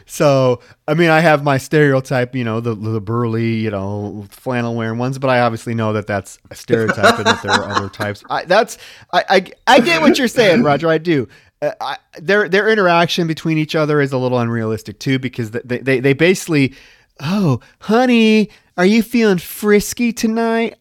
so, 0.06 0.62
I 0.88 0.94
mean, 0.94 1.10
I 1.10 1.20
have 1.22 1.44
my 1.44 1.58
stereotype, 1.58 2.36
you 2.36 2.44
know, 2.44 2.60
the, 2.60 2.76
the 2.76 3.02
burly, 3.02 3.56
you 3.56 3.72
know, 3.72 4.26
flannel 4.30 4.76
wearing 4.76 5.00
ones, 5.00 5.18
but 5.18 5.30
I 5.30 5.40
obviously 5.42 5.74
know 5.74 5.94
that 5.94 6.08
that's 6.08 6.38
a 6.52 6.56
stereotype 6.56 7.18
and 7.18 7.26
that 7.26 7.42
there 7.42 7.52
are 7.52 7.70
other 7.70 7.90
types. 7.94 8.24
I, 8.30 8.46
that's, 8.46 8.78
I, 9.12 9.24
I, 9.30 9.52
I 9.76 9.80
get 9.80 10.02
what 10.02 10.18
you're 10.18 10.28
saying, 10.28 10.64
Roger. 10.64 10.88
I 10.88 10.98
do. 11.00 11.28
uh, 11.62 11.72
I, 11.82 11.98
their 12.20 12.48
their 12.48 12.70
interaction 12.70 13.28
between 13.28 13.58
each 13.58 13.76
other 13.76 14.00
is 14.00 14.12
a 14.14 14.18
little 14.18 14.38
unrealistic 14.40 15.00
too 15.00 15.18
because 15.20 15.52
they 15.52 15.80
they, 15.80 16.00
they 16.00 16.14
basically, 16.14 16.76
oh, 17.20 17.60
honey, 17.82 18.50
are 18.78 18.86
you 18.86 19.02
feeling 19.02 19.40
frisky 19.40 20.14
tonight? 20.14 20.76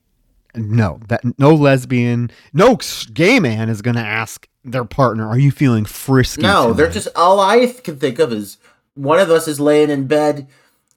No, 0.56 1.00
that 1.08 1.22
no 1.38 1.54
lesbian, 1.54 2.30
no 2.52 2.78
gay 3.12 3.40
man 3.40 3.68
is 3.68 3.82
going 3.82 3.96
to 3.96 4.02
ask 4.02 4.48
their 4.64 4.84
partner, 4.84 5.28
"Are 5.28 5.38
you 5.38 5.50
feeling 5.50 5.84
frisky?" 5.84 6.42
No, 6.42 6.64
tonight? 6.64 6.76
they're 6.76 6.90
just 6.90 7.08
all 7.14 7.40
I 7.40 7.66
can 7.66 7.98
think 7.98 8.18
of 8.18 8.32
is 8.32 8.58
one 8.94 9.18
of 9.18 9.30
us 9.30 9.46
is 9.46 9.60
laying 9.60 9.90
in 9.90 10.06
bed 10.06 10.48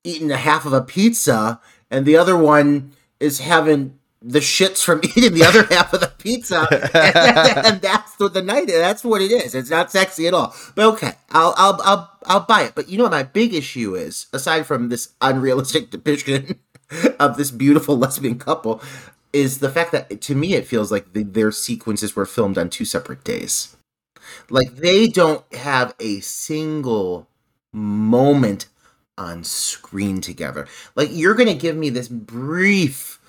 eating 0.04 0.32
a 0.32 0.38
half 0.38 0.66
of 0.66 0.74
a 0.74 0.82
pizza, 0.82 1.60
and 1.92 2.06
the 2.06 2.16
other 2.16 2.38
one 2.38 2.94
is 3.20 3.40
having 3.40 4.00
the 4.22 4.40
shits 4.40 4.84
from 4.84 5.02
eating 5.16 5.34
the 5.34 5.44
other 5.44 5.64
half 5.64 5.94
of 5.94 6.02
the 6.02 6.12
pizza, 6.18 6.68
and, 6.94 7.66
and 7.66 7.82
that's 7.82 8.18
what 8.20 8.34
the 8.34 8.42
night. 8.42 8.68
That's 8.68 9.04
what 9.04 9.22
it 9.22 9.32
is. 9.32 9.56
It's 9.56 9.70
not 9.70 9.92
sexy 9.92 10.28
at 10.28 10.34
all. 10.34 10.56
But 10.76 10.86
okay, 10.94 11.14
I'll 11.32 11.54
I'll 11.58 11.80
I'll 11.84 12.12
I'll 12.26 12.46
buy 12.46 12.64
it. 12.64 12.74
But 12.76 12.90
you 12.90 12.98
know 12.98 13.04
what 13.04 13.12
my 13.12 13.24
big 13.24 13.54
issue 13.54 13.96
is, 13.96 14.28
aside 14.34 14.66
from 14.66 14.90
this 14.90 15.14
unrealistic 15.22 15.90
depiction 15.92 16.60
of 17.20 17.38
this 17.38 17.52
beautiful 17.52 17.98
lesbian 17.98 18.40
couple, 18.40 18.82
is 19.34 19.60
the 19.60 19.70
fact 19.70 19.92
that 19.92 20.22
to 20.22 20.36
me 20.36 20.54
it 20.54 20.68
feels 20.68 20.92
like 20.92 21.14
the, 21.14 21.24
their 21.24 21.52
sequences 21.52 22.16
were 22.16 22.26
filmed 22.26 22.58
on 22.58 22.70
two 22.70 22.86
separate 22.86 23.24
days. 23.24 23.76
Like 24.50 24.76
they 24.76 25.08
don't 25.08 25.52
have 25.54 25.96
a 26.00 26.20
single 26.20 27.28
moment 27.74 28.68
on 29.18 29.44
screen 29.44 30.22
together. 30.22 30.68
Like 30.96 31.10
you're 31.12 31.36
going 31.36 31.50
to 31.50 31.56
give 31.56 31.76
me 31.76 31.90
this 31.90 32.08
brief 32.08 33.20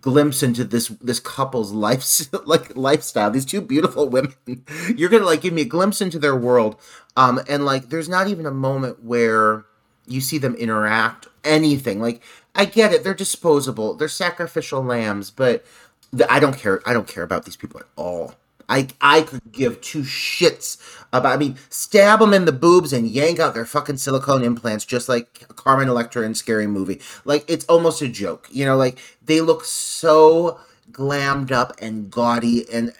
glimpse 0.00 0.42
into 0.42 0.64
this 0.64 0.88
this 1.00 1.18
couple's 1.18 1.72
life 1.72 2.32
like 2.46 2.76
lifestyle 2.76 3.30
these 3.30 3.44
two 3.44 3.60
beautiful 3.60 4.08
women 4.08 4.32
you're 4.96 5.08
gonna 5.08 5.24
like 5.24 5.40
give 5.40 5.52
me 5.52 5.62
a 5.62 5.64
glimpse 5.64 6.00
into 6.00 6.20
their 6.20 6.36
world 6.36 6.76
um 7.16 7.40
and 7.48 7.64
like 7.64 7.88
there's 7.88 8.08
not 8.08 8.28
even 8.28 8.46
a 8.46 8.50
moment 8.50 9.02
where 9.02 9.64
you 10.06 10.20
see 10.20 10.38
them 10.38 10.54
interact 10.54 11.26
anything 11.42 12.00
like 12.00 12.22
i 12.58 12.66
get 12.66 12.92
it 12.92 13.02
they're 13.02 13.14
disposable 13.14 13.94
they're 13.94 14.08
sacrificial 14.08 14.82
lambs 14.82 15.30
but 15.30 15.64
the, 16.12 16.30
i 16.30 16.38
don't 16.38 16.58
care 16.58 16.82
i 16.86 16.92
don't 16.92 17.08
care 17.08 17.22
about 17.22 17.46
these 17.46 17.56
people 17.56 17.80
at 17.80 17.86
all 17.96 18.34
I 18.68 18.88
I 19.00 19.22
could 19.22 19.50
give 19.50 19.80
two 19.80 20.02
shits 20.02 20.78
about. 21.12 21.32
I 21.32 21.36
mean, 21.36 21.56
stab 21.70 22.20
them 22.20 22.34
in 22.34 22.44
the 22.44 22.52
boobs 22.52 22.92
and 22.92 23.08
yank 23.08 23.38
out 23.38 23.54
their 23.54 23.64
fucking 23.64 23.96
silicone 23.96 24.44
implants, 24.44 24.84
just 24.84 25.08
like 25.08 25.48
Carmen 25.56 25.88
Electra 25.88 26.22
in 26.22 26.34
Scary 26.34 26.66
Movie. 26.66 27.00
Like 27.24 27.44
it's 27.48 27.64
almost 27.64 28.02
a 28.02 28.08
joke, 28.08 28.46
you 28.50 28.64
know. 28.64 28.76
Like 28.76 28.98
they 29.24 29.40
look 29.40 29.64
so 29.64 30.60
glammed 30.92 31.50
up 31.50 31.72
and 31.80 32.10
gaudy, 32.10 32.70
and 32.70 32.92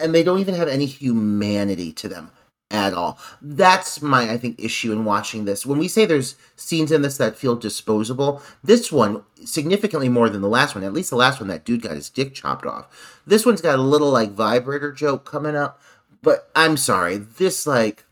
and 0.00 0.14
they 0.14 0.22
don't 0.22 0.38
even 0.38 0.54
have 0.54 0.68
any 0.68 0.86
humanity 0.86 1.92
to 1.92 2.08
them 2.08 2.30
at 2.72 2.94
all. 2.94 3.18
That's 3.40 4.02
my 4.02 4.32
I 4.32 4.38
think 4.38 4.58
issue 4.58 4.90
in 4.90 5.04
watching 5.04 5.44
this. 5.44 5.64
When 5.64 5.78
we 5.78 5.86
say 5.86 6.06
there's 6.06 6.36
scenes 6.56 6.90
in 6.90 7.02
this 7.02 7.18
that 7.18 7.36
feel 7.36 7.54
disposable, 7.54 8.42
this 8.64 8.90
one 8.90 9.22
significantly 9.44 10.08
more 10.08 10.28
than 10.28 10.40
the 10.40 10.48
last 10.48 10.74
one. 10.74 10.82
At 10.82 10.94
least 10.94 11.10
the 11.10 11.16
last 11.16 11.38
one 11.38 11.48
that 11.48 11.64
dude 11.64 11.82
got 11.82 11.92
his 11.92 12.10
dick 12.10 12.34
chopped 12.34 12.66
off. 12.66 13.20
This 13.26 13.46
one's 13.46 13.60
got 13.60 13.78
a 13.78 13.82
little 13.82 14.10
like 14.10 14.32
vibrator 14.32 14.90
joke 14.90 15.24
coming 15.24 15.54
up, 15.54 15.80
but 16.22 16.50
I'm 16.56 16.76
sorry. 16.76 17.18
This 17.18 17.66
like 17.66 18.04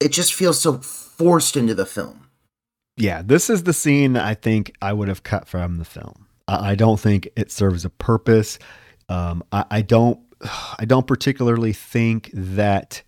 it 0.00 0.10
just 0.10 0.34
feels 0.34 0.60
so 0.60 0.78
forced 0.78 1.56
into 1.56 1.74
the 1.74 1.86
film. 1.86 2.28
Yeah, 2.96 3.22
this 3.22 3.48
is 3.48 3.62
the 3.62 3.72
scene 3.72 4.16
I 4.16 4.34
think 4.34 4.74
I 4.82 4.92
would 4.92 5.08
have 5.08 5.22
cut 5.22 5.48
from 5.48 5.78
the 5.78 5.84
film. 5.84 6.26
I 6.46 6.74
don't 6.74 7.00
think 7.00 7.28
it 7.36 7.50
serves 7.50 7.84
a 7.84 7.90
purpose. 7.90 8.58
Um, 9.08 9.42
I, 9.50 9.64
I 9.70 9.82
don't 9.82 10.20
I 10.78 10.84
don't 10.84 11.06
particularly 11.06 11.72
think 11.72 12.30
that 12.32 13.02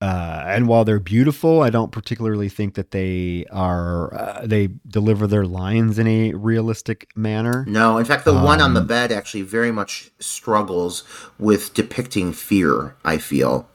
uh, 0.00 0.44
and 0.46 0.68
while 0.68 0.84
they're 0.84 1.00
beautiful, 1.00 1.62
I 1.62 1.70
don't 1.70 1.90
particularly 1.90 2.50
think 2.50 2.74
that 2.74 2.90
they 2.90 3.46
are 3.50 4.12
uh, 4.14 4.46
they 4.46 4.68
deliver 4.86 5.26
their 5.26 5.46
lines 5.46 5.98
in 5.98 6.06
a 6.06 6.34
realistic 6.34 7.10
manner. 7.16 7.64
No, 7.66 7.96
in 7.96 8.04
fact, 8.04 8.26
the 8.26 8.34
um, 8.34 8.44
one 8.44 8.60
on 8.60 8.74
the 8.74 8.80
um, 8.80 8.86
bed 8.86 9.10
actually 9.10 9.42
very 9.42 9.72
much 9.72 10.10
struggles 10.18 11.02
with 11.38 11.72
depicting 11.72 12.34
fear. 12.34 12.94
I 13.04 13.16
feel. 13.16 13.68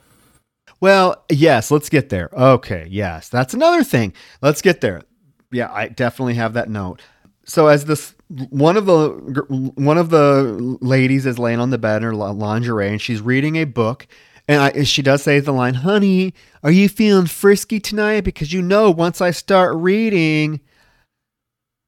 Well, 0.80 1.23
yes, 1.31 1.72
let's 1.72 1.89
get 1.89 2.10
there. 2.10 2.30
Okay, 2.34 2.88
yes, 2.89 3.27
that's 3.27 3.56
another 3.56 3.84
thing. 3.84 4.14
Let's 4.41 4.61
get 4.61 4.81
there. 4.81 5.02
Yeah, 5.52 5.72
I 5.72 5.88
definitely 5.88 6.35
have 6.35 6.53
that 6.53 6.69
note. 6.69 7.02
So 7.45 7.68
as 7.68 7.85
this 7.85 8.14
one 8.30 8.77
of 8.77 8.85
the 8.85 9.10
one 9.76 9.98
of 9.98 10.11
the 10.11 10.77
ladies 10.81 11.26
is 11.26 11.39
laying 11.39 11.60
on 11.60 11.72
the 11.72 11.80
bed 11.80 11.98
in 11.98 12.03
her 12.03 12.14
lingerie 12.14 12.89
and 12.89 13.02
she's 13.02 13.22
reading 13.22 13.56
a 13.56 13.65
book 13.65 14.07
and 14.47 14.61
I, 14.61 14.84
she 14.84 15.01
does 15.01 15.23
say 15.23 15.39
the 15.39 15.51
line, 15.51 15.76
honey, 15.76 16.34
are 16.63 16.72
you 16.72 16.89
feeling 16.89 17.27
frisky 17.27 17.80
tonight? 17.80 18.22
Because 18.22 18.53
you 18.53 18.61
know, 18.61 18.91
once 18.91 19.22
I 19.22 19.31
start 19.31 19.76
reading. 19.76 20.61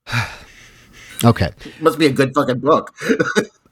okay. 1.24 1.52
Must 1.80 2.00
be 2.00 2.08
a 2.08 2.12
good 2.12 2.34
fucking 2.34 2.60
book. 2.60 2.94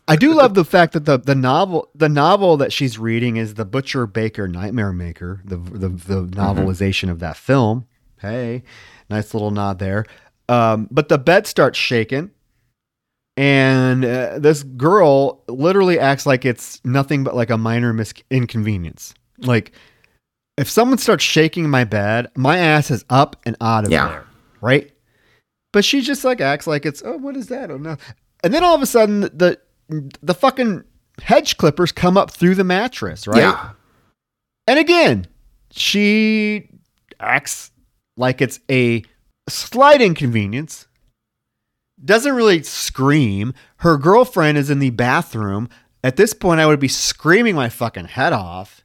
I 0.07 0.15
do 0.15 0.33
love 0.33 0.55
the 0.55 0.65
fact 0.65 0.93
that 0.93 1.05
the, 1.05 1.17
the 1.17 1.35
novel 1.35 1.89
the 1.95 2.09
novel 2.09 2.57
that 2.57 2.73
she's 2.73 2.97
reading 2.97 3.37
is 3.37 3.53
the 3.53 3.65
Butcher 3.65 4.07
Baker 4.07 4.47
Nightmare 4.47 4.91
Maker, 4.91 5.41
the 5.45 5.57
the, 5.57 5.87
the 5.87 6.21
mm-hmm. 6.23 6.39
novelization 6.39 7.03
mm-hmm. 7.03 7.11
of 7.11 7.19
that 7.19 7.37
film. 7.37 7.87
Hey, 8.19 8.63
nice 9.09 9.33
little 9.33 9.51
nod 9.51 9.79
there. 9.79 10.05
Um, 10.49 10.87
but 10.91 11.07
the 11.07 11.17
bed 11.17 11.47
starts 11.47 11.77
shaking 11.79 12.31
and 13.41 14.05
uh, 14.05 14.37
this 14.37 14.61
girl 14.61 15.43
literally 15.47 15.97
acts 15.97 16.27
like 16.27 16.45
it's 16.45 16.79
nothing 16.85 17.23
but 17.23 17.35
like 17.35 17.49
a 17.49 17.57
minor 17.57 17.91
mis- 17.91 18.13
inconvenience. 18.29 19.15
Like 19.39 19.71
if 20.57 20.69
someone 20.69 20.99
starts 20.99 21.23
shaking 21.23 21.67
my 21.67 21.83
bed, 21.83 22.29
my 22.35 22.59
ass 22.59 22.91
is 22.91 23.03
up 23.09 23.37
and 23.43 23.57
out 23.59 23.85
of 23.85 23.91
yeah. 23.91 24.07
there, 24.07 24.25
right? 24.61 24.91
But 25.73 25.83
she 25.83 26.01
just 26.01 26.23
like 26.23 26.39
acts 26.39 26.67
like 26.67 26.85
it's 26.85 27.01
oh 27.03 27.17
what 27.17 27.35
is 27.35 27.47
that? 27.47 27.71
Oh 27.71 27.77
no. 27.77 27.97
And 28.43 28.53
then 28.53 28.63
all 28.63 28.75
of 28.75 28.81
a 28.83 28.85
sudden 28.85 29.21
the 29.21 29.59
the 29.89 30.35
fucking 30.35 30.83
hedge 31.23 31.57
clippers 31.57 31.91
come 31.91 32.17
up 32.17 32.29
through 32.29 32.53
the 32.53 32.63
mattress, 32.63 33.25
right? 33.25 33.39
Yeah. 33.39 33.71
And 34.67 34.77
again, 34.77 35.25
she 35.71 36.69
acts 37.19 37.71
like 38.17 38.39
it's 38.39 38.59
a 38.69 39.03
slight 39.49 39.99
inconvenience 39.99 40.85
doesn't 42.03 42.35
really 42.35 42.63
scream. 42.63 43.53
Her 43.77 43.97
girlfriend 43.97 44.57
is 44.57 44.69
in 44.69 44.79
the 44.79 44.89
bathroom. 44.89 45.69
At 46.03 46.15
this 46.15 46.33
point, 46.33 46.59
I 46.59 46.65
would 46.65 46.79
be 46.79 46.87
screaming 46.87 47.55
my 47.55 47.69
fucking 47.69 48.05
head 48.05 48.33
off. 48.33 48.83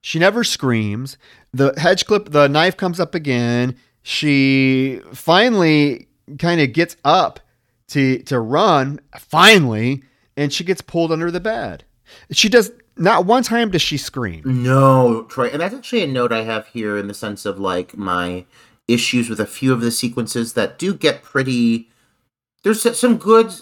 She 0.00 0.18
never 0.18 0.44
screams. 0.44 1.18
The 1.52 1.74
hedge 1.76 2.06
clip, 2.06 2.30
the 2.30 2.48
knife 2.48 2.76
comes 2.76 3.00
up 3.00 3.14
again. 3.14 3.76
She 4.02 5.00
finally 5.12 6.08
kind 6.38 6.60
of 6.60 6.72
gets 6.72 6.96
up 7.04 7.40
to 7.88 8.18
to 8.20 8.40
run. 8.40 9.00
Finally, 9.18 10.02
and 10.36 10.52
she 10.52 10.64
gets 10.64 10.80
pulled 10.80 11.12
under 11.12 11.30
the 11.30 11.40
bed. 11.40 11.84
She 12.30 12.48
does 12.48 12.70
not 12.96 13.26
one 13.26 13.42
time 13.42 13.70
does 13.70 13.82
she 13.82 13.96
scream. 13.96 14.42
No, 14.44 15.24
Troy, 15.24 15.48
and 15.48 15.60
that's 15.60 15.74
actually 15.74 16.02
a 16.02 16.06
note 16.06 16.32
I 16.32 16.42
have 16.42 16.68
here 16.68 16.96
in 16.96 17.08
the 17.08 17.14
sense 17.14 17.44
of 17.44 17.58
like 17.58 17.96
my 17.96 18.46
issues 18.86 19.28
with 19.28 19.40
a 19.40 19.46
few 19.46 19.72
of 19.72 19.80
the 19.80 19.90
sequences 19.90 20.54
that 20.54 20.78
do 20.78 20.94
get 20.94 21.22
pretty 21.22 21.90
there's 22.62 22.98
some 22.98 23.16
good 23.16 23.52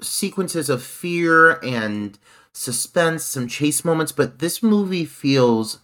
sequences 0.00 0.68
of 0.68 0.82
fear 0.82 1.58
and 1.62 2.18
suspense, 2.52 3.24
some 3.24 3.48
chase 3.48 3.84
moments, 3.84 4.12
but 4.12 4.38
this 4.38 4.62
movie 4.62 5.04
feels 5.04 5.78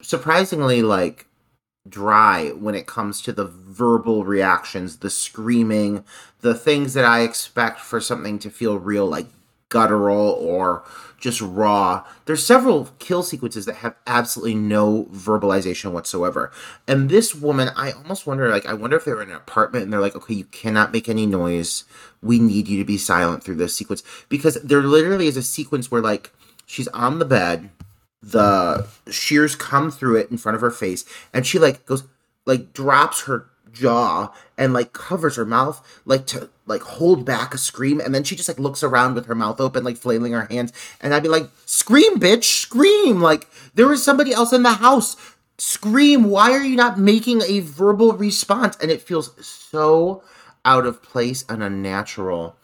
surprisingly 0.00 0.82
like 0.82 1.26
dry 1.88 2.50
when 2.50 2.74
it 2.74 2.86
comes 2.86 3.20
to 3.22 3.32
the 3.32 3.44
verbal 3.44 4.24
reactions, 4.24 4.98
the 4.98 5.10
screaming, 5.10 6.04
the 6.40 6.54
things 6.54 6.94
that 6.94 7.04
I 7.04 7.20
expect 7.20 7.80
for 7.80 8.00
something 8.00 8.38
to 8.40 8.50
feel 8.50 8.78
real, 8.78 9.06
like 9.06 9.28
guttural 9.68 10.30
or 10.30 10.84
just 11.18 11.40
raw. 11.40 12.06
There's 12.26 12.46
several 12.46 12.90
kill 12.98 13.22
sequences 13.22 13.64
that 13.66 13.76
have 13.76 13.96
absolutely 14.06 14.54
no 14.54 15.08
verbalization 15.12 15.92
whatsoever. 15.92 16.52
And 16.86 17.08
this 17.08 17.34
woman, 17.34 17.70
I 17.74 17.92
almost 17.92 18.26
wonder, 18.26 18.48
like, 18.48 18.66
I 18.66 18.74
wonder 18.74 18.96
if 18.96 19.04
they're 19.04 19.22
in 19.22 19.30
an 19.30 19.36
apartment 19.36 19.84
and 19.84 19.92
they're 19.92 20.00
like, 20.00 20.14
okay, 20.14 20.34
you 20.34 20.44
cannot 20.44 20.92
make 20.92 21.08
any 21.08 21.26
noise. 21.26 21.84
We 22.22 22.38
need 22.38 22.68
you 22.68 22.78
to 22.78 22.84
be 22.84 22.98
silent 22.98 23.42
through 23.42 23.56
this 23.56 23.74
sequence. 23.74 24.02
Because 24.28 24.54
there 24.62 24.82
literally 24.82 25.26
is 25.26 25.36
a 25.36 25.42
sequence 25.42 25.90
where, 25.90 26.02
like, 26.02 26.32
she's 26.66 26.88
on 26.88 27.18
the 27.18 27.24
bed, 27.24 27.70
the 28.22 28.86
shears 29.10 29.56
come 29.56 29.90
through 29.90 30.16
it 30.16 30.30
in 30.30 30.36
front 30.36 30.54
of 30.54 30.60
her 30.60 30.70
face, 30.70 31.04
and 31.32 31.46
she, 31.46 31.58
like, 31.58 31.86
goes, 31.86 32.04
like, 32.44 32.72
drops 32.72 33.22
her 33.22 33.46
jaw 33.76 34.32
and 34.56 34.72
like 34.72 34.92
covers 34.92 35.36
her 35.36 35.44
mouth 35.44 36.00
like 36.04 36.26
to 36.26 36.48
like 36.66 36.82
hold 36.82 37.24
back 37.24 37.54
a 37.54 37.58
scream 37.58 38.00
and 38.00 38.14
then 38.14 38.24
she 38.24 38.34
just 38.34 38.48
like 38.48 38.58
looks 38.58 38.82
around 38.82 39.14
with 39.14 39.26
her 39.26 39.34
mouth 39.34 39.60
open 39.60 39.84
like 39.84 39.96
flailing 39.96 40.32
her 40.32 40.46
hands 40.50 40.72
and 41.00 41.14
I'd 41.14 41.22
be 41.22 41.28
like 41.28 41.48
scream 41.66 42.18
bitch! 42.18 42.44
Scream! 42.44 43.20
Like 43.20 43.48
there 43.74 43.92
is 43.92 44.02
somebody 44.04 44.32
else 44.32 44.52
in 44.52 44.62
the 44.62 44.74
house. 44.74 45.16
Scream! 45.58 46.24
Why 46.24 46.52
are 46.52 46.64
you 46.64 46.76
not 46.76 46.98
making 46.98 47.42
a 47.42 47.60
verbal 47.60 48.12
response? 48.12 48.76
And 48.80 48.90
it 48.90 49.02
feels 49.02 49.32
so 49.44 50.22
out 50.64 50.86
of 50.86 51.02
place 51.02 51.44
and 51.48 51.62
unnatural. 51.62 52.56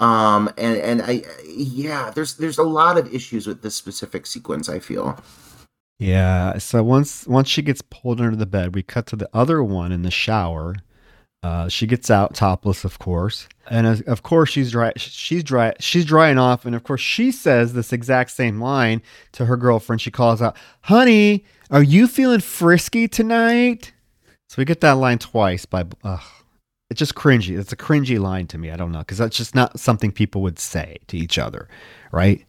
Um 0.00 0.48
and 0.58 0.76
and 0.76 1.02
I 1.02 1.22
yeah 1.46 2.10
there's 2.10 2.34
there's 2.34 2.58
a 2.58 2.64
lot 2.64 2.98
of 2.98 3.14
issues 3.14 3.46
with 3.46 3.62
this 3.62 3.76
specific 3.76 4.26
sequence 4.26 4.68
I 4.68 4.80
feel 4.80 5.18
Yeah. 5.98 6.58
So 6.58 6.82
once 6.82 7.26
once 7.26 7.48
she 7.48 7.62
gets 7.62 7.82
pulled 7.82 8.20
under 8.20 8.36
the 8.36 8.46
bed, 8.46 8.74
we 8.74 8.82
cut 8.82 9.06
to 9.06 9.16
the 9.16 9.28
other 9.32 9.62
one 9.62 9.92
in 9.92 10.02
the 10.02 10.10
shower. 10.10 10.76
Uh, 11.44 11.68
she 11.68 11.88
gets 11.88 12.08
out 12.08 12.34
topless, 12.34 12.84
of 12.84 13.00
course, 13.00 13.48
and 13.68 13.84
as, 13.84 14.00
of 14.02 14.22
course 14.22 14.50
she's 14.50 14.70
dry. 14.70 14.92
She's 14.96 15.42
dry. 15.42 15.74
She's 15.80 16.04
drying 16.04 16.38
off, 16.38 16.64
and 16.64 16.74
of 16.74 16.84
course 16.84 17.00
she 17.00 17.32
says 17.32 17.72
this 17.72 17.92
exact 17.92 18.30
same 18.30 18.60
line 18.60 19.02
to 19.32 19.46
her 19.46 19.56
girlfriend. 19.56 20.00
She 20.00 20.12
calls 20.12 20.40
out, 20.40 20.56
"Honey, 20.82 21.44
are 21.70 21.82
you 21.82 22.06
feeling 22.06 22.38
frisky 22.40 23.08
tonight?" 23.08 23.92
So 24.48 24.56
we 24.58 24.64
get 24.64 24.82
that 24.82 24.92
line 24.92 25.18
twice 25.18 25.66
by. 25.66 25.84
Uh, 26.04 26.18
it's 26.90 26.98
just 27.00 27.16
cringy. 27.16 27.58
It's 27.58 27.72
a 27.72 27.76
cringy 27.76 28.20
line 28.20 28.46
to 28.48 28.58
me. 28.58 28.70
I 28.70 28.76
don't 28.76 28.92
know 28.92 29.00
because 29.00 29.18
that's 29.18 29.36
just 29.36 29.54
not 29.54 29.80
something 29.80 30.12
people 30.12 30.42
would 30.42 30.60
say 30.60 30.98
to 31.08 31.16
each 31.16 31.38
other, 31.38 31.68
right? 32.12 32.44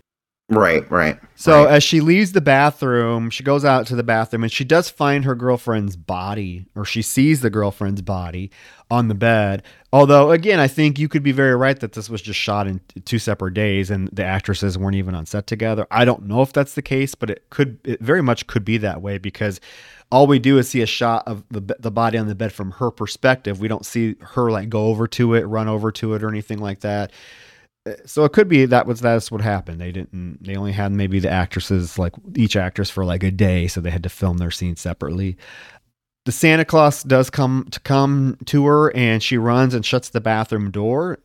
Right, 0.56 0.90
right. 0.90 1.20
So 1.36 1.66
right. 1.66 1.74
as 1.74 1.84
she 1.84 2.00
leaves 2.00 2.32
the 2.32 2.42
bathroom, 2.42 3.30
she 3.30 3.44
goes 3.44 3.66
out 3.66 3.88
to 3.88 3.96
the 3.96 4.04
bathroom 4.04 4.44
and 4.44 4.52
she 4.52 4.64
does 4.64 4.90
find 4.90 5.26
her 5.26 5.36
girlfriend's 5.36 5.96
body, 5.96 6.66
or 6.76 6.86
she 6.86 7.02
sees 7.02 7.42
the 7.42 7.50
girlfriend's 7.50 8.02
body 8.02 8.52
on 8.90 9.08
the 9.08 9.16
bed. 9.16 9.64
Although, 9.92 10.32
again, 10.32 10.60
I 10.60 10.68
think 10.68 11.00
you 11.00 11.08
could 11.08 11.24
be 11.24 11.32
very 11.32 11.56
right 11.56 11.80
that 11.80 11.94
this 11.94 12.10
was 12.10 12.22
just 12.22 12.40
shot 12.40 12.68
in 12.68 12.82
two 13.06 13.20
separate 13.20 13.54
days 13.54 13.90
and 13.90 14.10
the 14.10 14.24
actresses 14.24 14.78
weren't 14.78 14.96
even 14.96 15.16
on 15.16 15.26
set 15.26 15.48
together. 15.48 15.88
I 15.92 16.06
don't 16.06 16.24
know 16.24 16.42
if 16.42 16.54
that's 16.54 16.76
the 16.76 16.82
case, 16.82 17.16
but 17.16 17.30
it 17.30 17.50
could, 17.50 17.80
it 17.84 18.00
very 18.00 18.22
much 18.22 18.48
could 18.48 18.66
be 18.66 18.78
that 18.78 19.02
way 19.02 19.18
because 19.18 19.60
all 20.12 20.28
we 20.28 20.40
do 20.40 20.58
is 20.60 20.70
see 20.70 20.82
a 20.82 20.86
shot 20.86 21.28
of 21.28 21.44
the 21.50 21.76
the 21.80 21.90
body 21.90 22.20
on 22.20 22.28
the 22.28 22.36
bed 22.36 22.54
from 22.54 22.70
her 22.72 22.92
perspective. 22.92 23.60
We 23.60 23.68
don't 23.68 23.84
see 23.84 24.16
her 24.22 24.52
like 24.52 24.70
go 24.70 24.86
over 24.86 25.08
to 25.08 25.34
it, 25.34 25.42
run 25.42 25.68
over 25.68 25.92
to 25.94 26.14
it, 26.14 26.24
or 26.24 26.30
anything 26.30 26.60
like 26.60 26.82
that 26.82 27.12
so 28.06 28.24
it 28.24 28.32
could 28.32 28.48
be 28.48 28.66
that 28.66 28.88
was 28.88 29.02
that's 29.02 29.30
what 29.30 29.42
happened. 29.42 29.82
They 29.82 29.92
didn't. 29.92 30.44
They 30.44 30.56
only 30.56 30.72
had 30.72 30.92
maybe 30.92 31.20
the 31.20 31.30
actresses 31.30 32.00
like 32.00 32.14
each 32.36 32.56
actress 32.56 32.90
for 32.90 33.04
like 33.04 33.24
a 33.24 33.32
day, 33.32 33.68
so 33.68 33.82
they 33.82 33.90
had 33.90 34.04
to 34.04 34.10
film 34.10 34.38
their 34.38 34.52
scene 34.52 34.76
separately. 34.76 35.38
The 36.26 36.32
Santa 36.32 36.64
Claus 36.64 37.04
does 37.04 37.30
come 37.30 37.68
to 37.72 37.80
come 37.82 38.38
to 38.46 38.66
her, 38.66 38.96
and 38.96 39.22
she 39.22 39.38
runs 39.38 39.74
and 39.74 39.86
shuts 39.86 40.10
the 40.10 40.22
bathroom 40.22 40.72
door, 40.72 41.20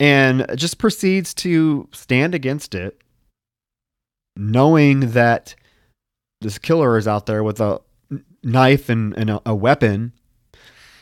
and 0.00 0.46
just 0.56 0.78
proceeds 0.78 1.34
to 1.34 1.88
stand 1.92 2.34
against 2.34 2.74
it, 2.74 2.98
knowing 4.34 5.00
that 5.10 5.54
this 6.40 6.56
killer 6.56 6.96
is 6.96 7.06
out 7.06 7.26
there 7.26 7.42
with 7.42 7.60
a 7.60 7.80
knife 8.42 8.88
and, 8.88 9.12
and 9.18 9.28
a, 9.28 9.42
a 9.44 9.54
weapon. 9.54 10.12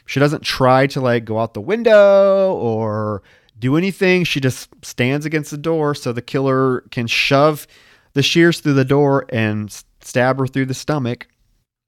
She 0.07 0.19
doesn't 0.19 0.43
try 0.43 0.87
to 0.89 1.01
like 1.01 1.25
go 1.25 1.39
out 1.39 1.55
the 1.55 1.61
window 1.61 2.55
or 2.55 3.23
do 3.59 3.77
anything. 3.77 4.25
She 4.25 4.41
just 4.41 4.69
stands 4.85 5.27
against 5.27 5.51
the 5.51 5.59
door 5.59 5.95
so 5.95 6.13
the 6.13 6.23
killer 6.23 6.81
can 6.91 7.07
shove 7.07 7.67
the 8.13 8.23
shears 8.23 8.61
through 8.61 8.75
the 8.75 8.85
door 8.85 9.27
and 9.31 9.71
stab 10.01 10.39
her 10.39 10.47
through 10.47 10.67
the 10.67 10.75
stomach. 10.75 11.29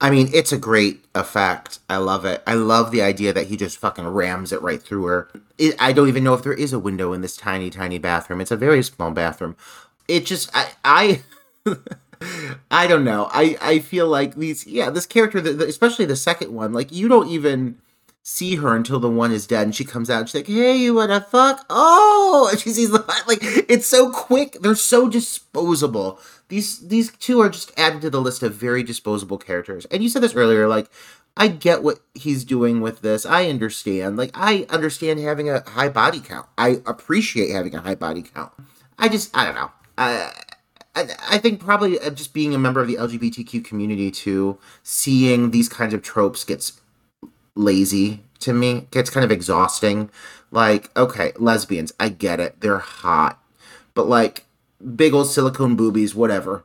I 0.01 0.09
mean, 0.09 0.29
it's 0.33 0.53
a 0.53 0.57
great 0.57 1.03
effect. 1.13 1.79
I 1.89 1.97
love 1.97 2.23
it. 2.23 2.41
I 2.47 2.53
love 2.53 2.91
the 2.91 3.01
idea 3.01 3.33
that 3.33 3.47
he 3.47 3.57
just 3.57 3.77
fucking 3.77 4.07
rams 4.07 4.53
it 4.53 4.61
right 4.61 4.81
through 4.81 5.05
her. 5.05 5.29
It, 5.57 5.75
I 5.77 5.91
don't 5.91 6.07
even 6.07 6.23
know 6.23 6.33
if 6.33 6.43
there 6.43 6.53
is 6.53 6.71
a 6.71 6.79
window 6.79 7.11
in 7.11 7.21
this 7.21 7.35
tiny, 7.35 7.69
tiny 7.69 7.97
bathroom. 7.97 8.39
It's 8.39 8.51
a 8.51 8.55
very 8.55 8.81
small 8.81 9.11
bathroom. 9.11 9.57
It 10.07 10.25
just, 10.25 10.49
I, 10.55 10.71
I, 10.85 11.21
I 12.71 12.87
don't 12.87 13.03
know. 13.03 13.29
I, 13.33 13.57
I 13.61 13.79
feel 13.79 14.07
like 14.07 14.35
these, 14.35 14.65
yeah, 14.65 14.89
this 14.89 15.05
character, 15.05 15.39
especially 15.39 16.05
the 16.05 16.15
second 16.15 16.53
one, 16.53 16.71
like 16.71 16.93
you 16.93 17.09
don't 17.09 17.27
even 17.27 17.77
see 18.29 18.57
her 18.57 18.75
until 18.75 18.99
the 18.99 19.09
one 19.09 19.31
is 19.31 19.47
dead 19.47 19.63
and 19.63 19.75
she 19.75 19.83
comes 19.83 20.07
out 20.07 20.19
and 20.19 20.29
she's 20.29 20.35
like 20.35 20.47
hey 20.47 20.77
you 20.77 20.93
wanna 20.93 21.19
fuck? 21.19 21.65
Oh 21.69 22.47
and 22.51 22.59
she 22.59 22.69
sees 22.69 22.91
the 22.91 23.03
like 23.27 23.39
it's 23.41 23.87
so 23.87 24.11
quick. 24.11 24.57
They're 24.61 24.75
so 24.75 25.09
disposable. 25.09 26.19
These 26.47 26.87
these 26.87 27.11
two 27.17 27.39
are 27.39 27.49
just 27.49 27.77
added 27.77 28.01
to 28.01 28.09
the 28.09 28.21
list 28.21 28.43
of 28.43 28.53
very 28.53 28.83
disposable 28.83 29.39
characters. 29.39 29.85
And 29.85 30.03
you 30.03 30.09
said 30.09 30.21
this 30.21 30.35
earlier 30.35 30.67
like 30.67 30.89
i 31.37 31.47
get 31.47 31.83
what 31.83 31.99
he's 32.13 32.43
doing 32.43 32.81
with 32.81 33.01
this. 33.01 33.25
I 33.25 33.47
understand. 33.47 34.15
Like 34.15 34.31
i 34.35 34.67
understand 34.69 35.19
having 35.19 35.49
a 35.49 35.67
high 35.67 35.89
body 35.89 36.19
count. 36.19 36.47
I 36.57 36.81
appreciate 36.85 37.51
having 37.51 37.73
a 37.73 37.81
high 37.81 37.95
body 37.95 38.21
count. 38.21 38.51
I 38.99 39.09
just 39.09 39.35
i 39.35 39.43
don't 39.45 39.55
know. 39.55 39.71
I, 39.97 40.31
I 40.95 41.37
think 41.37 41.59
probably 41.59 41.99
uh, 41.99 42.09
just 42.09 42.33
being 42.33 42.53
a 42.53 42.59
member 42.59 42.81
of 42.81 42.87
the 42.87 42.95
LGBTQ 42.95 43.63
community 43.63 44.11
too, 44.11 44.57
seeing 44.83 45.51
these 45.51 45.69
kinds 45.69 45.93
of 45.93 46.01
tropes 46.01 46.43
gets 46.43 46.79
lazy 47.59 48.23
to 48.39 48.53
me. 48.53 48.87
Gets 48.91 49.09
kind 49.09 49.23
of 49.23 49.31
exhausting. 49.31 50.09
Like, 50.49 50.95
okay, 50.97 51.33
lesbians, 51.37 51.93
I 51.99 52.09
get 52.09 52.39
it. 52.39 52.61
They're 52.61 52.79
hot. 52.79 53.43
But 53.93 54.07
like 54.07 54.45
big 54.95 55.13
old 55.13 55.27
silicone 55.27 55.75
boobies, 55.75 56.15
whatever. 56.15 56.63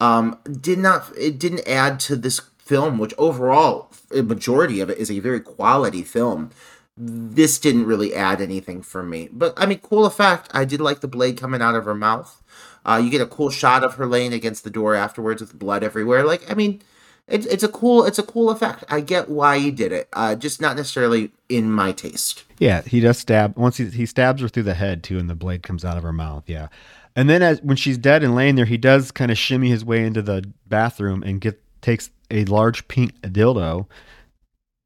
Um, 0.00 0.38
did 0.48 0.78
not 0.78 1.10
it 1.18 1.38
didn't 1.38 1.66
add 1.66 1.98
to 2.00 2.16
this 2.16 2.40
film, 2.58 2.98
which 2.98 3.14
overall 3.18 3.90
a 4.14 4.22
majority 4.22 4.80
of 4.80 4.90
it 4.90 4.98
is 4.98 5.10
a 5.10 5.20
very 5.20 5.40
quality 5.40 6.02
film. 6.02 6.50
This 6.96 7.58
didn't 7.58 7.86
really 7.86 8.14
add 8.14 8.40
anything 8.40 8.82
for 8.82 9.02
me. 9.02 9.28
But 9.32 9.52
I 9.56 9.66
mean, 9.66 9.80
cool 9.80 10.06
effect. 10.06 10.50
I 10.54 10.64
did 10.64 10.80
like 10.80 11.00
the 11.00 11.08
blade 11.08 11.38
coming 11.38 11.60
out 11.60 11.74
of 11.74 11.84
her 11.84 11.94
mouth. 11.94 12.42
Uh, 12.84 13.00
you 13.02 13.10
get 13.10 13.20
a 13.20 13.26
cool 13.26 13.50
shot 13.50 13.82
of 13.82 13.94
her 13.94 14.06
laying 14.06 14.32
against 14.32 14.62
the 14.64 14.70
door 14.70 14.94
afterwards 14.94 15.40
with 15.40 15.58
blood 15.58 15.82
everywhere. 15.82 16.24
Like, 16.24 16.48
I 16.48 16.54
mean, 16.54 16.82
it's 17.28 17.46
it's 17.46 17.64
a 17.64 17.68
cool 17.68 18.04
it's 18.04 18.18
a 18.18 18.22
cool 18.22 18.50
effect. 18.50 18.84
I 18.88 19.00
get 19.00 19.28
why 19.28 19.58
he 19.58 19.70
did 19.70 19.92
it. 19.92 20.08
Uh, 20.12 20.34
just 20.36 20.60
not 20.60 20.76
necessarily 20.76 21.32
in 21.48 21.70
my 21.70 21.92
taste. 21.92 22.44
Yeah, 22.58 22.82
he 22.82 23.00
does 23.00 23.18
stab 23.18 23.56
once 23.56 23.76
he 23.76 23.86
he 23.86 24.06
stabs 24.06 24.42
her 24.42 24.48
through 24.48 24.62
the 24.64 24.74
head 24.74 25.02
too, 25.02 25.18
and 25.18 25.28
the 25.28 25.34
blade 25.34 25.62
comes 25.62 25.84
out 25.84 25.96
of 25.96 26.04
her 26.04 26.12
mouth. 26.12 26.44
Yeah, 26.46 26.68
and 27.16 27.28
then 27.28 27.42
as 27.42 27.60
when 27.62 27.76
she's 27.76 27.98
dead 27.98 28.22
and 28.22 28.34
laying 28.34 28.54
there, 28.54 28.64
he 28.64 28.76
does 28.76 29.10
kind 29.10 29.30
of 29.30 29.38
shimmy 29.38 29.70
his 29.70 29.84
way 29.84 30.04
into 30.04 30.22
the 30.22 30.48
bathroom 30.66 31.22
and 31.22 31.40
get 31.40 31.60
takes 31.80 32.10
a 32.30 32.44
large 32.44 32.86
pink 32.88 33.20
dildo 33.22 33.86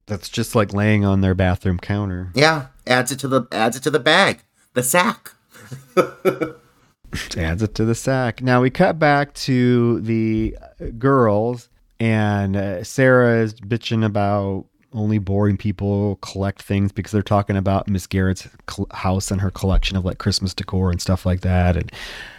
that's 0.06 0.28
just 0.28 0.54
like 0.54 0.72
laying 0.72 1.04
on 1.04 1.20
their 1.20 1.34
bathroom 1.34 1.78
counter. 1.78 2.32
Yeah, 2.34 2.66
adds 2.86 3.12
it 3.12 3.18
to 3.20 3.28
the 3.28 3.46
adds 3.52 3.76
it 3.76 3.82
to 3.82 3.90
the 3.90 4.00
bag, 4.00 4.40
the 4.72 4.82
sack. 4.82 5.32
adds 7.36 7.62
it 7.62 7.74
to 7.74 7.84
the 7.84 7.94
sack. 7.94 8.42
Now 8.42 8.62
we 8.62 8.70
cut 8.70 8.98
back 8.98 9.34
to 9.34 10.00
the 10.00 10.56
girls 10.98 11.68
and 12.00 12.56
uh, 12.56 12.82
Sarah 12.82 13.42
is 13.42 13.54
bitching 13.54 14.04
about 14.04 14.64
only 14.92 15.18
boring 15.18 15.56
people 15.56 16.16
collect 16.16 16.62
things 16.62 16.90
because 16.90 17.12
they're 17.12 17.22
talking 17.22 17.56
about 17.56 17.88
Miss 17.88 18.06
Garrett's 18.06 18.48
cl- 18.68 18.88
house 18.90 19.30
and 19.30 19.40
her 19.40 19.50
collection 19.50 19.96
of 19.96 20.04
like 20.04 20.18
Christmas 20.18 20.52
decor 20.52 20.90
and 20.90 21.00
stuff 21.00 21.24
like 21.24 21.42
that. 21.42 21.76
And 21.76 21.92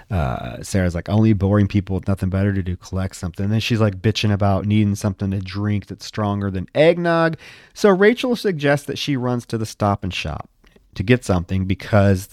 uh, 0.09 0.61
Sarah's 0.61 0.95
like, 0.95 1.07
only 1.07 1.31
boring 1.31 1.67
people 1.67 1.95
with 1.95 2.07
nothing 2.07 2.29
better 2.29 2.51
to 2.51 2.61
do 2.61 2.75
collect 2.75 3.15
something. 3.15 3.45
And 3.45 3.53
then 3.53 3.61
she's 3.61 3.79
like 3.79 4.01
bitching 4.01 4.33
about 4.33 4.65
needing 4.65 4.95
something 4.95 5.31
to 5.31 5.39
drink 5.39 5.85
that's 5.85 6.05
stronger 6.05 6.51
than 6.51 6.67
eggnog. 6.75 7.37
So 7.73 7.89
Rachel 7.89 8.35
suggests 8.35 8.87
that 8.87 8.97
she 8.97 9.15
runs 9.15 9.45
to 9.45 9.57
the 9.57 9.65
stop 9.65 10.03
and 10.03 10.13
shop 10.13 10.49
to 10.95 11.03
get 11.03 11.23
something 11.23 11.65
because 11.65 12.29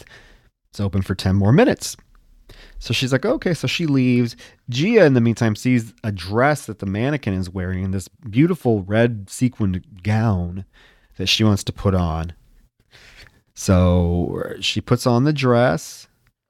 it's 0.70 0.80
open 0.80 1.02
for 1.02 1.14
10 1.14 1.36
more 1.36 1.52
minutes. 1.52 1.96
So 2.78 2.94
she's 2.94 3.12
like, 3.12 3.26
okay. 3.26 3.55
So 3.55 3.66
she 3.66 3.86
leaves. 3.86 4.36
Gia, 4.68 5.05
in 5.05 5.14
the 5.14 5.20
meantime, 5.20 5.56
sees 5.56 5.92
a 6.05 6.12
dress 6.12 6.66
that 6.66 6.78
the 6.78 6.86
mannequin 6.86 7.34
is 7.34 7.50
wearing 7.50 7.84
in 7.84 7.90
this 7.90 8.09
beautiful 8.09 8.82
red 8.82 9.28
sequined 9.28 10.02
gown 10.02 10.64
that 11.16 11.26
she 11.26 11.44
wants 11.44 11.64
to 11.64 11.72
put 11.72 11.94
on. 11.94 12.32
So 13.55 14.55
she 14.60 14.80
puts 14.80 15.06
on 15.06 15.24
the 15.24 15.32
dress. 15.32 16.06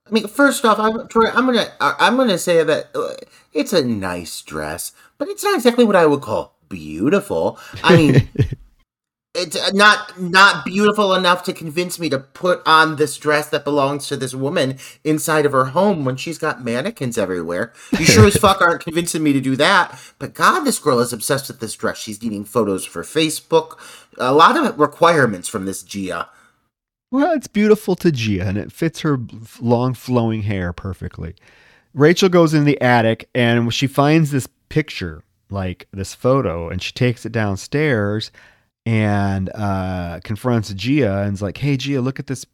I 0.06 0.10
mean, 0.10 0.28
first 0.28 0.64
off, 0.64 0.78
I'm, 0.78 1.08
Troy, 1.08 1.30
I'm 1.30 1.46
gonna 1.46 1.70
I'm 1.80 2.16
gonna 2.16 2.38
say 2.38 2.62
that 2.62 2.88
uh, 2.94 3.14
it's 3.52 3.72
a 3.72 3.84
nice 3.84 4.40
dress, 4.42 4.92
but 5.18 5.28
it's 5.28 5.44
not 5.44 5.54
exactly 5.54 5.84
what 5.84 5.96
I 5.96 6.06
would 6.06 6.22
call 6.22 6.58
beautiful. 6.68 7.58
I 7.82 7.96
mean, 7.96 8.28
it's 9.38 9.56
uh, 9.56 9.70
not 9.72 10.20
not 10.20 10.64
beautiful 10.64 11.14
enough 11.14 11.42
to 11.44 11.52
convince 11.52 11.98
me 11.98 12.08
to 12.10 12.18
put 12.18 12.62
on 12.66 12.96
this 12.96 13.16
dress 13.16 13.48
that 13.50 13.64
belongs 13.64 14.06
to 14.08 14.16
this 14.16 14.34
woman 14.34 14.78
inside 15.04 15.46
of 15.46 15.52
her 15.52 15.66
home 15.66 16.04
when 16.04 16.16
she's 16.16 16.38
got 16.38 16.64
mannequins 16.64 17.16
everywhere. 17.16 17.72
You 17.98 18.04
sure 18.04 18.26
as 18.26 18.36
fuck 18.36 18.60
aren't 18.60 18.84
convincing 18.84 19.22
me 19.22 19.32
to 19.32 19.40
do 19.40 19.56
that. 19.56 19.98
But 20.18 20.34
God, 20.34 20.60
this 20.60 20.78
girl 20.78 21.00
is 21.00 21.12
obsessed 21.12 21.48
with 21.48 21.60
this 21.60 21.74
dress. 21.74 21.98
She's 21.98 22.22
needing 22.22 22.44
photos 22.44 22.84
for 22.84 23.02
Facebook. 23.02 23.78
A 24.18 24.32
lot 24.32 24.56
of 24.56 24.78
requirements 24.78 25.48
from 25.48 25.64
this 25.64 25.82
Gia. 25.82 26.28
Well, 27.10 27.32
it's 27.32 27.48
beautiful 27.48 27.96
to 27.96 28.12
Gia, 28.12 28.46
and 28.46 28.58
it 28.58 28.70
fits 28.70 29.00
her 29.00 29.18
long 29.60 29.94
flowing 29.94 30.42
hair 30.42 30.72
perfectly. 30.72 31.34
Rachel 31.94 32.28
goes 32.28 32.52
in 32.52 32.64
the 32.64 32.80
attic 32.80 33.28
and 33.34 33.72
she 33.72 33.86
finds 33.86 34.30
this 34.30 34.46
picture, 34.68 35.22
like 35.50 35.88
this 35.90 36.14
photo, 36.14 36.68
and 36.68 36.82
she 36.82 36.92
takes 36.92 37.24
it 37.24 37.32
downstairs 37.32 38.30
and 38.88 39.50
uh, 39.54 40.18
confronts 40.24 40.72
Gia 40.72 41.10
and's 41.10 41.42
like, 41.42 41.58
"Hey, 41.58 41.76
Gia, 41.76 42.00
look 42.00 42.18
at 42.18 42.26
this 42.26 42.46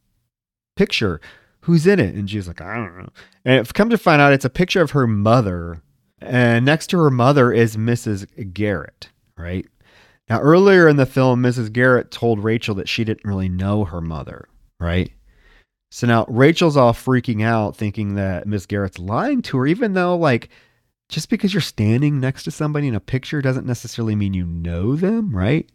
picture. 0.75 1.21
Who's 1.61 1.87
in 1.87 1.97
it?" 1.97 2.13
And 2.13 2.27
Gia's 2.27 2.49
like, 2.49 2.59
"I 2.59 2.75
don't 2.75 2.97
know." 2.97 3.09
And 3.45 3.65
it 3.65 3.73
come 3.73 3.89
to 3.89 3.97
find 3.97 4.21
out, 4.21 4.33
it's 4.33 4.43
a 4.43 4.49
picture 4.49 4.81
of 4.81 4.91
her 4.91 5.07
mother, 5.07 5.81
and 6.19 6.65
next 6.65 6.87
to 6.87 6.97
her 6.97 7.09
mother 7.09 7.53
is 7.53 7.77
Mrs. 7.77 8.53
Garrett. 8.53 9.11
Right 9.37 9.65
now, 10.29 10.41
earlier 10.41 10.89
in 10.89 10.97
the 10.97 11.05
film, 11.05 11.41
Mrs. 11.41 11.71
Garrett 11.71 12.11
told 12.11 12.43
Rachel 12.43 12.75
that 12.75 12.89
she 12.89 13.05
didn't 13.05 13.23
really 13.23 13.47
know 13.47 13.85
her 13.85 14.01
mother. 14.01 14.49
Right. 14.77 15.13
So 15.89 16.05
now 16.05 16.25
Rachel's 16.27 16.75
all 16.75 16.91
freaking 16.91 17.43
out, 17.43 17.77
thinking 17.77 18.15
that 18.15 18.45
Miss 18.45 18.65
Garrett's 18.65 18.99
lying 18.99 19.41
to 19.43 19.57
her, 19.59 19.67
even 19.67 19.93
though 19.93 20.17
like 20.17 20.49
just 21.07 21.29
because 21.29 21.53
you're 21.53 21.61
standing 21.61 22.19
next 22.19 22.43
to 22.43 22.51
somebody 22.51 22.89
in 22.89 22.95
a 22.95 22.99
picture 22.99 23.41
doesn't 23.41 23.65
necessarily 23.65 24.15
mean 24.15 24.33
you 24.33 24.45
know 24.45 24.97
them, 24.97 25.33
right? 25.33 25.69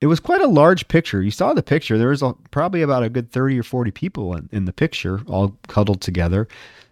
It 0.00 0.06
was 0.06 0.20
quite 0.20 0.42
a 0.42 0.46
large 0.46 0.86
picture. 0.88 1.22
You 1.22 1.30
saw 1.30 1.54
the 1.54 1.62
picture. 1.62 1.96
There 1.96 2.08
was 2.08 2.22
a, 2.22 2.34
probably 2.50 2.82
about 2.82 3.02
a 3.02 3.08
good 3.08 3.32
30 3.32 3.58
or 3.58 3.62
40 3.62 3.90
people 3.90 4.36
in, 4.36 4.48
in 4.52 4.64
the 4.66 4.72
picture, 4.72 5.22
all 5.26 5.56
cuddled 5.66 6.02
together. 6.02 6.46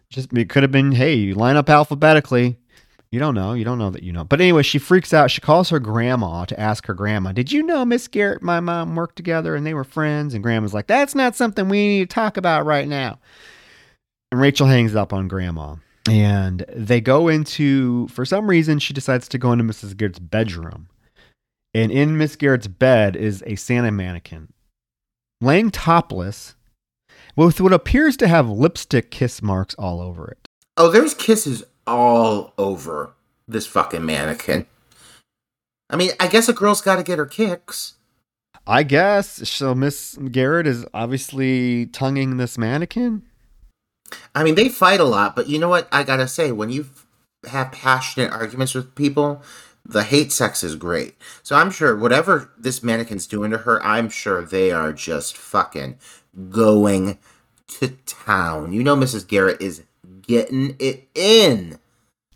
Just 0.09 0.32
it 0.32 0.48
could 0.48 0.62
have 0.62 0.73
been, 0.73 0.93
hey, 0.93 1.14
you 1.14 1.35
line 1.35 1.56
up 1.56 1.69
alphabetically. 1.69 2.59
You 3.10 3.19
don't 3.19 3.35
know. 3.35 3.52
You 3.52 3.64
don't 3.64 3.78
know 3.78 3.90
that 3.90 4.02
you 4.02 4.12
know. 4.12 4.24
But 4.24 4.40
anyway, 4.40 4.62
she 4.62 4.78
freaks 4.78 5.12
out. 5.12 5.31
She 5.31 5.43
calls 5.43 5.69
her 5.69 5.78
grandma 5.78 6.47
to 6.47 6.59
ask 6.59 6.86
her 6.86 6.94
grandma, 6.94 7.32
Did 7.32 7.52
you 7.52 7.62
know 7.62 7.85
Miss 7.85 8.09
Garrett 8.09 8.39
and 8.39 8.47
my 8.47 8.60
mom 8.60 8.97
worked 8.97 9.16
together 9.16 9.55
and 9.55 9.66
they 9.66 9.74
were 9.74 9.85
friends? 9.85 10.32
And 10.32 10.43
grandma's 10.43 10.73
like, 10.73 10.86
That's 10.86 11.14
not 11.14 11.36
something 11.36 11.69
we 11.69 11.89
need 11.89 12.09
to 12.09 12.14
talk 12.14 12.39
about 12.39 12.64
right 12.64 12.89
now. 12.89 13.19
And 14.31 14.40
Rachel 14.40 14.66
hangs 14.66 14.94
up 14.97 15.12
on 15.12 15.28
grandma. 15.28 15.77
And 16.09 16.64
they 16.74 17.02
go 17.02 17.28
into, 17.28 18.09
for 18.09 18.24
some 18.24 18.48
reason, 18.48 18.78
she 18.78 18.94
decides 18.94 19.28
to 19.28 19.39
go 19.39 19.52
into 19.52 19.64
Mrs. 19.64 19.94
Garrett's 19.94 20.19
bedroom. 20.19 20.89
And 21.74 21.90
in 21.90 22.19
Miss 22.19 22.36
Garrett's 22.36 22.66
bed 22.66 23.16
is 23.16 23.43
a 23.47 23.57
Santa 23.57 23.90
mannequin 23.90 24.53
laying 25.40 25.70
topless 25.70 26.55
with 27.35 27.61
what 27.61 27.73
appears 27.73 28.16
to 28.19 28.28
have 28.28 28.49
lipstick 28.49 29.11
kiss 29.11 29.43
marks 29.43 29.74
all 29.74 30.01
over 30.01 30.28
it. 30.28 30.49
Oh, 30.77 30.90
there's 30.90 31.15
kisses 31.15 31.65
all 31.86 32.53
over 32.57 33.15
this 33.49 33.66
fucking 33.66 34.05
mannequin. 34.05 34.66
I 35.90 35.97
mean, 35.97 36.12
I 36.20 36.28
guess 36.28 36.49
a 36.49 36.53
girl's 36.53 36.81
got 36.81 36.97
to 36.97 37.03
get 37.03 37.19
her 37.19 37.27
kicks. 37.27 37.94
I 38.66 38.82
guess. 38.82 39.49
So 39.49 39.74
Miss 39.74 40.16
Garrett 40.31 40.66
is 40.66 40.86
obviously 40.94 41.86
tonguing 41.86 42.36
this 42.36 42.57
mannequin. 42.57 43.23
I 44.35 44.44
mean, 44.44 44.55
they 44.55 44.69
fight 44.69 45.01
a 45.01 45.05
lot, 45.05 45.35
but 45.35 45.49
you 45.49 45.59
know 45.59 45.69
what? 45.69 45.89
I 45.90 46.03
gotta 46.03 46.28
say, 46.28 46.53
when 46.53 46.70
you 46.70 46.86
have 47.49 47.73
passionate 47.73 48.31
arguments 48.31 48.74
with 48.74 48.94
people, 48.94 49.43
the 49.85 50.05
hate 50.05 50.33
sex 50.33 50.63
is 50.63 50.77
great. 50.77 51.17
So 51.43 51.57
I'm 51.57 51.71
sure 51.71 51.97
whatever 51.97 52.51
this 52.59 52.83
mannequin's 52.83 53.27
doing 53.27 53.51
to 53.51 53.59
her, 53.59 53.83
I'm 53.83 54.09
sure 54.09 54.45
they 54.45 54.71
are 54.71 54.93
just 54.93 55.37
fucking 55.37 55.99
going 56.51 57.19
to 57.79 57.89
town. 58.07 58.73
You 58.73 58.83
know, 58.83 58.97
Mrs. 58.97 59.27
Garrett 59.27 59.61
is 59.61 59.83
getting 60.23 60.77
it 60.79 61.09
in. 61.15 61.79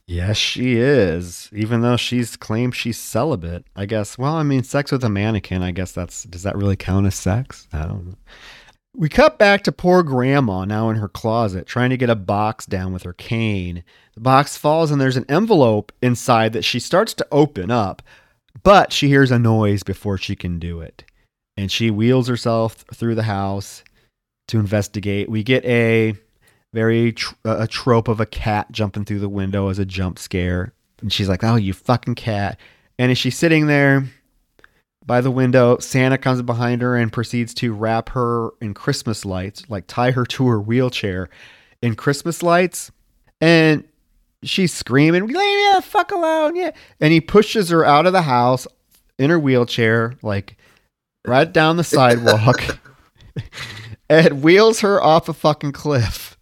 Yes, 0.06 0.36
she 0.36 0.76
is. 0.76 1.50
Even 1.52 1.80
though 1.80 1.96
she's 1.96 2.36
claimed 2.36 2.76
she's 2.76 2.98
celibate, 2.98 3.64
I 3.74 3.86
guess. 3.86 4.16
Well, 4.16 4.34
I 4.34 4.44
mean, 4.44 4.62
sex 4.62 4.92
with 4.92 5.02
a 5.02 5.08
mannequin. 5.08 5.62
I 5.62 5.72
guess 5.72 5.90
that's 5.92 6.22
does 6.24 6.44
that 6.44 6.56
really 6.56 6.76
count 6.76 7.06
as 7.06 7.16
sex? 7.16 7.66
I 7.72 7.86
don't 7.86 8.06
know. 8.06 8.14
We 8.98 9.10
cut 9.10 9.38
back 9.38 9.62
to 9.64 9.72
poor 9.72 10.02
grandma 10.02 10.64
now 10.64 10.88
in 10.88 10.96
her 10.96 11.08
closet, 11.08 11.66
trying 11.66 11.90
to 11.90 11.98
get 11.98 12.08
a 12.08 12.14
box 12.14 12.64
down 12.64 12.94
with 12.94 13.02
her 13.02 13.12
cane. 13.12 13.84
The 14.14 14.20
box 14.20 14.56
falls 14.56 14.90
and 14.90 14.98
there's 14.98 15.18
an 15.18 15.26
envelope 15.28 15.92
inside 16.00 16.54
that 16.54 16.64
she 16.64 16.80
starts 16.80 17.12
to 17.14 17.26
open 17.30 17.70
up, 17.70 18.00
but 18.62 18.94
she 18.94 19.08
hears 19.08 19.30
a 19.30 19.38
noise 19.38 19.82
before 19.82 20.16
she 20.16 20.34
can 20.34 20.58
do 20.58 20.80
it. 20.80 21.04
And 21.58 21.70
she 21.70 21.90
wheels 21.90 22.26
herself 22.26 22.86
through 22.94 23.16
the 23.16 23.24
house 23.24 23.84
to 24.48 24.58
investigate. 24.58 25.28
We 25.28 25.42
get 25.42 25.62
a 25.66 26.14
very 26.72 27.12
tr- 27.12 27.34
a 27.44 27.66
trope 27.66 28.08
of 28.08 28.20
a 28.20 28.26
cat 28.26 28.72
jumping 28.72 29.04
through 29.04 29.20
the 29.20 29.28
window 29.28 29.68
as 29.68 29.78
a 29.78 29.84
jump 29.84 30.18
scare. 30.18 30.72
And 31.02 31.12
she's 31.12 31.28
like, 31.28 31.44
"Oh, 31.44 31.56
you 31.56 31.74
fucking 31.74 32.14
cat!" 32.14 32.58
And 32.98 33.10
as 33.10 33.18
she's 33.18 33.36
sitting 33.36 33.66
there 33.66 34.06
by 35.06 35.20
the 35.20 35.30
window, 35.30 35.78
Santa 35.78 36.18
comes 36.18 36.42
behind 36.42 36.82
her 36.82 36.96
and 36.96 37.12
proceeds 37.12 37.54
to 37.54 37.72
wrap 37.72 38.08
her 38.10 38.50
in 38.60 38.74
Christmas 38.74 39.24
lights, 39.24 39.62
like 39.68 39.86
tie 39.86 40.10
her 40.10 40.24
to 40.26 40.48
her 40.48 40.60
wheelchair 40.60 41.28
in 41.80 41.94
Christmas 41.94 42.42
lights. 42.42 42.90
And 43.40 43.84
she's 44.42 44.74
screaming, 44.74 45.26
"Leave 45.26 45.36
me 45.36 45.70
the 45.76 45.82
fuck 45.82 46.10
alone!" 46.10 46.56
Yeah, 46.56 46.72
and 47.00 47.12
he 47.12 47.20
pushes 47.20 47.70
her 47.70 47.84
out 47.84 48.06
of 48.06 48.12
the 48.12 48.22
house 48.22 48.66
in 49.18 49.30
her 49.30 49.38
wheelchair, 49.38 50.16
like 50.22 50.56
right 51.26 51.50
down 51.50 51.76
the 51.76 51.84
sidewalk, 51.84 52.78
and 54.10 54.42
wheels 54.42 54.80
her 54.80 55.00
off 55.02 55.28
a 55.28 55.32
fucking 55.32 55.72
cliff 55.72 56.36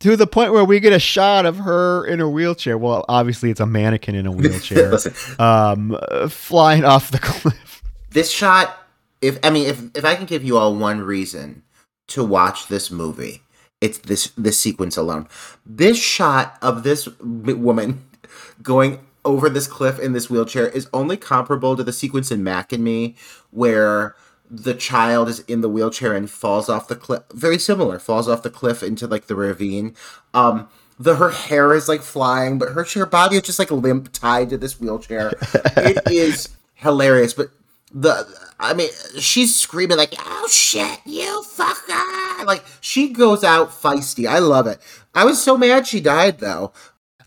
to 0.00 0.16
the 0.16 0.26
point 0.26 0.52
where 0.52 0.64
we 0.64 0.80
get 0.80 0.92
a 0.92 0.98
shot 0.98 1.46
of 1.46 1.58
her 1.58 2.04
in 2.06 2.20
a 2.20 2.28
wheelchair. 2.28 2.76
Well, 2.76 3.04
obviously 3.08 3.50
it's 3.50 3.60
a 3.60 3.66
mannequin 3.66 4.14
in 4.14 4.26
a 4.26 4.32
wheelchair, 4.32 4.98
um, 5.38 5.96
flying 6.28 6.84
off 6.84 7.10
the 7.10 7.18
cliff. 7.22 7.75
This 8.10 8.30
shot, 8.30 8.78
if 9.20 9.38
I 9.42 9.50
mean, 9.50 9.66
if 9.66 9.96
if 9.96 10.04
I 10.04 10.14
can 10.14 10.26
give 10.26 10.44
you 10.44 10.56
all 10.56 10.74
one 10.74 11.00
reason 11.00 11.62
to 12.08 12.24
watch 12.24 12.68
this 12.68 12.90
movie, 12.90 13.42
it's 13.80 13.98
this 13.98 14.32
this 14.36 14.58
sequence 14.58 14.96
alone. 14.96 15.28
This 15.64 16.00
shot 16.00 16.58
of 16.62 16.82
this 16.82 17.08
woman 17.20 18.04
going 18.62 19.00
over 19.24 19.48
this 19.48 19.66
cliff 19.66 19.98
in 19.98 20.12
this 20.12 20.30
wheelchair 20.30 20.68
is 20.68 20.88
only 20.94 21.16
comparable 21.16 21.76
to 21.76 21.82
the 21.82 21.92
sequence 21.92 22.30
in 22.30 22.44
Mac 22.44 22.72
and 22.72 22.84
Me 22.84 23.16
where 23.50 24.14
the 24.48 24.74
child 24.74 25.28
is 25.28 25.40
in 25.40 25.60
the 25.60 25.68
wheelchair 25.68 26.14
and 26.14 26.30
falls 26.30 26.68
off 26.68 26.88
the 26.88 26.94
cliff. 26.96 27.22
Very 27.32 27.58
similar, 27.58 27.98
falls 27.98 28.28
off 28.28 28.42
the 28.42 28.50
cliff 28.50 28.82
into 28.82 29.06
like 29.06 29.26
the 29.26 29.34
ravine. 29.34 29.94
Um, 30.32 30.68
the 30.98 31.16
her 31.16 31.30
hair 31.30 31.74
is 31.74 31.88
like 31.88 32.00
flying, 32.02 32.58
but 32.58 32.70
her 32.70 32.84
her 32.94 33.06
body 33.06 33.36
is 33.36 33.42
just 33.42 33.58
like 33.58 33.70
limp 33.70 34.12
tied 34.12 34.50
to 34.50 34.56
this 34.56 34.80
wheelchair. 34.80 35.32
it 35.76 35.98
is 36.10 36.48
hilarious, 36.74 37.34
but 37.34 37.50
the 37.92 38.26
I 38.58 38.74
mean, 38.74 38.90
she's 39.18 39.54
screaming 39.54 39.96
like, 39.98 40.14
"Oh 40.18 40.48
shit, 40.50 41.00
you 41.04 41.44
fucker!" 41.46 42.44
Like 42.44 42.64
she 42.80 43.10
goes 43.10 43.44
out 43.44 43.70
feisty. 43.70 44.28
I 44.28 44.38
love 44.38 44.66
it. 44.66 44.80
I 45.14 45.24
was 45.24 45.42
so 45.42 45.56
mad 45.56 45.86
she 45.86 46.00
died 46.00 46.40
though. 46.40 46.72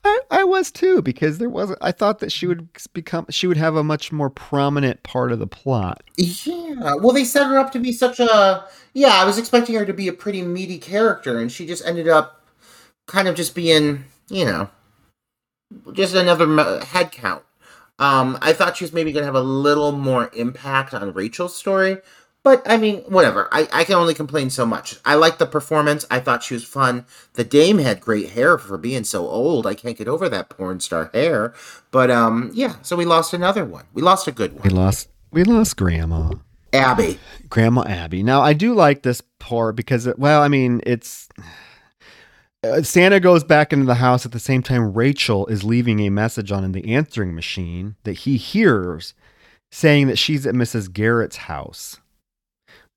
I, 0.03 0.19
I 0.31 0.43
was 0.43 0.71
too 0.71 1.01
because 1.01 1.37
there 1.37 1.49
wasn't. 1.49 1.79
I 1.81 1.91
thought 1.91 2.19
that 2.19 2.31
she 2.31 2.47
would 2.47 2.69
become. 2.93 3.25
She 3.29 3.47
would 3.47 3.57
have 3.57 3.75
a 3.75 3.83
much 3.83 4.11
more 4.11 4.29
prominent 4.29 5.03
part 5.03 5.31
of 5.31 5.39
the 5.39 5.47
plot. 5.47 6.03
Yeah. 6.17 6.95
Well, 6.95 7.11
they 7.11 7.25
set 7.25 7.47
her 7.47 7.57
up 7.57 7.71
to 7.73 7.79
be 7.79 7.91
such 7.91 8.19
a. 8.19 8.65
Yeah, 8.93 9.13
I 9.13 9.25
was 9.25 9.37
expecting 9.37 9.75
her 9.75 9.85
to 9.85 9.93
be 9.93 10.07
a 10.07 10.13
pretty 10.13 10.41
meaty 10.41 10.77
character, 10.77 11.39
and 11.39 11.51
she 11.51 11.65
just 11.65 11.85
ended 11.85 12.07
up 12.07 12.45
kind 13.07 13.27
of 13.27 13.35
just 13.35 13.55
being, 13.55 14.05
you 14.29 14.45
know, 14.45 14.69
just 15.93 16.15
another 16.15 16.83
head 16.85 17.11
count. 17.11 17.43
Um, 17.99 18.37
I 18.41 18.53
thought 18.53 18.77
she 18.77 18.85
was 18.85 18.93
maybe 18.93 19.11
going 19.11 19.21
to 19.21 19.27
have 19.27 19.35
a 19.35 19.41
little 19.41 19.91
more 19.91 20.31
impact 20.33 20.93
on 20.93 21.13
Rachel's 21.13 21.55
story, 21.55 21.97
but 22.41 22.63
I 22.65 22.77
mean, 22.77 23.01
whatever. 23.01 23.49
I, 23.51 23.67
I 23.73 23.83
can 23.83 23.95
only 23.95 24.13
complain 24.13 24.49
so 24.49 24.65
much. 24.65 24.95
I 25.03 25.15
liked 25.15 25.39
the 25.39 25.45
performance. 25.45 26.05
I 26.09 26.21
thought 26.21 26.41
she 26.41 26.53
was 26.53 26.63
fun. 26.63 27.05
The 27.33 27.43
dame 27.43 27.77
had 27.79 27.99
great 27.99 28.29
hair 28.29 28.57
for 28.57 28.77
being 28.77 29.03
so 29.03 29.27
old. 29.27 29.67
I 29.67 29.73
can't 29.73 29.97
get 29.97 30.07
over 30.07 30.29
that 30.29 30.49
porn 30.49 30.79
star 30.79 31.11
hair. 31.13 31.53
But 31.91 32.09
um, 32.09 32.51
yeah. 32.53 32.75
So 32.81 32.95
we 32.95 33.03
lost 33.05 33.33
another 33.33 33.65
one. 33.65 33.85
We 33.93 34.01
lost 34.01 34.27
a 34.27 34.31
good 34.31 34.53
one. 34.53 34.63
We 34.63 34.69
lost. 34.69 35.09
We 35.31 35.43
lost 35.43 35.75
Grandma. 35.75 36.31
Abby. 36.71 37.19
Grandma 37.49 37.83
Abby. 37.83 38.23
Now 38.23 38.41
I 38.41 38.53
do 38.53 38.73
like 38.73 39.01
this 39.01 39.21
part 39.39 39.75
because, 39.75 40.07
it, 40.07 40.17
well, 40.17 40.41
I 40.41 40.47
mean, 40.47 40.81
it's 40.85 41.27
Santa 42.81 43.19
goes 43.19 43.43
back 43.43 43.71
into 43.71 43.85
the 43.85 43.95
house 43.95 44.25
at 44.25 44.33
the 44.33 44.39
same 44.39 44.61
time 44.61 44.93
Rachel 44.93 45.47
is 45.47 45.63
leaving 45.63 45.99
a 46.01 46.09
message 46.09 46.51
on 46.51 46.63
in 46.63 46.73
the 46.73 46.93
answering 46.93 47.33
machine 47.33 47.95
that 48.03 48.13
he 48.13 48.37
hears 48.37 49.13
saying 49.71 50.07
that 50.07 50.17
she's 50.17 50.45
at 50.45 50.55
Mrs. 50.55 50.91
Garrett's 50.91 51.37
house. 51.37 51.99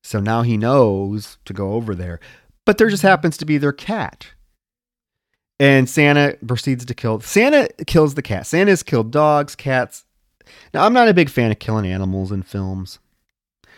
So 0.03 0.19
now 0.19 0.41
he 0.41 0.57
knows 0.57 1.37
to 1.45 1.53
go 1.53 1.73
over 1.73 1.95
there. 1.95 2.19
But 2.65 2.77
there 2.77 2.89
just 2.89 3.03
happens 3.03 3.37
to 3.37 3.45
be 3.45 3.57
their 3.57 3.71
cat. 3.71 4.27
And 5.59 5.89
Santa 5.89 6.37
proceeds 6.45 6.83
to 6.85 6.93
kill 6.93 7.21
Santa 7.21 7.69
kills 7.85 8.15
the 8.15 8.21
cat. 8.21 8.47
Santa's 8.47 8.83
killed 8.83 9.11
dogs, 9.11 9.55
cats. 9.55 10.03
Now 10.73 10.85
I'm 10.85 10.93
not 10.93 11.07
a 11.07 11.13
big 11.13 11.29
fan 11.29 11.51
of 11.51 11.59
killing 11.59 11.85
animals 11.85 12.31
in 12.31 12.43
films. 12.43 12.99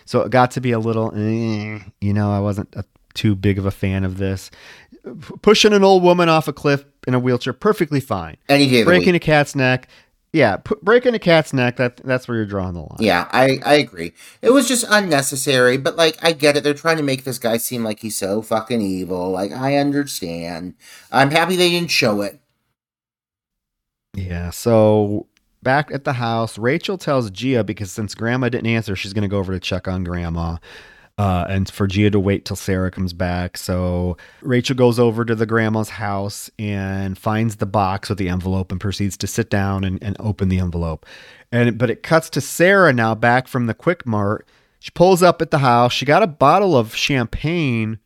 So 0.05 0.21
it 0.21 0.31
got 0.31 0.51
to 0.51 0.61
be 0.61 0.71
a 0.71 0.79
little, 0.79 1.11
eh, 1.15 1.79
you 1.99 2.13
know, 2.13 2.31
I 2.31 2.39
wasn't 2.39 2.73
a, 2.75 2.85
too 3.13 3.35
big 3.35 3.57
of 3.57 3.65
a 3.65 3.71
fan 3.71 4.03
of 4.03 4.17
this. 4.17 4.51
P- 5.05 5.35
Pushing 5.41 5.73
an 5.73 5.83
old 5.83 6.03
woman 6.03 6.29
off 6.29 6.47
a 6.47 6.53
cliff 6.53 6.83
in 7.07 7.13
a 7.13 7.19
wheelchair, 7.19 7.53
perfectly 7.53 7.99
fine. 7.99 8.37
Any 8.49 8.67
day 8.69 8.81
of 8.81 8.85
Breaking 8.85 9.15
a 9.15 9.19
cat's 9.19 9.55
neck, 9.55 9.87
yeah, 10.35 10.57
pu- 10.57 10.79
breaking 10.81 11.13
a 11.15 11.19
cat's 11.19 11.53
neck. 11.53 11.77
That 11.77 11.97
that's 11.97 12.27
where 12.27 12.35
you're 12.35 12.45
drawing 12.45 12.73
the 12.73 12.81
line. 12.81 12.97
Yeah, 12.99 13.29
I, 13.31 13.59
I 13.65 13.75
agree. 13.75 14.11
It 14.41 14.49
was 14.49 14.67
just 14.67 14.83
unnecessary, 14.89 15.77
but 15.77 15.95
like 15.95 16.17
I 16.21 16.33
get 16.33 16.57
it. 16.57 16.63
They're 16.65 16.73
trying 16.73 16.97
to 16.97 17.03
make 17.03 17.23
this 17.23 17.39
guy 17.39 17.55
seem 17.55 17.85
like 17.85 18.01
he's 18.01 18.17
so 18.17 18.41
fucking 18.41 18.81
evil. 18.81 19.31
Like 19.31 19.53
I 19.53 19.77
understand. 19.77 20.73
I'm 21.09 21.31
happy 21.31 21.55
they 21.55 21.69
didn't 21.69 21.91
show 21.91 22.21
it. 22.21 22.41
Yeah. 24.13 24.49
So 24.49 25.27
back 25.63 25.89
at 25.91 26.03
the 26.03 26.13
house, 26.13 26.57
Rachel 26.57 26.97
tells 26.97 27.31
Gia 27.31 27.63
because 27.63 27.91
since 27.91 28.13
Grandma 28.13 28.49
didn't 28.49 28.67
answer, 28.67 28.95
she's 28.95 29.13
going 29.13 29.21
to 29.21 29.29
go 29.29 29.37
over 29.37 29.53
to 29.53 29.59
check 29.59 29.87
on 29.87 30.03
Grandma. 30.03 30.57
Uh, 31.17 31.45
and 31.47 31.69
for 31.69 31.87
Gia 31.87 32.11
to 32.11 32.19
wait 32.19 32.43
till 32.43 32.57
Sarah 32.57 32.91
comes 32.91 33.13
back. 33.13 33.57
So 33.57 34.17
Rachel 34.41 34.75
goes 34.75 34.99
over 34.99 35.23
to 35.23 35.33
the 35.33 35.45
grandma's 35.45 35.89
house 35.89 36.49
and 36.59 37.17
finds 37.17 37.55
the 37.55 37.65
box 37.65 38.09
with 38.09 38.17
the 38.17 38.27
envelope 38.27 38.69
and 38.71 38.81
proceeds 38.81 39.15
to 39.17 39.27
sit 39.27 39.49
down 39.49 39.85
and, 39.85 40.01
and 40.03 40.17
open 40.19 40.49
the 40.49 40.59
envelope. 40.59 41.05
And 41.53 41.77
but 41.77 41.89
it 41.89 42.03
cuts 42.03 42.29
to 42.31 42.41
Sarah 42.41 42.91
now 42.91 43.15
back 43.15 43.47
from 43.47 43.67
the 43.67 43.73
Quick 43.73 44.05
Mart. 44.05 44.45
She 44.79 44.91
pulls 44.91 45.23
up 45.23 45.41
at 45.41 45.51
the 45.51 45.59
house. 45.59 45.93
She 45.93 46.05
got 46.05 46.21
a 46.21 46.27
bottle 46.27 46.75
of 46.75 46.93
champagne 46.93 47.99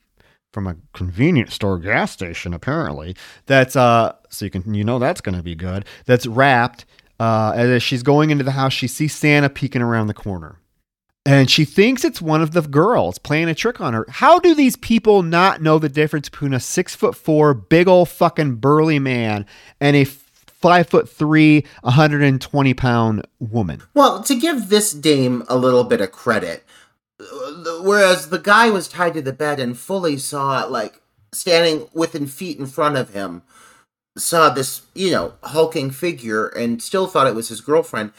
from 0.54 0.68
a 0.68 0.76
convenience 0.94 1.56
store 1.56 1.80
gas 1.80 2.12
station, 2.12 2.54
apparently. 2.54 3.16
That's 3.48 3.76
uh, 3.76 4.14
so 4.30 4.46
you 4.46 4.52
can 4.52 4.72
you 4.74 4.84
know 4.84 5.00
that's 5.00 5.22
gonna 5.22 5.42
be 5.42 5.56
good. 5.56 5.86
That's 6.06 6.28
wrapped. 6.28 6.86
Uh, 7.20 7.54
as 7.56 7.84
she's 7.84 8.04
going 8.04 8.30
into 8.30 8.44
the 8.44 8.52
house, 8.52 8.72
she 8.72 8.88
sees 8.88 9.14
Santa 9.14 9.50
peeking 9.50 9.82
around 9.82 10.08
the 10.08 10.14
corner. 10.14 10.60
And 11.30 11.48
she 11.48 11.64
thinks 11.64 12.04
it's 12.04 12.24
one 12.24 12.42
of 12.42 12.54
the 12.54 12.64
girls 12.64 13.20
playing 13.20 13.50
a 13.50 13.54
trick 13.54 13.80
on 13.80 13.94
her. 13.94 14.04
How 14.10 14.40
do 14.40 14.56
these 14.56 14.76
people 14.76 15.22
not 15.22 15.62
know 15.62 15.78
the 15.78 15.88
difference 15.88 16.28
between 16.28 16.56
a 16.56 16.60
six 16.60 16.96
foot 16.96 17.16
four, 17.16 17.54
big 17.54 17.88
old 17.88 18.10
fucking 18.10 18.56
burly 18.56 18.98
man 18.98 19.46
and 19.80 19.96
a 19.96 20.06
five 20.06 20.90
foot 20.90 21.08
three, 21.08 21.68
120 21.82 22.74
pound 22.74 23.28
woman? 23.38 23.84
Well, 23.94 24.24
to 24.24 24.34
give 24.34 24.70
this 24.70 24.92
dame 24.92 25.44
a 25.48 25.56
little 25.56 25.84
bit 25.84 26.02
of 26.02 26.12
credit, 26.12 26.66
whereas 27.84 28.30
the 28.30 28.40
guy 28.40 28.72
was 28.72 28.88
tied 28.88 29.14
to 29.14 29.22
the 29.22 29.32
bed 29.32 29.60
and 29.60 29.78
fully 29.78 30.18
saw 30.18 30.64
it, 30.64 30.72
like 30.72 31.00
standing 31.32 31.88
within 31.94 32.26
feet 32.26 32.58
in 32.58 32.66
front 32.66 32.98
of 32.98 33.14
him 33.14 33.44
saw 34.18 34.50
this 34.50 34.82
you 34.94 35.12
know 35.12 35.34
hulking 35.44 35.92
figure 35.92 36.48
and 36.48 36.82
still 36.82 37.08
thought 37.08 37.28
it 37.28 37.36
was 37.36 37.50
his 37.50 37.62
girlfriend 37.62 38.12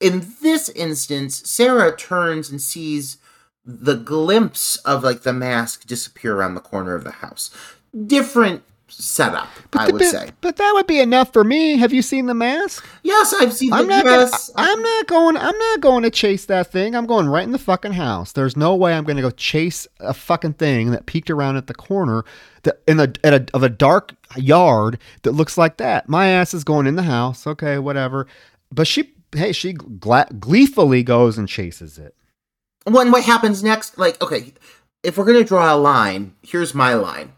in 0.00 0.26
this 0.42 0.68
instance 0.70 1.48
sarah 1.48 1.94
turns 1.96 2.50
and 2.50 2.60
sees 2.60 3.16
the 3.64 3.94
glimpse 3.94 4.76
of 4.78 5.02
like 5.04 5.22
the 5.22 5.32
mask 5.32 5.86
disappear 5.86 6.36
around 6.36 6.54
the 6.54 6.60
corner 6.60 6.94
of 6.94 7.04
the 7.04 7.10
house 7.10 7.50
different 8.06 8.62
setup, 8.90 9.48
But 9.70 9.80
I 9.82 9.86
the 9.86 9.92
would 9.92 9.98
bit- 9.98 10.10
say. 10.10 10.30
But 10.40 10.56
that 10.56 10.72
would 10.74 10.86
be 10.86 10.98
enough 10.98 11.32
for 11.34 11.44
me. 11.44 11.76
Have 11.76 11.92
you 11.92 12.00
seen 12.00 12.24
the 12.24 12.32
mask? 12.34 12.86
Yes, 13.02 13.34
I've 13.38 13.52
seen 13.52 13.70
I'm 13.72 13.82
the 13.86 13.96
not. 13.96 14.04
yes. 14.06 14.48
Gonna, 14.50 14.70
I'm 14.70 14.82
not 14.82 15.06
going. 15.06 15.36
I'm 15.36 15.58
not 15.58 15.80
going 15.80 16.02
to 16.04 16.10
chase 16.10 16.46
that 16.46 16.72
thing. 16.72 16.94
I'm 16.94 17.04
going 17.06 17.28
right 17.28 17.42
in 17.44 17.52
the 17.52 17.58
fucking 17.58 17.92
house. 17.92 18.32
There's 18.32 18.56
no 18.56 18.74
way 18.74 18.94
I'm 18.94 19.04
going 19.04 19.16
to 19.16 19.22
go 19.22 19.30
chase 19.30 19.86
a 20.00 20.14
fucking 20.14 20.54
thing 20.54 20.90
that 20.92 21.04
peeked 21.04 21.28
around 21.28 21.56
at 21.56 21.66
the 21.66 21.74
corner 21.74 22.24
that 22.62 22.80
in 22.88 22.98
a, 22.98 23.12
at 23.22 23.34
a 23.34 23.46
of 23.54 23.62
a 23.62 23.68
dark 23.68 24.14
yard 24.36 24.98
that 25.22 25.32
looks 25.32 25.58
like 25.58 25.76
that. 25.76 26.08
My 26.08 26.28
ass 26.28 26.54
is 26.54 26.64
going 26.64 26.86
in 26.86 26.96
the 26.96 27.02
house. 27.02 27.46
Okay, 27.46 27.78
whatever. 27.78 28.26
But 28.72 28.86
she, 28.86 29.12
hey, 29.34 29.52
she 29.52 29.72
gla- 29.72 30.28
gleefully 30.38 31.02
goes 31.02 31.38
and 31.38 31.48
chases 31.48 31.98
it. 31.98 32.14
when 32.84 33.10
what 33.10 33.24
happens 33.24 33.62
next? 33.62 33.98
Like 33.98 34.20
okay 34.22 34.52
if 35.02 35.16
we're 35.16 35.24
gonna 35.26 35.44
draw 35.44 35.72
a 35.74 35.76
line 35.76 36.34
here's 36.42 36.74
my 36.74 36.94
line. 36.94 37.32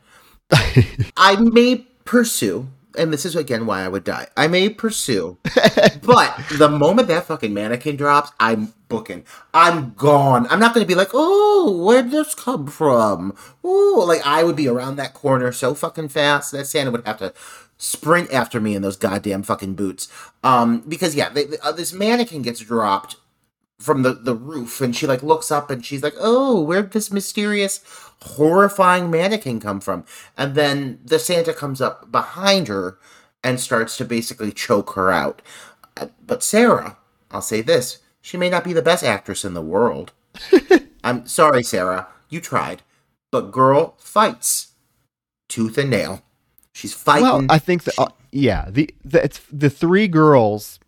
I 1.17 1.37
may 1.37 1.87
pursue 2.05 2.69
and 2.99 3.13
this 3.13 3.25
is 3.25 3.37
again 3.37 3.67
why 3.67 3.83
i 3.85 3.89
would 3.89 4.03
die. 4.05 4.27
I 4.37 4.49
may 4.49 4.69
pursue 4.69 5.39
but 6.03 6.37
the 6.59 6.69
moment 6.69 7.07
that 7.09 7.25
fucking 7.27 7.55
mannequin 7.55 7.97
drops 7.97 8.33
i'm 8.41 8.73
booking. 8.89 9.25
I'm 9.55 9.93
gone. 9.95 10.49
I'm 10.51 10.59
not 10.59 10.75
gonna 10.75 10.87
be 10.87 10.97
like 10.97 11.11
oh 11.15 11.85
where'd 11.85 12.11
this 12.11 12.35
come 12.35 12.67
from? 12.67 13.37
Oh 13.63 14.05
like 14.09 14.27
i 14.27 14.43
would 14.43 14.57
be 14.57 14.67
around 14.69 14.97
that 14.97 15.15
corner 15.15 15.53
so 15.53 15.75
fucking 15.75 16.09
fast 16.09 16.51
that 16.53 16.67
santa 16.67 16.91
would 16.91 17.07
have 17.07 17.19
to 17.19 17.33
sprint 17.81 18.31
after 18.31 18.61
me 18.61 18.75
in 18.75 18.83
those 18.83 18.99
goddamn 18.99 19.43
fucking 19.43 19.75
boots. 19.75 20.07
Um 20.45 20.81
because 20.87 21.15
yeah 21.15 21.31
they, 21.31 21.47
uh, 21.63 21.73
this 21.73 21.95
mannequin 21.95 22.43
gets 22.43 22.61
dropped 22.61 23.17
from 23.79 24.03
the, 24.03 24.13
the 24.13 24.35
roof 24.35 24.83
and 24.83 24.95
she 24.95 25.07
like 25.07 25.23
looks 25.23 25.51
up 25.51 25.71
and 25.71 25.85
she's 25.85 26.03
like 26.03 26.13
oh 26.21 26.61
where'd 26.61 26.93
this 26.93 27.11
mysterious 27.11 27.81
horrifying 28.23 29.11
mannequin 29.11 29.61
come 29.61 29.81
from? 29.81 30.05
And 30.37 30.55
then 30.55 31.01
the 31.03 31.19
santa 31.19 31.55
comes 31.55 31.81
up 31.81 32.13
behind 32.13 32.69
her 32.69 32.99
and 33.43 33.59
starts 33.59 33.97
to 33.97 34.05
basically 34.05 34.53
choke 34.53 34.91
her 34.91 35.11
out. 35.11 35.41
Uh, 35.97 36.09
but 36.25 36.43
sarah 36.43 36.99
i'll 37.31 37.41
say 37.41 37.63
this 37.63 37.99
she 38.21 38.37
may 38.37 38.51
not 38.51 38.63
be 38.63 38.75
the 38.75 38.83
best 38.83 39.03
actress 39.03 39.43
in 39.43 39.55
the 39.55 39.63
world. 39.63 40.13
I'm 41.03 41.27
sorry 41.27 41.63
sarah 41.63 42.09
you 42.29 42.43
tried 42.43 42.83
but 43.31 43.53
girl 43.53 43.95
fights 43.97 44.73
tooth 45.49 45.79
and 45.79 45.89
nail 45.89 46.23
she's 46.81 46.95
fighting 46.95 47.25
Well, 47.25 47.47
I 47.49 47.59
think 47.59 47.85
that 47.85 47.95
uh, 47.99 48.09
yeah, 48.33 48.67
the, 48.71 48.93
the 49.05 49.25
it's 49.25 49.41
the 49.53 49.71
three 49.71 50.09
girls, 50.09 50.81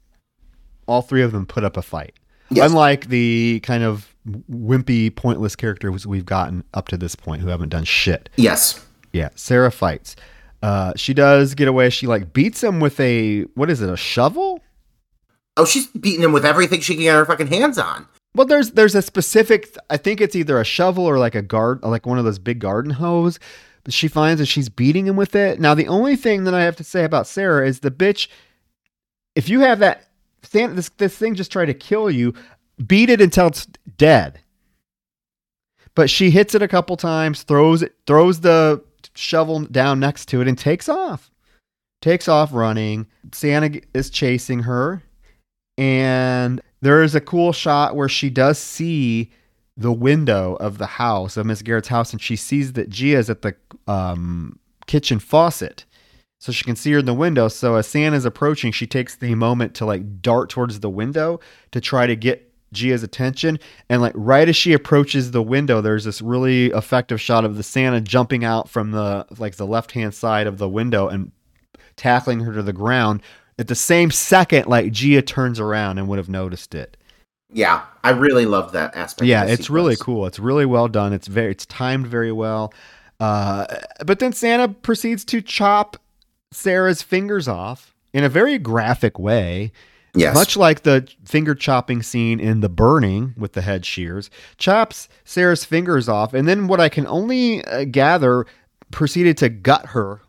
all 0.86 1.02
three 1.02 1.22
of 1.22 1.32
them 1.32 1.46
put 1.46 1.64
up 1.64 1.76
a 1.76 1.82
fight. 1.82 2.14
Yes. 2.50 2.70
Unlike 2.70 3.08
the 3.08 3.60
kind 3.62 3.82
of 3.82 4.14
wimpy, 4.50 5.14
pointless 5.14 5.56
characters 5.56 6.06
we've 6.06 6.26
gotten 6.26 6.64
up 6.74 6.88
to 6.88 6.96
this 6.96 7.14
point 7.14 7.42
who 7.42 7.48
haven't 7.48 7.70
done 7.70 7.84
shit. 7.84 8.28
yes 8.36 8.84
Yeah, 9.12 9.30
Sarah 9.34 9.72
fights. 9.72 10.16
Uh, 10.62 10.92
she 10.96 11.12
does 11.12 11.54
get 11.54 11.66
away. 11.66 11.90
She 11.90 12.06
like 12.06 12.32
beats 12.32 12.62
him 12.62 12.78
with 12.78 12.98
a 13.00 13.42
what 13.54 13.70
is 13.70 13.80
it? 13.80 13.90
A 13.90 13.96
shovel? 13.96 14.60
oh 15.56 15.64
she's 15.64 15.86
beating 15.88 16.22
him 16.22 16.32
with 16.32 16.46
everything 16.46 16.80
she 16.80 16.94
can 16.94 17.02
get 17.02 17.14
her 17.14 17.26
fucking 17.26 17.48
hands 17.48 17.76
on 17.78 18.06
Well, 18.34 18.46
there's 18.46 18.70
there's 18.72 18.94
a 18.94 19.02
specific. 19.02 19.76
I 19.90 19.96
think 19.96 20.20
it's 20.20 20.34
either 20.34 20.58
a 20.60 20.64
shovel 20.64 21.04
or 21.04 21.18
like 21.18 21.34
a 21.34 21.42
guard, 21.42 21.82
like 21.82 22.06
one 22.06 22.18
of 22.18 22.24
those 22.24 22.38
big 22.38 22.58
garden 22.58 22.92
hose. 22.92 23.38
But 23.84 23.92
she 23.92 24.08
finds 24.08 24.38
that 24.38 24.46
she's 24.46 24.68
beating 24.68 25.06
him 25.06 25.16
with 25.16 25.34
it. 25.34 25.58
Now, 25.60 25.74
the 25.74 25.88
only 25.88 26.16
thing 26.16 26.44
that 26.44 26.54
I 26.54 26.62
have 26.62 26.76
to 26.76 26.84
say 26.84 27.04
about 27.04 27.26
Sarah 27.26 27.66
is 27.66 27.80
the 27.80 27.90
bitch. 27.90 28.28
If 29.34 29.48
you 29.48 29.60
have 29.60 29.80
that, 29.80 30.08
Santa, 30.42 30.74
this 30.74 30.88
this 30.90 31.16
thing 31.16 31.34
just 31.34 31.50
tried 31.50 31.66
to 31.66 31.74
kill 31.74 32.10
you. 32.10 32.34
Beat 32.86 33.10
it 33.10 33.20
until 33.20 33.48
it's 33.48 33.66
dead. 33.96 34.40
But 35.94 36.08
she 36.08 36.30
hits 36.30 36.54
it 36.54 36.62
a 36.62 36.68
couple 36.68 36.96
times, 36.96 37.42
throws 37.42 37.82
it, 37.82 37.94
throws 38.06 38.40
the 38.40 38.82
shovel 39.14 39.60
down 39.60 40.00
next 40.00 40.26
to 40.26 40.40
it, 40.40 40.48
and 40.48 40.56
takes 40.56 40.88
off. 40.88 41.30
Takes 42.00 42.28
off 42.28 42.52
running. 42.52 43.06
Santa 43.32 43.80
is 43.94 44.10
chasing 44.10 44.60
her. 44.60 45.02
And 45.76 46.60
there 46.80 47.02
is 47.02 47.14
a 47.14 47.20
cool 47.20 47.52
shot 47.52 47.94
where 47.96 48.08
she 48.08 48.30
does 48.30 48.58
see 48.58 49.30
the 49.76 49.92
window 49.92 50.54
of 50.56 50.78
the 50.78 50.86
house 50.86 51.36
of 51.36 51.46
Miss 51.46 51.62
Garrett's 51.62 51.88
house, 51.88 52.12
and 52.12 52.20
she 52.20 52.36
sees 52.36 52.74
that 52.74 52.90
Gia's 52.90 53.30
at 53.30 53.42
the 53.42 53.54
um, 53.86 54.58
kitchen 54.86 55.18
faucet, 55.18 55.84
so 56.38 56.52
she 56.52 56.64
can 56.64 56.76
see 56.76 56.92
her 56.92 56.98
in 56.98 57.06
the 57.06 57.14
window. 57.14 57.48
So 57.48 57.76
as 57.76 57.86
Santa's 57.86 58.24
approaching, 58.24 58.72
she 58.72 58.86
takes 58.86 59.16
the 59.16 59.34
moment 59.34 59.74
to 59.76 59.86
like 59.86 60.20
dart 60.20 60.50
towards 60.50 60.80
the 60.80 60.90
window 60.90 61.40
to 61.70 61.80
try 61.80 62.06
to 62.06 62.16
get 62.16 62.52
Gia's 62.72 63.02
attention, 63.02 63.58
and 63.88 64.02
like 64.02 64.14
right 64.14 64.48
as 64.48 64.56
she 64.56 64.72
approaches 64.72 65.30
the 65.30 65.42
window, 65.42 65.80
there's 65.80 66.04
this 66.04 66.22
really 66.22 66.66
effective 66.66 67.20
shot 67.20 67.44
of 67.44 67.56
the 67.56 67.62
Santa 67.62 68.00
jumping 68.00 68.44
out 68.44 68.68
from 68.68 68.92
the 68.92 69.26
like 69.38 69.56
the 69.56 69.66
left 69.66 69.92
hand 69.92 70.14
side 70.14 70.46
of 70.46 70.58
the 70.58 70.68
window 70.68 71.08
and 71.08 71.32
tackling 71.96 72.40
her 72.40 72.52
to 72.52 72.62
the 72.62 72.72
ground. 72.72 73.22
At 73.58 73.68
the 73.68 73.74
same 73.74 74.10
second, 74.10 74.66
like 74.66 74.92
Gia 74.92 75.22
turns 75.22 75.60
around 75.60 75.98
and 75.98 76.08
would 76.08 76.18
have 76.18 76.28
noticed 76.28 76.74
it. 76.74 76.96
Yeah 77.52 77.82
i 78.02 78.10
really 78.10 78.46
love 78.46 78.72
that 78.72 78.94
aspect 78.96 79.28
Yeah, 79.28 79.44
it's 79.44 79.70
really 79.70 79.96
cool. 79.96 80.26
It's 80.26 80.38
really 80.38 80.66
well 80.66 80.88
done. 80.88 81.12
It's 81.12 81.28
very 81.28 81.52
it's 81.52 81.66
timed 81.66 82.06
very 82.06 82.32
well. 82.32 82.72
Uh, 83.20 83.66
but 84.04 84.18
then 84.18 84.32
Santa 84.32 84.68
proceeds 84.68 85.24
to 85.26 85.40
chop 85.40 85.96
Sarah's 86.50 87.02
fingers 87.02 87.46
off 87.46 87.94
in 88.12 88.24
a 88.24 88.28
very 88.28 88.58
graphic 88.58 89.18
way, 89.18 89.72
yes 90.14 90.34
much 90.34 90.56
like 90.56 90.82
the 90.82 91.08
finger 91.24 91.54
chopping 91.54 92.02
scene 92.02 92.40
in 92.40 92.60
The 92.60 92.68
Burning 92.68 93.34
with 93.36 93.52
the 93.52 93.62
head 93.62 93.86
shears. 93.86 94.28
Chops 94.58 95.08
Sarah's 95.24 95.64
fingers 95.64 96.08
off, 96.08 96.34
and 96.34 96.48
then 96.48 96.66
what 96.66 96.80
I 96.80 96.88
can 96.88 97.06
only 97.06 97.64
uh, 97.64 97.84
gather 97.84 98.46
proceeded 98.90 99.36
to 99.38 99.48
gut 99.48 99.86
her 99.86 100.20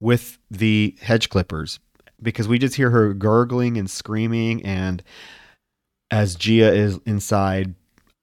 with 0.00 0.38
the 0.50 0.96
hedge 1.00 1.28
clippers 1.30 1.80
because 2.22 2.48
we 2.48 2.58
just 2.58 2.74
hear 2.74 2.90
her 2.90 3.14
gurgling 3.14 3.76
and 3.76 3.90
screaming 3.90 4.64
and 4.64 5.02
as 6.10 6.34
Gia 6.34 6.72
is 6.72 6.98
inside 7.06 7.74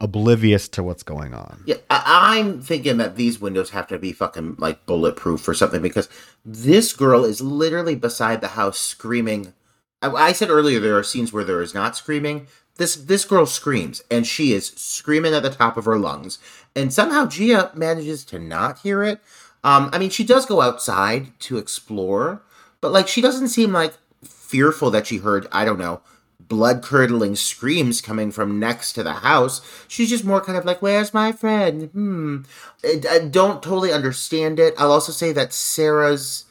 oblivious 0.02 0.68
to 0.70 0.84
what's 0.84 1.04
going 1.04 1.34
on. 1.34 1.64
Yeah, 1.66 1.76
I- 1.90 2.38
I'm 2.38 2.62
thinking 2.62 2.98
that 2.98 3.16
these 3.16 3.40
windows 3.40 3.70
have 3.70 3.88
to 3.88 3.98
be 3.98 4.12
fucking 4.12 4.56
like 4.60 4.86
bulletproof 4.86 5.48
or 5.48 5.54
something 5.54 5.82
because 5.82 6.10
this 6.44 6.94
girl 6.94 7.24
is 7.24 7.42
literally 7.42 7.96
beside 7.96 8.42
the 8.42 8.50
house 8.50 8.78
screaming. 8.78 9.54
I, 10.02 10.10
I 10.12 10.32
said 10.34 10.50
earlier 10.50 10.80
there 10.80 10.98
are 10.98 11.04
scenes 11.04 11.32
where 11.32 11.44
there 11.46 11.62
is 11.62 11.74
not 11.74 11.96
screaming. 11.96 12.48
This 12.78 12.96
this 12.96 13.24
girl 13.24 13.46
screams 13.46 14.04
and 14.12 14.28
she 14.28 14.52
is 14.52 14.68
screaming 14.76 15.34
at 15.34 15.44
the 15.44 15.50
top 15.50 15.78
of 15.78 15.86
her 15.86 15.98
lungs, 15.98 16.40
and 16.76 16.92
somehow 16.94 17.26
Gia 17.26 17.72
manages 17.74 18.26
to 18.26 18.38
not 18.40 18.80
hear 18.80 19.02
it. 19.02 19.22
Um, 19.64 19.90
I 19.94 19.98
mean, 19.98 20.10
she 20.10 20.26
does 20.26 20.46
go 20.46 20.60
outside 20.62 21.40
to 21.42 21.58
explore, 21.58 22.42
but 22.82 22.92
like 22.92 23.08
she 23.08 23.22
doesn't 23.22 23.48
seem 23.48 23.72
like 23.72 23.94
fearful 24.24 24.92
that 24.92 25.08
she 25.08 25.18
heard. 25.20 25.48
I 25.54 25.64
don't 25.64 25.80
know 25.80 26.02
blood 26.48 26.84
curdling 26.84 27.36
screams 27.36 28.02
coming 28.02 28.32
from 28.32 28.60
next 28.60 28.94
to 28.94 29.04
the 29.04 29.14
house. 29.14 29.62
She's 29.88 30.10
just 30.10 30.26
more 30.26 30.42
kind 30.42 30.58
of 30.58 30.66
like, 30.66 30.82
Where's 30.82 31.14
my 31.14 31.32
friend? 31.32 31.90
Hmm. 31.92 32.38
I, 32.84 33.02
I 33.10 33.20
don't 33.20 33.64
totally 33.64 33.92
understand 33.92 34.60
it. 34.60 34.74
I'll 34.78 34.92
also 34.92 35.12
say 35.12 35.32
that 35.34 35.54
Sarah's. 35.54 36.46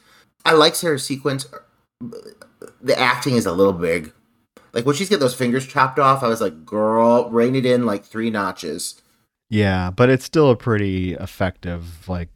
I 0.45 0.53
like 0.53 0.75
Sarah's 0.75 1.05
sequence. 1.05 1.47
The 2.81 2.99
acting 2.99 3.35
is 3.35 3.45
a 3.45 3.51
little 3.51 3.73
big. 3.73 4.13
Like 4.73 4.85
when 4.85 4.95
she's 4.95 5.09
getting 5.09 5.21
those 5.21 5.33
fingers 5.33 5.65
chopped 5.65 5.99
off, 5.99 6.23
I 6.23 6.27
was 6.27 6.41
like, 6.41 6.65
Girl, 6.65 7.29
rein 7.29 7.55
it 7.55 7.65
in 7.65 7.85
like 7.85 8.05
three 8.05 8.29
notches. 8.29 9.01
Yeah, 9.49 9.91
but 9.91 10.09
it's 10.09 10.25
still 10.25 10.49
a 10.49 10.55
pretty 10.55 11.13
effective 11.13 12.09
like 12.09 12.29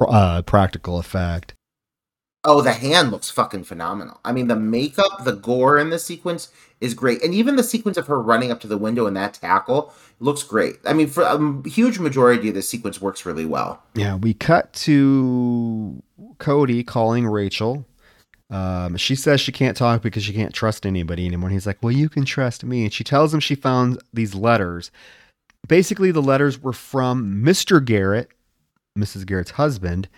uh, 0.00 0.42
practical 0.42 0.98
effect. 0.98 1.54
Oh, 2.46 2.60
the 2.60 2.74
hand 2.74 3.10
looks 3.10 3.30
fucking 3.30 3.64
phenomenal. 3.64 4.20
I 4.24 4.32
mean, 4.32 4.48
the 4.48 4.56
makeup, 4.56 5.24
the 5.24 5.32
gore 5.32 5.78
in 5.78 5.88
this 5.88 6.04
sequence 6.04 6.50
is 6.80 6.92
great, 6.92 7.22
and 7.22 7.32
even 7.32 7.56
the 7.56 7.62
sequence 7.62 7.96
of 7.96 8.06
her 8.06 8.20
running 8.20 8.52
up 8.52 8.60
to 8.60 8.66
the 8.66 8.76
window 8.76 9.06
and 9.06 9.16
that 9.16 9.34
tackle 9.34 9.92
looks 10.20 10.42
great. 10.42 10.76
I 10.84 10.92
mean, 10.92 11.06
for 11.06 11.22
a 11.22 11.68
huge 11.68 11.98
majority 11.98 12.48
of 12.48 12.54
the 12.54 12.62
sequence 12.62 13.00
works 13.00 13.24
really 13.24 13.46
well. 13.46 13.82
Yeah, 13.94 14.16
we 14.16 14.34
cut 14.34 14.72
to 14.74 16.02
Cody 16.38 16.84
calling 16.84 17.26
Rachel. 17.26 17.86
Um, 18.50 18.96
she 18.96 19.14
says 19.14 19.40
she 19.40 19.52
can't 19.52 19.76
talk 19.76 20.02
because 20.02 20.22
she 20.22 20.34
can't 20.34 20.54
trust 20.54 20.84
anybody 20.84 21.26
anymore. 21.26 21.48
And 21.48 21.54
he's 21.54 21.66
like, 21.66 21.82
"Well, 21.82 21.92
you 21.92 22.08
can 22.08 22.24
trust 22.24 22.62
me." 22.62 22.84
And 22.84 22.92
she 22.92 23.04
tells 23.04 23.32
him 23.32 23.40
she 23.40 23.54
found 23.54 24.02
these 24.12 24.34
letters. 24.34 24.90
Basically, 25.66 26.10
the 26.10 26.22
letters 26.22 26.60
were 26.60 26.74
from 26.74 27.42
Mr. 27.42 27.82
Garrett, 27.82 28.30
Mrs. 28.98 29.24
Garrett's 29.24 29.52
husband, 29.52 30.08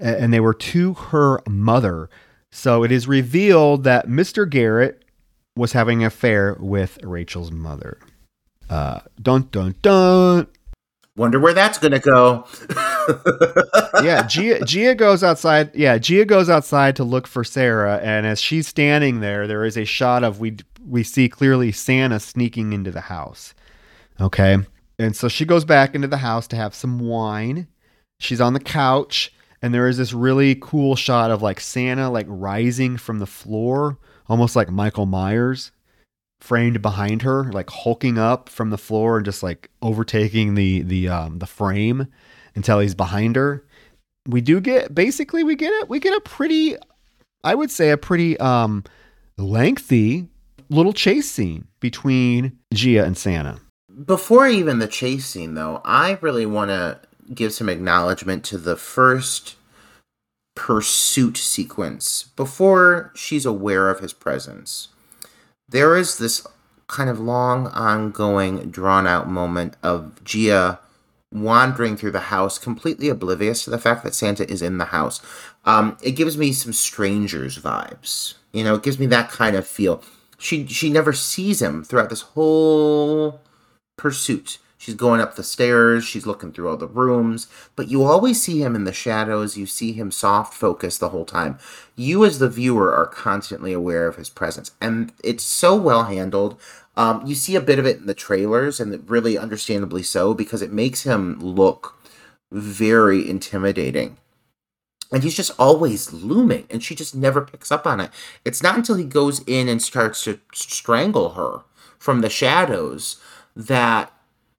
and 0.00 0.32
they 0.32 0.40
were 0.40 0.54
to 0.54 0.94
her 0.94 1.40
mother. 1.48 2.08
So 2.50 2.82
it 2.82 2.90
is 2.90 3.06
revealed 3.06 3.84
that 3.84 4.08
Mr. 4.08 4.48
Garrett 4.48 5.04
was 5.56 5.72
having 5.72 6.02
an 6.02 6.06
affair 6.06 6.56
with 6.58 6.98
Rachel's 7.02 7.52
mother. 7.52 7.98
Uh, 8.68 9.00
dun 9.20 9.48
dun 9.50 9.74
dun. 9.82 10.46
Wonder 11.16 11.40
where 11.40 11.52
that's 11.52 11.76
gonna 11.78 11.98
go. 11.98 12.46
yeah, 14.02 14.26
Gia, 14.26 14.64
Gia 14.64 14.94
goes 14.94 15.22
outside. 15.22 15.74
Yeah, 15.74 15.98
Gia 15.98 16.24
goes 16.24 16.48
outside 16.48 16.96
to 16.96 17.04
look 17.04 17.26
for 17.26 17.44
Sarah, 17.44 17.98
and 18.02 18.26
as 18.26 18.40
she's 18.40 18.68
standing 18.68 19.20
there, 19.20 19.46
there 19.46 19.64
is 19.64 19.76
a 19.76 19.84
shot 19.84 20.24
of 20.24 20.40
we 20.40 20.56
we 20.86 21.02
see 21.02 21.28
clearly 21.28 21.72
Santa 21.72 22.20
sneaking 22.20 22.72
into 22.72 22.90
the 22.90 23.02
house. 23.02 23.54
Okay, 24.20 24.58
and 24.98 25.16
so 25.16 25.28
she 25.28 25.44
goes 25.44 25.64
back 25.64 25.94
into 25.94 26.08
the 26.08 26.18
house 26.18 26.46
to 26.48 26.56
have 26.56 26.74
some 26.74 27.00
wine. 27.00 27.66
She's 28.20 28.40
on 28.40 28.54
the 28.54 28.60
couch 28.60 29.32
and 29.62 29.74
there 29.74 29.88
is 29.88 29.98
this 29.98 30.12
really 30.12 30.56
cool 30.60 30.96
shot 30.96 31.30
of 31.30 31.42
like 31.42 31.60
Santa 31.60 32.10
like 32.10 32.26
rising 32.28 32.96
from 32.96 33.18
the 33.18 33.26
floor, 33.26 33.98
almost 34.28 34.56
like 34.56 34.70
Michael 34.70 35.06
Myers, 35.06 35.72
framed 36.40 36.80
behind 36.80 37.22
her, 37.22 37.50
like 37.52 37.68
hulking 37.70 38.18
up 38.18 38.48
from 38.48 38.70
the 38.70 38.78
floor 38.78 39.16
and 39.16 39.24
just 39.24 39.42
like 39.42 39.70
overtaking 39.82 40.54
the 40.54 40.82
the 40.82 41.08
um 41.08 41.38
the 41.38 41.46
frame 41.46 42.06
until 42.54 42.80
he's 42.80 42.94
behind 42.94 43.36
her. 43.36 43.64
We 44.26 44.40
do 44.40 44.60
get 44.60 44.94
basically 44.94 45.44
we 45.44 45.56
get 45.56 45.72
it 45.74 45.88
we 45.88 46.00
get 46.00 46.16
a 46.16 46.20
pretty 46.20 46.76
I 47.44 47.54
would 47.54 47.70
say 47.70 47.90
a 47.90 47.96
pretty 47.96 48.38
um 48.38 48.84
lengthy 49.36 50.28
little 50.68 50.92
chase 50.92 51.30
scene 51.30 51.66
between 51.80 52.58
Gia 52.72 53.04
and 53.04 53.16
Santa. 53.16 53.58
Before 54.04 54.46
even 54.46 54.78
the 54.78 54.86
chase 54.86 55.26
scene 55.26 55.54
though, 55.54 55.82
I 55.84 56.18
really 56.22 56.46
want 56.46 56.70
to 56.70 57.00
give 57.34 57.52
some 57.52 57.68
acknowledgement 57.68 58.44
to 58.44 58.58
the 58.58 58.76
first 58.76 59.56
pursuit 60.54 61.36
sequence 61.36 62.24
before 62.36 63.12
she's 63.14 63.46
aware 63.46 63.88
of 63.88 64.00
his 64.00 64.12
presence. 64.12 64.88
There 65.68 65.96
is 65.96 66.18
this 66.18 66.46
kind 66.88 67.08
of 67.08 67.20
long, 67.20 67.68
ongoing, 67.68 68.70
drawn 68.70 69.06
out 69.06 69.28
moment 69.28 69.76
of 69.82 70.22
Gia 70.24 70.80
wandering 71.32 71.96
through 71.96 72.10
the 72.10 72.20
house, 72.20 72.58
completely 72.58 73.08
oblivious 73.08 73.64
to 73.64 73.70
the 73.70 73.78
fact 73.78 74.02
that 74.02 74.14
Santa 74.14 74.50
is 74.50 74.62
in 74.62 74.78
the 74.78 74.86
house. 74.86 75.20
Um, 75.64 75.96
it 76.02 76.12
gives 76.12 76.36
me 76.36 76.52
some 76.52 76.72
strangers 76.72 77.58
vibes. 77.58 78.34
You 78.52 78.64
know, 78.64 78.74
it 78.74 78.82
gives 78.82 78.98
me 78.98 79.06
that 79.06 79.30
kind 79.30 79.54
of 79.54 79.66
feel. 79.66 80.02
She 80.38 80.66
she 80.66 80.90
never 80.90 81.12
sees 81.12 81.62
him 81.62 81.84
throughout 81.84 82.10
this 82.10 82.22
whole 82.22 83.40
pursuit. 83.96 84.58
She's 84.80 84.94
going 84.94 85.20
up 85.20 85.36
the 85.36 85.42
stairs, 85.42 86.06
she's 86.06 86.24
looking 86.24 86.52
through 86.52 86.70
all 86.70 86.78
the 86.78 86.86
rooms, 86.86 87.48
but 87.76 87.88
you 87.88 88.02
always 88.02 88.40
see 88.40 88.62
him 88.62 88.74
in 88.74 88.84
the 88.84 88.94
shadows. 88.94 89.54
You 89.58 89.66
see 89.66 89.92
him 89.92 90.10
soft 90.10 90.54
focus 90.54 90.96
the 90.96 91.10
whole 91.10 91.26
time. 91.26 91.58
You, 91.96 92.24
as 92.24 92.38
the 92.38 92.48
viewer, 92.48 92.90
are 92.94 93.06
constantly 93.06 93.74
aware 93.74 94.06
of 94.06 94.16
his 94.16 94.30
presence, 94.30 94.70
and 94.80 95.12
it's 95.22 95.44
so 95.44 95.76
well 95.76 96.04
handled. 96.04 96.58
Um, 96.96 97.26
you 97.26 97.34
see 97.34 97.56
a 97.56 97.60
bit 97.60 97.78
of 97.78 97.84
it 97.84 97.98
in 97.98 98.06
the 98.06 98.14
trailers, 98.14 98.80
and 98.80 99.08
really 99.08 99.36
understandably 99.36 100.02
so, 100.02 100.32
because 100.32 100.62
it 100.62 100.72
makes 100.72 101.02
him 101.02 101.38
look 101.40 102.00
very 102.50 103.28
intimidating. 103.28 104.16
And 105.12 105.22
he's 105.22 105.36
just 105.36 105.52
always 105.58 106.10
looming, 106.10 106.66
and 106.70 106.82
she 106.82 106.94
just 106.94 107.14
never 107.14 107.42
picks 107.42 107.70
up 107.70 107.86
on 107.86 108.00
it. 108.00 108.10
It's 108.46 108.62
not 108.62 108.76
until 108.76 108.96
he 108.96 109.04
goes 109.04 109.42
in 109.46 109.68
and 109.68 109.82
starts 109.82 110.24
to 110.24 110.40
strangle 110.54 111.34
her 111.34 111.64
from 111.98 112.22
the 112.22 112.30
shadows 112.30 113.20
that 113.54 114.10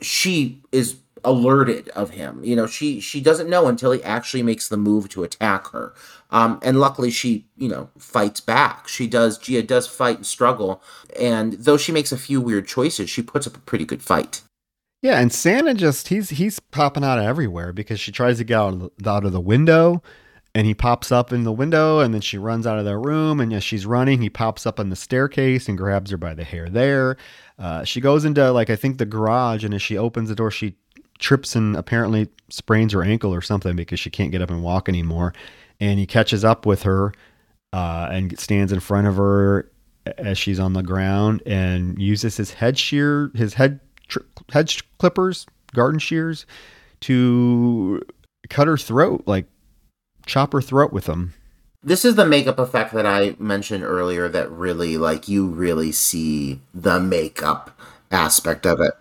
she 0.01 0.61
is 0.71 0.97
alerted 1.23 1.89
of 1.89 2.11
him. 2.11 2.43
You 2.43 2.55
know, 2.55 2.67
she 2.67 2.99
she 2.99 3.21
doesn't 3.21 3.49
know 3.49 3.67
until 3.67 3.91
he 3.91 4.03
actually 4.03 4.43
makes 4.43 4.67
the 4.67 4.77
move 4.77 5.09
to 5.09 5.23
attack 5.23 5.67
her. 5.67 5.93
Um, 6.31 6.59
and 6.63 6.79
luckily, 6.79 7.11
she 7.11 7.45
you 7.57 7.69
know 7.69 7.89
fights 7.97 8.41
back. 8.41 8.87
She 8.87 9.07
does. 9.07 9.37
Gia 9.37 9.63
does 9.63 9.87
fight 9.87 10.17
and 10.17 10.25
struggle, 10.25 10.81
and 11.19 11.53
though 11.53 11.77
she 11.77 11.91
makes 11.91 12.11
a 12.11 12.17
few 12.17 12.41
weird 12.41 12.67
choices, 12.67 13.09
she 13.09 13.21
puts 13.21 13.47
up 13.47 13.55
a 13.55 13.59
pretty 13.59 13.85
good 13.85 14.01
fight. 14.01 14.41
Yeah, 15.01 15.19
and 15.19 15.33
Santa 15.33 15.73
just 15.73 16.09
he's 16.09 16.29
he's 16.29 16.59
popping 16.59 17.03
out 17.03 17.17
of 17.17 17.25
everywhere 17.25 17.73
because 17.73 17.99
she 17.99 18.11
tries 18.11 18.37
to 18.37 18.43
get 18.43 18.57
out 18.57 18.73
of 18.73 18.91
the, 18.97 19.09
out 19.09 19.25
of 19.25 19.31
the 19.31 19.41
window, 19.41 20.01
and 20.53 20.67
he 20.67 20.73
pops 20.73 21.11
up 21.11 21.31
in 21.31 21.43
the 21.43 21.51
window, 21.51 21.99
and 21.99 22.13
then 22.13 22.21
she 22.21 22.37
runs 22.37 22.67
out 22.67 22.77
of 22.77 22.85
the 22.85 22.97
room, 22.97 23.39
and 23.39 23.53
as 23.53 23.63
she's 23.63 23.85
running, 23.85 24.21
he 24.21 24.29
pops 24.29 24.65
up 24.65 24.79
on 24.79 24.89
the 24.89 24.95
staircase 24.95 25.69
and 25.69 25.77
grabs 25.77 26.11
her 26.11 26.17
by 26.17 26.33
the 26.33 26.43
hair 26.43 26.69
there. 26.69 27.17
Uh, 27.57 27.83
she 27.83 28.01
goes 28.01 28.25
into 28.25 28.51
like 28.51 28.69
I 28.69 28.75
think 28.75 28.97
the 28.97 29.05
garage, 29.05 29.63
and 29.63 29.73
as 29.73 29.81
she 29.81 29.97
opens 29.97 30.29
the 30.29 30.35
door, 30.35 30.51
she 30.51 30.75
trips 31.19 31.55
and 31.55 31.75
apparently 31.75 32.27
sprains 32.49 32.91
her 32.93 33.03
ankle 33.03 33.33
or 33.33 33.41
something 33.41 33.75
because 33.75 33.99
she 33.99 34.09
can't 34.09 34.31
get 34.31 34.41
up 34.41 34.49
and 34.49 34.63
walk 34.63 34.89
anymore. 34.89 35.33
And 35.79 35.99
he 35.99 36.05
catches 36.05 36.43
up 36.43 36.65
with 36.65 36.83
her 36.83 37.13
uh, 37.71 38.09
and 38.11 38.37
stands 38.39 38.71
in 38.71 38.79
front 38.79 39.07
of 39.07 39.15
her 39.15 39.71
as 40.17 40.37
she's 40.37 40.59
on 40.59 40.73
the 40.73 40.83
ground 40.83 41.43
and 41.45 41.99
uses 42.01 42.37
his 42.37 42.51
head 42.51 42.77
shear, 42.77 43.31
his 43.35 43.53
head 43.53 43.79
tri- 44.07 44.23
head 44.51 44.73
clippers, 44.97 45.45
garden 45.73 45.99
shears, 45.99 46.45
to 47.01 48.01
cut 48.49 48.67
her 48.67 48.77
throat, 48.77 49.23
like 49.25 49.45
chop 50.25 50.53
her 50.53 50.61
throat 50.61 50.93
with 50.93 51.05
them 51.05 51.33
this 51.83 52.05
is 52.05 52.15
the 52.15 52.25
makeup 52.25 52.59
effect 52.59 52.93
that 52.93 53.05
I 53.05 53.35
mentioned 53.39 53.83
earlier 53.83 54.29
that 54.29 54.51
really 54.51 54.97
like 54.97 55.27
you 55.27 55.47
really 55.47 55.91
see 55.91 56.61
the 56.73 56.99
makeup 56.99 57.71
aspect 58.11 58.65
of 58.65 58.79
it. 58.79 58.93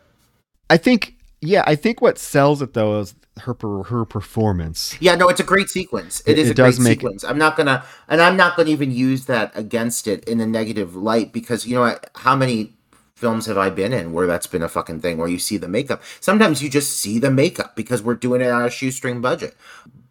I 0.70 0.76
think 0.76 1.16
yeah, 1.42 1.62
I 1.66 1.74
think 1.74 2.00
what 2.00 2.18
sells 2.18 2.62
it 2.62 2.72
though 2.72 3.00
is 3.00 3.14
her 3.40 3.54
her 3.84 4.04
performance. 4.04 4.96
Yeah, 5.00 5.14
no, 5.14 5.28
it's 5.28 5.40
a 5.40 5.44
great 5.44 5.68
sequence. 5.68 6.20
It, 6.20 6.32
it 6.32 6.38
is 6.38 6.50
it 6.50 6.58
a 6.58 6.62
great 6.62 6.74
sequence. 6.74 7.22
It. 7.22 7.28
I'm 7.28 7.38
not 7.38 7.56
gonna 7.56 7.84
and 8.08 8.22
I'm 8.22 8.36
not 8.36 8.56
gonna 8.56 8.70
even 8.70 8.90
use 8.90 9.26
that 9.26 9.52
against 9.54 10.06
it 10.06 10.24
in 10.24 10.40
a 10.40 10.46
negative 10.46 10.96
light 10.96 11.32
because 11.32 11.66
you 11.66 11.74
know 11.74 11.82
what? 11.82 12.10
how 12.16 12.34
many 12.34 12.72
films 13.14 13.44
have 13.44 13.58
I 13.58 13.68
been 13.68 13.92
in 13.92 14.14
where 14.14 14.26
that's 14.26 14.46
been 14.46 14.62
a 14.62 14.68
fucking 14.68 15.00
thing 15.00 15.18
where 15.18 15.28
you 15.28 15.38
see 15.38 15.58
the 15.58 15.68
makeup. 15.68 16.02
Sometimes 16.20 16.62
you 16.62 16.70
just 16.70 16.98
see 16.98 17.18
the 17.18 17.30
makeup 17.30 17.76
because 17.76 18.02
we're 18.02 18.14
doing 18.14 18.40
it 18.40 18.48
on 18.48 18.64
a 18.64 18.70
shoestring 18.70 19.20
budget 19.20 19.54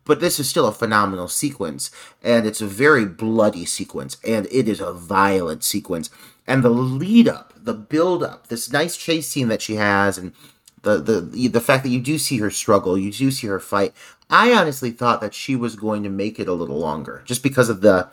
but 0.09 0.21
this 0.21 0.39
is 0.39 0.49
still 0.49 0.65
a 0.65 0.71
phenomenal 0.71 1.27
sequence 1.27 1.91
and 2.23 2.47
it's 2.47 2.61
a 2.61 2.65
very 2.65 3.05
bloody 3.05 3.63
sequence 3.63 4.17
and 4.27 4.47
it 4.51 4.67
is 4.67 4.79
a 4.79 4.91
violent 4.91 5.63
sequence. 5.63 6.09
And 6.47 6.63
the 6.63 6.71
lead 6.71 7.27
up 7.27 7.53
the 7.55 7.75
build 7.75 8.23
up 8.23 8.47
this 8.47 8.71
nice 8.71 8.97
chase 8.97 9.27
scene 9.27 9.49
that 9.49 9.61
she 9.61 9.75
has 9.75 10.17
and 10.17 10.33
the 10.81 10.97
the 10.97 11.47
the 11.47 11.61
fact 11.61 11.83
that 11.83 11.89
you 11.89 12.01
do 12.01 12.17
see 12.17 12.39
her 12.39 12.49
struggle 12.49 12.97
you 12.97 13.11
do 13.11 13.29
see 13.29 13.45
her 13.47 13.59
fight 13.59 13.93
i 14.29 14.51
honestly 14.51 14.89
thought 14.91 15.21
that 15.21 15.33
she 15.33 15.55
was 15.55 15.75
going 15.75 16.01
to 16.01 16.09
make 16.09 16.39
it 16.39 16.47
a 16.47 16.53
little 16.53 16.79
longer 16.79 17.21
just 17.25 17.43
because 17.43 17.69
of 17.69 17.81
the 17.81 18.07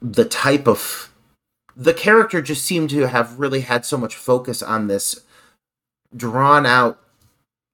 the 0.00 0.26
type 0.26 0.68
of 0.68 1.10
the 1.74 1.94
character 1.94 2.42
just 2.42 2.64
seemed 2.64 2.90
to 2.90 3.08
have 3.08 3.40
really 3.40 3.62
had 3.62 3.84
so 3.84 3.96
much 3.96 4.14
focus 4.14 4.62
on 4.62 4.86
this 4.86 5.22
drawn 6.14 6.66
out 6.66 7.00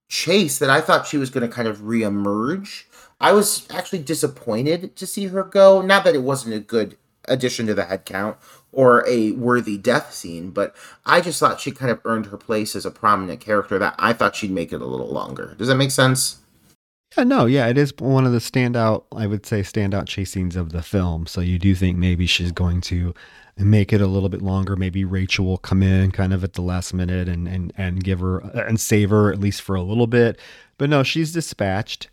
chase 0.08 0.58
that 0.58 0.70
i 0.70 0.80
thought 0.80 1.06
she 1.06 1.18
was 1.18 1.30
going 1.30 1.46
to 1.46 1.54
kind 1.54 1.68
of 1.68 1.78
reemerge 1.78 2.84
I 3.20 3.32
was 3.32 3.66
actually 3.70 4.00
disappointed 4.00 4.96
to 4.96 5.06
see 5.06 5.26
her 5.26 5.42
go. 5.42 5.82
Not 5.82 6.04
that 6.04 6.14
it 6.14 6.22
wasn't 6.22 6.54
a 6.54 6.60
good 6.60 6.96
addition 7.26 7.66
to 7.66 7.74
the 7.74 7.84
head 7.84 8.04
count 8.04 8.36
or 8.72 9.06
a 9.08 9.32
worthy 9.32 9.76
death 9.76 10.12
scene, 10.12 10.50
but 10.50 10.74
I 11.04 11.20
just 11.20 11.40
thought 11.40 11.60
she 11.60 11.70
kind 11.70 11.90
of 11.90 12.00
earned 12.04 12.26
her 12.26 12.36
place 12.36 12.76
as 12.76 12.86
a 12.86 12.90
prominent 12.90 13.40
character 13.40 13.78
that 13.78 13.94
I 13.98 14.12
thought 14.12 14.36
she'd 14.36 14.50
make 14.50 14.72
it 14.72 14.80
a 14.80 14.86
little 14.86 15.12
longer. 15.12 15.54
Does 15.58 15.68
that 15.68 15.76
make 15.76 15.90
sense? 15.90 16.38
Yeah, 17.16 17.24
no, 17.24 17.46
yeah, 17.46 17.66
it 17.68 17.78
is 17.78 17.92
one 17.98 18.26
of 18.26 18.32
the 18.32 18.38
standout, 18.38 19.04
I 19.16 19.26
would 19.26 19.46
say, 19.46 19.62
standout 19.62 20.06
chase 20.06 20.32
scenes 20.32 20.56
of 20.56 20.72
the 20.72 20.82
film. 20.82 21.26
So 21.26 21.40
you 21.40 21.58
do 21.58 21.74
think 21.74 21.96
maybe 21.96 22.26
she's 22.26 22.52
going 22.52 22.82
to 22.82 23.14
make 23.56 23.92
it 23.92 24.00
a 24.00 24.06
little 24.06 24.28
bit 24.28 24.42
longer. 24.42 24.76
Maybe 24.76 25.04
Rachel 25.04 25.46
will 25.46 25.58
come 25.58 25.82
in 25.82 26.12
kind 26.12 26.32
of 26.32 26.44
at 26.44 26.52
the 26.52 26.62
last 26.62 26.92
minute 26.92 27.28
and 27.28 27.48
and 27.48 27.72
and 27.76 28.04
give 28.04 28.20
her 28.20 28.38
and 28.38 28.78
save 28.78 29.10
her 29.10 29.32
at 29.32 29.40
least 29.40 29.62
for 29.62 29.74
a 29.74 29.82
little 29.82 30.06
bit. 30.06 30.38
But 30.76 30.90
no, 30.90 31.02
she's 31.02 31.32
dispatched. 31.32 32.08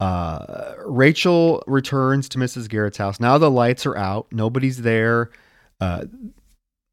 Uh, 0.00 0.74
Rachel 0.86 1.62
returns 1.66 2.28
to 2.30 2.38
Mrs. 2.38 2.68
Garrett's 2.68 2.98
house. 2.98 3.18
Now 3.18 3.36
the 3.38 3.50
lights 3.50 3.84
are 3.84 3.96
out. 3.96 4.28
Nobody's 4.30 4.82
there. 4.82 5.30
Uh, 5.80 6.04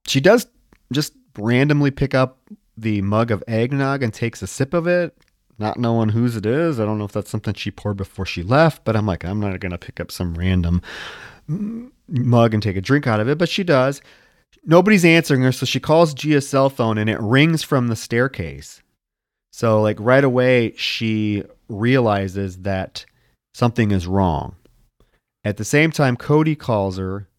she 0.08 0.20
does 0.20 0.48
just 0.92 1.14
randomly 1.38 1.92
pick 1.92 2.14
up 2.16 2.40
the 2.78 3.02
mug 3.02 3.32
of 3.32 3.44
eggnog 3.48 4.04
and 4.04 4.14
takes 4.14 4.42
a 4.42 4.48
sip 4.48 4.74
of 4.74 4.88
it. 4.88 5.16
not 5.58 5.80
knowing 5.80 6.10
whose 6.10 6.36
it 6.36 6.46
is. 6.46 6.80
I 6.80 6.86
don't 6.86 6.98
know 6.98 7.06
if 7.06 7.12
that's 7.14 7.30
something 7.30 7.54
she 7.54 7.72
poured 7.72 7.98
before 7.98 8.26
she 8.26 8.44
left, 8.44 8.84
but 8.84 8.96
I'm 8.96 9.06
like, 9.06 9.24
I'm 9.24 9.40
not 9.40 9.60
going 9.60 9.72
to 9.72 9.78
pick 9.78 10.00
up 10.00 10.12
some 10.12 10.36
random 10.36 10.82
mug 12.08 12.54
and 12.54 12.62
take 12.62 12.76
a 12.76 12.82
drink 12.82 13.08
out 13.08 13.20
of 13.20 13.30
it, 13.30 13.38
but 13.38 13.50
she 13.50 13.64
does. 13.64 14.02
Nobody's 14.66 15.06
answering 15.06 15.44
her, 15.44 15.52
so 15.52 15.66
she 15.66 15.80
calls 15.80 16.14
Gia's 16.14 16.48
cell 16.48 16.70
phone 16.70 16.98
and 16.98 17.10
it 17.10 17.20
rings 17.22 17.64
from 17.64 17.88
the 17.88 17.96
staircase. 17.96 18.82
So, 19.56 19.82
like, 19.82 19.96
right 20.02 20.26
away, 20.26 20.74
she 20.76 21.46
realizes 21.70 22.58
that 22.64 23.06
something 23.54 23.92
is 23.92 24.06
wrong. 24.06 24.58
At 25.46 25.56
the 25.56 25.64
same 25.64 25.92
time, 25.92 26.18
Cody 26.18 26.58
calls 26.58 26.98
her 26.98 27.30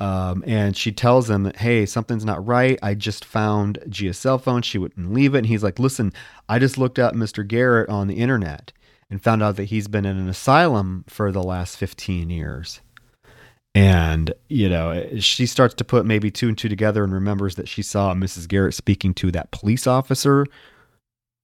um, 0.00 0.42
and 0.46 0.74
she 0.74 0.90
tells 0.90 1.28
him 1.28 1.42
that, 1.42 1.56
hey, 1.56 1.84
something's 1.84 2.24
not 2.24 2.46
right. 2.46 2.78
I 2.82 2.94
just 2.94 3.26
found 3.26 3.78
Gia's 3.90 4.16
cell 4.16 4.38
phone. 4.38 4.62
She 4.62 4.78
wouldn't 4.78 5.12
leave 5.12 5.34
it. 5.34 5.38
And 5.40 5.46
he's 5.48 5.62
like, 5.62 5.78
listen, 5.78 6.14
I 6.48 6.58
just 6.58 6.78
looked 6.78 6.98
up 6.98 7.12
Mr. 7.12 7.46
Garrett 7.46 7.90
on 7.90 8.06
the 8.06 8.16
internet 8.16 8.72
and 9.10 9.22
found 9.22 9.42
out 9.42 9.56
that 9.56 9.64
he's 9.64 9.86
been 9.86 10.06
in 10.06 10.16
an 10.16 10.30
asylum 10.30 11.04
for 11.08 11.30
the 11.30 11.42
last 11.42 11.76
15 11.76 12.30
years. 12.30 12.80
And, 13.74 14.32
you 14.48 14.70
know, 14.70 15.10
she 15.18 15.44
starts 15.44 15.74
to 15.74 15.84
put 15.84 16.06
maybe 16.06 16.30
two 16.30 16.48
and 16.48 16.56
two 16.56 16.70
together 16.70 17.04
and 17.04 17.12
remembers 17.12 17.56
that 17.56 17.68
she 17.68 17.82
saw 17.82 18.14
Mrs. 18.14 18.48
Garrett 18.48 18.72
speaking 18.72 19.12
to 19.14 19.30
that 19.32 19.50
police 19.50 19.86
officer 19.86 20.46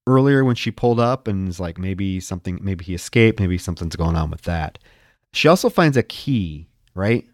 earlier 0.07 0.45
when 0.45 0.57
she 0.57 0.71
pulled 0.71 1.01
up 1.01 1.27
and 1.29 1.49
is 1.49 1.59
like, 1.61 1.79
maybe 1.79 2.21
something, 2.21 2.59
maybe 2.63 2.85
he 2.85 2.95
escaped, 2.95 3.41
maybe 3.41 3.59
something's 3.59 3.97
going 3.97 4.17
on 4.17 4.31
with 4.31 4.43
that. 4.43 4.79
She 5.33 5.49
also 5.49 5.69
finds 5.69 5.97
a 5.97 6.03
key, 6.03 6.69
right? 6.95 7.27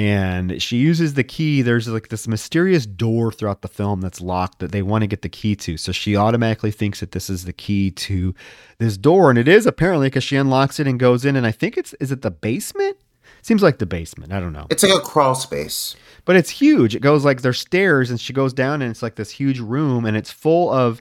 and 0.00 0.62
she 0.62 0.76
uses 0.76 1.14
the 1.14 1.24
key 1.24 1.60
there's 1.60 1.88
like 1.88 2.06
this 2.08 2.28
mysterious 2.28 2.86
door 2.86 3.32
throughout 3.32 3.62
the 3.62 3.68
film 3.68 4.00
that's 4.00 4.20
locked 4.20 4.60
that 4.60 4.70
they 4.70 4.80
want 4.80 5.02
to 5.02 5.08
get 5.08 5.22
the 5.22 5.28
key 5.28 5.56
to 5.56 5.76
so 5.76 5.90
she 5.90 6.14
automatically 6.14 6.70
thinks 6.70 7.00
that 7.00 7.10
this 7.10 7.28
is 7.28 7.44
the 7.46 7.52
key 7.52 7.90
to 7.90 8.32
this 8.78 8.96
door 8.96 9.28
and 9.28 9.38
it 9.38 9.48
is 9.48 9.66
apparently 9.66 10.06
because 10.06 10.22
she 10.22 10.36
unlocks 10.36 10.78
it 10.78 10.86
and 10.86 11.00
goes 11.00 11.24
in 11.24 11.34
and 11.34 11.44
i 11.44 11.50
think 11.50 11.76
it's 11.76 11.94
is 11.94 12.12
it 12.12 12.22
the 12.22 12.30
basement 12.30 12.96
seems 13.42 13.60
like 13.60 13.78
the 13.78 13.86
basement 13.86 14.32
i 14.32 14.38
don't 14.38 14.52
know 14.52 14.68
It's 14.70 14.84
like 14.84 14.94
a 14.94 15.00
crawl 15.00 15.34
space. 15.34 15.96
but 16.24 16.36
it's 16.36 16.50
huge 16.50 16.94
it 16.94 17.02
goes 17.02 17.24
like 17.24 17.42
there's 17.42 17.58
stairs 17.58 18.08
and 18.08 18.20
she 18.20 18.32
goes 18.32 18.52
down 18.52 18.82
and 18.82 18.92
it's 18.92 19.02
like 19.02 19.16
this 19.16 19.32
huge 19.32 19.58
room 19.58 20.04
and 20.04 20.16
it's 20.16 20.30
full 20.30 20.70
of 20.72 21.00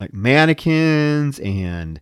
like 0.00 0.12
mannequins 0.14 1.38
and 1.40 2.00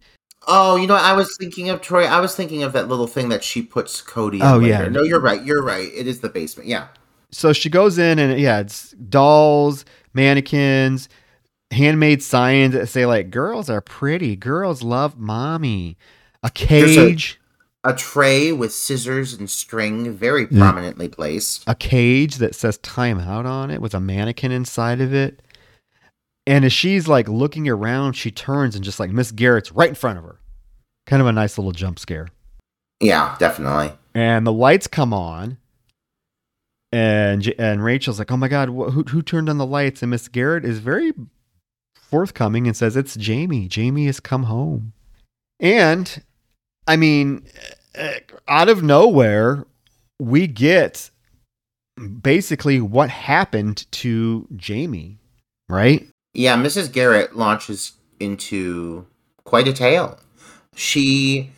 Oh, 0.51 0.77
you 0.77 0.87
know, 0.87 0.95
I 0.95 1.13
was 1.13 1.37
thinking 1.37 1.69
of 1.69 1.83
Troy. 1.83 2.05
I 2.07 2.21
was 2.21 2.35
thinking 2.35 2.63
of 2.63 2.73
that 2.73 2.89
little 2.89 3.07
thing 3.07 3.29
that 3.29 3.45
she 3.45 3.61
puts 3.61 4.01
Cody. 4.01 4.41
Oh, 4.41 4.57
later. 4.57 4.67
yeah. 4.85 4.89
No, 4.89 5.03
you're 5.03 5.21
right. 5.21 5.45
You're 5.45 5.63
right. 5.63 5.91
It 5.95 6.07
is 6.07 6.21
the 6.21 6.31
basement. 6.31 6.69
Yeah. 6.69 6.87
so 7.31 7.53
she 7.53 7.69
goes 7.69 7.99
in 7.99 8.19
and 8.19 8.41
yeah, 8.41 8.61
it's 8.61 8.93
dolls, 8.93 9.85
mannequins, 10.15 11.11
handmade 11.71 12.23
signs 12.23 12.73
that 12.73 12.87
say 12.89 13.05
like 13.05 13.31
"girls 13.31 13.69
are 13.69 13.83
pretty, 13.83 14.37
girls 14.37 14.83
love 14.83 15.19
mommy," 15.19 15.99
a 16.43 16.51
There's 16.55 16.97
a- 16.97 17.09
cage, 17.09 17.39
A 17.85 17.93
tray 17.95 18.51
with 18.53 18.73
scissors 18.73 19.35
and 19.35 19.51
string, 19.51 20.13
very 20.15 20.47
Yeah. 20.51 20.59
prominently 20.61 21.09
placed. 21.09 21.65
a 21.67 21.75
cage 21.75 22.37
that 22.37 22.55
says 22.55 22.79
"time 22.79 23.19
out" 23.21 23.45
on 23.45 23.71
it 23.71 23.83
with 23.83 23.93
a 23.95 24.01
mannequin 24.01 24.51
inside 24.53 25.03
of 25.03 25.13
it. 25.13 25.43
And 26.49 26.65
as 26.65 26.73
she's 26.73 27.07
like 27.07 27.29
looking 27.29 27.69
around, 27.69 28.15
she 28.15 28.31
turns 28.31 28.75
and 28.75 28.85
just 28.85 28.99
like 28.99 29.11
Miss 29.11 29.31
Garrett's 29.31 29.71
right 29.71 29.91
in 29.91 29.95
front 29.95 30.19
of 30.19 30.25
her. 30.25 30.41
Kind 31.07 31.21
of 31.21 31.29
a 31.29 31.33
nice 31.33 31.59
little 31.59 31.73
jump 31.73 31.99
scare. 31.99 32.29
Yeah, 33.01 33.37
definitely. 33.39 33.93
and 34.15 34.47
the 34.47 34.53
lights 34.53 34.87
come 34.89 35.13
on 35.13 35.59
and 36.91 37.55
and 37.59 37.85
Rachel's 37.85 38.19
like, 38.19 38.31
"Oh 38.33 38.37
my 38.37 38.49
god, 38.49 38.69
who 38.69 39.03
who 39.03 39.23
turned 39.23 39.49
on 39.49 39.59
the 39.59 39.67
lights?" 39.67 40.03
And 40.03 40.11
Miss 40.11 40.27
Garrett 40.29 40.65
is 40.65 40.79
very 40.79 41.13
forthcoming 41.95 42.67
and 42.67 42.77
says, 42.77 42.97
"It's 42.97 43.15
Jamie. 43.17 43.69
Jamie 43.69 44.07
has 44.07 44.21
come 44.21 44.45
home." 44.45 44.95
And 45.61 46.23
I 46.87 46.97
mean, 46.97 47.47
uh, 47.99 48.15
out 48.49 48.69
of 48.69 48.83
nowhere, 48.83 49.67
we 50.19 50.47
get 50.47 51.11
basically 52.23 52.81
what 52.81 53.11
happened 53.11 53.87
to 53.93 54.49
Jamie, 54.57 55.19
right? 55.69 56.09
Yeah, 56.39 56.57
Mrs. 56.57 56.93
Garrett 56.93 57.35
launches 57.35 57.95
into 58.21 59.09
quite 59.43 59.67
a 59.67 59.73
tale. 59.73 60.21
She 60.73 61.51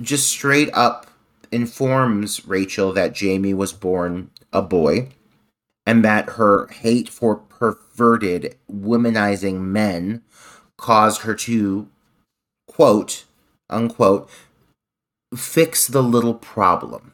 just 0.00 0.28
straight 0.28 0.70
up 0.74 1.08
informs 1.50 2.46
Rachel 2.46 2.92
that 2.92 3.14
Jamie 3.14 3.52
was 3.52 3.72
born 3.72 4.30
a 4.52 4.62
boy 4.62 5.08
and 5.84 6.04
that 6.04 6.30
her 6.30 6.68
hate 6.68 7.08
for 7.08 7.34
perverted, 7.34 8.54
womanizing 8.70 9.58
men 9.62 10.22
caused 10.76 11.22
her 11.22 11.34
to, 11.34 11.88
quote, 12.68 13.24
unquote, 13.68 14.30
fix 15.34 15.88
the 15.88 16.02
little 16.02 16.34
problem. 16.34 17.12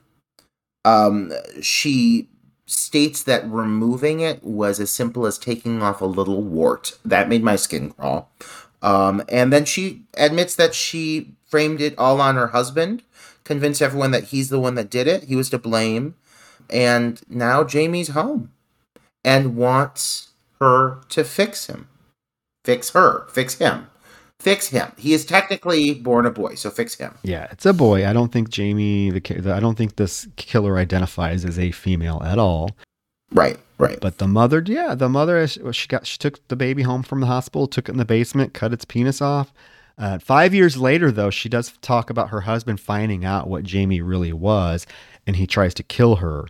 Um, 0.84 1.32
she 1.62 2.28
states 2.66 3.22
that 3.24 3.48
removing 3.48 4.20
it 4.20 4.42
was 4.42 4.80
as 4.80 4.90
simple 4.90 5.26
as 5.26 5.38
taking 5.38 5.82
off 5.82 6.00
a 6.00 6.06
little 6.06 6.42
wart. 6.42 6.98
That 7.04 7.28
made 7.28 7.42
my 7.42 7.56
skin 7.56 7.90
crawl. 7.90 8.30
Um, 8.82 9.22
and 9.28 9.52
then 9.52 9.64
she 9.64 10.02
admits 10.14 10.54
that 10.56 10.74
she 10.74 11.34
framed 11.46 11.80
it 11.80 11.96
all 11.98 12.20
on 12.20 12.36
her 12.36 12.48
husband, 12.48 13.02
convinced 13.44 13.82
everyone 13.82 14.10
that 14.10 14.24
he's 14.24 14.48
the 14.48 14.60
one 14.60 14.74
that 14.74 14.90
did 14.90 15.06
it, 15.06 15.24
he 15.24 15.36
was 15.36 15.50
to 15.50 15.58
blame. 15.58 16.14
And 16.70 17.20
now 17.28 17.64
Jamie's 17.64 18.08
home 18.08 18.50
and 19.24 19.56
wants 19.56 20.30
her 20.60 21.00
to 21.10 21.24
fix 21.24 21.66
him. 21.66 21.88
Fix 22.64 22.90
her. 22.90 23.26
Fix 23.28 23.56
him. 23.56 23.88
Fix 24.40 24.68
him. 24.68 24.92
He 24.98 25.14
is 25.14 25.24
technically 25.24 25.94
born 25.94 26.26
a 26.26 26.30
boy, 26.30 26.54
so 26.56 26.70
fix 26.70 26.96
him. 26.96 27.16
Yeah, 27.22 27.46
it's 27.50 27.64
a 27.64 27.72
boy. 27.72 28.06
I 28.06 28.12
don't 28.12 28.32
think 28.32 28.50
Jamie 28.50 29.10
the, 29.10 29.20
the 29.20 29.54
I 29.54 29.60
don't 29.60 29.76
think 29.76 29.96
this 29.96 30.26
killer 30.36 30.76
identifies 30.76 31.44
as 31.44 31.58
a 31.58 31.70
female 31.70 32.20
at 32.24 32.38
all. 32.38 32.70
Right, 33.32 33.58
right. 33.78 33.98
But 34.00 34.18
the 34.18 34.28
mother, 34.28 34.62
yeah, 34.64 34.94
the 34.94 35.08
mother, 35.08 35.46
she 35.46 35.60
she 35.72 35.88
got, 35.88 36.06
she 36.06 36.18
took 36.18 36.46
the 36.48 36.56
baby 36.56 36.82
home 36.82 37.02
from 37.02 37.20
the 37.20 37.26
hospital, 37.26 37.66
took 37.66 37.88
it 37.88 37.92
in 37.92 37.98
the 37.98 38.04
basement, 38.04 38.54
cut 38.54 38.72
its 38.72 38.84
penis 38.84 39.22
off. 39.22 39.52
Uh, 39.96 40.18
five 40.18 40.52
years 40.52 40.76
later, 40.76 41.10
though, 41.10 41.30
she 41.30 41.48
does 41.48 41.72
talk 41.80 42.10
about 42.10 42.30
her 42.30 42.42
husband 42.42 42.80
finding 42.80 43.24
out 43.24 43.48
what 43.48 43.64
Jamie 43.64 44.00
really 44.00 44.32
was, 44.32 44.86
and 45.26 45.36
he 45.36 45.46
tries 45.46 45.74
to 45.74 45.82
kill 45.82 46.16
her 46.16 46.46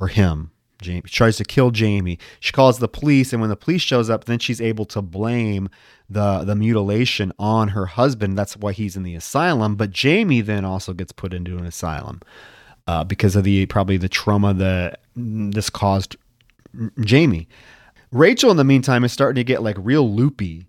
or 0.00 0.08
him. 0.08 0.50
Jamie 0.80 1.02
she 1.06 1.14
tries 1.16 1.36
to 1.38 1.44
kill 1.44 1.70
Jamie. 1.70 2.18
She 2.40 2.52
calls 2.52 2.78
the 2.78 2.88
police, 2.88 3.32
and 3.32 3.40
when 3.40 3.50
the 3.50 3.56
police 3.56 3.82
shows 3.82 4.08
up, 4.08 4.24
then 4.24 4.38
she's 4.38 4.60
able 4.60 4.84
to 4.86 5.02
blame 5.02 5.68
the 6.08 6.44
the 6.44 6.54
mutilation 6.54 7.32
on 7.38 7.68
her 7.68 7.86
husband. 7.86 8.38
That's 8.38 8.56
why 8.56 8.72
he's 8.72 8.96
in 8.96 9.02
the 9.02 9.14
asylum. 9.14 9.74
But 9.76 9.90
Jamie 9.90 10.40
then 10.40 10.64
also 10.64 10.92
gets 10.92 11.12
put 11.12 11.34
into 11.34 11.56
an 11.58 11.66
asylum 11.66 12.20
uh, 12.86 13.04
because 13.04 13.34
of 13.36 13.44
the 13.44 13.66
probably 13.66 13.96
the 13.96 14.08
trauma 14.08 14.54
that 14.54 15.00
this 15.16 15.68
caused 15.70 16.16
Jamie. 17.00 17.48
Rachel, 18.12 18.50
in 18.50 18.56
the 18.56 18.64
meantime, 18.64 19.04
is 19.04 19.12
starting 19.12 19.36
to 19.40 19.44
get 19.44 19.62
like 19.62 19.76
real 19.78 20.08
loopy 20.14 20.66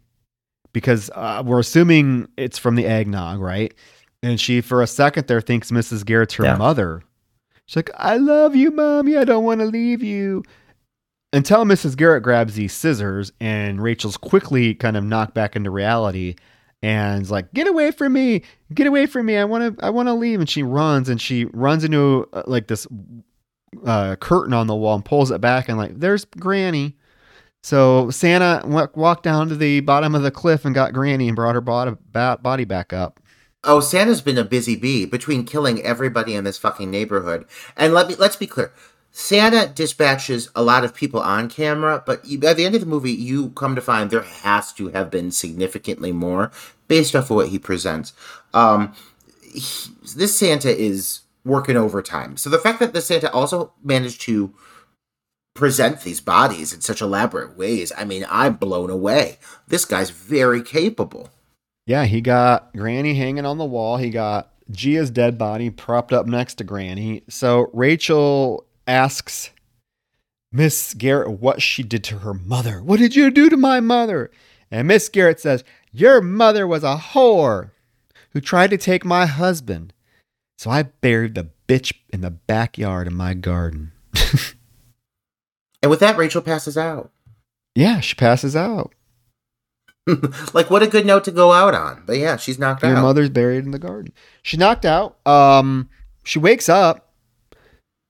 because 0.74 1.10
uh, 1.16 1.42
we're 1.46 1.60
assuming 1.60 2.28
it's 2.36 2.58
from 2.58 2.76
the 2.76 2.86
eggnog, 2.86 3.40
right? 3.40 3.74
And 4.22 4.40
she, 4.40 4.60
for 4.62 4.82
a 4.82 4.88
second 4.88 5.28
there, 5.28 5.40
thinks 5.40 5.72
Mrs. 5.72 6.06
Garrett's 6.06 6.34
her 6.36 6.44
Yeah. 6.44 6.58
mother. 6.58 7.02
She's 7.70 7.76
like, 7.76 7.92
I 7.98 8.18
love 8.18 8.56
you, 8.56 8.72
mommy. 8.72 9.16
I 9.16 9.24
don't 9.26 9.44
want 9.44 9.60
to 9.60 9.68
leave 9.68 10.02
you. 10.02 10.44
Until 11.32 11.66
Mrs. 11.66 11.96
Garrett 11.96 12.24
grabs 12.24 12.56
these 12.56 12.74
scissors 12.74 13.32
and 13.40 13.80
Rachel's 13.80 14.18
quickly 14.18 14.74
kind 14.74 14.98
of 14.98 15.04
knocked 15.04 15.36
back 15.36 15.56
into 15.56 15.70
reality 15.70 16.34
and 16.82 17.22
is 17.22 17.30
like, 17.30 17.54
"Get 17.54 17.68
away 17.68 17.92
from 17.92 18.14
me! 18.14 18.42
Get 18.74 18.88
away 18.88 19.06
from 19.06 19.28
me! 19.28 19.38
I 19.38 19.44
want 19.44 19.78
to! 19.78 19.86
I 19.86 19.92
want 19.92 20.08
to 20.08 20.14
leave!" 20.14 20.40
And 20.40 20.50
she 20.50 20.64
runs 20.64 21.10
and 21.10 21.22
she 21.22 21.46
runs 21.46 21.84
into 21.84 22.28
uh, 22.34 22.42
like 22.48 22.66
this 22.66 22.88
uh, 23.86 24.16
curtain 24.16 24.54
on 24.54 24.66
the 24.66 24.76
wall 24.76 24.96
and 24.96 25.06
pulls 25.06 25.30
it 25.30 25.40
back 25.40 25.70
and 25.70 25.78
like, 25.78 26.00
"There's 26.00 26.26
Granny." 26.26 26.96
So 27.62 28.10
Santa 28.10 28.66
wa- 28.66 28.88
walked 28.96 29.22
down 29.22 29.48
to 29.50 29.56
the 29.56 29.82
bottom 29.82 30.16
of 30.16 30.24
the 30.24 30.32
cliff 30.32 30.66
and 30.66 30.74
got 30.74 30.94
Granny 30.94 31.28
and 31.28 31.36
brought 31.36 31.54
her 31.54 31.62
body, 31.62 31.92
ba- 32.12 32.40
body 32.42 32.66
back 32.66 32.94
up. 32.94 33.20
Oh, 33.64 33.82
Santa's 33.82 34.22
been 34.22 34.38
a 34.38 34.46
busy 34.46 34.76
bee 34.76 35.06
between 35.06 35.46
killing 35.46 35.82
everybody 35.82 36.34
in 36.34 36.46
this 36.46 36.58
fucking 36.58 36.90
neighborhood. 36.90 37.46
And 37.76 37.94
let 37.94 38.08
me 38.08 38.16
let's 38.16 38.38
be 38.38 38.48
clear. 38.48 38.72
Santa 39.12 39.68
dispatches 39.74 40.50
a 40.56 40.62
lot 40.62 40.84
of 40.86 40.94
people 40.94 41.20
on 41.20 41.50
camera, 41.50 42.02
but 42.06 42.24
by 42.40 42.54
the 42.54 42.64
end 42.64 42.76
of 42.76 42.82
the 42.82 42.88
movie, 42.88 43.12
you 43.12 43.50
come 43.50 43.76
to 43.76 43.82
find 43.82 44.10
there 44.10 44.22
has 44.22 44.72
to 44.74 44.90
have 44.90 45.10
been 45.10 45.32
significantly 45.32 46.12
more 46.12 46.52
based 46.88 47.16
off 47.16 47.30
of 47.32 47.36
what 47.36 47.50
he 47.50 47.60
presents. 47.60 48.14
Um, 48.54 48.94
he- 49.42 49.92
this 50.16 50.38
Santa 50.38 50.70
is 50.70 51.22
working 51.44 51.76
overtime. 51.76 52.38
So 52.38 52.50
the 52.50 52.60
fact 52.60 52.80
that 52.80 52.94
the 52.94 53.02
Santa 53.02 53.32
also 53.34 53.74
managed 53.84 54.22
to 54.22 54.54
present 55.56 56.02
these 56.02 56.22
bodies 56.22 56.72
in 56.72 56.82
such 56.82 57.02
elaborate 57.02 57.58
ways, 57.58 57.92
I 57.98 58.06
mean, 58.06 58.26
I'm 58.30 58.54
blown 58.54 58.90
away. 58.90 59.40
This 59.68 59.86
guy's 59.86 60.12
very 60.12 60.62
capable. 60.62 61.32
Yeah, 61.90 62.06
he 62.06 62.22
got 62.22 62.72
Granny 62.78 63.16
hanging 63.16 63.48
on 63.48 63.58
the 63.58 63.66
wall. 63.66 63.98
He 63.98 64.12
got 64.12 64.52
Gia's 64.70 65.10
dead 65.10 65.40
body 65.40 65.72
propped 65.72 66.14
up 66.14 66.28
next 66.28 66.60
to 66.60 66.64
Granny. 66.64 67.24
So 67.30 67.72
Rachel 67.74 68.68
asks 68.86 69.50
Miss 70.52 70.94
Garrett 70.94 71.40
what 71.40 71.64
she 71.64 71.82
did 71.82 72.04
to 72.04 72.20
her 72.20 72.36
mother. 72.36 72.84
What 72.84 73.00
did 73.00 73.16
you 73.16 73.32
do 73.32 73.50
to 73.50 73.58
my 73.58 73.80
mother? 73.80 74.30
And 74.70 74.88
Miss 74.88 75.10
Garrett 75.10 75.40
says, 75.40 75.64
Your 75.92 76.22
mother 76.22 76.68
was 76.68 76.84
a 76.84 76.96
whore 76.96 77.72
who 78.34 78.40
tried 78.40 78.70
to 78.70 78.78
take 78.78 79.04
my 79.04 79.26
husband. 79.26 79.92
So 80.60 80.70
I 80.70 80.84
buried 80.84 81.34
the 81.34 81.50
bitch 81.68 81.96
in 82.14 82.22
the 82.22 82.30
backyard 82.30 83.08
of 83.08 83.14
my 83.14 83.34
garden. 83.34 83.94
And 85.82 85.90
with 85.90 86.02
that, 86.02 86.18
Rachel 86.18 86.42
passes 86.42 86.78
out. 86.78 87.10
yeah, 87.74 88.02
she 88.02 88.14
passes 88.14 88.54
out. 88.54 88.94
like, 90.54 90.70
what 90.70 90.84
a 90.84 90.88
good 90.88 91.06
note 91.06 91.24
to 91.26 91.32
go 91.32 91.52
out 91.52 91.74
on. 91.74 92.04
But 92.06 92.18
yeah, 92.18 92.38
she's 92.38 92.60
knocked 92.60 92.84
Your 92.84 92.92
out. 92.92 92.96
Your 92.96 93.04
mother's 93.04 93.30
buried 93.30 93.66
in 93.66 93.72
the 93.72 93.80
garden. 93.80 94.14
She 94.42 94.58
knocked 94.58 94.86
out. 94.86 95.18
Um, 95.28 95.90
she 96.24 96.40
wakes 96.40 96.70
up, 96.70 97.14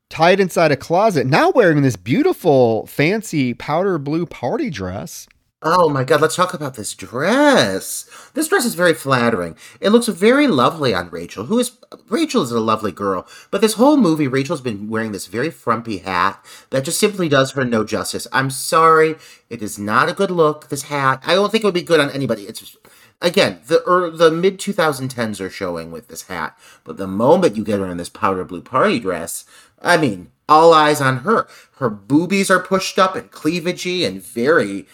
tied 0.09 0.39
inside 0.39 0.71
a 0.71 0.77
closet, 0.77 1.27
now 1.27 1.51
wearing 1.51 1.81
this 1.81 1.95
beautiful, 1.95 2.85
fancy 2.87 3.53
powder 3.53 3.97
blue 3.97 4.25
party 4.25 4.69
dress. 4.69 5.27
Oh 5.61 5.89
my 5.89 6.05
god, 6.05 6.21
let's 6.21 6.37
talk 6.37 6.53
about 6.53 6.75
this 6.75 6.93
dress. 6.93 8.09
This 8.33 8.47
dress 8.47 8.63
is 8.63 8.75
very 8.75 8.93
flattering. 8.93 9.57
It 9.81 9.89
looks 9.89 10.07
very 10.07 10.47
lovely 10.47 10.93
on 10.93 11.09
Rachel, 11.09 11.47
who 11.47 11.59
is 11.59 11.77
Rachel 12.07 12.43
is 12.43 12.51
a 12.53 12.61
lovely 12.61 12.93
girl, 12.93 13.27
but 13.51 13.59
this 13.59 13.73
whole 13.73 13.97
movie 13.97 14.25
Rachel's 14.25 14.61
been 14.61 14.87
wearing 14.87 15.11
this 15.11 15.27
very 15.27 15.49
frumpy 15.49 15.97
hat 15.97 16.41
that 16.69 16.85
just 16.85 16.97
simply 16.97 17.27
does 17.27 17.51
her 17.51 17.65
no 17.65 17.83
justice. 17.83 18.25
I'm 18.31 18.49
sorry, 18.49 19.15
it 19.49 19.61
is 19.61 19.77
not 19.77 20.07
a 20.07 20.13
good 20.13 20.31
look 20.31 20.69
this 20.69 20.83
hat. 20.83 21.21
I 21.25 21.35
don't 21.35 21.51
think 21.51 21.65
it 21.65 21.67
would 21.67 21.73
be 21.73 21.81
good 21.81 21.99
on 21.99 22.09
anybody. 22.11 22.43
It's 22.43 22.61
just, 22.61 22.77
again, 23.21 23.59
the 23.67 23.83
er, 23.85 24.09
the 24.11 24.31
mid 24.31 24.59
2010s 24.59 25.41
are 25.41 25.49
showing 25.49 25.91
with 25.91 26.07
this 26.07 26.27
hat, 26.27 26.57
but 26.85 26.95
the 26.95 27.05
moment 27.05 27.57
you 27.57 27.65
get 27.65 27.79
her 27.79 27.87
in 27.87 27.97
this 27.97 28.07
powder 28.07 28.45
blue 28.45 28.61
party 28.61 28.97
dress, 28.97 29.43
I 29.81 29.97
mean, 29.97 30.31
all 30.47 30.73
eyes 30.73 31.01
on 31.01 31.17
her. 31.17 31.49
Her 31.79 31.89
boobies 31.89 32.49
are 32.49 32.63
pushed 32.63 32.97
up 32.97 33.17
and 33.17 33.29
cleavagey 33.29 34.07
and 34.07 34.23
very 34.23 34.87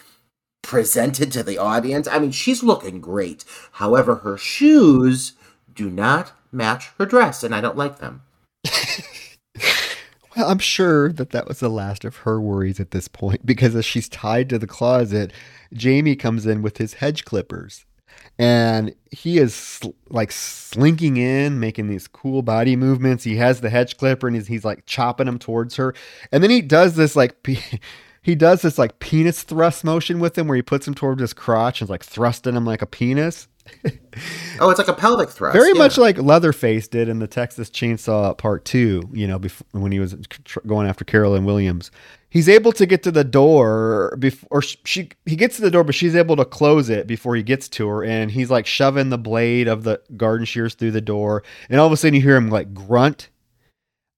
presented 0.66 1.30
to 1.32 1.42
the 1.42 1.58
audience. 1.58 2.08
I 2.08 2.18
mean, 2.18 2.32
she's 2.32 2.62
looking 2.62 3.00
great. 3.00 3.44
However, 3.72 4.16
her 4.16 4.36
shoes 4.36 5.32
do 5.72 5.88
not 5.88 6.32
match 6.50 6.90
her 6.98 7.06
dress, 7.06 7.42
and 7.44 7.54
I 7.54 7.60
don't 7.60 7.76
like 7.76 7.98
them. 7.98 8.22
Well, 10.36 10.50
I'm 10.50 10.58
sure 10.58 11.12
that 11.12 11.30
that 11.30 11.48
was 11.48 11.60
the 11.60 11.70
last 11.70 12.04
of 12.04 12.16
her 12.16 12.38
worries 12.38 12.78
at 12.78 12.90
this 12.90 13.08
point 13.08 13.46
because 13.46 13.74
as 13.74 13.86
she's 13.86 14.06
tied 14.06 14.50
to 14.50 14.58
the 14.58 14.66
closet, 14.66 15.32
Jamie 15.72 16.14
comes 16.14 16.44
in 16.44 16.60
with 16.60 16.76
his 16.76 16.94
hedge 16.94 17.24
clippers. 17.24 17.86
And 18.38 18.94
he 19.10 19.38
is 19.38 19.54
sl- 19.54 19.92
like 20.10 20.30
slinking 20.30 21.16
in, 21.16 21.58
making 21.58 21.88
these 21.88 22.06
cool 22.06 22.42
body 22.42 22.76
movements. 22.76 23.24
He 23.24 23.36
has 23.36 23.62
the 23.62 23.70
hedge 23.70 23.96
clipper 23.96 24.26
and 24.26 24.36
he's, 24.36 24.46
he's 24.46 24.64
like 24.64 24.84
chopping 24.84 25.24
them 25.24 25.38
towards 25.38 25.76
her. 25.76 25.94
And 26.30 26.42
then 26.42 26.50
he 26.50 26.60
does 26.60 26.96
this 26.96 27.16
like 27.16 27.42
pe- 27.42 27.78
he 28.26 28.34
does 28.34 28.62
this 28.62 28.76
like 28.76 28.98
penis 28.98 29.44
thrust 29.44 29.84
motion 29.84 30.18
with 30.18 30.36
him 30.36 30.48
where 30.48 30.56
he 30.56 30.62
puts 30.62 30.84
him 30.84 30.94
towards 30.94 31.20
his 31.20 31.32
crotch 31.32 31.80
and 31.80 31.86
is 31.86 31.90
like 31.90 32.02
thrusting 32.02 32.56
him 32.56 32.64
like 32.64 32.82
a 32.82 32.86
penis. 32.86 33.46
Oh, 34.58 34.70
it's 34.70 34.78
like 34.78 34.88
a 34.88 34.94
pelvic 34.94 35.28
thrust. 35.28 35.52
Very 35.54 35.74
yeah. 35.74 35.78
much 35.78 35.98
like 35.98 36.16
Leatherface 36.16 36.88
did 36.88 37.10
in 37.10 37.18
the 37.18 37.26
Texas 37.26 37.68
Chainsaw 37.68 38.38
Part 38.38 38.64
Two. 38.64 39.06
You 39.12 39.26
know, 39.26 39.38
before, 39.38 39.66
when 39.72 39.92
he 39.92 39.98
was 39.98 40.16
tr- 40.28 40.60
going 40.66 40.88
after 40.88 41.04
Carolyn 41.04 41.44
Williams, 41.44 41.90
he's 42.30 42.48
able 42.48 42.72
to 42.72 42.86
get 42.86 43.02
to 43.02 43.10
the 43.10 43.22
door 43.22 44.16
before 44.18 44.48
or 44.50 44.62
sh- 44.62 44.78
she 44.86 45.10
he 45.26 45.36
gets 45.36 45.56
to 45.56 45.62
the 45.62 45.70
door, 45.70 45.84
but 45.84 45.94
she's 45.94 46.16
able 46.16 46.36
to 46.36 46.46
close 46.46 46.88
it 46.88 47.06
before 47.06 47.36
he 47.36 47.42
gets 47.42 47.68
to 47.68 47.86
her, 47.86 48.02
and 48.02 48.30
he's 48.30 48.50
like 48.50 48.64
shoving 48.64 49.10
the 49.10 49.18
blade 49.18 49.68
of 49.68 49.82
the 49.84 50.00
garden 50.16 50.46
shears 50.46 50.74
through 50.74 50.92
the 50.92 51.02
door, 51.02 51.42
and 51.68 51.78
all 51.78 51.86
of 51.86 51.92
a 51.92 51.98
sudden 51.98 52.14
you 52.14 52.22
hear 52.22 52.36
him 52.36 52.48
like 52.48 52.72
grunt, 52.72 53.28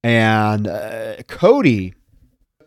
and 0.05 0.69
uh, 0.69 1.17
Cody, 1.27 1.95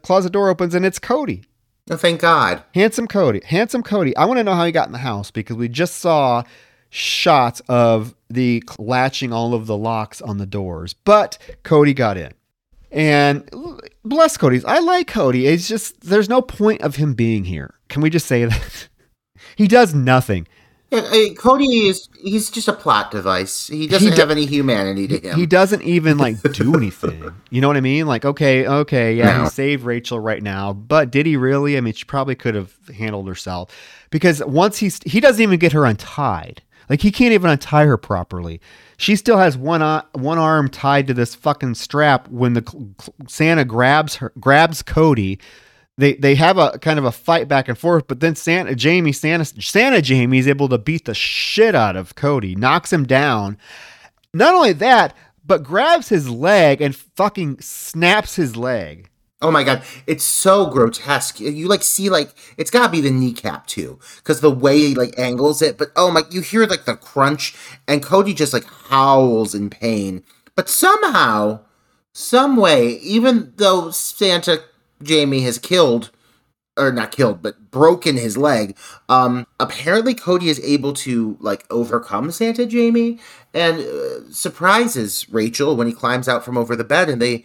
closet 0.01 0.31
door 0.31 0.49
opens, 0.49 0.75
and 0.75 0.85
it's 0.85 0.99
Cody. 0.99 1.43
Oh, 1.89 1.97
thank 1.97 2.21
God. 2.21 2.63
Handsome 2.73 3.07
Cody. 3.07 3.41
Handsome 3.45 3.83
Cody. 3.83 4.15
I 4.15 4.25
want 4.25 4.37
to 4.37 4.43
know 4.43 4.53
how 4.53 4.65
he 4.65 4.71
got 4.71 4.87
in 4.87 4.93
the 4.93 4.99
house 4.99 5.31
because 5.31 5.57
we 5.57 5.67
just 5.67 5.97
saw 5.97 6.43
shots 6.89 7.61
of 7.67 8.13
the 8.29 8.63
latching 8.77 9.33
all 9.33 9.53
of 9.53 9.65
the 9.65 9.77
locks 9.77 10.21
on 10.21 10.37
the 10.37 10.45
doors. 10.45 10.93
But 10.93 11.37
Cody 11.63 11.93
got 11.93 12.17
in. 12.17 12.33
And 12.91 13.49
bless 14.03 14.37
Cody's. 14.37 14.65
I 14.65 14.79
like 14.79 15.07
Cody. 15.07 15.47
It's 15.47 15.67
just 15.67 16.01
there's 16.01 16.29
no 16.29 16.41
point 16.41 16.81
of 16.81 16.97
him 16.97 17.13
being 17.13 17.45
here. 17.45 17.75
Can 17.87 18.01
we 18.01 18.09
just 18.09 18.27
say 18.27 18.45
that? 18.45 18.89
he 19.55 19.67
does 19.67 19.95
nothing. 19.95 20.47
Yeah, 20.91 20.99
uh, 20.99 21.33
Cody 21.35 21.87
is 21.87 22.09
he's 22.19 22.49
just 22.49 22.67
a 22.67 22.73
plot 22.73 23.11
device. 23.11 23.67
He 23.67 23.87
doesn't 23.87 24.11
do- 24.13 24.19
have 24.19 24.29
any 24.29 24.45
humanity 24.45 25.07
to 25.07 25.17
him. 25.19 25.39
He 25.39 25.45
doesn't 25.45 25.81
even 25.83 26.17
like 26.17 26.41
do 26.53 26.75
anything. 26.75 27.31
You 27.49 27.61
know 27.61 27.67
what 27.69 27.77
I 27.77 27.81
mean? 27.81 28.07
Like, 28.07 28.25
okay, 28.25 28.67
okay, 28.67 29.15
yeah, 29.15 29.37
No. 29.37 29.43
he 29.43 29.49
saved 29.49 29.83
Rachel 29.85 30.19
right 30.19 30.43
now, 30.43 30.73
but 30.73 31.09
did 31.09 31.25
he 31.25 31.37
really? 31.37 31.77
I 31.77 31.81
mean, 31.81 31.93
she 31.93 32.03
probably 32.03 32.35
could 32.35 32.55
have 32.55 32.73
handled 32.95 33.27
herself 33.29 33.71
because 34.09 34.43
once 34.43 34.77
he's 34.79 34.99
he 35.05 35.21
doesn't 35.21 35.41
even 35.41 35.59
get 35.59 35.71
her 35.71 35.85
untied. 35.85 36.61
Like 36.89 36.99
he 36.99 37.11
can't 37.11 37.31
even 37.31 37.49
untie 37.49 37.85
her 37.85 37.95
properly. 37.95 38.59
She 38.97 39.15
still 39.15 39.37
has 39.37 39.57
one 39.57 39.81
eye, 39.81 40.03
one 40.11 40.37
arm 40.37 40.67
tied 40.67 41.07
to 41.07 41.13
this 41.13 41.33
fucking 41.35 41.75
strap 41.75 42.27
when 42.27 42.51
the 42.51 42.93
Santa 43.29 43.63
grabs 43.63 44.15
her 44.15 44.33
grabs 44.41 44.81
Cody. 44.83 45.39
They 46.01 46.15
they 46.15 46.33
have 46.33 46.57
a 46.57 46.79
kind 46.79 46.97
of 46.97 47.05
a 47.05 47.11
fight 47.11 47.47
back 47.47 47.67
and 47.67 47.77
forth, 47.77 48.07
but 48.07 48.21
then 48.21 48.35
Santa 48.35 48.73
Jamie 48.73 49.11
Santa 49.11 49.45
Santa 49.45 50.01
Jamie 50.01 50.39
is 50.39 50.47
able 50.47 50.67
to 50.69 50.79
beat 50.79 51.05
the 51.05 51.13
shit 51.13 51.75
out 51.75 51.95
of 51.95 52.15
Cody, 52.15 52.55
knocks 52.55 52.91
him 52.91 53.05
down. 53.05 53.55
Not 54.33 54.55
only 54.55 54.73
that, 54.73 55.15
but 55.45 55.61
grabs 55.61 56.09
his 56.09 56.27
leg 56.27 56.81
and 56.81 56.95
fucking 56.95 57.59
snaps 57.61 58.35
his 58.35 58.55
leg. 58.55 59.11
Oh 59.43 59.51
my 59.51 59.63
god, 59.63 59.83
it's 60.07 60.23
so 60.23 60.65
grotesque. 60.71 61.39
You 61.39 61.67
like 61.67 61.83
see 61.83 62.09
like 62.09 62.33
it's 62.57 62.71
got 62.71 62.87
to 62.87 62.91
be 62.91 63.01
the 63.01 63.11
kneecap 63.11 63.67
too, 63.67 63.99
because 64.17 64.41
the 64.41 64.49
way 64.49 64.79
he 64.79 64.95
like 64.95 65.13
angles 65.19 65.61
it. 65.61 65.77
But 65.77 65.89
oh 65.95 66.09
my, 66.09 66.23
you 66.31 66.41
hear 66.41 66.65
like 66.65 66.85
the 66.85 66.95
crunch, 66.95 67.53
and 67.87 68.01
Cody 68.01 68.33
just 68.33 68.53
like 68.53 68.65
howls 68.89 69.53
in 69.53 69.69
pain. 69.69 70.23
But 70.55 70.67
somehow, 70.67 71.59
some 72.11 72.55
way, 72.55 72.93
even 72.93 73.53
though 73.57 73.91
Santa 73.91 74.63
Jamie 75.03 75.41
has 75.41 75.57
killed 75.57 76.11
or 76.77 76.91
not 76.91 77.11
killed, 77.11 77.41
but 77.41 77.69
broken 77.71 78.17
his 78.17 78.37
leg. 78.37 78.77
Um, 79.09 79.45
apparently 79.59 80.13
Cody 80.13 80.49
is 80.49 80.59
able 80.61 80.93
to 80.93 81.37
like 81.39 81.65
overcome 81.69 82.31
Santa 82.31 82.65
Jamie 82.65 83.19
and 83.53 83.79
uh, 83.79 84.31
surprises 84.31 85.27
Rachel 85.29 85.75
when 85.75 85.87
he 85.87 85.93
climbs 85.93 86.27
out 86.27 86.45
from 86.45 86.57
over 86.57 86.75
the 86.75 86.83
bed, 86.83 87.09
and 87.09 87.21
they 87.21 87.43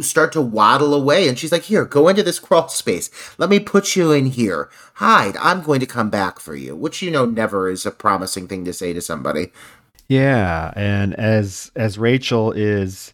start 0.00 0.32
to 0.32 0.40
waddle 0.40 0.94
away. 0.94 1.28
And 1.28 1.38
she's 1.38 1.52
like, 1.52 1.64
"Here, 1.64 1.84
go 1.84 2.08
into 2.08 2.22
this 2.22 2.38
crawl 2.38 2.68
space. 2.68 3.10
Let 3.38 3.50
me 3.50 3.60
put 3.60 3.96
you 3.96 4.12
in 4.12 4.26
here. 4.26 4.68
Hide. 4.94 5.36
I'm 5.38 5.62
going 5.62 5.80
to 5.80 5.86
come 5.86 6.10
back 6.10 6.40
for 6.40 6.54
you." 6.56 6.74
Which 6.74 7.02
you 7.02 7.10
know 7.10 7.26
never 7.26 7.68
is 7.68 7.84
a 7.84 7.90
promising 7.90 8.48
thing 8.48 8.64
to 8.64 8.72
say 8.72 8.92
to 8.92 9.00
somebody. 9.00 9.52
Yeah, 10.08 10.72
and 10.76 11.14
as 11.14 11.70
as 11.76 11.98
Rachel 11.98 12.52
is 12.52 13.13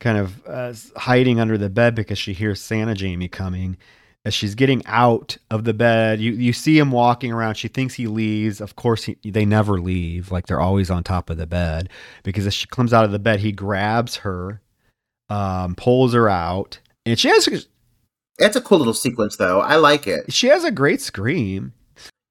kind 0.00 0.18
of 0.18 0.46
uh, 0.46 0.72
hiding 0.96 1.38
under 1.38 1.56
the 1.56 1.70
bed 1.70 1.94
because 1.94 2.18
she 2.18 2.32
hears 2.32 2.60
Santa 2.60 2.94
Jamie 2.94 3.28
coming, 3.28 3.76
as 4.24 4.34
she's 4.34 4.54
getting 4.54 4.82
out 4.86 5.36
of 5.50 5.64
the 5.64 5.72
bed, 5.72 6.20
you 6.20 6.32
you 6.32 6.52
see 6.52 6.78
him 6.78 6.90
walking 6.90 7.32
around. 7.32 7.54
She 7.54 7.68
thinks 7.68 7.94
he 7.94 8.06
leaves. 8.06 8.60
Of 8.60 8.76
course, 8.76 9.04
he, 9.04 9.16
they 9.24 9.44
never 9.46 9.80
leave. 9.80 10.30
Like 10.30 10.46
they're 10.46 10.60
always 10.60 10.90
on 10.90 11.04
top 11.04 11.30
of 11.30 11.36
the 11.36 11.46
bed 11.46 11.88
because 12.22 12.46
as 12.46 12.54
she 12.54 12.66
comes 12.66 12.92
out 12.92 13.04
of 13.04 13.12
the 13.12 13.18
bed, 13.18 13.40
he 13.40 13.52
grabs 13.52 14.16
her, 14.16 14.60
um, 15.28 15.74
pulls 15.74 16.12
her 16.12 16.28
out, 16.28 16.80
and 17.06 17.18
she 17.18 17.28
has 17.28 17.48
It's 18.38 18.56
a 18.56 18.60
cool 18.60 18.78
little 18.78 18.94
sequence, 18.94 19.36
though. 19.36 19.60
I 19.60 19.76
like 19.76 20.06
it. 20.06 20.32
she 20.32 20.48
has 20.48 20.64
a 20.64 20.70
great 20.70 21.00
scream. 21.00 21.72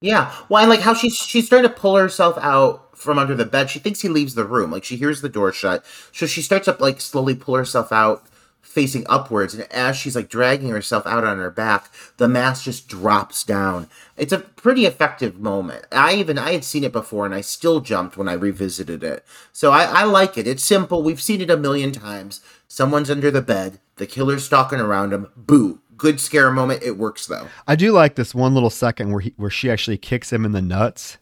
Yeah. 0.01 0.33
Well, 0.47 0.63
I 0.63 0.67
like 0.67 0.79
how 0.79 0.93
she's 0.93 1.15
she's 1.15 1.47
starting 1.47 1.69
to 1.69 1.75
pull 1.75 1.95
herself 1.97 2.37
out 2.39 2.88
from 2.99 3.17
under 3.17 3.35
the 3.35 3.45
bed. 3.45 3.69
She 3.69 3.79
thinks 3.79 4.01
he 4.01 4.09
leaves 4.09 4.35
the 4.35 4.45
room. 4.45 4.71
Like 4.71 4.83
she 4.83 4.97
hears 4.97 5.21
the 5.21 5.29
door 5.29 5.51
shut. 5.51 5.85
So 6.11 6.25
she 6.25 6.41
starts 6.41 6.67
up 6.67 6.79
like 6.79 7.01
slowly 7.01 7.35
pull 7.35 7.55
herself 7.55 7.91
out 7.91 8.25
facing 8.61 9.03
upwards 9.09 9.55
and 9.55 9.63
as 9.71 9.97
she's 9.97 10.15
like 10.15 10.29
dragging 10.29 10.69
herself 10.69 11.07
out 11.07 11.23
on 11.23 11.39
her 11.39 11.49
back, 11.49 11.89
the 12.17 12.27
mask 12.27 12.65
just 12.65 12.87
drops 12.87 13.43
down. 13.43 13.87
It's 14.15 14.33
a 14.33 14.39
pretty 14.39 14.85
effective 14.85 15.39
moment. 15.39 15.85
I 15.91 16.13
even 16.15 16.37
I 16.37 16.51
had 16.51 16.63
seen 16.63 16.83
it 16.83 16.91
before 16.91 17.25
and 17.25 17.33
I 17.33 17.41
still 17.41 17.79
jumped 17.79 18.15
when 18.15 18.27
I 18.27 18.33
revisited 18.33 19.03
it. 19.03 19.25
So 19.51 19.71
I, 19.71 19.85
I 19.85 20.03
like 20.03 20.37
it. 20.37 20.45
It's 20.45 20.63
simple. 20.63 21.01
We've 21.01 21.21
seen 21.21 21.41
it 21.41 21.49
a 21.49 21.57
million 21.57 21.91
times. 21.91 22.41
Someone's 22.67 23.09
under 23.09 23.31
the 23.31 23.41
bed, 23.41 23.79
the 23.95 24.05
killer's 24.05 24.45
stalking 24.45 24.79
around 24.79 25.13
him. 25.13 25.27
Boo. 25.35 25.79
Good 25.97 26.21
scare 26.21 26.51
moment. 26.51 26.83
It 26.83 26.97
works 26.97 27.25
though. 27.25 27.47
I 27.67 27.75
do 27.75 27.91
like 27.91 28.15
this 28.15 28.33
one 28.35 28.53
little 28.53 28.69
second 28.69 29.11
where 29.11 29.19
he 29.19 29.33
where 29.35 29.49
she 29.49 29.69
actually 29.69 29.97
kicks 29.97 30.31
him 30.31 30.45
in 30.45 30.53
the 30.53 30.61
nuts, 30.61 31.17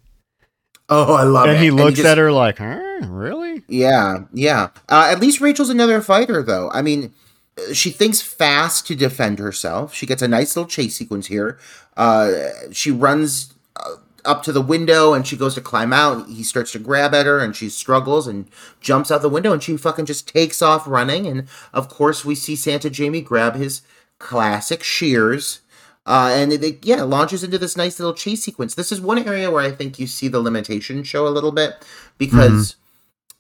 Oh, 0.90 1.14
I 1.16 1.24
love 1.24 1.48
it. 1.48 1.56
and 1.56 1.64
he 1.64 1.72
looks 1.72 1.98
just- 1.98 2.08
at 2.08 2.18
her 2.18 2.32
like, 2.32 2.60
"Huh, 2.60 2.80
really?" 3.08 3.64
Yeah, 3.68 4.20
yeah. 4.34 4.70
Uh, 4.88 5.10
at 5.12 5.20
least 5.20 5.42
Rachel's 5.42 5.70
another 5.70 6.02
fighter, 6.02 6.42
though. 6.42 6.70
I 6.74 6.82
mean, 6.82 7.12
she 7.74 7.90
thinks 7.90 8.22
fast 8.22 8.88
to 8.88 8.96
defend 8.96 9.40
herself. 9.40 9.94
She 9.94 10.06
gets 10.06 10.22
a 10.22 10.28
nice 10.28 10.56
little 10.56 10.70
chase 10.70 10.96
sequence 10.96 11.28
here. 11.28 11.58
Uh, 11.98 12.32
she 12.72 12.92
runs 12.92 13.54
uh, 13.76 13.96
up 14.24 14.44
to 14.44 14.52
the 14.52 14.62
window 14.62 15.14
and 15.14 15.26
she 15.26 15.36
goes 15.36 15.56
to 15.56 15.62
climb 15.62 15.92
out. 15.92 16.28
He 16.30 16.44
starts 16.44 16.72
to 16.74 16.80
grab 16.80 17.14
at 17.16 17.26
her 17.26 17.40
and 17.40 17.56
she 17.56 17.70
struggles 17.70 18.28
and 18.28 18.48
jumps 18.80 19.10
out 19.10 19.22
the 19.24 19.30
window 19.30 19.52
and 19.54 19.64
she 19.64 19.76
fucking 19.76 20.06
just 20.06 20.28
takes 20.28 20.62
off 20.62 20.88
running. 20.88 21.26
And 21.26 21.48
of 21.74 21.90
course, 21.90 22.24
we 22.24 22.36
see 22.36 22.56
Santa 22.56 22.90
Jamie 22.92 23.22
grab 23.22 23.56
his 23.56 23.82
classic 24.20 24.84
shears. 24.84 25.62
Uh, 26.08 26.32
and 26.34 26.54
it, 26.54 26.64
it, 26.64 26.86
yeah, 26.86 27.04
launches 27.04 27.44
into 27.44 27.58
this 27.58 27.76
nice 27.76 28.00
little 28.00 28.14
chase 28.14 28.42
sequence. 28.42 28.76
This 28.76 28.92
is 28.92 29.02
one 29.02 29.20
area 29.20 29.52
where 29.52 29.62
I 29.62 29.72
think 29.72 30.00
you 30.00 30.08
see 30.08 30.30
the 30.30 30.40
limitation 30.40 31.04
show 31.04 31.28
a 31.28 31.30
little 31.30 31.52
bit 31.52 31.76
because. 32.18 32.72
Mm-hmm 32.72 32.82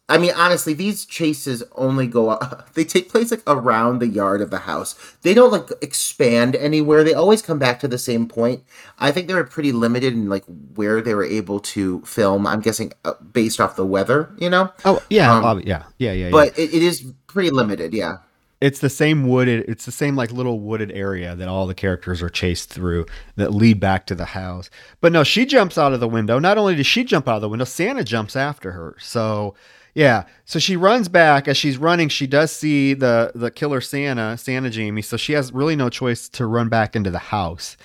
I 0.09 0.17
mean, 0.17 0.31
honestly, 0.35 0.73
these 0.73 1.05
chases 1.05 1.63
only 1.75 2.07
go 2.07 2.29
up. 2.29 2.69
They 2.77 2.85
take 2.85 3.09
place 3.09 3.31
like 3.31 3.41
around 3.47 3.99
the 3.99 4.07
yard 4.07 4.39
of 4.39 4.51
the 4.51 4.59
house. 4.59 4.93
They 5.23 5.33
don't 5.33 5.51
like 5.51 5.69
expand 5.81 6.55
anywhere. 6.55 7.03
They 7.03 7.15
always 7.15 7.41
come 7.41 7.57
back 7.57 7.79
to 7.79 7.87
the 7.87 7.97
same 7.97 8.27
point. 8.27 8.63
I 8.99 9.11
think 9.11 9.27
they 9.27 9.33
were 9.33 9.43
pretty 9.43 9.71
limited 9.71 10.13
in 10.13 10.29
like 10.29 10.43
where 10.75 11.01
they 11.01 11.15
were 11.15 11.23
able 11.23 11.59
to 11.59 12.01
film. 12.01 12.45
I'm 12.45 12.61
guessing 12.61 12.93
uh, 13.03 13.13
based 13.33 13.59
off 13.59 13.75
the 13.75 13.85
weather, 13.85 14.29
you 14.37 14.49
know. 14.51 14.71
Oh 14.85 15.01
yeah, 15.09 15.39
um, 15.39 15.61
yeah, 15.65 15.85
yeah, 15.97 16.11
yeah. 16.11 16.29
But 16.29 16.57
It, 16.57 16.71
it 16.71 16.83
is 16.83 17.11
pretty 17.25 17.49
limited. 17.49 17.95
Yeah. 17.95 18.17
It's 18.59 18.79
the 18.79 18.89
same 18.89 19.27
wooded. 19.27 19.65
It's 19.67 19.85
the 19.85 19.91
same 19.91 20.15
like 20.15 20.31
little 20.31 20.59
wooded 20.59 20.91
area 20.91 21.35
that 21.35 21.47
all 21.47 21.67
the 21.67 21.75
characters 21.75 22.21
are 22.23 22.29
chased 22.29 22.69
through 22.69 23.05
that 23.35 23.53
lead 23.53 23.79
back 23.79 24.07
to 24.07 24.15
the 24.15 24.25
house. 24.25 24.69
But 24.99 25.11
no, 25.11 25.23
she 25.23 25.45
jumps 25.45 25.77
out 25.77 25.93
of 25.93 25.99
the 25.99 26.07
window. 26.07 26.39
Not 26.39 26.57
only 26.57 26.75
does 26.75 26.87
she 26.87 27.03
jump 27.03 27.27
out 27.27 27.35
of 27.35 27.41
the 27.41 27.49
window, 27.49 27.65
Santa 27.65 28.03
jumps 28.03 28.35
after 28.35 28.71
her. 28.71 28.95
So 28.99 29.53
yeah. 29.93 30.25
So 30.45 30.59
she 30.59 30.75
runs 30.75 31.07
back. 31.07 31.47
As 31.47 31.57
she's 31.57 31.77
running, 31.79 32.09
she 32.09 32.27
does 32.27 32.51
see 32.51 32.93
the 32.93 33.31
the 33.35 33.51
killer 33.51 33.81
Santa, 33.81 34.37
Santa 34.37 34.69
Jamie. 34.69 35.01
So 35.01 35.17
she 35.17 35.33
has 35.33 35.51
really 35.51 35.75
no 35.75 35.89
choice 35.89 36.29
to 36.29 36.45
run 36.45 36.69
back 36.69 36.95
into 36.95 37.11
the 37.11 37.19
house, 37.19 37.77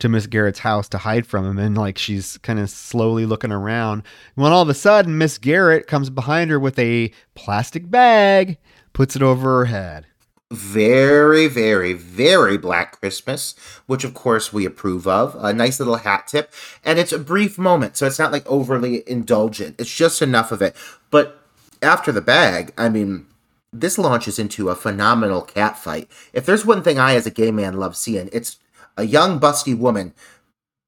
to 0.00 0.08
Miss 0.08 0.26
Garrett's 0.26 0.60
house 0.60 0.88
to 0.90 0.98
hide 0.98 1.26
from 1.26 1.44
him. 1.46 1.58
And 1.58 1.76
like 1.76 1.96
she's 1.96 2.36
kind 2.38 2.58
of 2.58 2.68
slowly 2.68 3.24
looking 3.24 3.52
around. 3.52 4.02
When 4.34 4.52
all 4.52 4.62
of 4.62 4.68
a 4.68 4.74
sudden, 4.74 5.16
Miss 5.16 5.38
Garrett 5.38 5.86
comes 5.86 6.10
behind 6.10 6.50
her 6.50 6.60
with 6.60 6.78
a 6.78 7.12
plastic 7.34 7.90
bag, 7.90 8.58
puts 8.92 9.16
it 9.16 9.22
over 9.22 9.58
her 9.58 9.64
head. 9.66 10.06
Very, 10.50 11.46
very, 11.46 11.92
very 11.92 12.56
Black 12.56 12.98
Christmas, 13.00 13.54
which 13.86 14.02
of 14.02 14.14
course 14.14 14.50
we 14.52 14.64
approve 14.64 15.06
of. 15.06 15.36
A 15.38 15.52
nice 15.52 15.78
little 15.78 15.96
hat 15.96 16.26
tip. 16.26 16.52
And 16.84 16.98
it's 16.98 17.12
a 17.12 17.18
brief 17.18 17.58
moment, 17.58 17.96
so 17.96 18.06
it's 18.06 18.18
not 18.18 18.32
like 18.32 18.46
overly 18.46 19.08
indulgent. 19.08 19.78
It's 19.78 19.94
just 19.94 20.22
enough 20.22 20.50
of 20.50 20.62
it. 20.62 20.74
But 21.10 21.42
after 21.82 22.12
the 22.12 22.22
bag, 22.22 22.72
I 22.78 22.88
mean, 22.88 23.26
this 23.72 23.98
launches 23.98 24.38
into 24.38 24.70
a 24.70 24.74
phenomenal 24.74 25.42
cat 25.42 25.76
fight. 25.76 26.08
If 26.32 26.46
there's 26.46 26.64
one 26.64 26.82
thing 26.82 26.98
I, 26.98 27.14
as 27.14 27.26
a 27.26 27.30
gay 27.30 27.50
man, 27.50 27.76
love 27.76 27.94
seeing, 27.94 28.30
it's 28.32 28.56
a 28.96 29.04
young, 29.04 29.38
busty 29.38 29.76
woman 29.76 30.14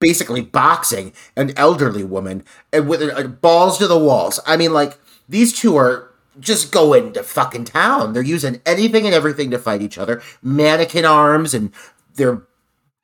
basically 0.01 0.41
boxing 0.41 1.13
an 1.37 1.53
elderly 1.57 2.03
woman 2.03 2.43
and 2.73 2.89
with 2.89 3.03
uh, 3.03 3.23
balls 3.25 3.77
to 3.77 3.87
the 3.87 3.99
walls. 3.99 4.41
I 4.47 4.57
mean, 4.57 4.73
like, 4.73 4.99
these 5.29 5.53
two 5.53 5.77
are 5.77 6.10
just 6.41 6.73
go 6.73 6.93
into 6.93 7.23
fucking 7.23 7.67
town. 7.67 8.13
They're 8.13 8.23
using 8.23 8.61
anything 8.67 9.07
and 9.07 9.15
everything 9.15 9.51
to 9.51 9.59
fight 9.59 9.83
each 9.83 9.99
other 9.99 10.23
mannequin 10.43 11.05
arms 11.05 11.55
and 11.55 11.73
their 12.15 12.43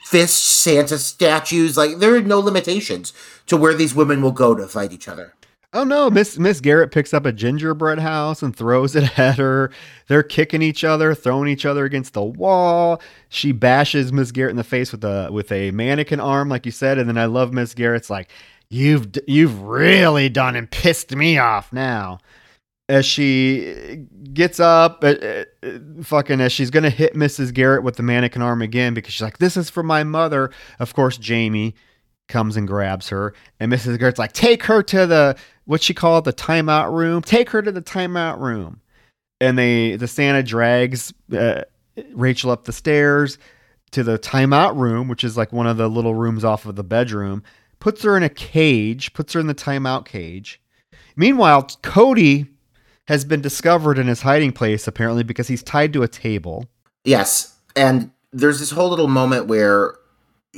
fists, 0.05 0.39
Santa 0.39 0.99
statues. 0.99 1.77
Like, 1.77 1.99
there 1.99 2.15
are 2.15 2.23
no 2.23 2.41
limitations 2.41 3.13
to 3.47 3.57
where 3.57 3.75
these 3.75 3.95
women 3.95 4.23
will 4.23 4.33
go 4.33 4.55
to 4.55 4.67
fight 4.67 4.93
each 4.93 5.09
other. 5.09 5.35
Oh 5.73 5.85
no, 5.85 6.09
Miss 6.09 6.39
Miss 6.39 6.61
Garrett 6.61 6.91
picks 6.91 7.13
up 7.13 7.27
a 7.27 7.33
gingerbread 7.33 7.99
house 7.99 8.43
and 8.43 8.57
throws 8.57 8.97
it 8.97 9.19
at 9.19 9.37
her. 9.37 9.71
They're 10.09 10.23
kicking 10.23 10.63
each 10.63 10.85
other, 10.85 11.15
throwing 11.15 11.49
each 11.49 11.67
other 11.67 11.85
against 11.85 12.15
the 12.15 12.25
wall. 12.25 13.03
She 13.29 13.53
bashes 13.53 14.13
Miss 14.13 14.33
Garrett 14.33 14.53
in 14.53 14.57
the 14.57 14.65
face 14.65 14.93
with 14.93 15.05
a 15.05 15.29
with 15.31 15.53
a 15.53 15.73
mannequin 15.73 16.21
arm, 16.21 16.49
like 16.49 16.65
you 16.65 16.73
said. 16.73 16.99
And 16.99 17.09
then 17.09 17.19
I 17.19 17.27
love 17.27 17.53
Miss 17.53 17.75
Garrett's 17.75 18.09
like, 18.09 18.31
"You've 18.71 19.09
you've 19.27 19.61
really 19.61 20.29
done 20.31 20.57
and 20.57 20.71
pissed 20.71 21.15
me 21.15 21.37
off 21.37 21.73
now." 21.73 22.21
As 22.89 23.05
she 23.05 24.07
gets 24.33 24.61
up, 24.61 25.03
uh, 25.03 25.15
uh, 25.17 25.45
fucking 26.03 26.41
as 26.41 26.53
she's 26.53 26.71
gonna 26.71 26.91
hit 26.91 27.15
Mrs. 27.15 27.53
Garrett 27.53 27.83
with 27.83 27.97
the 27.97 28.03
mannequin 28.05 28.43
arm 28.43 28.63
again 28.63 28.95
because 28.95 29.13
she's 29.13 29.23
like, 29.23 29.39
"This 29.39 29.57
is 29.57 29.71
for 29.71 29.83
my 29.83 30.05
mother." 30.05 30.51
Of 30.79 30.95
course, 30.95 31.19
Jamie 31.19 31.75
comes 32.29 32.57
and 32.57 32.69
grabs 32.69 33.09
her, 33.09 33.35
and 33.59 33.73
Mrs. 33.73 33.99
Garrett's 33.99 34.21
like, 34.21 34.33
"Take 34.33 34.65
her 34.65 34.83
to 34.85 35.07
the 35.07 35.37
what 35.65 35.83
she 35.83 35.95
called 35.95 36.25
the 36.25 36.33
timeout 36.33 36.93
room. 36.93 37.23
Take 37.23 37.51
her 37.51 37.61
to 37.61 37.73
the 37.73 37.83
timeout 37.83 38.39
room." 38.39 38.81
And 39.41 39.59
they 39.59 39.97
the 39.97 40.07
Santa 40.07 40.45
drags 40.45 41.13
uh, 41.37 41.63
Rachel 42.15 42.51
up 42.51 42.65
the 42.65 42.73
stairs 42.73 43.39
to 43.93 44.05
the 44.05 44.19
timeout 44.19 44.77
room, 44.77 45.09
which 45.09 45.25
is 45.25 45.37
like 45.37 45.53
one 45.53 45.67
of 45.67 45.77
the 45.77 45.89
little 45.89 46.15
rooms 46.15 46.45
off 46.45 46.67
of 46.67 46.77
the 46.77 46.85
bedroom. 46.85 47.43
Puts 47.81 48.03
her 48.03 48.17
in 48.17 48.23
a 48.23 48.29
cage. 48.29 49.13
Puts 49.13 49.33
her 49.33 49.41
in 49.41 49.47
the 49.47 49.55
timeout 49.55 50.05
cage. 50.05 50.61
Meanwhile, 51.17 51.69
Cody 51.83 52.47
has 53.09 53.25
been 53.25 53.41
discovered 53.41 53.99
in 53.99 54.07
his 54.07 54.23
hiding 54.23 54.53
place 54.53 54.87
apparently 54.87 55.23
because 55.23 55.49
he's 55.49 55.63
tied 55.63 55.93
to 55.93 56.03
a 56.03 56.09
table. 56.09 56.67
Yes, 57.05 57.57
and 57.75 58.11
there's 58.33 58.61
this 58.61 58.71
whole 58.71 58.91
little 58.91 59.09
moment 59.09 59.47
where 59.47 59.97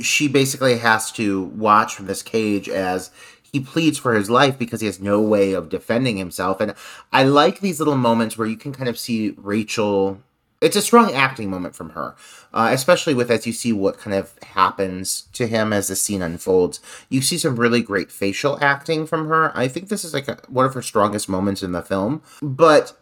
she 0.00 0.28
basically 0.28 0.78
has 0.78 1.12
to 1.12 1.44
watch 1.44 1.94
from 1.94 2.06
this 2.06 2.22
cage 2.22 2.68
as 2.68 3.10
he 3.52 3.60
pleads 3.60 3.98
for 3.98 4.14
his 4.14 4.28
life 4.28 4.58
because 4.58 4.80
he 4.80 4.86
has 4.86 5.00
no 5.00 5.20
way 5.20 5.52
of 5.52 5.68
defending 5.68 6.16
himself. 6.16 6.60
And 6.60 6.74
I 7.12 7.24
like 7.24 7.60
these 7.60 7.78
little 7.78 7.96
moments 7.96 8.36
where 8.36 8.46
you 8.46 8.56
can 8.56 8.72
kind 8.72 8.88
of 8.88 8.98
see 8.98 9.34
Rachel. 9.36 10.20
It's 10.60 10.76
a 10.76 10.82
strong 10.82 11.12
acting 11.12 11.50
moment 11.50 11.76
from 11.76 11.90
her, 11.90 12.16
uh, 12.52 12.70
especially 12.72 13.14
with 13.14 13.30
as 13.30 13.46
you 13.46 13.52
see 13.52 13.72
what 13.72 13.98
kind 13.98 14.14
of 14.14 14.32
happens 14.42 15.28
to 15.34 15.46
him 15.46 15.72
as 15.72 15.86
the 15.86 15.94
scene 15.94 16.20
unfolds. 16.20 16.80
You 17.08 17.22
see 17.22 17.38
some 17.38 17.56
really 17.56 17.80
great 17.80 18.10
facial 18.10 18.58
acting 18.60 19.06
from 19.06 19.28
her. 19.28 19.56
I 19.56 19.68
think 19.68 19.88
this 19.88 20.04
is 20.04 20.12
like 20.12 20.26
a, 20.26 20.38
one 20.48 20.66
of 20.66 20.74
her 20.74 20.82
strongest 20.82 21.28
moments 21.28 21.62
in 21.62 21.72
the 21.72 21.82
film. 21.82 22.22
But 22.42 22.98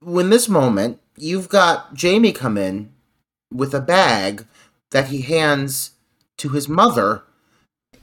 when 0.00 0.30
this 0.30 0.48
moment, 0.48 1.00
you've 1.16 1.48
got 1.48 1.94
Jamie 1.94 2.32
come 2.32 2.56
in 2.56 2.92
with 3.52 3.74
a 3.74 3.80
bag 3.80 4.46
that 4.92 5.08
he 5.08 5.22
hands 5.22 5.92
to 6.36 6.50
his 6.50 6.68
mother. 6.68 7.22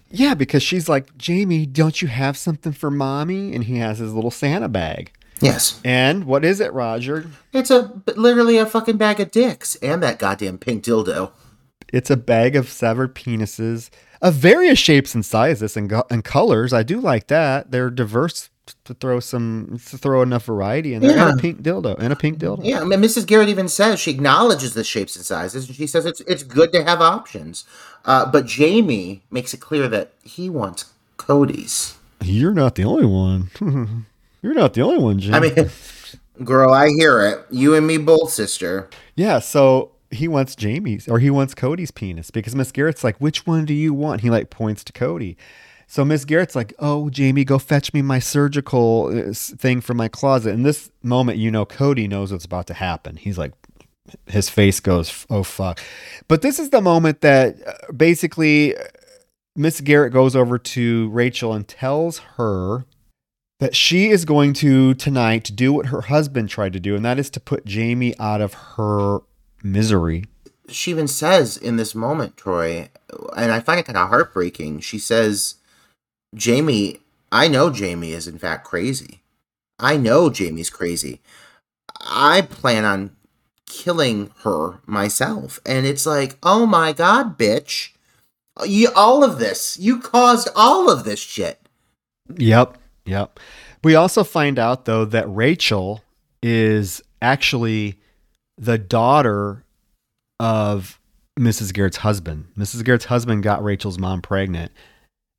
Yeah, 0.10 0.34
because 0.34 0.64
she's 0.64 0.90
like, 0.90 1.18
Jamie, 1.18 1.66
don't 1.66 2.02
you 2.02 2.10
have 2.10 2.38
something 2.38 2.74
for 2.74 2.92
mommy? 2.92 3.56
And 3.56 3.64
he 3.64 3.78
has 3.78 4.00
his 4.00 4.14
little 4.14 4.32
Santa 4.32 4.68
bag. 4.68 5.14
Yes. 5.42 5.80
And 5.84 6.26
what 6.26 6.46
is 6.46 6.60
it, 6.60 6.74
Roger? 6.74 7.30
It's 7.54 7.72
a 7.72 8.02
literally 8.16 8.58
a 8.58 8.66
fucking 8.66 8.98
bag 8.98 9.20
of 9.20 9.32
dicks 9.32 9.76
and 9.78 10.02
that 10.04 10.20
goddamn 10.20 10.58
pink 10.58 10.84
dildo. 10.84 11.32
It's 11.92 12.10
a 12.10 12.18
bag 12.18 12.56
of 12.56 12.70
severed 12.70 13.16
penises 13.16 13.90
of 14.22 14.36
various 14.36 14.80
shapes 14.80 15.16
and 15.16 15.26
sizes 15.26 15.76
and, 15.76 15.92
and 16.10 16.24
colors. 16.24 16.74
I 16.74 16.84
do 16.84 17.02
like 17.02 17.28
that. 17.28 17.72
They're 17.72 17.90
diverse 17.90 18.50
to 18.86 18.94
throw 18.94 19.20
some 19.20 19.80
to 19.88 19.98
throw 19.98 20.22
enough 20.22 20.46
variety 20.46 20.94
in 20.94 21.02
there 21.02 21.16
yeah. 21.16 21.30
and 21.30 21.40
a 21.40 21.42
pink 21.42 21.62
dildo 21.62 21.98
and 22.00 22.14
a 22.14 22.16
pink 22.16 22.38
dildo. 22.38 22.62
Yeah, 22.64 22.82
I 22.82 22.84
mean, 22.84 23.02
Mrs. 23.02 23.26
Garrett 23.26 23.50
even 23.50 23.68
says 23.68 24.00
she 24.00 24.12
acknowledges 24.12 24.74
the 24.74 24.84
shapes 24.84 25.16
and 25.16 25.26
sizes, 25.26 25.68
and 25.68 25.76
she 25.76 25.88
says 25.88 26.06
it's 26.06 26.22
it's 26.22 26.44
good 26.44 26.72
to 26.74 26.84
have 26.84 27.02
options. 27.02 27.66
Uh, 28.06 28.26
but 28.30 28.46
Jamie 28.46 29.24
makes 29.30 29.54
it 29.54 29.60
clear 29.60 29.88
that 29.88 30.14
he 30.24 30.50
wants 30.50 30.94
Cody's. 31.18 31.98
You're 32.24 32.54
not 32.54 32.76
the 32.76 32.86
only 32.86 33.06
one. 33.06 34.06
You're 34.42 34.54
not 34.54 34.74
the 34.74 34.82
only 34.82 34.98
one, 34.98 35.20
Jim. 35.20 35.34
I 35.34 35.40
mean, 35.40 35.70
girl, 36.44 36.74
I 36.74 36.88
hear 36.90 37.26
it. 37.26 37.46
You 37.52 37.76
and 37.76 37.86
me 37.86 37.98
both, 37.98 38.32
sister. 38.32 38.90
Yeah, 39.16 39.40
so 39.40 39.92
he 40.10 40.28
wants 40.28 40.56
Jamie's 40.56 41.08
or 41.08 41.20
he 41.20 41.30
wants 41.30 41.54
Cody's 41.54 41.92
penis 41.92 42.32
because 42.32 42.56
Miss 42.56 42.72
Garrett's 42.72 43.04
like, 43.04 43.18
which 43.18 43.46
one 43.46 43.66
do 43.66 43.74
you 43.74 43.94
want? 43.94 44.22
He 44.22 44.30
like 44.30 44.50
points 44.50 44.84
to 44.86 44.94
Cody. 44.94 45.38
So 45.92 46.06
Miss 46.06 46.24
Garrett's 46.24 46.56
like, 46.56 46.74
"Oh, 46.80 47.10
Jamie, 47.10 47.44
go 47.44 47.60
fetch 47.60 47.94
me 47.94 48.02
my 48.02 48.20
surgical 48.20 49.08
uh, 49.08 49.34
thing 49.34 49.82
from 49.82 49.98
my 49.98 50.08
closet." 50.08 50.52
In 50.52 50.64
this 50.64 50.90
moment, 51.04 51.38
you 51.38 51.52
know 51.52 51.66
Cody 51.66 52.08
knows 52.08 52.32
what's 52.32 52.46
about 52.46 52.66
to 52.68 52.74
happen. 52.74 53.18
He's 53.18 53.38
like, 53.38 53.52
his 54.26 54.50
face 54.50 54.80
goes, 54.80 55.26
"Oh 55.30 55.44
fuck!" 55.44 55.82
But 56.30 56.44
this 56.44 56.60
is 56.60 56.70
the 56.70 56.80
moment 56.80 57.20
that 57.20 57.58
uh, 57.68 57.92
basically 57.92 58.74
uh, 58.78 58.84
Miss 59.54 59.82
Garrett 59.82 60.14
goes 60.14 60.34
over 60.34 60.58
to 60.58 61.10
Rachel 61.10 61.52
and 61.52 61.68
tells 61.68 62.20
her 62.38 62.86
that 63.62 63.76
she 63.76 64.10
is 64.10 64.26
going 64.26 64.54
to 64.54 64.96
tonight 64.96 65.52
do 65.54 65.72
what 65.72 65.86
her 65.86 66.02
husband 66.02 66.50
tried 66.50 66.74
to 66.74 66.80
do, 66.80 66.96
and 66.96 67.06
that 67.06 67.20
is 67.20 67.30
to 67.30 67.40
put 67.40 67.64
Jamie 67.64 68.18
out 68.20 68.42
of 68.42 68.56
her 68.76 69.20
misery. 69.64 70.26
She 70.68 70.90
even 70.90 71.08
says 71.08 71.58
in 71.58 71.76
this 71.76 71.94
moment, 71.94 72.36
Troy, 72.36 72.90
and 73.38 73.52
I 73.52 73.60
find 73.60 73.80
it 73.80 73.86
kind 73.86 74.00
of 74.00 74.10
heartbreaking. 74.10 74.80
She 74.80 74.98
says 74.98 75.56
Jamie, 76.34 77.02
I 77.32 77.48
know 77.48 77.70
Jamie 77.70 78.14
is 78.14 78.28
in 78.28 78.40
fact 78.40 78.66
crazy. 78.66 79.22
I 79.78 79.96
know 79.96 80.32
Jamie's 80.32 80.72
crazy. 80.72 81.22
I 82.00 82.42
plan 82.42 82.84
on 82.84 83.16
killing 83.68 84.32
her 84.44 84.80
myself. 84.88 85.60
And 85.68 85.86
it's 85.86 86.08
like, 86.08 86.38
oh 86.42 86.66
my 86.66 86.94
god, 86.94 87.38
bitch. 87.38 87.92
You 88.66 88.90
all 88.96 89.24
of 89.24 89.38
this. 89.38 89.78
You 89.80 90.00
caused 90.00 90.50
all 90.56 90.90
of 90.90 91.04
this 91.04 91.20
shit. 91.20 91.60
Yep. 92.38 92.81
Yep. 93.12 93.40
We 93.84 93.96
also 93.96 94.24
find 94.24 94.58
out 94.58 94.86
though 94.86 95.04
that 95.06 95.26
Rachel 95.28 96.02
is 96.42 97.02
actually 97.22 98.00
the 98.58 98.78
daughter 98.78 99.66
of 100.40 101.00
Mrs. 101.38 101.74
Garrett's 101.74 101.98
husband. 101.98 102.48
Mrs. 102.58 102.86
Garrett's 102.86 103.06
husband 103.06 103.44
got 103.44 103.64
Rachel's 103.64 104.00
mom 104.00 104.22
pregnant 104.22 104.72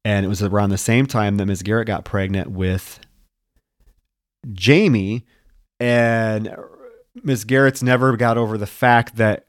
and 0.04 0.26
it 0.26 0.28
was 0.28 0.42
around 0.42 0.70
the 0.70 0.78
same 0.78 1.06
time 1.06 1.38
that 1.38 1.46
Ms. 1.46 1.62
Garrett 1.62 1.86
got 1.86 2.04
pregnant 2.04 2.50
with 2.50 3.00
Jamie. 4.52 5.24
And 5.80 6.54
Ms. 7.22 7.44
Garrett's 7.44 7.82
never 7.82 8.16
got 8.16 8.36
over 8.36 8.58
the 8.58 8.66
fact 8.66 9.16
that 9.16 9.46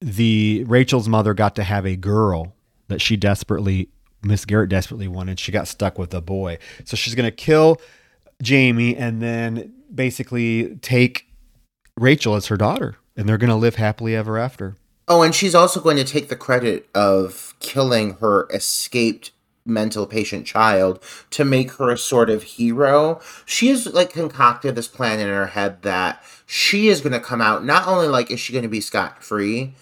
the 0.00 0.64
Rachel's 0.66 1.08
mother 1.08 1.34
got 1.34 1.56
to 1.56 1.62
have 1.62 1.86
a 1.86 1.96
girl 1.96 2.54
that 2.88 3.00
she 3.00 3.16
desperately 3.16 3.88
Miss 4.24 4.44
Garrett 4.44 4.70
desperately 4.70 5.08
wanted. 5.08 5.40
She 5.40 5.52
got 5.52 5.68
stuck 5.68 5.98
with 5.98 6.14
a 6.14 6.20
boy. 6.20 6.58
So 6.84 6.96
she's 6.96 7.14
going 7.14 7.30
to 7.30 7.36
kill 7.36 7.80
Jamie 8.40 8.96
and 8.96 9.20
then 9.20 9.72
basically 9.92 10.76
take 10.76 11.26
Rachel 11.96 12.34
as 12.34 12.46
her 12.46 12.56
daughter 12.56 12.96
and 13.16 13.28
they're 13.28 13.38
going 13.38 13.50
to 13.50 13.56
live 13.56 13.76
happily 13.76 14.14
ever 14.16 14.38
after. 14.38 14.76
Oh, 15.08 15.22
and 15.22 15.34
she's 15.34 15.54
also 15.54 15.80
going 15.80 15.96
to 15.96 16.04
take 16.04 16.28
the 16.28 16.36
credit 16.36 16.88
of 16.94 17.54
killing 17.60 18.14
her 18.14 18.48
escaped 18.50 19.32
mental 19.64 20.06
patient 20.06 20.46
child 20.46 21.02
to 21.30 21.44
make 21.44 21.72
her 21.72 21.90
a 21.90 21.98
sort 21.98 22.30
of 22.30 22.42
hero. 22.42 23.20
She 23.44 23.68
has 23.68 23.92
like 23.92 24.12
concocted 24.12 24.74
this 24.74 24.88
plan 24.88 25.20
in 25.20 25.28
her 25.28 25.48
head 25.48 25.82
that 25.82 26.22
she 26.46 26.88
is 26.88 27.00
going 27.00 27.12
to 27.12 27.20
come 27.20 27.40
out 27.40 27.64
not 27.64 27.86
only 27.86 28.08
like 28.08 28.30
is 28.30 28.40
she 28.40 28.52
going 28.52 28.64
to 28.64 28.68
be 28.68 28.80
scot 28.80 29.22
free 29.22 29.74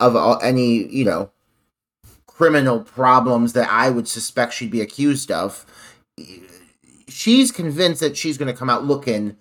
of 0.00 0.14
all, 0.14 0.38
any, 0.42 0.86
you 0.88 1.04
know, 1.04 1.30
criminal 2.36 2.80
problems 2.80 3.54
that 3.54 3.70
I 3.70 3.88
would 3.88 4.06
suspect 4.06 4.52
she'd 4.52 4.70
be 4.70 4.82
accused 4.82 5.30
of. 5.30 5.64
She's 7.08 7.50
convinced 7.50 8.00
that 8.00 8.16
she's 8.16 8.36
going 8.36 8.52
to 8.52 8.58
come 8.58 8.68
out 8.68 8.84
looking 8.84 9.36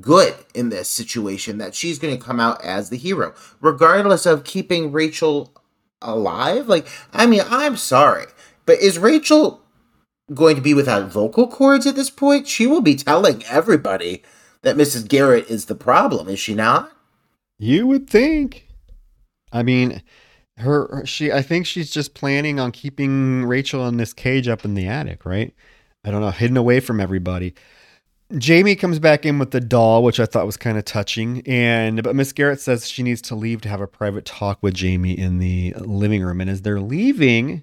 good 0.00 0.34
in 0.54 0.68
this 0.68 0.88
situation, 0.88 1.58
that 1.58 1.74
she's 1.74 1.98
going 1.98 2.16
to 2.16 2.24
come 2.24 2.38
out 2.38 2.64
as 2.64 2.90
the 2.90 2.96
hero, 2.96 3.34
regardless 3.60 4.26
of 4.26 4.44
keeping 4.44 4.92
Rachel 4.92 5.52
alive. 6.00 6.68
Like, 6.68 6.86
I 7.12 7.26
mean, 7.26 7.42
I'm 7.48 7.76
sorry, 7.76 8.26
but 8.66 8.78
is 8.80 8.98
Rachel 8.98 9.62
going 10.32 10.56
to 10.56 10.62
be 10.62 10.74
without 10.74 11.10
vocal 11.10 11.48
cords 11.48 11.86
at 11.86 11.96
this 11.96 12.10
point? 12.10 12.46
She 12.46 12.66
will 12.66 12.82
be 12.82 12.96
telling 12.96 13.44
everybody 13.44 14.22
that 14.62 14.76
Mrs. 14.76 15.08
Garrett 15.08 15.48
is 15.48 15.66
the 15.66 15.74
problem, 15.74 16.28
is 16.28 16.38
she 16.38 16.54
not? 16.54 16.92
You 17.58 17.86
would 17.86 18.08
think. 18.08 18.68
I 19.52 19.62
mean, 19.62 20.02
her 20.58 21.04
she 21.04 21.32
I 21.32 21.42
think 21.42 21.66
she's 21.66 21.90
just 21.90 22.14
planning 22.14 22.58
on 22.58 22.72
keeping 22.72 23.44
Rachel 23.44 23.86
in 23.88 23.96
this 23.96 24.12
cage 24.12 24.48
up 24.48 24.64
in 24.64 24.74
the 24.74 24.86
attic, 24.86 25.24
right? 25.24 25.54
I 26.04 26.10
don't 26.10 26.20
know, 26.20 26.30
hidden 26.30 26.56
away 26.56 26.80
from 26.80 27.00
everybody. 27.00 27.54
Jamie 28.36 28.74
comes 28.74 28.98
back 28.98 29.24
in 29.24 29.38
with 29.38 29.52
the 29.52 29.60
doll, 29.60 30.02
which 30.02 30.18
I 30.18 30.26
thought 30.26 30.46
was 30.46 30.56
kind 30.56 30.76
of 30.76 30.84
touching, 30.84 31.42
and 31.46 32.02
but 32.02 32.16
Miss 32.16 32.32
Garrett 32.32 32.60
says 32.60 32.88
she 32.88 33.02
needs 33.02 33.22
to 33.22 33.36
leave 33.36 33.60
to 33.62 33.68
have 33.68 33.80
a 33.80 33.86
private 33.86 34.24
talk 34.24 34.58
with 34.62 34.74
Jamie 34.74 35.16
in 35.16 35.38
the 35.38 35.74
living 35.78 36.22
room. 36.22 36.40
And 36.40 36.50
as 36.50 36.62
they're 36.62 36.80
leaving, 36.80 37.62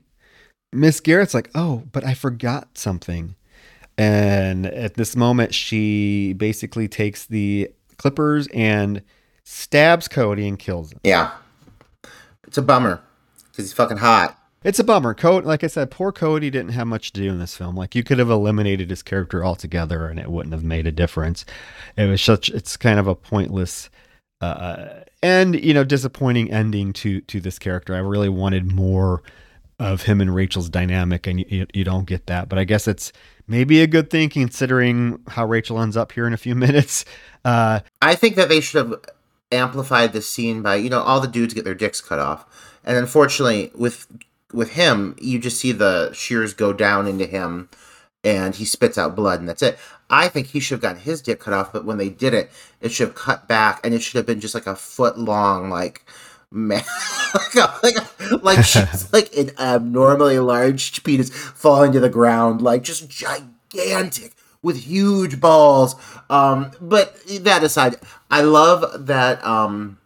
Miss 0.71 1.01
Garrett's 1.01 1.33
like, 1.33 1.49
"Oh, 1.53 1.83
but 1.91 2.05
I 2.05 2.13
forgot 2.13 2.77
something." 2.77 3.35
And 3.97 4.65
at 4.65 4.95
this 4.95 5.15
moment, 5.15 5.53
she 5.53 6.33
basically 6.33 6.87
takes 6.87 7.25
the 7.25 7.69
clippers 7.97 8.47
and 8.53 9.01
stabs 9.43 10.07
Cody 10.07 10.47
and 10.47 10.57
kills 10.57 10.91
him. 10.91 10.99
Yeah. 11.03 11.31
It's 12.45 12.57
a 12.57 12.61
bummer 12.61 13.01
because 13.51 13.65
he's 13.65 13.73
fucking 13.73 13.97
hot. 13.97 14.37
It's 14.63 14.79
a 14.79 14.83
bummer. 14.83 15.13
Cody, 15.13 15.45
like 15.45 15.63
I 15.63 15.67
said, 15.67 15.91
poor 15.91 16.13
Cody 16.13 16.49
didn't 16.49 16.71
have 16.71 16.87
much 16.87 17.11
to 17.11 17.21
do 17.21 17.29
in 17.29 17.39
this 17.39 17.55
film. 17.55 17.75
Like 17.75 17.95
you 17.95 18.03
could 18.03 18.19
have 18.19 18.29
eliminated 18.29 18.89
his 18.89 19.03
character 19.03 19.43
altogether, 19.43 20.07
and 20.07 20.19
it 20.19 20.31
wouldn't 20.31 20.53
have 20.53 20.63
made 20.63 20.87
a 20.87 20.91
difference. 20.91 21.45
It 21.97 22.07
was 22.09 22.21
such. 22.21 22.49
It's 22.49 22.77
kind 22.77 22.97
of 22.97 23.07
a 23.07 23.15
pointless 23.15 23.89
uh, 24.43 25.03
and 25.21 25.55
you 25.63 25.73
know 25.73 25.85
disappointing 25.85 26.51
ending 26.51 26.91
to 26.91 27.21
to 27.21 27.39
this 27.39 27.57
character. 27.57 27.95
I 27.95 27.99
really 27.99 28.29
wanted 28.29 28.71
more 28.71 29.23
of 29.79 30.03
him 30.03 30.21
and 30.21 30.35
Rachel's 30.35 30.69
dynamic, 30.69 31.27
and 31.27 31.39
you, 31.39 31.65
you 31.73 31.83
don't 31.83 32.05
get 32.05 32.27
that. 32.27 32.49
But 32.49 32.59
I 32.59 32.65
guess 32.65 32.87
it's 32.87 33.13
maybe 33.47 33.81
a 33.81 33.87
good 33.87 34.09
thing 34.09 34.29
considering 34.29 35.21
how 35.27 35.45
Rachel 35.45 35.79
ends 35.79 35.95
up 35.95 36.11
here 36.11 36.27
in 36.27 36.33
a 36.33 36.37
few 36.37 36.55
minutes. 36.67 37.05
Uh, 37.45 37.79
I 38.01 38.15
think 38.15 38.35
that 38.35 38.49
they 38.49 38.59
should 38.59 38.85
have 38.85 38.99
amplified 39.53 40.13
this 40.13 40.29
scene 40.29 40.61
by 40.61 40.75
you 40.75 40.89
know 40.89 41.01
all 41.01 41.19
the 41.19 41.27
dudes 41.27 41.53
get 41.53 41.63
their 41.63 41.75
dicks 41.75 42.01
cut 42.01 42.19
off, 42.19 42.45
and 42.83 42.97
unfortunately 42.97 43.71
with 43.75 44.07
with 44.51 44.71
him 44.71 45.15
you 45.19 45.39
just 45.39 45.59
see 45.59 45.71
the 45.71 46.11
shears 46.13 46.53
go 46.53 46.73
down 46.73 47.07
into 47.07 47.25
him, 47.25 47.69
and 48.23 48.55
he 48.55 48.65
spits 48.65 48.97
out 48.97 49.15
blood, 49.15 49.39
and 49.39 49.49
that's 49.49 49.61
it. 49.61 49.77
I 50.09 50.27
think 50.27 50.47
he 50.47 50.59
should 50.59 50.75
have 50.75 50.81
gotten 50.81 51.01
his 51.01 51.21
dick 51.21 51.39
cut 51.39 51.53
off, 51.53 51.73
but 51.73 51.85
when 51.85 51.97
they 51.97 52.09
did 52.09 52.33
it, 52.33 52.51
it 52.81 52.91
should 52.91 53.07
have 53.07 53.15
cut 53.15 53.47
back, 53.47 53.79
and 53.83 53.93
it 53.93 54.01
should 54.01 54.17
have 54.17 54.25
been 54.25 54.41
just 54.41 54.53
like 54.53 54.67
a 54.67 54.75
foot 54.75 55.17
long, 55.17 55.69
like 55.69 56.05
man, 56.51 56.83
like 57.55 57.83
like, 57.83 58.43
like 58.43 58.75
like 59.13 59.35
an 59.35 59.51
abnormally 59.57 60.39
large 60.39 61.03
penis 61.03 61.29
falling 61.29 61.91
to 61.93 61.99
the 61.99 62.09
ground, 62.09 62.61
like 62.61 62.83
just 62.83 63.09
gigantic 63.09 64.33
with 64.63 64.77
huge 64.77 65.39
balls. 65.39 65.95
Um, 66.29 66.71
but 66.81 67.21
that 67.41 67.63
aside, 67.63 67.97
I 68.31 68.41
love 68.41 69.05
that 69.05 69.45
um, 69.45 69.99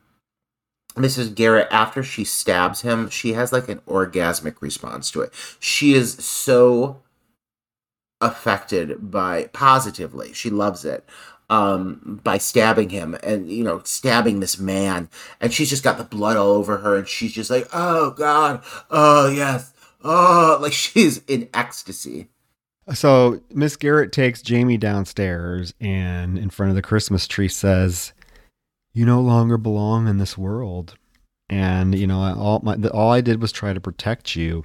Mrs. 0.95 1.33
Garrett, 1.33 1.69
after 1.71 2.03
she 2.03 2.25
stabs 2.25 2.81
him, 2.81 3.09
she 3.09 3.33
has 3.33 3.53
like 3.53 3.69
an 3.69 3.79
orgasmic 3.87 4.61
response 4.61 5.09
to 5.11 5.21
it. 5.21 5.31
She 5.59 5.93
is 5.93 6.13
so 6.13 7.01
affected 8.19 9.11
by 9.11 9.45
positively. 9.53 10.33
She 10.33 10.49
loves 10.49 10.83
it 10.83 11.07
um 11.49 12.19
by 12.23 12.37
stabbing 12.37 12.89
him 12.89 13.15
and 13.23 13.49
you 13.49 13.63
know 13.63 13.81
stabbing 13.85 14.39
this 14.39 14.59
man 14.59 15.09
and 15.39 15.53
she's 15.53 15.69
just 15.69 15.83
got 15.83 15.97
the 15.97 16.03
blood 16.03 16.35
all 16.35 16.49
over 16.49 16.77
her 16.77 16.97
and 16.97 17.07
she's 17.07 17.31
just 17.31 17.49
like 17.49 17.65
oh 17.71 18.11
god 18.11 18.61
oh 18.91 19.29
yes 19.29 19.73
oh 20.03 20.59
like 20.61 20.73
she's 20.73 21.19
in 21.27 21.47
ecstasy 21.53 22.27
so 22.93 23.41
Miss 23.51 23.75
Garrett 23.75 24.11
takes 24.11 24.41
Jamie 24.41 24.77
downstairs 24.77 25.73
and 25.79 26.37
in 26.37 26.49
front 26.49 26.69
of 26.69 26.75
the 26.75 26.81
Christmas 26.81 27.27
tree 27.27 27.49
says, 27.49 28.13
"You 28.93 29.05
no 29.05 29.21
longer 29.21 29.57
belong 29.57 30.07
in 30.07 30.17
this 30.17 30.37
world." 30.37 30.95
And 31.49 31.97
you 31.97 32.07
know, 32.07 32.19
all 32.19 32.61
my 32.63 32.75
all 32.89 33.11
I 33.11 33.21
did 33.21 33.41
was 33.41 33.51
try 33.51 33.73
to 33.73 33.81
protect 33.81 34.35
you. 34.35 34.63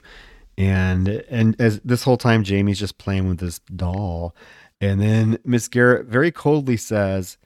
And 0.56 1.08
and 1.08 1.60
as 1.60 1.80
this 1.80 2.04
whole 2.04 2.16
time 2.16 2.44
Jamie's 2.44 2.78
just 2.78 2.98
playing 2.98 3.28
with 3.28 3.38
this 3.38 3.58
doll. 3.60 4.34
And 4.80 5.00
then 5.00 5.38
Miss 5.44 5.68
Garrett 5.68 6.06
very 6.06 6.30
coldly 6.30 6.76
says, 6.76 7.38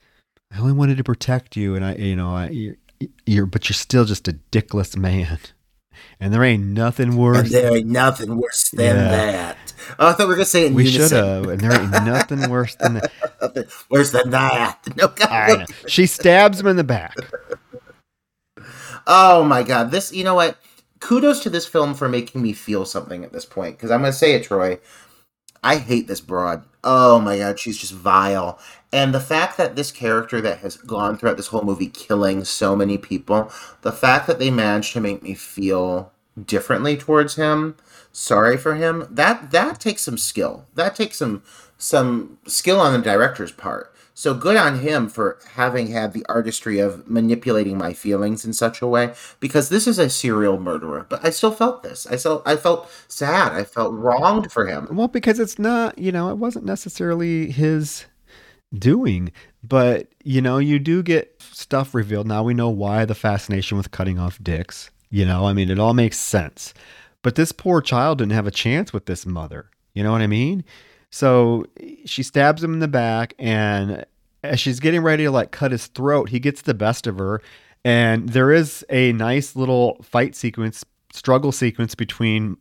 "I 0.53 0.59
only 0.59 0.73
wanted 0.73 0.97
to 0.98 1.05
protect 1.05 1.57
you 1.57 1.74
and 1.74 1.85
I 1.85 1.94
you 1.94 2.16
know, 2.16 2.35
I 2.35 2.48
you're, 2.48 2.77
you're 3.27 3.47
but 3.47 3.69
you're 3.69 3.74
still 3.74 4.05
just 4.05 4.28
a 4.28 4.39
dickless 4.53 4.97
man." 4.97 5.39
And 6.20 6.32
there 6.32 6.44
ain't 6.44 6.65
nothing 6.65 7.16
worse. 7.16 7.39
And 7.39 7.51
there 7.51 7.77
ain't 7.77 7.89
nothing 7.89 8.36
worse 8.36 8.70
than 8.70 8.97
yeah. 8.97 9.11
that. 9.11 9.65
Oh, 9.99 10.09
I 10.09 10.13
thought 10.13 10.21
we 10.21 10.27
were 10.27 10.35
gonna 10.35 10.45
say 10.45 10.67
it. 10.67 10.73
we 10.73 10.87
should 10.87 11.11
have, 11.11 11.47
and 11.47 11.61
there 11.61 11.73
ain't 11.81 11.91
nothing 12.05 12.49
worse 12.51 12.75
than 12.77 12.95
that. 12.95 13.67
worse 13.91 14.13
than 14.13 14.31
that. 14.31 14.79
No, 14.97 15.09
God. 15.09 15.67
She 15.87 16.07
stabs 16.07 16.61
him 16.61 16.67
in 16.67 16.77
the 16.77 16.85
back. 16.85 17.15
Oh 19.07 19.45
my 19.45 19.63
God! 19.63 19.91
This, 19.91 20.13
you 20.13 20.25
know 20.25 20.35
what? 20.35 20.57
Kudos 21.01 21.41
to 21.41 21.51
this 21.51 21.67
film 21.67 21.95
for 21.95 22.09
making 22.09 22.43
me 22.43 22.53
feel 22.53 22.85
something 22.85 23.25
at 23.25 23.33
this 23.33 23.45
point. 23.45 23.77
Because 23.77 23.91
I'm 23.91 24.01
gonna 24.01 24.13
say 24.13 24.35
it, 24.35 24.45
Troy. 24.45 24.79
I 25.63 25.77
hate 25.77 26.07
this 26.07 26.21
broad. 26.21 26.65
Oh 26.85 27.19
my 27.21 27.39
God, 27.39 27.59
she's 27.59 27.77
just 27.79 27.93
vile. 27.93 28.59
And 28.93 29.13
the 29.13 29.21
fact 29.21 29.57
that 29.59 29.77
this 29.77 29.91
character 29.91 30.41
that 30.41 30.59
has 30.59 30.77
gone 30.77 31.17
throughout 31.17 31.37
this 31.37 31.49
whole 31.49 31.65
movie 31.65 31.89
killing 31.89 32.45
so 32.45 32.77
many 32.77 32.97
people, 32.99 33.51
the 33.83 33.93
fact 33.93 34.27
that 34.29 34.39
they 34.39 34.51
managed 34.51 34.93
to 34.93 35.01
make 35.01 35.23
me 35.23 35.35
feel 35.35 36.13
differently 36.45 36.97
towards 36.97 37.35
him 37.35 37.75
sorry 38.16 38.56
for 38.56 38.76
him 38.76 39.06
that 39.10 39.51
that 39.51 39.78
takes 39.78 40.02
some 40.02 40.16
skill. 40.16 40.64
That 40.74 40.97
takes 40.97 41.18
some 41.18 41.43
some 41.76 42.38
skill 42.47 42.80
on 42.80 42.94
the 42.94 42.98
director's 42.98 43.52
part. 43.52 43.93
So 44.14 44.32
good 44.32 44.56
on 44.56 44.78
him 44.78 45.10
for 45.10 45.38
having 45.52 45.88
had 45.88 46.14
the 46.14 46.24
artistry 46.26 46.78
of 46.78 47.06
manipulating 47.06 47.76
my 47.76 47.93
feelings 47.93 48.47
in 48.47 48.55
such 48.55 48.80
a 48.80 48.86
way 48.86 49.12
because 49.38 49.68
this 49.68 49.86
is 49.86 49.98
a 49.98 50.09
serial 50.09 50.59
murderer 50.59 51.05
but 51.10 51.22
i 51.22 51.28
still 51.28 51.52
felt 51.52 51.82
this. 51.82 52.06
I 52.06 52.16
felt 52.16 52.43
i 52.47 52.56
felt 52.56 52.90
sad. 53.09 53.52
I 53.52 53.64
felt 53.64 53.93
wronged 53.93 54.51
for 54.51 54.66
him. 54.66 54.88
Well 54.90 55.09
because 55.09 55.38
it's 55.38 55.59
not 55.59 55.98
you 55.98 56.10
know 56.10 56.30
it 56.30 56.38
wasn't 56.38 56.64
necessarily 56.64 57.51
his 57.51 58.06
doing 58.74 59.30
but 59.62 60.09
you 60.24 60.40
know 60.40 60.56
you 60.56 60.78
do 60.78 61.02
get 61.02 61.43
stuff 61.43 61.94
revealed. 61.94 62.26
Now 62.26 62.43
we 62.43 62.55
know 62.55 62.70
why 62.70 63.05
the 63.05 63.14
fascination 63.14 63.76
with 63.76 63.90
cutting 63.90 64.18
off 64.18 64.43
dicks 64.43 64.90
you 65.10 65.26
know? 65.26 65.47
I 65.47 65.52
mean 65.52 65.68
it 65.68 65.78
all 65.78 65.93
makes 65.93 66.18
sense 66.18 66.72
but 67.27 67.35
this 67.35 67.51
poor 67.51 67.81
child 67.81 68.19
didn't 68.19 68.35
have 68.35 68.47
a 68.47 68.53
chance 68.53 68.93
with 68.93 69.07
this 69.07 69.27
mother. 69.27 69.69
You 69.94 70.05
know 70.05 70.12
what 70.12 70.20
I 70.20 70.28
mean? 70.28 70.62
So 71.11 71.66
she 72.05 72.23
stabs 72.23 72.62
him 72.62 72.74
in 72.74 72.78
the 72.78 72.86
back, 72.86 73.35
and 73.36 74.07
as 74.44 74.61
she's 74.61 74.78
getting 74.78 75.01
ready 75.01 75.24
to 75.24 75.32
like 75.32 75.51
cut 75.51 75.73
his 75.73 75.89
throat, 75.89 76.28
he 76.28 76.39
gets 76.39 76.62
the 76.62 76.73
best 76.73 77.09
of 77.09 77.19
her. 77.19 77.43
And 77.85 78.28
there 78.28 78.53
is 78.53 78.86
a 78.90 79.12
nice 79.12 79.57
little 79.57 80.01
fight 80.05 80.36
sequence, 80.36 80.85
struggle 81.12 81.51
sequence 81.51 81.97
between 81.97 82.59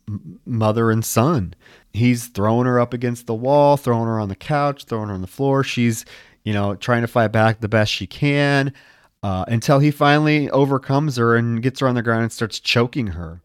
mother 0.47 0.89
and 0.89 1.05
son. 1.05 1.53
He's 1.93 2.29
throwing 2.29 2.65
her 2.65 2.79
up 2.79 2.91
against 2.91 3.27
the 3.27 3.35
wall, 3.35 3.77
throwing 3.77 4.07
her 4.07 4.19
on 4.19 4.29
the 4.29 4.35
couch, 4.35 4.85
throwing 4.85 5.09
her 5.09 5.13
on 5.13 5.21
the 5.21 5.27
floor. 5.27 5.63
She's, 5.63 6.05
you 6.43 6.53
know, 6.53 6.73
trying 6.73 7.01
to 7.01 7.07
fight 7.07 7.31
back 7.31 7.59
the 7.59 7.69
best 7.69 7.91
she 7.91 8.07
can 8.07 8.73
uh, 9.21 9.45
until 9.47 9.77
he 9.77 9.91
finally 9.91 10.49
overcomes 10.49 11.17
her 11.17 11.35
and 11.35 11.61
gets 11.61 11.81
her 11.81 11.87
on 11.87 11.93
the 11.93 12.01
ground 12.01 12.23
and 12.23 12.31
starts 12.31 12.59
choking 12.59 13.05
her 13.09 13.43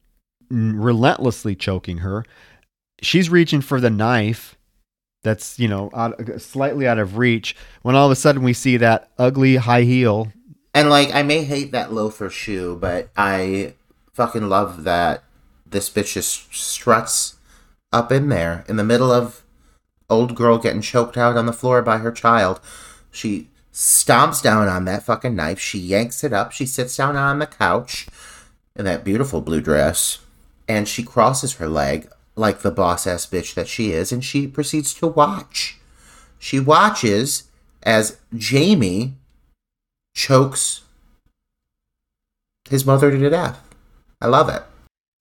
relentlessly 0.51 1.55
choking 1.55 1.99
her. 1.99 2.25
She's 3.03 3.31
reaching 3.31 3.61
for 3.61 3.81
the 3.81 3.91
knife 3.91 4.57
that's, 5.23 5.59
you 5.59 5.69
know, 5.69 5.91
out, 5.95 6.19
uh, 6.21 6.39
slightly 6.39 6.87
out 6.87 6.99
of 6.99 7.17
reach 7.19 7.57
when 7.83 7.95
all 7.95 8.07
of 8.07 8.13
a 8.13 8.17
sudden 8.17 8.43
we 8.43 8.53
see 8.53 8.77
that 8.79 9.11
ugly 9.19 9.57
high 9.57 9.83
heel 9.83 10.33
And 10.75 10.89
like, 10.89 11.15
I 11.15 11.23
may 11.23 11.45
hate 11.45 11.73
that 11.73 11.93
loafer 11.93 12.31
shoe, 12.31 12.77
but 12.81 13.11
I 13.17 13.75
fucking 14.13 14.49
love 14.49 14.85
that 14.85 15.25
this 15.67 15.91
bitch 15.91 16.15
just 16.15 16.55
struts 16.55 17.37
up 17.93 18.13
in 18.13 18.29
there 18.29 18.65
in 18.69 18.77
the 18.77 18.85
middle 18.85 19.11
of 19.11 19.43
old 20.09 20.35
girl 20.35 20.59
getting 20.59 20.83
choked 20.83 21.17
out 21.17 21.37
on 21.37 21.47
the 21.47 21.53
floor 21.53 21.83
by 21.83 21.99
her 21.99 22.13
child. 22.13 22.61
She 23.11 23.49
stomps 23.73 24.43
down 24.43 24.69
on 24.69 24.85
that 24.85 25.05
fucking 25.05 25.35
knife. 25.35 25.59
She 25.59 25.79
yanks 25.79 26.25
it 26.25 26.33
up. 26.33 26.53
She 26.53 26.67
sits 26.67 26.97
down 26.97 27.17
on 27.17 27.39
the 27.39 27.47
couch 27.47 28.09
in 28.77 28.85
that 28.85 29.05
beautiful 29.05 29.41
blue 29.41 29.61
dress 29.61 30.19
and 30.71 30.87
she 30.87 31.03
crosses 31.03 31.55
her 31.55 31.69
leg 31.69 32.09
like 32.37 32.61
the 32.61 32.71
boss 32.71 33.05
ass 33.05 33.27
bitch 33.27 33.55
that 33.55 33.67
she 33.67 33.91
is 33.91 34.13
and 34.13 34.25
she 34.25 34.47
proceeds 34.47 34.95
to 34.95 35.09
watch. 35.09 35.79
She 36.39 36.61
watches 36.61 37.49
as 37.83 38.19
Jamie 38.37 39.15
chokes 40.15 40.83
his 42.69 42.87
mother 42.87 43.11
to 43.11 43.31
death. 43.31 43.61
I 44.21 44.29
love 44.29 44.49
it. 44.49 44.63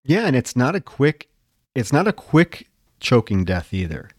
Yeah, 0.06 0.28
and 0.28 0.36
it's 0.36 0.56
not 0.56 0.76
a 0.76 0.82
quick 0.82 1.28
it's 1.74 1.92
not 1.92 2.08
a 2.08 2.14
quick 2.14 2.68
choking 3.00 3.44
death 3.44 3.74
either. 3.74 4.12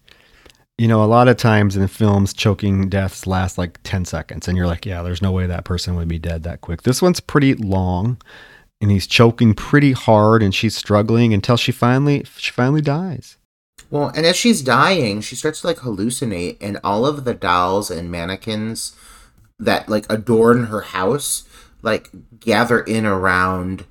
You 0.79 0.89
know, 0.89 1.05
a 1.05 1.07
lot 1.07 1.29
of 1.29 1.37
times 1.37 1.77
in 1.77 1.87
films 1.87 2.33
choking 2.33 2.89
deaths 2.89 3.25
last 3.25 3.57
like 3.57 3.79
10 3.85 4.05
seconds 4.05 4.49
and 4.49 4.57
you're 4.57 4.67
like, 4.67 4.85
yeah, 4.85 5.05
there's 5.05 5.23
no 5.23 5.31
way 5.31 5.47
that 5.47 5.65
person 5.65 5.95
would 5.95 6.09
be 6.09 6.19
dead 6.19 6.43
that 6.43 6.61
quick. 6.61 6.83
This 6.83 7.01
one's 7.01 7.21
pretty 7.21 7.55
long 7.55 8.21
and 8.81 8.91
he's 8.91 9.07
choking 9.07 9.55
pretty 9.55 9.93
hard 9.93 10.43
and 10.43 10.55
she's 10.55 10.77
struggling 10.77 11.35
until 11.35 11.57
she 11.57 11.73
finally 11.73 12.25
she 12.37 12.51
finally 12.51 12.81
dies. 12.81 13.37
Well, 13.91 14.09
and 14.15 14.25
as 14.25 14.37
she's 14.37 14.63
dying, 14.63 15.21
she 15.21 15.35
starts 15.35 15.63
to 15.63 15.67
like 15.67 15.79
hallucinate 15.79 16.57
and 16.61 16.79
all 16.85 17.07
of 17.07 17.25
the 17.25 17.35
dolls 17.35 17.91
and 17.91 18.11
mannequins 18.11 18.97
that 19.59 19.89
like 19.89 20.07
adorn 20.09 20.67
her 20.67 20.81
house 20.83 21.45
like 21.83 22.11
gather 22.39 22.81
in 22.81 23.05
around 23.05 23.85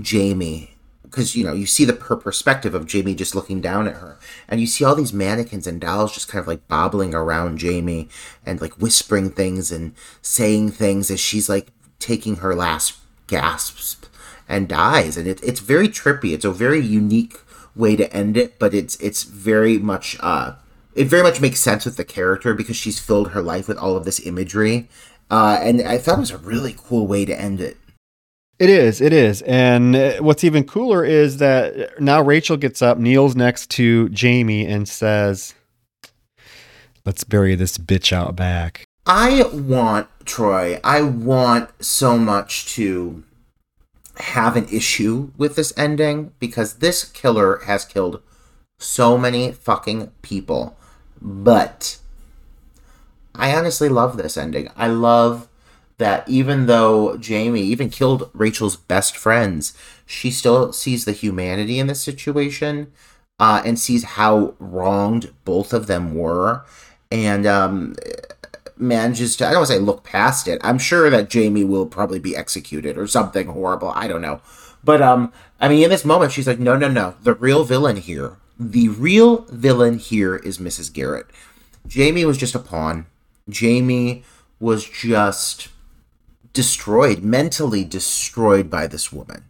Jamie. 0.00 0.72
Because 1.02 1.34
you 1.34 1.44
know 1.44 1.54
you 1.54 1.66
see 1.66 1.84
the 1.84 1.92
perspective 1.92 2.74
of 2.74 2.86
Jamie 2.86 3.14
just 3.14 3.34
looking 3.34 3.60
down 3.60 3.86
at 3.86 3.96
her, 3.96 4.18
and 4.48 4.60
you 4.60 4.66
see 4.66 4.84
all 4.84 4.94
these 4.94 5.12
mannequins 5.12 5.66
and 5.66 5.80
dolls 5.80 6.12
just 6.12 6.28
kind 6.28 6.40
of 6.40 6.48
like 6.48 6.68
bobbling 6.68 7.14
around 7.14 7.58
Jamie 7.58 8.08
and 8.44 8.60
like 8.60 8.74
whispering 8.74 9.30
things 9.30 9.72
and 9.72 9.94
saying 10.20 10.72
things 10.72 11.10
as 11.10 11.20
she's 11.20 11.48
like 11.48 11.68
taking 12.00 12.36
her 12.36 12.54
last 12.54 12.98
gasps 13.28 13.96
and 14.48 14.68
dies, 14.68 15.16
and 15.16 15.26
it, 15.26 15.42
it's 15.42 15.60
very 15.60 15.88
trippy. 15.88 16.32
It's 16.32 16.44
a 16.44 16.52
very 16.52 16.80
unique 16.80 17.38
way 17.74 17.96
to 17.96 18.12
end 18.12 18.36
it, 18.36 18.58
but 18.58 18.74
it's 18.74 18.96
it's 18.96 19.22
very 19.24 19.78
much 19.78 20.16
uh 20.20 20.54
it 20.94 21.08
very 21.08 21.22
much 21.22 21.40
makes 21.40 21.60
sense 21.60 21.84
with 21.84 21.96
the 21.96 22.04
character 22.04 22.54
because 22.54 22.76
she's 22.76 22.98
filled 22.98 23.32
her 23.32 23.42
life 23.42 23.68
with 23.68 23.76
all 23.76 23.96
of 23.96 24.04
this 24.04 24.24
imagery, 24.26 24.88
uh, 25.30 25.58
and 25.60 25.82
I 25.82 25.98
thought 25.98 26.16
it 26.16 26.20
was 26.20 26.30
a 26.30 26.38
really 26.38 26.74
cool 26.76 27.06
way 27.06 27.24
to 27.24 27.38
end 27.38 27.60
it. 27.60 27.76
It 28.58 28.70
is, 28.70 29.02
it 29.02 29.12
is. 29.12 29.42
And 29.42 29.94
uh, 29.94 30.12
what's 30.20 30.42
even 30.42 30.64
cooler 30.64 31.04
is 31.04 31.36
that 31.38 32.00
now 32.00 32.22
Rachel 32.22 32.56
gets 32.56 32.80
up, 32.80 32.96
kneels 32.96 33.36
next 33.36 33.68
to 33.72 34.08
Jamie, 34.08 34.66
and 34.66 34.88
says, 34.88 35.54
Let's 37.04 37.22
bury 37.22 37.54
this 37.54 37.76
bitch 37.76 38.12
out 38.12 38.34
back. 38.34 38.84
I 39.06 39.44
want, 39.52 40.08
Troy, 40.24 40.80
I 40.82 41.02
want 41.02 41.70
so 41.84 42.18
much 42.18 42.74
to 42.74 43.22
have 44.18 44.56
an 44.56 44.68
issue 44.70 45.30
with 45.36 45.56
this 45.56 45.72
ending 45.76 46.32
because 46.38 46.74
this 46.74 47.04
killer 47.04 47.60
has 47.66 47.84
killed 47.84 48.22
so 48.78 49.16
many 49.16 49.52
fucking 49.52 50.10
people. 50.22 50.76
But 51.20 51.98
I 53.34 53.54
honestly 53.54 53.88
love 53.88 54.16
this 54.16 54.36
ending. 54.36 54.68
I 54.76 54.88
love 54.88 55.48
that 55.98 56.28
even 56.28 56.66
though 56.66 57.16
Jamie 57.16 57.62
even 57.62 57.88
killed 57.88 58.30
Rachel's 58.34 58.76
best 58.76 59.16
friends, 59.16 59.76
she 60.04 60.30
still 60.30 60.72
sees 60.72 61.04
the 61.04 61.12
humanity 61.12 61.78
in 61.78 61.86
this 61.86 62.02
situation 62.02 62.92
uh, 63.38 63.62
and 63.64 63.78
sees 63.78 64.04
how 64.04 64.54
wronged 64.58 65.32
both 65.44 65.72
of 65.72 65.86
them 65.86 66.14
were 66.14 66.64
and 67.10 67.46
um, 67.46 67.94
manages 68.76 69.36
to, 69.36 69.46
I 69.46 69.50
don't 69.50 69.60
want 69.60 69.68
to 69.68 69.74
say 69.74 69.80
look 69.80 70.04
past 70.04 70.48
it. 70.48 70.60
I'm 70.62 70.78
sure 70.78 71.10
that 71.10 71.30
Jamie 71.30 71.64
will 71.64 71.86
probably 71.86 72.18
be 72.18 72.36
executed 72.36 72.98
or 72.98 73.06
something 73.06 73.48
horrible. 73.48 73.90
I 73.94 74.08
don't 74.08 74.22
know. 74.22 74.40
But, 74.84 75.02
um, 75.02 75.32
I 75.60 75.68
mean, 75.68 75.82
in 75.82 75.90
this 75.90 76.04
moment, 76.04 76.32
she's 76.32 76.46
like, 76.46 76.58
no, 76.58 76.76
no, 76.76 76.88
no. 76.88 77.14
The 77.22 77.34
real 77.34 77.64
villain 77.64 77.96
here, 77.96 78.36
the 78.58 78.88
real 78.88 79.38
villain 79.46 79.98
here 79.98 80.36
is 80.36 80.58
Mrs. 80.58 80.92
Garrett. 80.92 81.26
Jamie 81.86 82.24
was 82.24 82.38
just 82.38 82.54
a 82.54 82.60
pawn. 82.60 83.06
Jamie 83.48 84.24
was 84.58 84.88
just 84.88 85.68
destroyed, 86.52 87.22
mentally 87.22 87.84
destroyed 87.84 88.70
by 88.70 88.86
this 88.86 89.12
woman. 89.12 89.44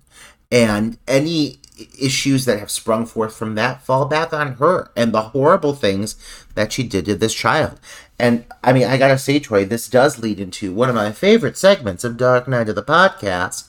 And 0.50 0.98
any 1.06 1.58
issues 2.00 2.44
that 2.46 2.58
have 2.58 2.70
sprung 2.70 3.06
forth 3.06 3.36
from 3.36 3.54
that 3.54 3.82
fall 3.82 4.06
back 4.06 4.32
on 4.32 4.54
her 4.54 4.90
and 4.96 5.12
the 5.12 5.22
horrible 5.22 5.74
things 5.74 6.16
that 6.54 6.72
she 6.72 6.82
did 6.82 7.04
to 7.04 7.14
this 7.14 7.34
child. 7.34 7.78
And 8.18 8.44
I 8.62 8.72
mean, 8.72 8.84
I 8.84 8.96
gotta 8.96 9.18
say, 9.18 9.38
Troy, 9.38 9.64
this 9.64 9.88
does 9.88 10.18
lead 10.18 10.40
into 10.40 10.72
one 10.72 10.88
of 10.88 10.94
my 10.94 11.12
favorite 11.12 11.58
segments 11.58 12.04
of 12.04 12.16
Dark 12.16 12.48
Night 12.48 12.68
of 12.68 12.74
the 12.74 12.82
podcast. 12.82 13.68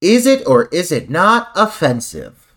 Is 0.00 0.26
it 0.26 0.46
or 0.46 0.66
is 0.66 0.92
it 0.92 1.10
not 1.10 1.50
offensive? 1.54 2.54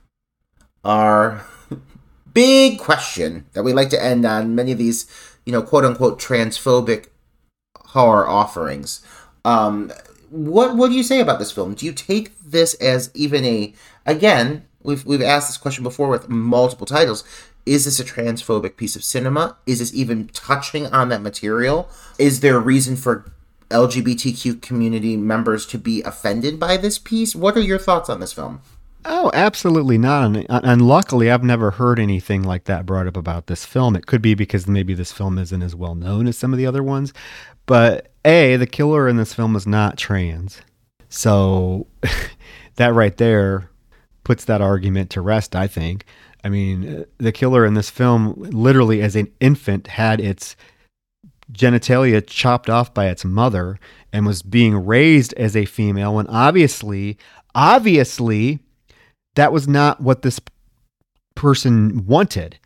Our 0.84 1.46
big 2.34 2.80
question 2.80 3.46
that 3.54 3.64
we 3.64 3.74
like 3.74 3.90
to 3.90 4.04
end 4.04 4.26
on 4.26 4.56
many 4.56 4.72
of 4.72 4.78
these, 4.78 5.08
you 5.46 5.52
know, 5.52 5.62
quote 5.62 5.86
unquote 5.86 6.20
transphobic 6.20 7.08
horror 7.76 8.28
offerings. 8.28 9.02
Um, 9.44 9.92
what 10.30 10.88
do 10.88 10.94
you 10.94 11.04
say 11.04 11.20
about 11.20 11.40
this 11.40 11.52
film? 11.52 11.74
Do 11.74 11.86
you 11.86 11.92
take 11.92 12.38
this 12.40 12.74
as 12.76 13.12
even 13.14 13.44
a 13.44 13.74
again? 14.06 14.66
We've 14.84 15.06
we've 15.06 15.22
asked 15.22 15.50
this 15.50 15.58
question 15.58 15.84
before 15.84 16.08
with 16.08 16.30
multiple 16.30 16.88
titles. 16.88 17.24
Is 17.66 17.86
this 17.86 18.00
a 18.00 18.04
transphobic 18.04 18.76
piece 18.78 18.96
of 18.96 19.04
cinema? 19.04 19.58
Is 19.66 19.80
this 19.80 19.94
even 19.94 20.28
touching 20.30 20.88
on 20.88 21.10
that 21.10 21.22
material? 21.22 21.90
Is 22.18 22.40
there 22.40 22.58
a 22.58 22.60
reason 22.60 22.96
for 22.96 23.32
LGBTQ 23.70 24.62
community 24.62 25.16
members 25.16 25.66
to 25.68 25.78
be 25.78 26.02
offended 26.02 26.60
by 26.60 26.78
this 26.78 26.98
piece? 26.98 27.36
What 27.36 27.56
are 27.56 27.62
your 27.62 27.80
thoughts 27.80 28.10
on 28.10 28.20
this 28.20 28.34
film? 28.34 28.62
Oh, 29.04 29.32
absolutely 29.34 29.98
not. 29.98 30.26
And, 30.26 30.46
uh, 30.50 30.62
and 30.64 30.88
luckily, 30.88 31.32
I've 31.32 31.44
never 31.44 31.72
heard 31.72 32.00
anything 32.00 32.44
like 32.44 32.66
that 32.66 32.86
brought 32.86 33.08
up 33.08 33.18
about 33.18 33.48
this 33.48 33.66
film. 33.66 33.96
It 33.96 34.06
could 34.06 34.22
be 34.22 34.36
because 34.36 34.68
maybe 34.68 34.94
this 34.94 35.12
film 35.12 35.38
isn't 35.40 35.64
as 35.64 35.76
well 35.76 35.96
known 35.96 36.28
as 36.28 36.38
some 36.38 36.54
of 36.54 36.58
the 36.58 36.68
other 36.68 36.84
ones. 36.84 37.12
But 37.66 38.12
A, 38.26 38.58
the 38.58 38.68
killer 38.68 39.08
in 39.08 39.18
this 39.18 39.34
film 39.34 39.56
is 39.56 39.66
not 39.66 39.98
trans. 39.98 40.62
So 41.10 41.88
that 42.76 42.94
right 42.94 43.18
there 43.18 43.70
puts 44.24 44.46
that 44.46 44.62
argument 44.62 45.10
to 45.12 45.22
rest, 45.22 45.56
I 45.56 45.68
think. 45.68 46.06
I 46.44 46.50
mean, 46.50 47.06
the 47.18 47.32
killer 47.32 47.66
in 47.66 47.76
this 47.76 47.90
film, 47.90 48.34
literally 48.38 49.02
as 49.02 49.16
an 49.16 49.32
infant, 49.40 49.88
had 49.88 50.20
its 50.20 50.56
genitalia 51.52 52.26
chopped 52.26 52.70
off 52.70 52.94
by 52.94 53.08
its 53.08 53.26
mother 53.26 53.80
and 54.14 54.26
was 54.26 54.42
being 54.42 54.86
raised 54.86 55.34
as 55.34 55.56
a 55.56 55.66
female. 55.66 56.20
And 56.20 56.28
obviously, 56.30 57.18
obviously, 57.54 58.60
that 59.36 59.52
was 59.52 59.68
not 59.68 60.02
what 60.02 60.22
this 60.22 60.40
person 61.36 62.06
wanted 62.06 62.58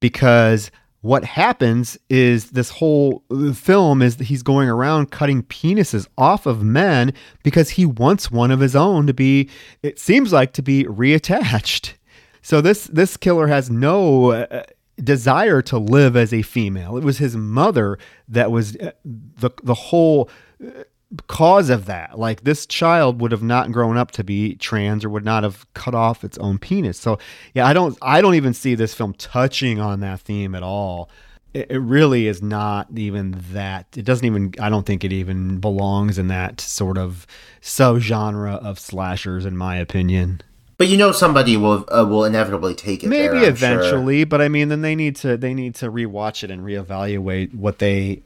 because 0.00 0.70
what 1.02 1.24
happens 1.24 1.96
is 2.10 2.50
this 2.50 2.70
whole 2.70 3.24
film 3.54 4.02
is 4.02 4.16
he's 4.16 4.42
going 4.42 4.68
around 4.68 5.10
cutting 5.10 5.42
penises 5.44 6.06
off 6.18 6.44
of 6.44 6.62
men 6.62 7.12
because 7.42 7.70
he 7.70 7.86
wants 7.86 8.30
one 8.30 8.50
of 8.50 8.60
his 8.60 8.76
own 8.76 9.06
to 9.06 9.14
be 9.14 9.48
it 9.82 9.98
seems 9.98 10.32
like 10.32 10.52
to 10.52 10.62
be 10.62 10.84
reattached 10.84 11.94
so 12.42 12.60
this 12.60 12.84
this 12.84 13.16
killer 13.16 13.46
has 13.46 13.70
no 13.70 14.32
uh, 14.32 14.62
desire 15.02 15.62
to 15.62 15.78
live 15.78 16.16
as 16.16 16.32
a 16.32 16.42
female 16.42 16.96
it 16.96 17.04
was 17.04 17.18
his 17.18 17.36
mother 17.36 17.98
that 18.28 18.50
was 18.50 18.76
uh, 18.76 18.92
the 19.04 19.50
the 19.62 19.74
whole 19.74 20.28
uh, 20.64 20.84
cause 21.26 21.70
of 21.70 21.86
that. 21.86 22.18
Like 22.18 22.44
this 22.44 22.66
child 22.66 23.20
would 23.20 23.32
have 23.32 23.42
not 23.42 23.72
grown 23.72 23.96
up 23.96 24.10
to 24.12 24.24
be 24.24 24.54
trans 24.56 25.04
or 25.04 25.10
would 25.10 25.24
not 25.24 25.42
have 25.42 25.72
cut 25.74 25.94
off 25.94 26.24
its 26.24 26.38
own 26.38 26.58
penis. 26.58 26.98
So 26.98 27.18
yeah, 27.54 27.66
I 27.66 27.72
don't 27.72 27.98
I 28.02 28.20
don't 28.20 28.34
even 28.34 28.54
see 28.54 28.74
this 28.74 28.94
film 28.94 29.14
touching 29.14 29.80
on 29.80 30.00
that 30.00 30.20
theme 30.20 30.54
at 30.54 30.62
all. 30.62 31.10
It, 31.52 31.70
it 31.70 31.78
really 31.78 32.28
is 32.28 32.42
not 32.42 32.88
even 32.94 33.34
that. 33.52 33.86
It 33.96 34.04
doesn't 34.04 34.26
even 34.26 34.54
I 34.60 34.68
don't 34.68 34.86
think 34.86 35.04
it 35.04 35.12
even 35.12 35.58
belongs 35.58 36.18
in 36.18 36.28
that 36.28 36.60
sort 36.60 36.98
of 36.98 37.26
subgenre 37.60 38.62
of 38.62 38.78
slashers 38.78 39.44
in 39.44 39.56
my 39.56 39.76
opinion. 39.76 40.42
But 40.80 40.88
you 40.88 40.96
know 40.96 41.12
somebody 41.12 41.58
will 41.58 41.84
uh, 41.94 42.06
will 42.06 42.24
inevitably 42.24 42.74
take 42.74 43.04
it. 43.04 43.08
Maybe 43.08 43.40
there, 43.40 43.50
eventually, 43.50 44.20
sure. 44.20 44.26
but 44.26 44.40
I 44.40 44.48
mean, 44.48 44.70
then 44.70 44.80
they 44.80 44.94
need 44.94 45.14
to 45.16 45.36
they 45.36 45.52
need 45.52 45.74
to 45.74 45.90
rewatch 45.90 46.42
it 46.42 46.50
and 46.50 46.62
reevaluate 46.62 47.54
what 47.54 47.80
they 47.80 48.22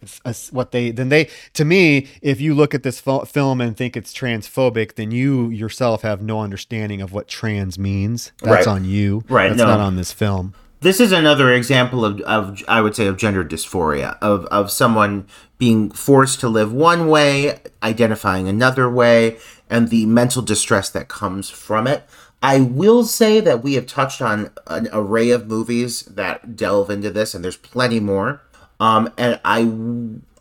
what 0.52 0.70
they 0.70 0.93
then 0.93 1.09
they 1.09 1.28
to 1.55 1.64
me, 1.64 2.06
if 2.22 2.40
you 2.40 2.55
look 2.55 2.72
at 2.72 2.85
this 2.85 3.01
film 3.01 3.60
and 3.60 3.76
think 3.76 3.97
it's 3.97 4.14
transphobic, 4.14 4.94
then 4.94 5.10
you 5.10 5.51
yourself 5.51 6.02
have 6.02 6.22
no 6.22 6.43
understanding 6.43 7.02
of 7.02 7.12
what 7.12 7.26
trans 7.26 7.76
means. 7.76 8.31
That's 8.40 8.68
right. 8.68 8.72
on 8.72 8.85
you. 8.85 9.24
Right. 9.28 9.48
That's 9.48 9.59
no. 9.59 9.66
not 9.66 9.81
on 9.81 9.97
this 9.97 10.12
film. 10.12 10.55
this 10.81 11.01
is 11.01 11.10
another 11.10 11.52
example 11.52 12.05
of, 12.05 12.20
of 12.20 12.62
I 12.68 12.81
would 12.82 12.94
say 12.94 13.09
of 13.09 13.16
gender 13.16 13.44
dysphoria 13.44 14.16
of 14.22 14.44
of 14.47 14.70
someone 14.70 15.26
being 15.59 15.90
forced 15.90 16.39
to 16.39 16.48
live 16.48 16.72
one 16.72 17.09
way, 17.09 17.59
identifying 17.82 18.47
another 18.47 18.89
way, 18.89 19.39
and 19.68 19.89
the 19.89 20.06
mental 20.06 20.43
distress 20.43 20.89
that 20.90 21.09
comes 21.09 21.51
from 21.51 21.89
it. 21.89 22.05
I 22.45 22.61
will 22.61 23.05
say 23.05 23.41
that 23.41 23.62
we 23.62 23.73
have 23.73 23.87
touched 23.87 24.21
on 24.21 24.51
an 24.66 24.91
array 24.93 25.31
of 25.31 25.47
movies 25.47 26.03
that 26.03 26.57
delve 26.57 26.91
into 26.91 27.09
this, 27.11 27.35
and 27.35 27.43
there's 27.43 27.57
plenty 27.57 28.01
more. 28.01 28.43
Um, 28.79 29.11
and 29.16 29.41
I, 29.47 29.61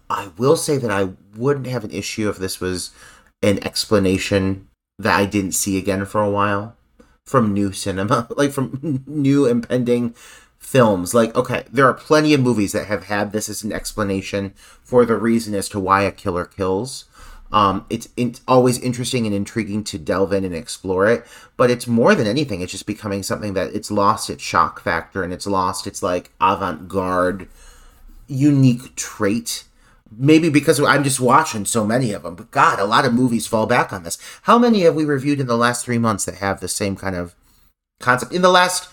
I 0.10 0.28
will 0.38 0.58
say 0.58 0.78
that 0.78 0.92
I 0.92 1.12
wouldn't 1.38 1.68
have 1.68 1.86
an 1.86 1.92
issue 1.92 2.28
if 2.28 2.36
this 2.36 2.60
was 2.60 2.92
an 3.42 3.66
explanation 3.66 4.68
that 5.00 5.18
I 5.18 5.26
didn't 5.26 5.54
see 5.54 5.78
again 5.78 6.04
for 6.04 6.22
a 6.22 6.30
while 6.30 6.76
from 7.26 7.54
new 7.54 7.72
cinema, 7.72 8.28
like 8.36 8.52
from 8.52 9.06
new 9.08 9.46
impending 9.46 10.14
films. 10.60 11.14
Like, 11.14 11.34
okay, 11.38 11.64
there 11.72 11.86
are 11.86 11.94
plenty 11.94 12.34
of 12.34 12.42
movies 12.42 12.74
that 12.74 12.88
have 12.88 13.06
had 13.06 13.32
this 13.32 13.48
as 13.48 13.64
an 13.64 13.72
explanation 13.72 14.56
for 14.84 15.06
the 15.06 15.16
reason 15.16 15.56
as 15.56 15.70
to 15.70 15.80
why 15.80 16.02
a 16.02 16.12
killer 16.12 16.44
kills. 16.44 17.06
Um, 17.54 17.86
it's 17.92 18.10
it's 18.18 18.42
always 18.48 18.80
interesting 18.80 19.28
and 19.28 19.36
intriguing 19.36 19.84
to 19.86 20.00
delve 20.00 20.34
in 20.34 20.44
and 20.44 20.56
explore 20.56 21.08
it, 21.08 21.24
but 21.56 21.70
it's 21.70 21.86
more 21.86 22.16
than 22.16 22.26
anything. 22.26 22.62
It's 22.62 22.72
just 22.72 22.88
becoming 22.88 23.22
something 23.22 23.54
that 23.54 23.76
it's 23.76 23.92
lost 23.92 24.32
its 24.32 24.42
shock 24.42 24.82
factor 24.82 25.24
and 25.24 25.32
it's 25.32 25.46
lost 25.46 25.86
its 25.86 26.02
like 26.02 26.32
avant 26.42 26.88
garde, 26.88 27.48
unique 28.28 28.96
trait. 28.96 29.66
Maybe 30.16 30.50
because 30.50 30.80
I'm 30.80 31.04
just 31.04 31.20
watching 31.20 31.66
so 31.66 31.86
many 31.86 32.12
of 32.12 32.24
them. 32.24 32.36
But 32.36 32.52
God, 32.52 32.80
a 32.80 32.86
lot 32.86 33.06
of 33.06 33.14
movies 33.14 33.48
fall 33.48 33.68
back 33.68 33.94
on 33.94 34.04
this. 34.04 34.18
How 34.44 34.58
many 34.58 34.82
have 34.82 34.96
we 34.96 35.06
reviewed 35.06 35.40
in 35.40 35.48
the 35.48 35.58
last 35.58 35.86
three 35.86 35.98
months 36.00 36.26
that 36.26 36.36
have 36.36 36.60
the 36.60 36.68
same 36.68 36.96
kind 36.96 37.16
of 37.16 37.36
concept? 38.00 38.34
In 38.34 38.42
the 38.42 38.50
last 38.50 38.90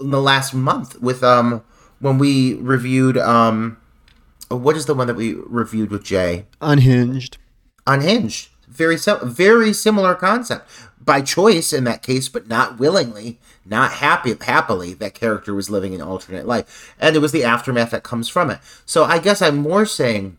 in 0.00 0.10
the 0.10 0.20
last 0.20 0.54
month, 0.54 0.98
with 1.00 1.22
um 1.22 1.62
when 2.00 2.16
we 2.16 2.54
reviewed 2.54 3.18
um 3.18 3.76
what 4.48 4.76
is 4.76 4.86
the 4.86 4.94
one 4.94 5.08
that 5.08 5.14
we 5.16 5.34
reviewed 5.34 5.90
with 5.90 6.04
Jay? 6.04 6.46
Unhinged. 6.62 7.36
Unhinged. 7.86 8.48
Very 8.66 8.96
very 8.96 9.72
similar 9.72 10.14
concept. 10.14 10.68
By 11.00 11.20
choice 11.20 11.72
in 11.72 11.84
that 11.84 12.02
case, 12.02 12.28
but 12.28 12.48
not 12.48 12.78
willingly, 12.78 13.38
not 13.64 13.92
happy 13.92 14.34
happily. 14.40 14.92
That 14.92 15.14
character 15.14 15.54
was 15.54 15.70
living 15.70 15.94
an 15.94 16.02
alternate 16.02 16.46
life, 16.46 16.94
and 16.98 17.14
it 17.14 17.20
was 17.20 17.32
the 17.32 17.44
aftermath 17.44 17.90
that 17.90 18.02
comes 18.02 18.28
from 18.28 18.50
it. 18.50 18.58
So 18.84 19.04
I 19.04 19.18
guess 19.18 19.40
I'm 19.40 19.56
more 19.56 19.86
saying, 19.86 20.36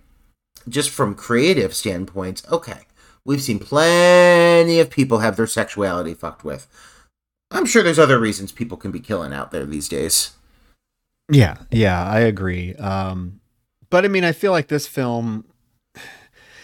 just 0.68 0.90
from 0.90 1.16
creative 1.16 1.74
standpoints, 1.74 2.44
okay, 2.52 2.82
we've 3.24 3.42
seen 3.42 3.60
plenty 3.60 4.80
of 4.80 4.90
people 4.90 5.20
have 5.20 5.38
their 5.38 5.48
sexuality 5.48 6.14
fucked 6.14 6.44
with. 6.44 6.68
I'm 7.50 7.66
sure 7.66 7.82
there's 7.82 8.00
other 8.00 8.20
reasons 8.20 8.52
people 8.52 8.78
can 8.78 8.92
be 8.92 9.00
killing 9.00 9.34
out 9.34 9.52
there 9.52 9.66
these 9.66 9.88
days. 9.88 10.32
Yeah, 11.32 11.58
yeah, 11.72 12.06
I 12.06 12.20
agree. 12.20 12.76
Um, 12.76 13.40
but 13.90 14.04
I 14.04 14.10
mean, 14.10 14.24
I 14.24 14.34
feel 14.34 14.52
like 14.52 14.68
this 14.68 14.88
film 14.88 15.46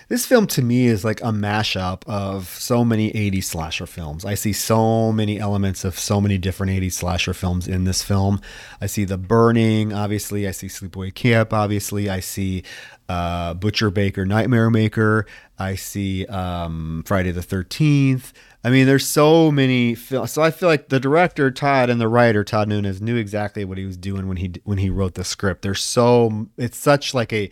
this 0.07 0.25
film 0.25 0.47
to 0.47 0.61
me 0.61 0.88
is 0.88 1.03
like 1.03 1.21
a 1.21 1.31
mashup 1.31 2.03
of 2.07 2.47
so 2.47 2.84
many 2.84 3.11
80s 3.11 3.45
slasher 3.45 3.85
films. 3.85 4.25
I 4.25 4.35
see 4.35 4.53
so 4.53 5.11
many 5.11 5.39
elements 5.39 5.84
of 5.84 5.97
so 5.97 6.19
many 6.19 6.38
different 6.38 6.71
80s 6.71 6.93
slasher 6.93 7.34
films 7.34 7.67
in 7.67 7.84
this 7.84 8.03
film. 8.03 8.41
I 8.81 8.88
see 8.88 9.05
The 9.05 9.17
Burning, 9.17 9.93
obviously. 9.93 10.47
I 10.47 10.51
see 10.51 10.67
Sleepaway 10.67 11.13
Camp, 11.13 11.53
obviously. 11.53 12.09
I 12.09 12.19
see 12.19 12.63
uh, 13.09 13.53
Butcher 13.53 13.89
Baker, 13.89 14.25
Nightmare 14.25 14.69
Maker. 14.69 15.25
I 15.57 15.75
see 15.75 16.25
um, 16.27 17.03
Friday 17.05 17.31
the 17.31 17.41
13th. 17.41 18.31
I 18.65 18.69
mean, 18.69 18.85
there's 18.88 19.06
so 19.06 19.52
many. 19.52 19.94
So 19.95 20.23
I 20.41 20.49
feel 20.49 20.69
like 20.69 20.88
the 20.88 20.99
director 20.99 21.52
Todd 21.52 21.90
and 21.90 21.99
the 21.99 22.07
writer 22.07 22.45
Todd 22.45 22.69
Nunes 22.69 23.02
knew 23.02 23.18
exactly 23.18 23.65
what 23.65 23.77
he 23.77 23.85
was 23.85 23.98
doing 23.98 24.27
when 24.27 24.38
he 24.38 24.53
when 24.64 24.77
he 24.77 24.90
wrote 24.90 25.15
the 25.15 25.26
script. 25.26 25.64
There's 25.64 25.84
so 25.84 26.48
it's 26.57 26.77
such 26.77 27.14
like 27.14 27.34
a 27.34 27.49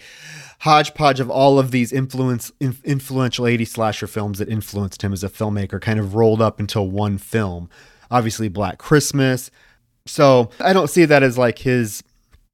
hodgepodge 0.60 1.20
of 1.20 1.30
all 1.30 1.60
of 1.60 1.72
these 1.72 1.92
influence 1.92 2.52
in, 2.62 2.78
influential 2.86 3.46
80 3.46 3.66
slasher 3.66 4.08
films 4.08 4.40
that 4.40 4.48
influenced 4.48 5.02
him 5.02 5.12
as 5.12 5.24
a 5.24 5.30
filmmaker, 5.30 5.82
kind 5.82 6.00
of 6.00 6.16
rolled 6.16 6.42
up 6.42 6.62
into 6.62 6.82
one 6.82 7.18
film. 7.18 7.70
Obviously, 8.10 8.48
Black 8.48 8.78
Christmas. 8.78 9.52
So 10.06 10.50
I 10.62 10.72
don't 10.72 10.90
see 10.90 11.04
that 11.04 11.24
as 11.24 11.38
like 11.38 11.60
his 11.60 12.04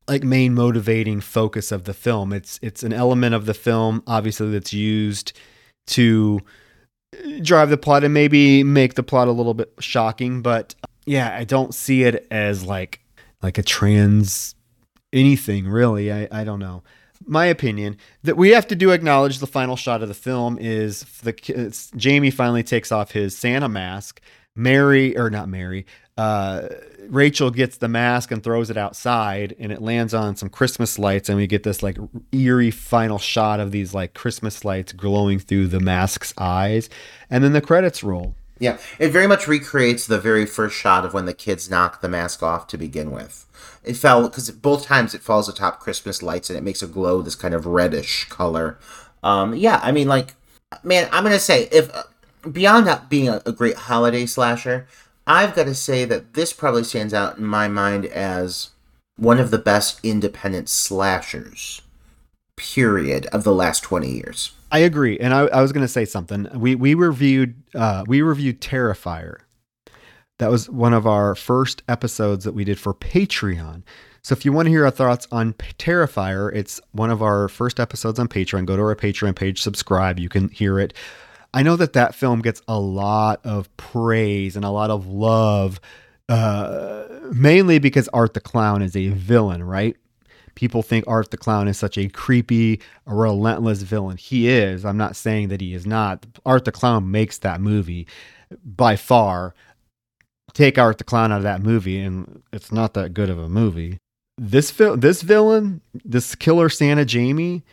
like 0.08 0.24
main 0.24 0.56
motivating 0.56 1.22
focus 1.22 1.72
of 1.72 1.84
the 1.84 1.94
film. 1.94 2.34
It's 2.34 2.60
it's 2.64 2.82
an 2.82 2.94
element 2.94 3.36
of 3.36 3.46
the 3.46 3.54
film, 3.54 4.02
obviously, 4.08 4.50
that's 4.50 4.74
used 4.74 5.34
to 5.88 6.42
drive 7.42 7.70
the 7.70 7.78
plot 7.78 8.04
and 8.04 8.14
maybe 8.14 8.64
make 8.64 8.96
the 8.96 9.04
plot 9.04 9.28
a 9.28 9.32
little 9.32 9.54
bit 9.54 9.72
shocking 9.80 10.42
but 10.42 10.76
yeah 11.06 11.36
i 11.38 11.44
don't 11.44 11.74
see 11.74 12.04
it 12.04 12.28
as 12.30 12.64
like 12.64 13.00
like 13.42 13.58
a 13.58 13.64
trans 13.64 14.56
anything 15.14 15.68
really. 15.68 16.12
I, 16.12 16.28
I 16.32 16.44
don't 16.44 16.60
know. 16.60 16.84
My 17.26 17.46
opinion 17.46 17.98
that 18.24 18.38
we 18.38 18.52
have 18.52 18.68
to 18.68 18.76
do 18.76 18.92
acknowledge 18.92 19.40
the 19.40 19.48
final 19.48 19.76
shot 19.76 20.02
of 20.02 20.08
the 20.08 20.14
film 20.14 20.58
is 20.60 21.02
the 21.24 21.90
jamie 21.96 22.32
finally 22.32 22.64
takes 22.64 22.92
off 22.92 23.12
his 23.12 23.38
santa 23.38 23.70
mask. 23.70 24.22
Mary 24.56 25.16
or 25.16 25.30
not 25.30 25.48
mary 25.50 25.86
uh, 26.18 26.68
Rachel 27.10 27.52
gets 27.52 27.78
the 27.78 27.88
mask 27.88 28.32
and 28.32 28.44
throws 28.44 28.70
it 28.70 28.78
outside, 28.78 29.56
and 29.60 29.72
it 29.72 29.82
lands 29.82 30.14
on 30.14 30.36
some 30.36 30.50
Christmas 30.50 31.00
lights, 31.00 31.30
and 31.30 31.38
we 31.38 31.48
get 31.48 31.64
this 31.64 31.82
like 31.84 31.98
eerie 32.32 32.72
final 32.72 33.18
shot 33.18 33.60
of 33.60 33.72
these 33.72 33.94
like 33.94 34.14
Christmas 34.14 34.64
lights 34.66 34.94
glowing 34.94 35.40
through 35.40 35.68
the 35.68 35.80
mask's 35.80 36.34
eyes, 36.38 36.90
and 37.30 37.44
then 37.44 37.54
the 37.54 37.62
credits 37.62 38.04
roll. 38.04 38.36
Yeah, 38.60 38.78
it 38.98 39.10
very 39.10 39.28
much 39.28 39.48
recreates 39.48 40.08
the 40.08 40.20
very 40.20 40.46
first 40.46 40.76
shot 40.76 41.06
of 41.06 41.14
when 41.14 41.26
the 41.26 41.34
kids 41.34 41.70
knock 41.70 42.02
the 42.02 42.10
mask 42.10 42.42
off 42.42 42.68
to 42.68 42.78
begin 42.78 43.12
with. 43.12 43.46
It 43.84 43.96
fell 43.96 44.28
because 44.28 44.50
both 44.52 44.86
times 44.86 45.14
it 45.14 45.22
falls 45.22 45.48
atop 45.48 45.80
Christmas 45.80 46.24
lights 46.24 46.50
and 46.50 46.58
it 46.58 46.64
makes 46.64 46.82
a 46.82 46.88
glow 46.88 47.22
this 47.22 47.36
kind 47.36 47.54
of 47.54 47.66
reddish 47.66 48.26
color. 48.26 48.80
Um, 49.24 49.56
yeah, 49.56 49.80
I 49.84 49.92
mean, 49.92 50.08
like, 50.08 50.36
man, 50.84 51.08
I'm 51.12 51.24
gonna 51.24 51.40
say 51.40 51.70
if 51.72 51.94
uh, 51.94 52.04
beyond 52.52 52.90
being 53.10 53.30
a, 53.30 53.42
a 53.46 53.52
great 53.52 53.76
holiday 53.76 54.26
slasher, 54.26 54.88
I've 55.28 55.54
got 55.54 55.66
to 55.66 55.76
say 55.76 56.06
that 56.06 56.34
this 56.34 56.54
probably 56.54 56.86
stands 56.86 57.14
out 57.14 57.38
in 57.38 57.46
my 57.46 57.68
mind 57.68 58.06
as 58.06 58.70
one 59.18 59.40
of 59.40 59.52
the 59.52 59.58
best 59.58 60.00
independent 60.04 60.70
slashers, 60.70 61.82
period, 62.56 63.26
of 63.28 63.44
the 63.44 63.54
last 63.54 63.84
20 63.84 64.10
years. 64.10 64.54
I 64.72 64.80
agree. 64.80 65.20
And 65.20 65.34
I, 65.34 65.42
I 65.48 65.62
was 65.62 65.74
going 65.74 65.84
to 65.84 65.88
say 65.88 66.06
something. 66.06 66.48
We, 66.54 66.76
we 66.76 66.94
reviewed, 66.94 67.56
uh, 67.76 68.06
we 68.08 68.22
reviewed 68.22 68.62
Terrifier. 68.62 69.40
That 70.40 70.52
was 70.52 70.70
one 70.70 70.94
of 70.94 71.06
our 71.06 71.36
first 71.36 71.84
episodes 71.90 72.46
that 72.46 72.54
we 72.54 72.64
did 72.64 72.80
for 72.80 72.94
Patreon. 72.94 73.84
So 74.22 74.34
if 74.34 74.46
you 74.46 74.52
want 74.52 74.68
to 74.68 74.70
hear 74.70 74.86
our 74.86 74.92
thoughts 74.92 75.28
on 75.32 75.54
Terrifier, 75.54 76.54
it's 76.54 76.80
one 76.92 77.10
of 77.10 77.22
our 77.22 77.48
first 77.50 77.80
episodes 77.80 78.20
on 78.20 78.28
Patreon. 78.28 78.66
Go 78.66 78.76
to 78.76 78.84
our 78.84 78.96
Patreon 78.96 79.36
page, 79.36 79.62
subscribe. 79.62 80.20
You 80.20 80.30
can 80.30 80.50
hear 80.50 80.80
it. 80.80 80.94
I 81.54 81.64
know 81.64 81.76
that 81.76 81.94
that 81.94 82.16
film 82.16 82.42
gets 82.42 82.62
a 82.68 82.80
lot 82.80 83.46
of 83.46 83.76
praise 83.78 84.56
and 84.56 84.66
a 84.66 84.70
lot 84.70 84.90
of 84.90 85.08
love, 85.08 85.80
uh, 86.30 87.06
mainly 87.32 87.80
because 87.80 88.08
Art 88.10 88.34
the 88.34 88.42
Clown 88.42 88.82
is 88.82 88.96
a 88.96 89.10
villain, 89.10 89.64
right? 89.64 89.96
People 90.56 90.82
think 90.82 91.06
Art 91.08 91.32
the 91.32 91.38
Clown 91.38 91.68
is 91.68 91.78
such 91.78 91.98
a 91.98 92.10
creepy, 92.10 92.82
relentless 93.06 93.84
villain. 93.84 94.18
He 94.18 94.50
is. 94.50 94.86
I'm 94.86 94.98
not 94.98 95.16
saying 95.16 95.50
that 95.50 95.62
he 95.62 95.74
is 95.74 95.86
not. 95.86 96.26
Art 96.46 96.66
the 96.66 96.72
Clown 96.72 97.12
makes 97.12 97.38
that 97.40 97.62
movie 97.62 98.08
by 98.66 98.96
far. 98.96 99.54
Take 100.54 100.78
Art 100.78 100.98
the 100.98 101.04
Clown 101.04 101.32
out 101.32 101.38
of 101.38 101.44
that 101.44 101.62
movie, 101.62 102.00
and 102.00 102.42
it's 102.52 102.72
not 102.72 102.94
that 102.96 103.14
good 103.14 103.30
of 103.30 103.38
a 103.38 103.48
movie. 103.48 104.00
This 104.40 104.72
film, 104.72 105.00
this 105.00 105.22
villain, 105.22 105.82
this 106.04 106.34
killer 106.36 106.70
Santa 106.70 107.06
Jamie, 107.06 107.64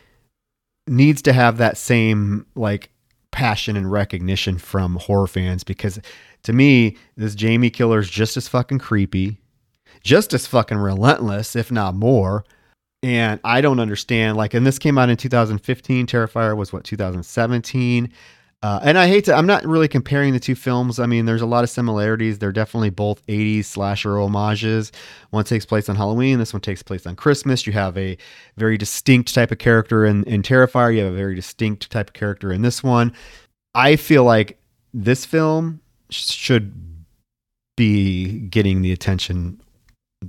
needs 0.87 1.21
to 1.23 1.33
have 1.33 1.57
that 1.57 1.77
same 1.77 2.45
like 2.55 2.89
passion 3.35 3.75
and 3.75 3.91
recognition 3.91 4.57
from 4.57 4.95
horror 4.95 5.27
fans 5.27 5.61
because 5.61 5.99
to 6.43 6.53
me, 6.53 6.95
this 7.17 7.35
Jamie 7.35 7.69
killer 7.69 7.99
is 7.99 8.09
just 8.09 8.37
as 8.37 8.47
fucking 8.47 8.79
creepy, 8.79 9.41
just 10.01 10.33
as 10.33 10.47
fucking 10.47 10.77
relentless, 10.77 11.53
if 11.53 11.69
not 11.69 11.95
more. 11.95 12.45
And 13.03 13.41
I 13.43 13.59
don't 13.59 13.81
understand. 13.81 14.37
Like, 14.37 14.53
and 14.53 14.65
this 14.65 14.79
came 14.79 14.97
out 14.97 15.09
in 15.09 15.17
2015. 15.17 16.07
Terrifier 16.07 16.55
was 16.55 16.71
what 16.71 16.85
2017. 16.85 18.09
Uh, 18.63 18.79
and 18.83 18.97
I 18.97 19.07
hate 19.07 19.25
to, 19.25 19.35
I'm 19.35 19.45
not 19.45 19.63
really 19.63 19.87
comparing 19.87 20.33
the 20.33 20.39
two 20.39 20.55
films. 20.55 20.99
I 20.99 21.05
mean, 21.05 21.25
there's 21.25 21.41
a 21.41 21.45
lot 21.45 21.63
of 21.63 21.69
similarities. 21.69 22.39
They're 22.39 22.51
definitely 22.51 22.89
both 22.89 23.25
80s 23.27 23.65
slasher 23.65 24.17
homages. 24.17 24.91
One 25.29 25.43
takes 25.43 25.65
place 25.65 25.87
on 25.87 25.95
Halloween, 25.95 26.39
this 26.39 26.53
one 26.53 26.61
takes 26.61 26.81
place 26.81 27.05
on 27.05 27.15
Christmas. 27.15 27.67
You 27.67 27.73
have 27.73 27.95
a 27.97 28.17
very 28.57 28.77
distinct 28.77 29.35
type 29.35 29.51
of 29.51 29.59
character 29.59 30.03
in, 30.05 30.23
in 30.23 30.41
Terrifier, 30.41 30.95
you 30.95 31.03
have 31.03 31.13
a 31.13 31.15
very 31.15 31.35
distinct 31.35 31.91
type 31.91 32.09
of 32.09 32.13
character 32.13 32.51
in 32.51 32.63
this 32.63 32.81
one. 32.81 33.13
I 33.75 33.97
feel 33.97 34.23
like 34.23 34.57
this 34.93 35.25
film 35.25 35.81
should 36.09 36.73
be 37.75 38.39
getting 38.39 38.81
the 38.81 38.91
attention 38.91 39.61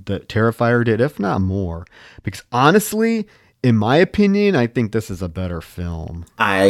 that 0.05 0.29
Terrifier 0.29 0.83
did, 0.83 1.01
if 1.01 1.19
not 1.19 1.41
more. 1.41 1.85
Because 2.23 2.43
honestly, 2.51 3.27
in 3.67 3.75
my 3.75 3.97
opinion, 3.97 4.55
I 4.55 4.65
think 4.65 4.93
this 4.93 5.09
is 5.09 5.21
a 5.21 5.27
better 5.27 5.59
film. 5.59 6.23
I 6.37 6.63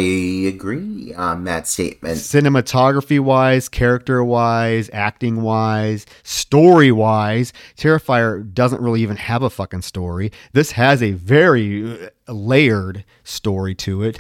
agree 0.48 1.14
on 1.14 1.44
that 1.44 1.68
statement. 1.68 2.18
Cinematography 2.18 3.20
wise, 3.20 3.70
character 3.70 4.24
wise, 4.24 4.90
acting 4.92 5.44
wise, 5.44 6.08
story 6.24 6.92
wise, 6.92 7.54
Terrifier 7.78 8.52
doesn't 8.52 8.82
really 8.82 9.02
even 9.02 9.16
have 9.16 9.44
a 9.44 9.50
fucking 9.52 9.84
story. 9.84 10.32
This 10.54 10.72
has 10.72 11.04
a 11.04 11.12
very 11.12 12.08
uh, 12.28 12.34
layered 12.34 13.06
story 13.24 13.76
to 13.76 14.02
it. 14.02 14.20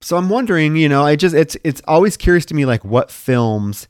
So 0.00 0.16
I'm 0.16 0.28
wondering, 0.28 0.74
you 0.74 0.88
know, 0.88 1.04
I 1.04 1.14
just 1.14 1.36
it's 1.36 1.56
it's 1.62 1.82
always 1.86 2.16
curious 2.16 2.44
to 2.46 2.54
me 2.54 2.66
like 2.66 2.84
what 2.84 3.12
films 3.12 3.86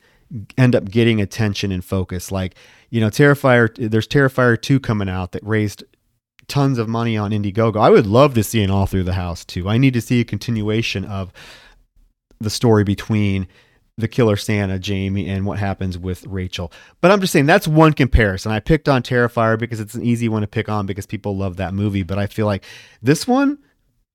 end 0.59 0.77
up 0.77 0.85
getting 0.91 1.23
attention 1.23 1.73
and 1.73 1.83
focus. 1.83 2.31
Like, 2.31 2.57
you 2.91 3.01
know, 3.01 3.09
Terrifier 3.09 3.75
there's 3.91 4.07
Terrifier 4.07 4.61
2 4.61 4.81
coming 4.81 5.09
out 5.09 5.33
that 5.33 5.43
raised 5.43 5.83
tons 6.48 6.78
of 6.78 6.89
money 6.89 7.16
on 7.16 7.31
Indiegogo. 7.31 7.81
I 7.81 7.90
would 7.90 8.06
love 8.06 8.35
to 8.35 8.43
see 8.43 8.62
an 8.62 8.70
all 8.70 8.86
through 8.86 9.05
the 9.05 9.14
house 9.14 9.44
too. 9.44 9.69
I 9.69 9.78
need 9.78 9.94
to 9.94 10.01
see 10.01 10.20
a 10.20 10.24
continuation 10.24 11.05
of 11.05 11.32
the 12.40 12.51
story 12.51 12.85
between 12.85 13.47
the 13.98 14.09
killer 14.09 14.36
Santa, 14.36 14.78
Jamie, 14.78 15.28
and 15.28 15.44
what 15.47 15.59
happens 15.59 15.98
with 15.98 16.27
Rachel. 16.27 16.73
But 17.01 17.10
I'm 17.10 17.20
just 17.20 17.32
saying 17.32 17.47
that's 17.47 17.69
one 17.69 17.93
comparison. 17.93 18.52
I 18.52 18.60
picked 18.60 18.89
on 18.89 19.02
Terrifier 19.02 19.59
because 19.59 19.81
it's 19.81 19.94
an 19.94 20.05
easy 20.05 20.28
one 20.28 20.43
to 20.43 20.48
pick 20.48 20.69
on 20.69 20.86
because 20.86 21.06
people 21.06 21.36
love 21.36 21.56
that 21.56 21.74
movie. 21.74 22.02
But 22.02 22.19
I 22.19 22.27
feel 22.27 22.47
like 22.47 22.64
this 23.02 23.27
one 23.27 23.59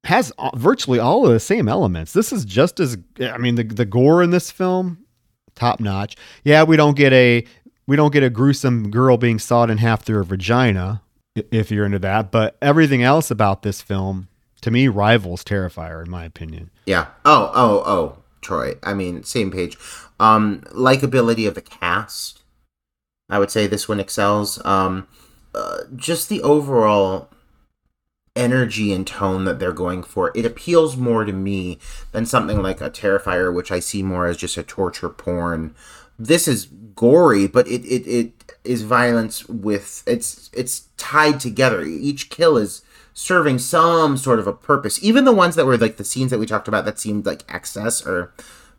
has 0.03 0.31
virtually 0.55 0.99
all 0.99 1.25
of 1.25 1.33
the 1.33 1.39
same 1.39 1.67
elements. 1.67 2.13
This 2.13 2.31
is 2.31 2.45
just 2.45 2.79
as 2.79 2.97
I 3.19 3.37
mean 3.37 3.55
the 3.55 3.63
the 3.63 3.85
gore 3.85 4.23
in 4.23 4.31
this 4.31 4.51
film 4.51 5.05
top 5.55 5.79
notch. 5.79 6.15
Yeah, 6.43 6.63
we 6.63 6.77
don't 6.77 6.95
get 6.95 7.13
a 7.13 7.45
we 7.87 7.95
don't 7.95 8.13
get 8.13 8.23
a 8.23 8.29
gruesome 8.29 8.89
girl 8.89 9.17
being 9.17 9.39
sawed 9.39 9.69
in 9.69 9.77
half 9.77 10.03
through 10.03 10.17
her 10.17 10.23
vagina, 10.23 11.01
if 11.51 11.71
you're 11.71 11.85
into 11.85 11.99
that. 11.99 12.31
But 12.31 12.57
everything 12.61 13.03
else 13.03 13.31
about 13.31 13.63
this 13.63 13.81
film, 13.81 14.27
to 14.61 14.71
me, 14.71 14.87
rivals 14.87 15.43
Terrifier, 15.43 16.03
in 16.03 16.09
my 16.09 16.25
opinion. 16.25 16.71
Yeah. 16.85 17.07
Oh, 17.25 17.51
oh, 17.53 17.83
oh, 17.85 18.17
Troy. 18.41 18.75
I 18.83 18.93
mean, 18.93 19.23
same 19.23 19.51
page. 19.51 19.77
Um, 20.19 20.61
likability 20.71 21.47
of 21.47 21.55
the 21.55 21.61
cast. 21.61 22.41
I 23.29 23.39
would 23.39 23.51
say 23.51 23.67
this 23.67 23.89
one 23.89 23.99
excels. 23.99 24.63
Um, 24.65 25.07
uh, 25.53 25.79
just 25.95 26.29
the 26.29 26.41
overall 26.41 27.29
energy 28.35 28.93
and 28.93 29.05
tone 29.05 29.45
that 29.45 29.59
they're 29.59 29.71
going 29.71 30.03
for. 30.03 30.31
It 30.35 30.45
appeals 30.45 30.95
more 30.95 31.25
to 31.25 31.33
me 31.33 31.79
than 32.11 32.25
something 32.25 32.61
like 32.61 32.79
a 32.79 32.89
Terrifier, 32.89 33.53
which 33.53 33.71
I 33.71 33.79
see 33.79 34.03
more 34.03 34.27
as 34.27 34.37
just 34.37 34.57
a 34.57 34.63
torture 34.63 35.09
porn. 35.09 35.75
This 36.19 36.47
is 36.47 36.67
gory, 36.97 37.47
but 37.47 37.65
it 37.69 37.85
it, 37.85 38.05
it 38.05 38.55
is 38.65 38.81
violence 38.81 39.47
with 39.47 40.03
it's 40.05 40.49
it's 40.51 40.87
tied 40.97 41.39
together. 41.39 41.83
Each 41.83 42.29
kill 42.29 42.57
is 42.57 42.81
serving 43.13 43.59
some 43.59 44.17
sort 44.17 44.39
of 44.39 44.47
a 44.47 44.53
purpose. 44.53 45.01
Even 45.01 45.23
the 45.23 45.33
ones 45.33 45.55
that 45.55 45.65
were 45.65 45.77
like 45.77 45.95
the 45.95 46.03
scenes 46.03 46.31
that 46.31 46.39
we 46.39 46.45
talked 46.45 46.67
about 46.67 46.83
that 46.83 46.99
seemed 46.99 47.25
like 47.25 47.43
excess 47.47 48.05
or 48.05 48.33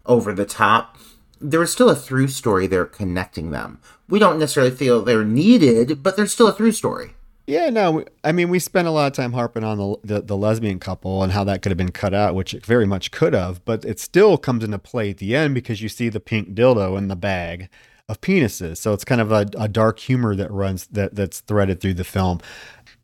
over 0.05 0.35
the 0.35 0.45
top, 0.45 0.99
there 1.41 1.61
was 1.61 1.73
still 1.73 1.89
a 1.89 1.97
through 1.97 2.29
story 2.29 2.67
there 2.67 2.85
connecting 2.85 3.51
them. 3.51 3.81
We 4.09 4.19
don't 4.19 4.39
necessarily 4.39 4.75
feel 4.75 5.03
they're 5.03 5.25
needed, 5.25 6.03
but 6.03 6.17
there's 6.17 6.33
still 6.33 6.49
a 6.49 6.53
through 6.53 6.73
story. 6.73 7.15
Yeah, 7.49 7.71
no, 7.71 8.05
I 8.23 8.33
mean, 8.33 8.51
we 8.51 8.59
spent 8.59 8.89
a 8.89 8.91
lot 8.91 9.07
of 9.07 9.15
time 9.15 9.33
harping 9.33 9.65
on 9.65 9.79
the, 9.79 9.97
the, 10.05 10.21
the 10.21 10.37
lesbian 10.37 10.79
couple 10.79 11.23
and 11.23 11.33
how 11.33 11.45
that 11.45 11.63
could 11.63 11.71
have 11.71 11.79
been 11.79 11.93
cut 11.93 12.13
out, 12.13 12.35
which 12.35 12.53
it 12.53 12.65
very 12.65 12.87
much 12.87 13.11
could 13.11 13.33
have, 13.33 13.65
but 13.65 13.87
it 13.87 13.99
still 13.99 14.37
comes 14.37 14.63
into 14.63 14.79
play 14.79 15.11
at 15.11 15.17
the 15.17 15.35
end 15.35 15.55
because 15.55 15.81
you 15.81 15.89
see 15.89 16.11
the 16.11 16.21
pink 16.21 16.55
dildo 16.55 16.99
in 16.99 17.09
the 17.09 17.17
bag 17.17 17.71
of 18.09 18.21
penises. 18.21 18.79
So 18.79 18.93
it's 18.93 19.05
kind 19.05 19.21
of 19.21 19.31
a, 19.31 19.47
a 19.59 19.69
dark 19.69 19.99
humor 19.99 20.35
that 20.35 20.51
runs 20.51 20.87
that 20.89 21.15
that's 21.15 21.41
threaded 21.41 21.81
through 21.81 21.95
the 21.95 22.05
film. 22.05 22.41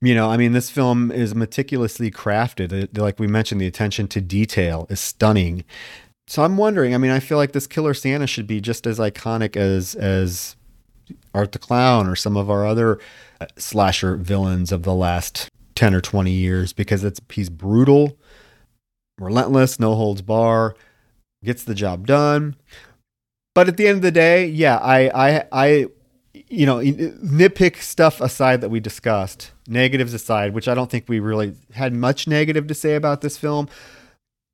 You 0.01 0.15
know, 0.15 0.31
I 0.31 0.37
mean, 0.37 0.53
this 0.53 0.71
film 0.71 1.11
is 1.11 1.35
meticulously 1.35 2.11
crafted. 2.11 2.97
Like 2.99 3.19
we 3.19 3.27
mentioned, 3.27 3.61
the 3.61 3.67
attention 3.67 4.09
to 4.09 4.21
detail 4.21 4.87
is 4.91 5.01
stunning. 5.01 5.65
So 6.27 6.43
I'm 6.43 6.57
wondering. 6.57 6.95
I 6.95 6.99
mean, 6.99 7.11
I 7.11 7.21
feel 7.21 7.39
like 7.39 7.53
this 7.53 7.67
Killer 7.67 7.95
Santa 7.95 8.27
should 8.27 8.47
be 8.47 8.61
just 8.61 8.87
as 8.87 8.99
iconic 8.99 9.57
as 9.57 9.95
as 9.95 10.57
Art 11.35 11.53
the 11.53 11.59
Clown 11.59 12.07
or 12.09 12.17
some 12.17 12.37
of 12.37 12.49
our 12.49 12.67
other 12.67 12.99
uh, 13.41 13.47
slasher 13.57 14.17
villains 14.17 14.73
of 14.73 14.85
the 14.85 14.95
last 14.95 15.49
ten 15.75 15.95
or 15.95 16.01
twenty 16.01 16.33
years 16.33 16.73
because 16.73 17.05
it's 17.05 17.21
he's 17.31 17.51
brutal, 17.51 18.19
relentless, 19.19 19.79
no 19.79 19.95
holds 19.95 20.23
bar, 20.23 20.75
gets 21.45 21.63
the 21.65 21.75
job 21.75 22.07
done. 22.07 22.57
But 23.55 23.69
at 23.69 23.77
the 23.77 23.87
end 23.87 23.97
of 23.97 24.03
the 24.03 24.11
day, 24.11 24.47
yeah, 24.47 24.77
I, 24.79 25.09
I, 25.09 25.45
I, 25.53 25.87
you 26.49 26.67
know, 26.67 26.79
nitpick 26.79 27.77
stuff 27.77 28.21
aside 28.21 28.61
that 28.61 28.69
we 28.69 28.81
discussed, 28.81 29.53
negatives 29.69 30.13
aside, 30.13 30.55
which 30.55 30.67
I 30.67 30.75
don't 30.75 30.91
think 30.91 31.09
we 31.09 31.21
really 31.21 31.55
had 31.73 31.93
much 31.95 32.27
negative 32.27 32.67
to 32.67 32.75
say 32.75 32.97
about 32.97 33.21
this 33.21 33.39
film. 33.39 33.69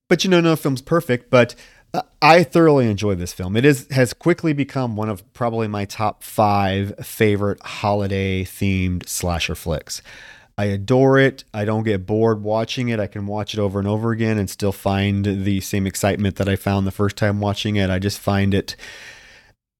But 0.09 0.25
you 0.25 0.31
know, 0.31 0.41
no 0.41 0.55
film's 0.55 0.83
perfect. 0.83 1.31
But 1.31 1.55
uh, 1.95 2.03
I 2.21 2.43
thoroughly 2.43 2.91
enjoy 2.91 3.15
this 3.15 3.33
film. 3.33 3.57
It 3.57 3.65
is 3.65 3.89
has 3.91 4.13
quickly 4.13 4.53
become 4.53 4.97
one 4.97 5.09
of 5.09 5.31
probably 5.33 5.69
my 5.69 5.85
top 5.85 6.23
five 6.23 6.95
favorite 7.05 7.63
holiday 7.63 8.45
themed 8.45 9.09
slasher 9.09 9.55
flicks. 9.55 10.03
I 10.61 10.65
adore 10.65 11.19
it. 11.19 11.45
I 11.55 11.65
don't 11.65 11.85
get 11.85 12.05
bored 12.05 12.43
watching 12.43 12.91
it. 12.91 13.01
I 13.01 13.07
can 13.07 13.27
watch 13.27 13.55
it 13.55 13.61
over 13.61 13.79
and 13.79 13.89
over 13.89 14.11
again 14.11 14.37
and 14.37 14.51
still 14.51 14.73
find 14.73 15.25
the 15.25 15.63
same 15.63 15.87
excitement 15.87 16.37
that 16.37 16.51
I 16.51 16.57
found 16.57 16.87
the 16.87 16.91
first 16.91 17.17
time 17.17 17.41
watching 17.41 17.77
it. 17.77 17.89
I 17.89 17.99
just 17.99 18.19
find 18.19 18.53
it 18.53 18.77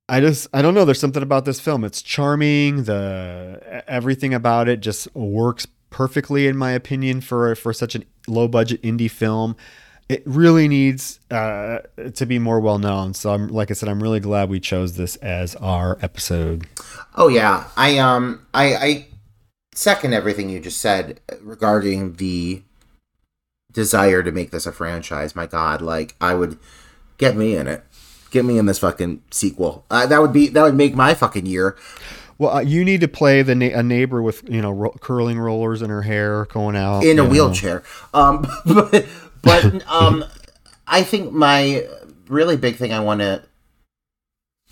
I 0.09 0.21
just 0.21 0.49
I 0.55 0.63
don't 0.63 0.73
know, 0.73 0.87
there's 0.87 0.99
something 0.99 1.23
about 1.23 1.45
this 1.45 1.61
film. 1.61 1.85
It's 1.85 2.01
charming. 2.01 2.85
The 2.85 3.85
everything 3.87 4.33
about 4.33 4.71
it 4.71 4.81
just 4.81 5.15
works 5.15 5.67
perfectly 5.91 6.47
in 6.47 6.57
my 6.57 6.71
opinion 6.71 7.21
for 7.21 7.55
for 7.57 7.75
such 7.75 7.95
a 7.95 8.01
low 8.27 8.49
budget 8.49 8.81
indie 8.83 9.11
film. 9.11 9.57
It 10.09 10.23
really 10.25 10.67
needs 10.67 11.21
uh, 11.31 11.81
to 12.15 12.25
be 12.25 12.39
more 12.39 12.59
well 12.59 12.79
known. 12.79 13.13
So 13.13 13.35
I'm 13.35 13.49
like 13.49 13.71
I 13.71 13.75
said, 13.75 13.91
I'm 13.91 14.03
really 14.03 14.19
glad 14.19 14.49
we 14.49 14.61
chose 14.61 14.97
this 14.97 15.17
as 15.17 15.57
our 15.57 15.99
episode. 16.01 16.67
Oh 17.17 17.29
yeah, 17.29 17.69
I 17.77 17.99
um 17.99 18.47
I 18.55 18.75
I 18.75 19.07
second 19.81 20.13
everything 20.13 20.51
you 20.51 20.61
just 20.61 20.81
said 20.81 21.21
regarding 21.41 22.15
the 22.15 22.63
desire 23.73 24.23
to 24.23 24.31
make 24.31 24.51
this 24.51 24.67
a 24.67 24.73
franchise. 24.73 25.35
My 25.35 25.47
God, 25.47 25.81
like 25.81 26.15
I 26.21 26.35
would 26.35 26.59
get 27.19 27.37
me 27.37 27.57
in 27.57 27.67
it. 27.67 27.85
Get 28.31 28.45
me 28.45 28.59
in 28.59 28.67
this 28.67 28.79
fucking 28.79 29.23
sequel. 29.31 29.85
Uh, 29.91 30.07
that 30.07 30.21
would 30.21 30.33
be 30.33 30.49
that 30.49 30.63
would 30.63 30.77
make 30.77 30.95
my 30.95 31.15
fucking 31.15 31.47
year. 31.47 31.77
Well, 32.39 32.57
uh, 32.57 32.61
you 32.61 32.85
need 32.85 33.01
to 33.01 33.09
play 33.09 33.43
the 33.43 33.55
na- 33.55 33.79
a 33.79 33.83
neighbor 33.83 34.23
with 34.23 34.49
you 34.49 34.61
know 34.61 34.71
ro- 34.71 34.97
curling 35.01 35.39
rollers 35.39 35.83
in 35.83 35.91
her 35.91 36.03
hair 36.03 36.45
going 36.47 36.77
out 36.77 37.03
in 37.03 37.19
a 37.19 37.23
know. 37.23 37.29
wheelchair. 37.29 37.83
Um, 38.15 38.47
but 38.67 39.07
but 39.43 39.87
um, 39.89 40.25
I 40.87 41.03
think 41.03 41.33
my 41.33 41.87
really 42.29 42.57
big 42.57 42.77
thing 42.77 42.93
I 42.93 43.01
want 43.01 43.21
to 43.21 43.45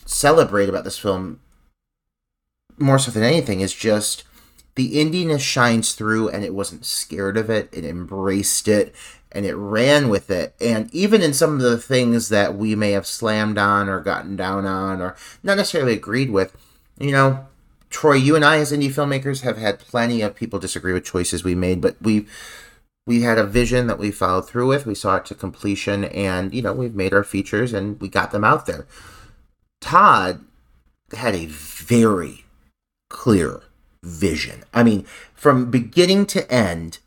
celebrate 0.04 0.68
about 0.68 0.84
this 0.84 0.98
film 0.98 1.40
more 2.78 2.98
so 2.98 3.10
than 3.10 3.24
anything 3.24 3.60
is 3.60 3.74
just 3.74 4.22
the 4.78 4.94
indiness 4.94 5.40
shines 5.40 5.92
through 5.92 6.28
and 6.28 6.44
it 6.44 6.54
wasn't 6.54 6.86
scared 6.86 7.36
of 7.36 7.50
it. 7.50 7.68
It 7.72 7.84
embraced 7.84 8.68
it 8.68 8.94
and 9.32 9.44
it 9.44 9.54
ran 9.54 10.08
with 10.08 10.30
it. 10.30 10.54
And 10.60 10.88
even 10.94 11.20
in 11.20 11.34
some 11.34 11.54
of 11.54 11.60
the 11.60 11.76
things 11.76 12.28
that 12.28 12.56
we 12.56 12.74
may 12.76 12.92
have 12.92 13.06
slammed 13.06 13.58
on 13.58 13.88
or 13.88 14.00
gotten 14.00 14.36
down 14.36 14.66
on 14.66 15.02
or 15.02 15.16
not 15.42 15.56
necessarily 15.56 15.94
agreed 15.94 16.30
with 16.30 16.56
you 16.98 17.12
know 17.12 17.46
troy 17.90 18.14
you 18.14 18.34
and 18.34 18.44
i 18.44 18.58
as 18.58 18.72
indie 18.72 18.92
filmmakers 18.92 19.42
have 19.42 19.56
had 19.56 19.78
plenty 19.78 20.20
of 20.20 20.34
people 20.34 20.58
disagree 20.58 20.92
with 20.92 21.04
choices 21.04 21.44
we 21.44 21.54
made 21.54 21.80
but 21.80 21.94
we 22.02 22.26
we 23.08 23.22
had 23.22 23.38
a 23.38 23.46
vision 23.46 23.86
that 23.86 23.98
we 23.98 24.10
followed 24.10 24.46
through 24.46 24.68
with. 24.68 24.84
We 24.84 24.94
saw 24.94 25.16
it 25.16 25.24
to 25.26 25.34
completion 25.34 26.04
and 26.04 26.52
you 26.52 26.60
know 26.60 26.74
we've 26.74 26.94
made 26.94 27.14
our 27.14 27.24
features 27.24 27.72
and 27.72 27.98
we 28.00 28.08
got 28.08 28.32
them 28.32 28.44
out 28.44 28.66
there. 28.66 28.86
Todd 29.80 30.44
had 31.12 31.34
a 31.34 31.46
very 31.46 32.44
clear 33.08 33.62
vision. 34.02 34.64
I 34.72 34.82
mean, 34.82 35.04
from 35.34 35.70
beginning 35.70 36.26
to 36.26 36.50
end, 36.52 36.98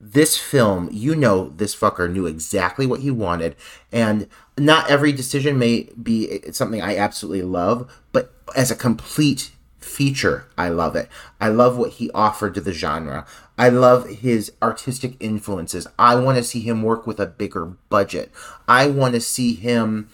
this 0.00 0.36
film, 0.36 0.88
you 0.92 1.14
know, 1.14 1.48
this 1.50 1.74
fucker 1.74 2.10
knew 2.10 2.26
exactly 2.26 2.86
what 2.86 3.00
he 3.00 3.10
wanted, 3.10 3.56
and 3.90 4.28
not 4.58 4.90
every 4.90 5.12
decision 5.12 5.58
may 5.58 5.88
be 6.00 6.40
something 6.52 6.82
I 6.82 6.96
absolutely 6.96 7.42
love, 7.42 7.90
but 8.12 8.32
as 8.54 8.70
a 8.70 8.76
complete 8.76 9.52
feature, 9.78 10.46
I 10.58 10.68
love 10.68 10.96
it. 10.96 11.08
I 11.40 11.48
love 11.48 11.76
what 11.76 11.92
he 11.92 12.10
offered 12.10 12.54
to 12.54 12.60
the 12.60 12.72
genre. 12.72 13.26
I 13.56 13.68
love 13.68 14.08
his 14.08 14.52
artistic 14.60 15.16
influences. 15.20 15.86
I 15.98 16.16
want 16.16 16.36
to 16.38 16.44
see 16.44 16.60
him 16.60 16.82
work 16.82 17.06
with 17.06 17.20
a 17.20 17.26
bigger 17.26 17.66
budget. 17.88 18.32
I 18.66 18.88
want 18.88 19.14
to 19.14 19.20
see 19.20 19.54
him 19.54 20.08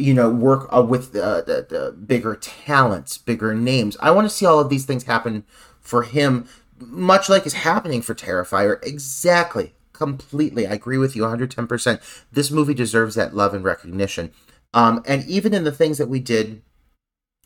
you 0.00 0.14
know, 0.14 0.30
work 0.30 0.68
uh, 0.74 0.82
with 0.82 1.14
uh, 1.14 1.42
the, 1.42 1.66
the 1.68 1.92
bigger 1.92 2.36
talents, 2.36 3.18
bigger 3.18 3.54
names. 3.54 3.96
I 4.00 4.10
want 4.10 4.26
to 4.26 4.34
see 4.34 4.46
all 4.46 4.58
of 4.58 4.68
these 4.68 4.84
things 4.84 5.04
happen 5.04 5.44
for 5.80 6.02
him, 6.02 6.46
much 6.78 7.28
like 7.28 7.46
is 7.46 7.54
happening 7.54 8.02
for 8.02 8.14
Terrifier. 8.14 8.84
Exactly, 8.84 9.74
completely. 9.92 10.66
I 10.66 10.72
agree 10.72 10.98
with 10.98 11.14
you 11.14 11.22
110%. 11.22 12.24
This 12.32 12.50
movie 12.50 12.74
deserves 12.74 13.14
that 13.14 13.34
love 13.34 13.54
and 13.54 13.64
recognition. 13.64 14.32
Um, 14.72 15.02
and 15.06 15.26
even 15.28 15.52
in 15.52 15.64
the 15.64 15.72
things 15.72 15.98
that 15.98 16.08
we 16.08 16.20
did 16.20 16.62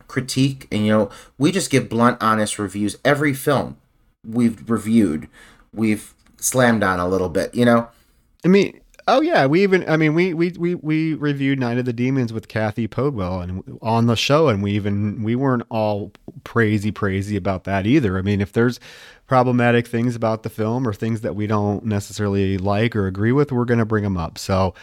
critique, 0.07 0.69
and 0.71 0.85
you 0.85 0.93
know, 0.93 1.11
we 1.39 1.51
just 1.51 1.71
give 1.71 1.89
blunt, 1.89 2.23
honest 2.23 2.59
reviews. 2.59 2.97
Every 3.05 3.33
film 3.33 3.79
we've 4.27 4.69
reviewed, 4.69 5.29
we've 5.73 6.15
slammed 6.37 6.83
on 6.83 7.01
a 7.01 7.09
little 7.09 7.29
bit, 7.29 7.55
you 7.55 7.65
know? 7.65 7.89
I 8.45 8.49
mean, 8.49 8.81
oh 9.07 9.21
yeah, 9.21 9.47
we 9.47 9.63
even 9.63 9.89
I 9.89 9.97
mean 9.97 10.15
we 10.15 10.35
we 10.35 10.51
we 10.59 10.75
we 10.75 11.15
reviewed 11.15 11.59
Night 11.59 11.79
of 11.79 11.85
the 11.85 11.93
Demons 11.93 12.33
with 12.33 12.49
Cathy 12.49 12.89
Podewell 12.89 13.43
and 13.43 13.79
on 13.83 14.07
the 14.07 14.17
show, 14.17 14.49
and 14.49 14.63
we 14.63 14.73
even 14.73 15.23
we 15.23 15.35
weren't 15.35 15.65
all 15.71 16.13
crazy 16.45 16.93
crazy 16.93 17.37
about 17.37 17.65
that 17.65 17.87
either. 17.87 18.19
I 18.19 18.23
mean, 18.23 18.41
if 18.41 18.53
there's 18.53 18.81
problematic 19.27 19.87
things 19.87 20.15
about 20.15 20.43
the 20.43 20.51
film 20.51 20.87
or 20.87 20.93
things 20.93 21.23
that 21.23 21.35
we 21.35 21.47
don't 21.47 21.85
necessarily 21.85 22.59
like 22.59 22.95
or 22.95 23.07
agree 23.07 23.33
with, 23.33 23.51
we're 23.53 23.65
going 23.65 23.79
to 23.79 23.87
bring 23.87 24.05
them 24.05 24.17
up. 24.17 24.37
So 24.39 24.75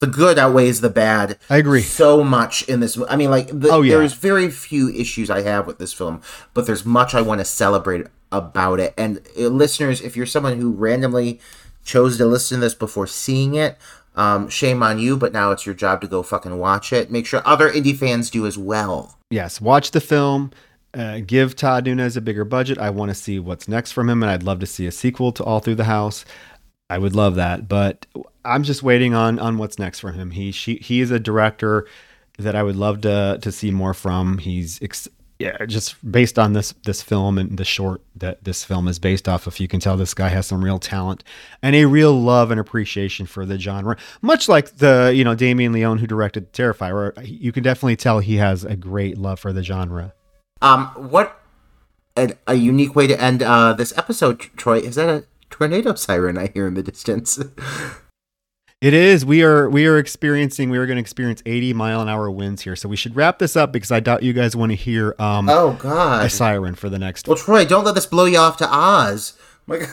the 0.00 0.06
good 0.06 0.38
outweighs 0.38 0.82
the 0.82 0.90
bad. 0.90 1.38
I 1.48 1.56
agree 1.56 1.80
so 1.80 2.22
much 2.22 2.68
in 2.68 2.80
this. 2.80 2.98
I 3.08 3.16
mean, 3.16 3.30
like, 3.30 3.46
the, 3.48 3.70
Oh, 3.70 3.80
yeah. 3.80 3.96
there's 3.96 4.12
very 4.12 4.50
few 4.50 4.90
issues 4.90 5.30
I 5.30 5.40
have 5.42 5.66
with 5.66 5.78
this 5.78 5.94
film, 5.94 6.20
but 6.52 6.66
there's 6.66 6.84
much 6.84 7.14
I 7.14 7.22
want 7.22 7.38
to 7.40 7.44
celebrate 7.46 8.06
about 8.30 8.80
it. 8.80 8.92
And 8.98 9.26
uh, 9.38 9.42
listeners, 9.48 10.02
if 10.02 10.14
you're 10.16 10.26
someone 10.26 10.60
who 10.60 10.72
randomly 10.72 11.40
chose 11.84 12.16
to 12.18 12.26
listen 12.26 12.56
to 12.58 12.60
this 12.62 12.74
before 12.74 13.06
seeing 13.06 13.54
it, 13.54 13.78
um, 14.16 14.48
shame 14.48 14.82
on 14.82 14.98
you. 14.98 15.16
But 15.16 15.32
now 15.32 15.50
it's 15.52 15.66
your 15.66 15.74
job 15.74 16.00
to 16.00 16.06
go 16.06 16.22
fucking 16.22 16.58
watch 16.58 16.92
it. 16.92 17.10
Make 17.10 17.26
sure 17.26 17.42
other 17.44 17.70
indie 17.70 17.96
fans 17.96 18.30
do 18.30 18.46
as 18.46 18.56
well. 18.58 19.18
yes, 19.30 19.60
watch 19.60 19.90
the 19.92 20.00
film. 20.00 20.50
Uh, 20.92 21.18
give 21.26 21.56
Todd 21.56 21.86
Nunes 21.86 22.16
a 22.16 22.20
bigger 22.20 22.44
budget. 22.44 22.78
I 22.78 22.90
want 22.90 23.08
to 23.10 23.16
see 23.16 23.40
what's 23.40 23.66
next 23.66 23.90
from 23.90 24.08
him, 24.08 24.22
and 24.22 24.30
I'd 24.30 24.44
love 24.44 24.60
to 24.60 24.66
see 24.66 24.86
a 24.86 24.92
sequel 24.92 25.32
to 25.32 25.42
All 25.42 25.58
Through 25.58 25.74
the 25.74 25.84
House. 25.84 26.24
I 26.88 26.98
would 26.98 27.16
love 27.16 27.34
that, 27.34 27.66
but 27.66 28.06
I'm 28.44 28.62
just 28.62 28.84
waiting 28.84 29.12
on 29.12 29.40
on 29.40 29.58
what's 29.58 29.76
next 29.78 29.98
from 29.98 30.14
him. 30.14 30.30
He 30.30 30.52
she, 30.52 30.76
he 30.76 31.00
is 31.00 31.10
a 31.10 31.18
director 31.18 31.88
that 32.38 32.54
I 32.54 32.62
would 32.62 32.76
love 32.76 33.00
to 33.00 33.38
to 33.42 33.50
see 33.50 33.72
more 33.72 33.92
from. 33.94 34.38
He's 34.38 34.80
ex- 34.82 35.08
yeah, 35.38 35.66
just 35.66 35.96
based 36.10 36.38
on 36.38 36.52
this 36.52 36.72
this 36.84 37.02
film 37.02 37.38
and 37.38 37.58
the 37.58 37.64
short 37.64 38.02
that 38.14 38.44
this 38.44 38.62
film 38.62 38.86
is 38.86 38.98
based 38.98 39.28
off 39.28 39.46
of, 39.46 39.58
you 39.58 39.66
can 39.66 39.80
tell 39.80 39.96
this 39.96 40.14
guy 40.14 40.28
has 40.28 40.46
some 40.46 40.64
real 40.64 40.78
talent 40.78 41.24
and 41.60 41.74
a 41.74 41.86
real 41.86 42.12
love 42.12 42.50
and 42.52 42.60
appreciation 42.60 43.26
for 43.26 43.44
the 43.44 43.58
genre. 43.58 43.96
Much 44.22 44.48
like 44.48 44.76
the 44.76 45.12
you 45.14 45.24
know 45.24 45.34
Damien 45.34 45.72
Leone 45.72 45.98
who 45.98 46.06
directed 46.06 46.52
Terrifier, 46.52 47.12
you 47.26 47.50
can 47.50 47.64
definitely 47.64 47.96
tell 47.96 48.20
he 48.20 48.36
has 48.36 48.64
a 48.64 48.76
great 48.76 49.18
love 49.18 49.40
for 49.40 49.52
the 49.52 49.64
genre. 49.64 50.14
Um, 50.62 50.86
what 51.10 51.40
a, 52.16 52.34
a 52.46 52.54
unique 52.54 52.94
way 52.94 53.08
to 53.08 53.20
end 53.20 53.42
uh, 53.42 53.72
this 53.72 53.96
episode, 53.98 54.38
Troy. 54.56 54.78
Is 54.78 54.94
that 54.94 55.08
a 55.08 55.24
tornado 55.50 55.94
siren 55.94 56.38
I 56.38 56.46
hear 56.54 56.68
in 56.68 56.74
the 56.74 56.82
distance? 56.82 57.40
It 58.84 58.92
is. 58.92 59.24
We 59.24 59.42
are 59.42 59.70
we 59.70 59.86
are 59.86 59.96
experiencing. 59.96 60.68
We 60.68 60.76
are 60.76 60.84
going 60.84 60.98
to 60.98 61.00
experience 61.00 61.42
80 61.46 61.72
mile 61.72 62.02
an 62.02 62.10
hour 62.10 62.30
winds 62.30 62.60
here. 62.60 62.76
So 62.76 62.86
we 62.86 62.96
should 62.96 63.16
wrap 63.16 63.38
this 63.38 63.56
up 63.56 63.72
because 63.72 63.90
I 63.90 64.00
doubt 64.00 64.22
you 64.22 64.34
guys 64.34 64.54
want 64.54 64.72
to 64.72 64.76
hear 64.76 65.14
um, 65.18 65.48
oh 65.48 65.72
God, 65.80 66.26
a 66.26 66.28
siren 66.28 66.74
for 66.74 66.90
the 66.90 66.98
next. 66.98 67.26
Well, 67.26 67.38
Troy, 67.38 67.64
don't 67.64 67.84
let 67.84 67.94
this 67.94 68.04
blow 68.04 68.26
you 68.26 68.36
off 68.36 68.58
to 68.58 68.68
Oz. 68.70 69.38
My 69.66 69.78
God. 69.78 69.88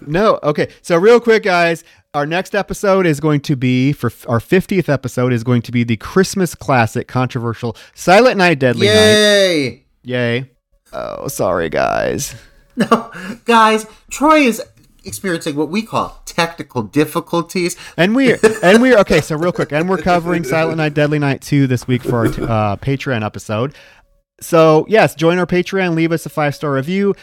No. 0.06 0.38
Okay. 0.44 0.68
So 0.82 0.96
real 0.96 1.18
quick, 1.20 1.42
guys, 1.42 1.82
our 2.14 2.26
next 2.26 2.54
episode 2.54 3.04
is 3.04 3.18
going 3.18 3.40
to 3.42 3.56
be 3.56 3.92
for 3.92 4.12
our 4.28 4.38
50th 4.38 4.88
episode 4.88 5.32
is 5.32 5.44
going 5.44 5.62
to 5.62 5.72
be 5.72 5.82
the 5.84 5.96
Christmas 5.96 6.54
classic, 6.54 7.06
controversial 7.08 7.76
Silent 7.94 8.36
Night, 8.36 8.58
Deadly 8.60 8.86
Night. 8.86 8.94
Yay! 8.94 9.84
Yay! 10.02 10.50
Oh, 10.92 11.26
sorry, 11.28 11.68
guys. 11.68 12.34
No, 12.76 13.10
guys, 13.44 13.86
Troy 14.10 14.38
is 14.38 14.62
experiencing 15.04 15.56
what 15.56 15.68
we 15.68 15.82
call 15.82 16.22
technical 16.24 16.82
difficulties. 16.82 17.76
And 17.96 18.14
we 18.14 18.32
and 18.62 18.82
we're 18.82 18.98
okay. 18.98 19.20
So 19.20 19.36
real 19.36 19.52
quick, 19.52 19.72
and 19.72 19.88
we're 19.88 19.98
covering 19.98 20.44
Silent 20.44 20.78
Night, 20.78 20.94
Deadly 20.94 21.18
Night 21.18 21.42
two 21.42 21.66
this 21.66 21.86
week 21.86 22.02
for 22.02 22.18
our 22.18 22.26
uh, 22.26 22.76
Patreon 22.76 23.24
episode. 23.24 23.74
So 24.40 24.86
yes, 24.88 25.14
join 25.14 25.38
our 25.38 25.46
Patreon, 25.46 25.94
leave 25.94 26.12
us 26.12 26.24
a 26.26 26.30
five 26.30 26.54
star 26.54 26.72
review, 26.72 27.14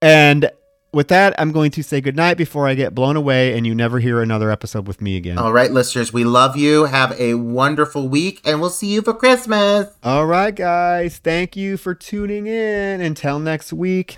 and 0.00 0.50
with 0.96 1.08
that, 1.08 1.34
I'm 1.38 1.52
going 1.52 1.70
to 1.72 1.82
say 1.82 2.00
goodnight 2.00 2.38
before 2.38 2.66
I 2.66 2.74
get 2.74 2.94
blown 2.94 3.16
away 3.16 3.54
and 3.54 3.66
you 3.66 3.74
never 3.74 3.98
hear 3.98 4.22
another 4.22 4.50
episode 4.50 4.86
with 4.86 5.02
me 5.02 5.18
again. 5.18 5.36
All 5.36 5.52
right, 5.52 5.70
listeners, 5.70 6.10
we 6.10 6.24
love 6.24 6.56
you. 6.56 6.84
Have 6.86 7.12
a 7.20 7.34
wonderful 7.34 8.08
week, 8.08 8.40
and 8.46 8.62
we'll 8.62 8.70
see 8.70 8.86
you 8.86 9.02
for 9.02 9.12
Christmas. 9.12 9.88
All 10.02 10.24
right, 10.24 10.54
guys, 10.54 11.18
thank 11.18 11.54
you 11.54 11.76
for 11.76 11.94
tuning 11.94 12.46
in. 12.46 13.02
Until 13.02 13.38
next 13.38 13.74
week. 13.74 14.16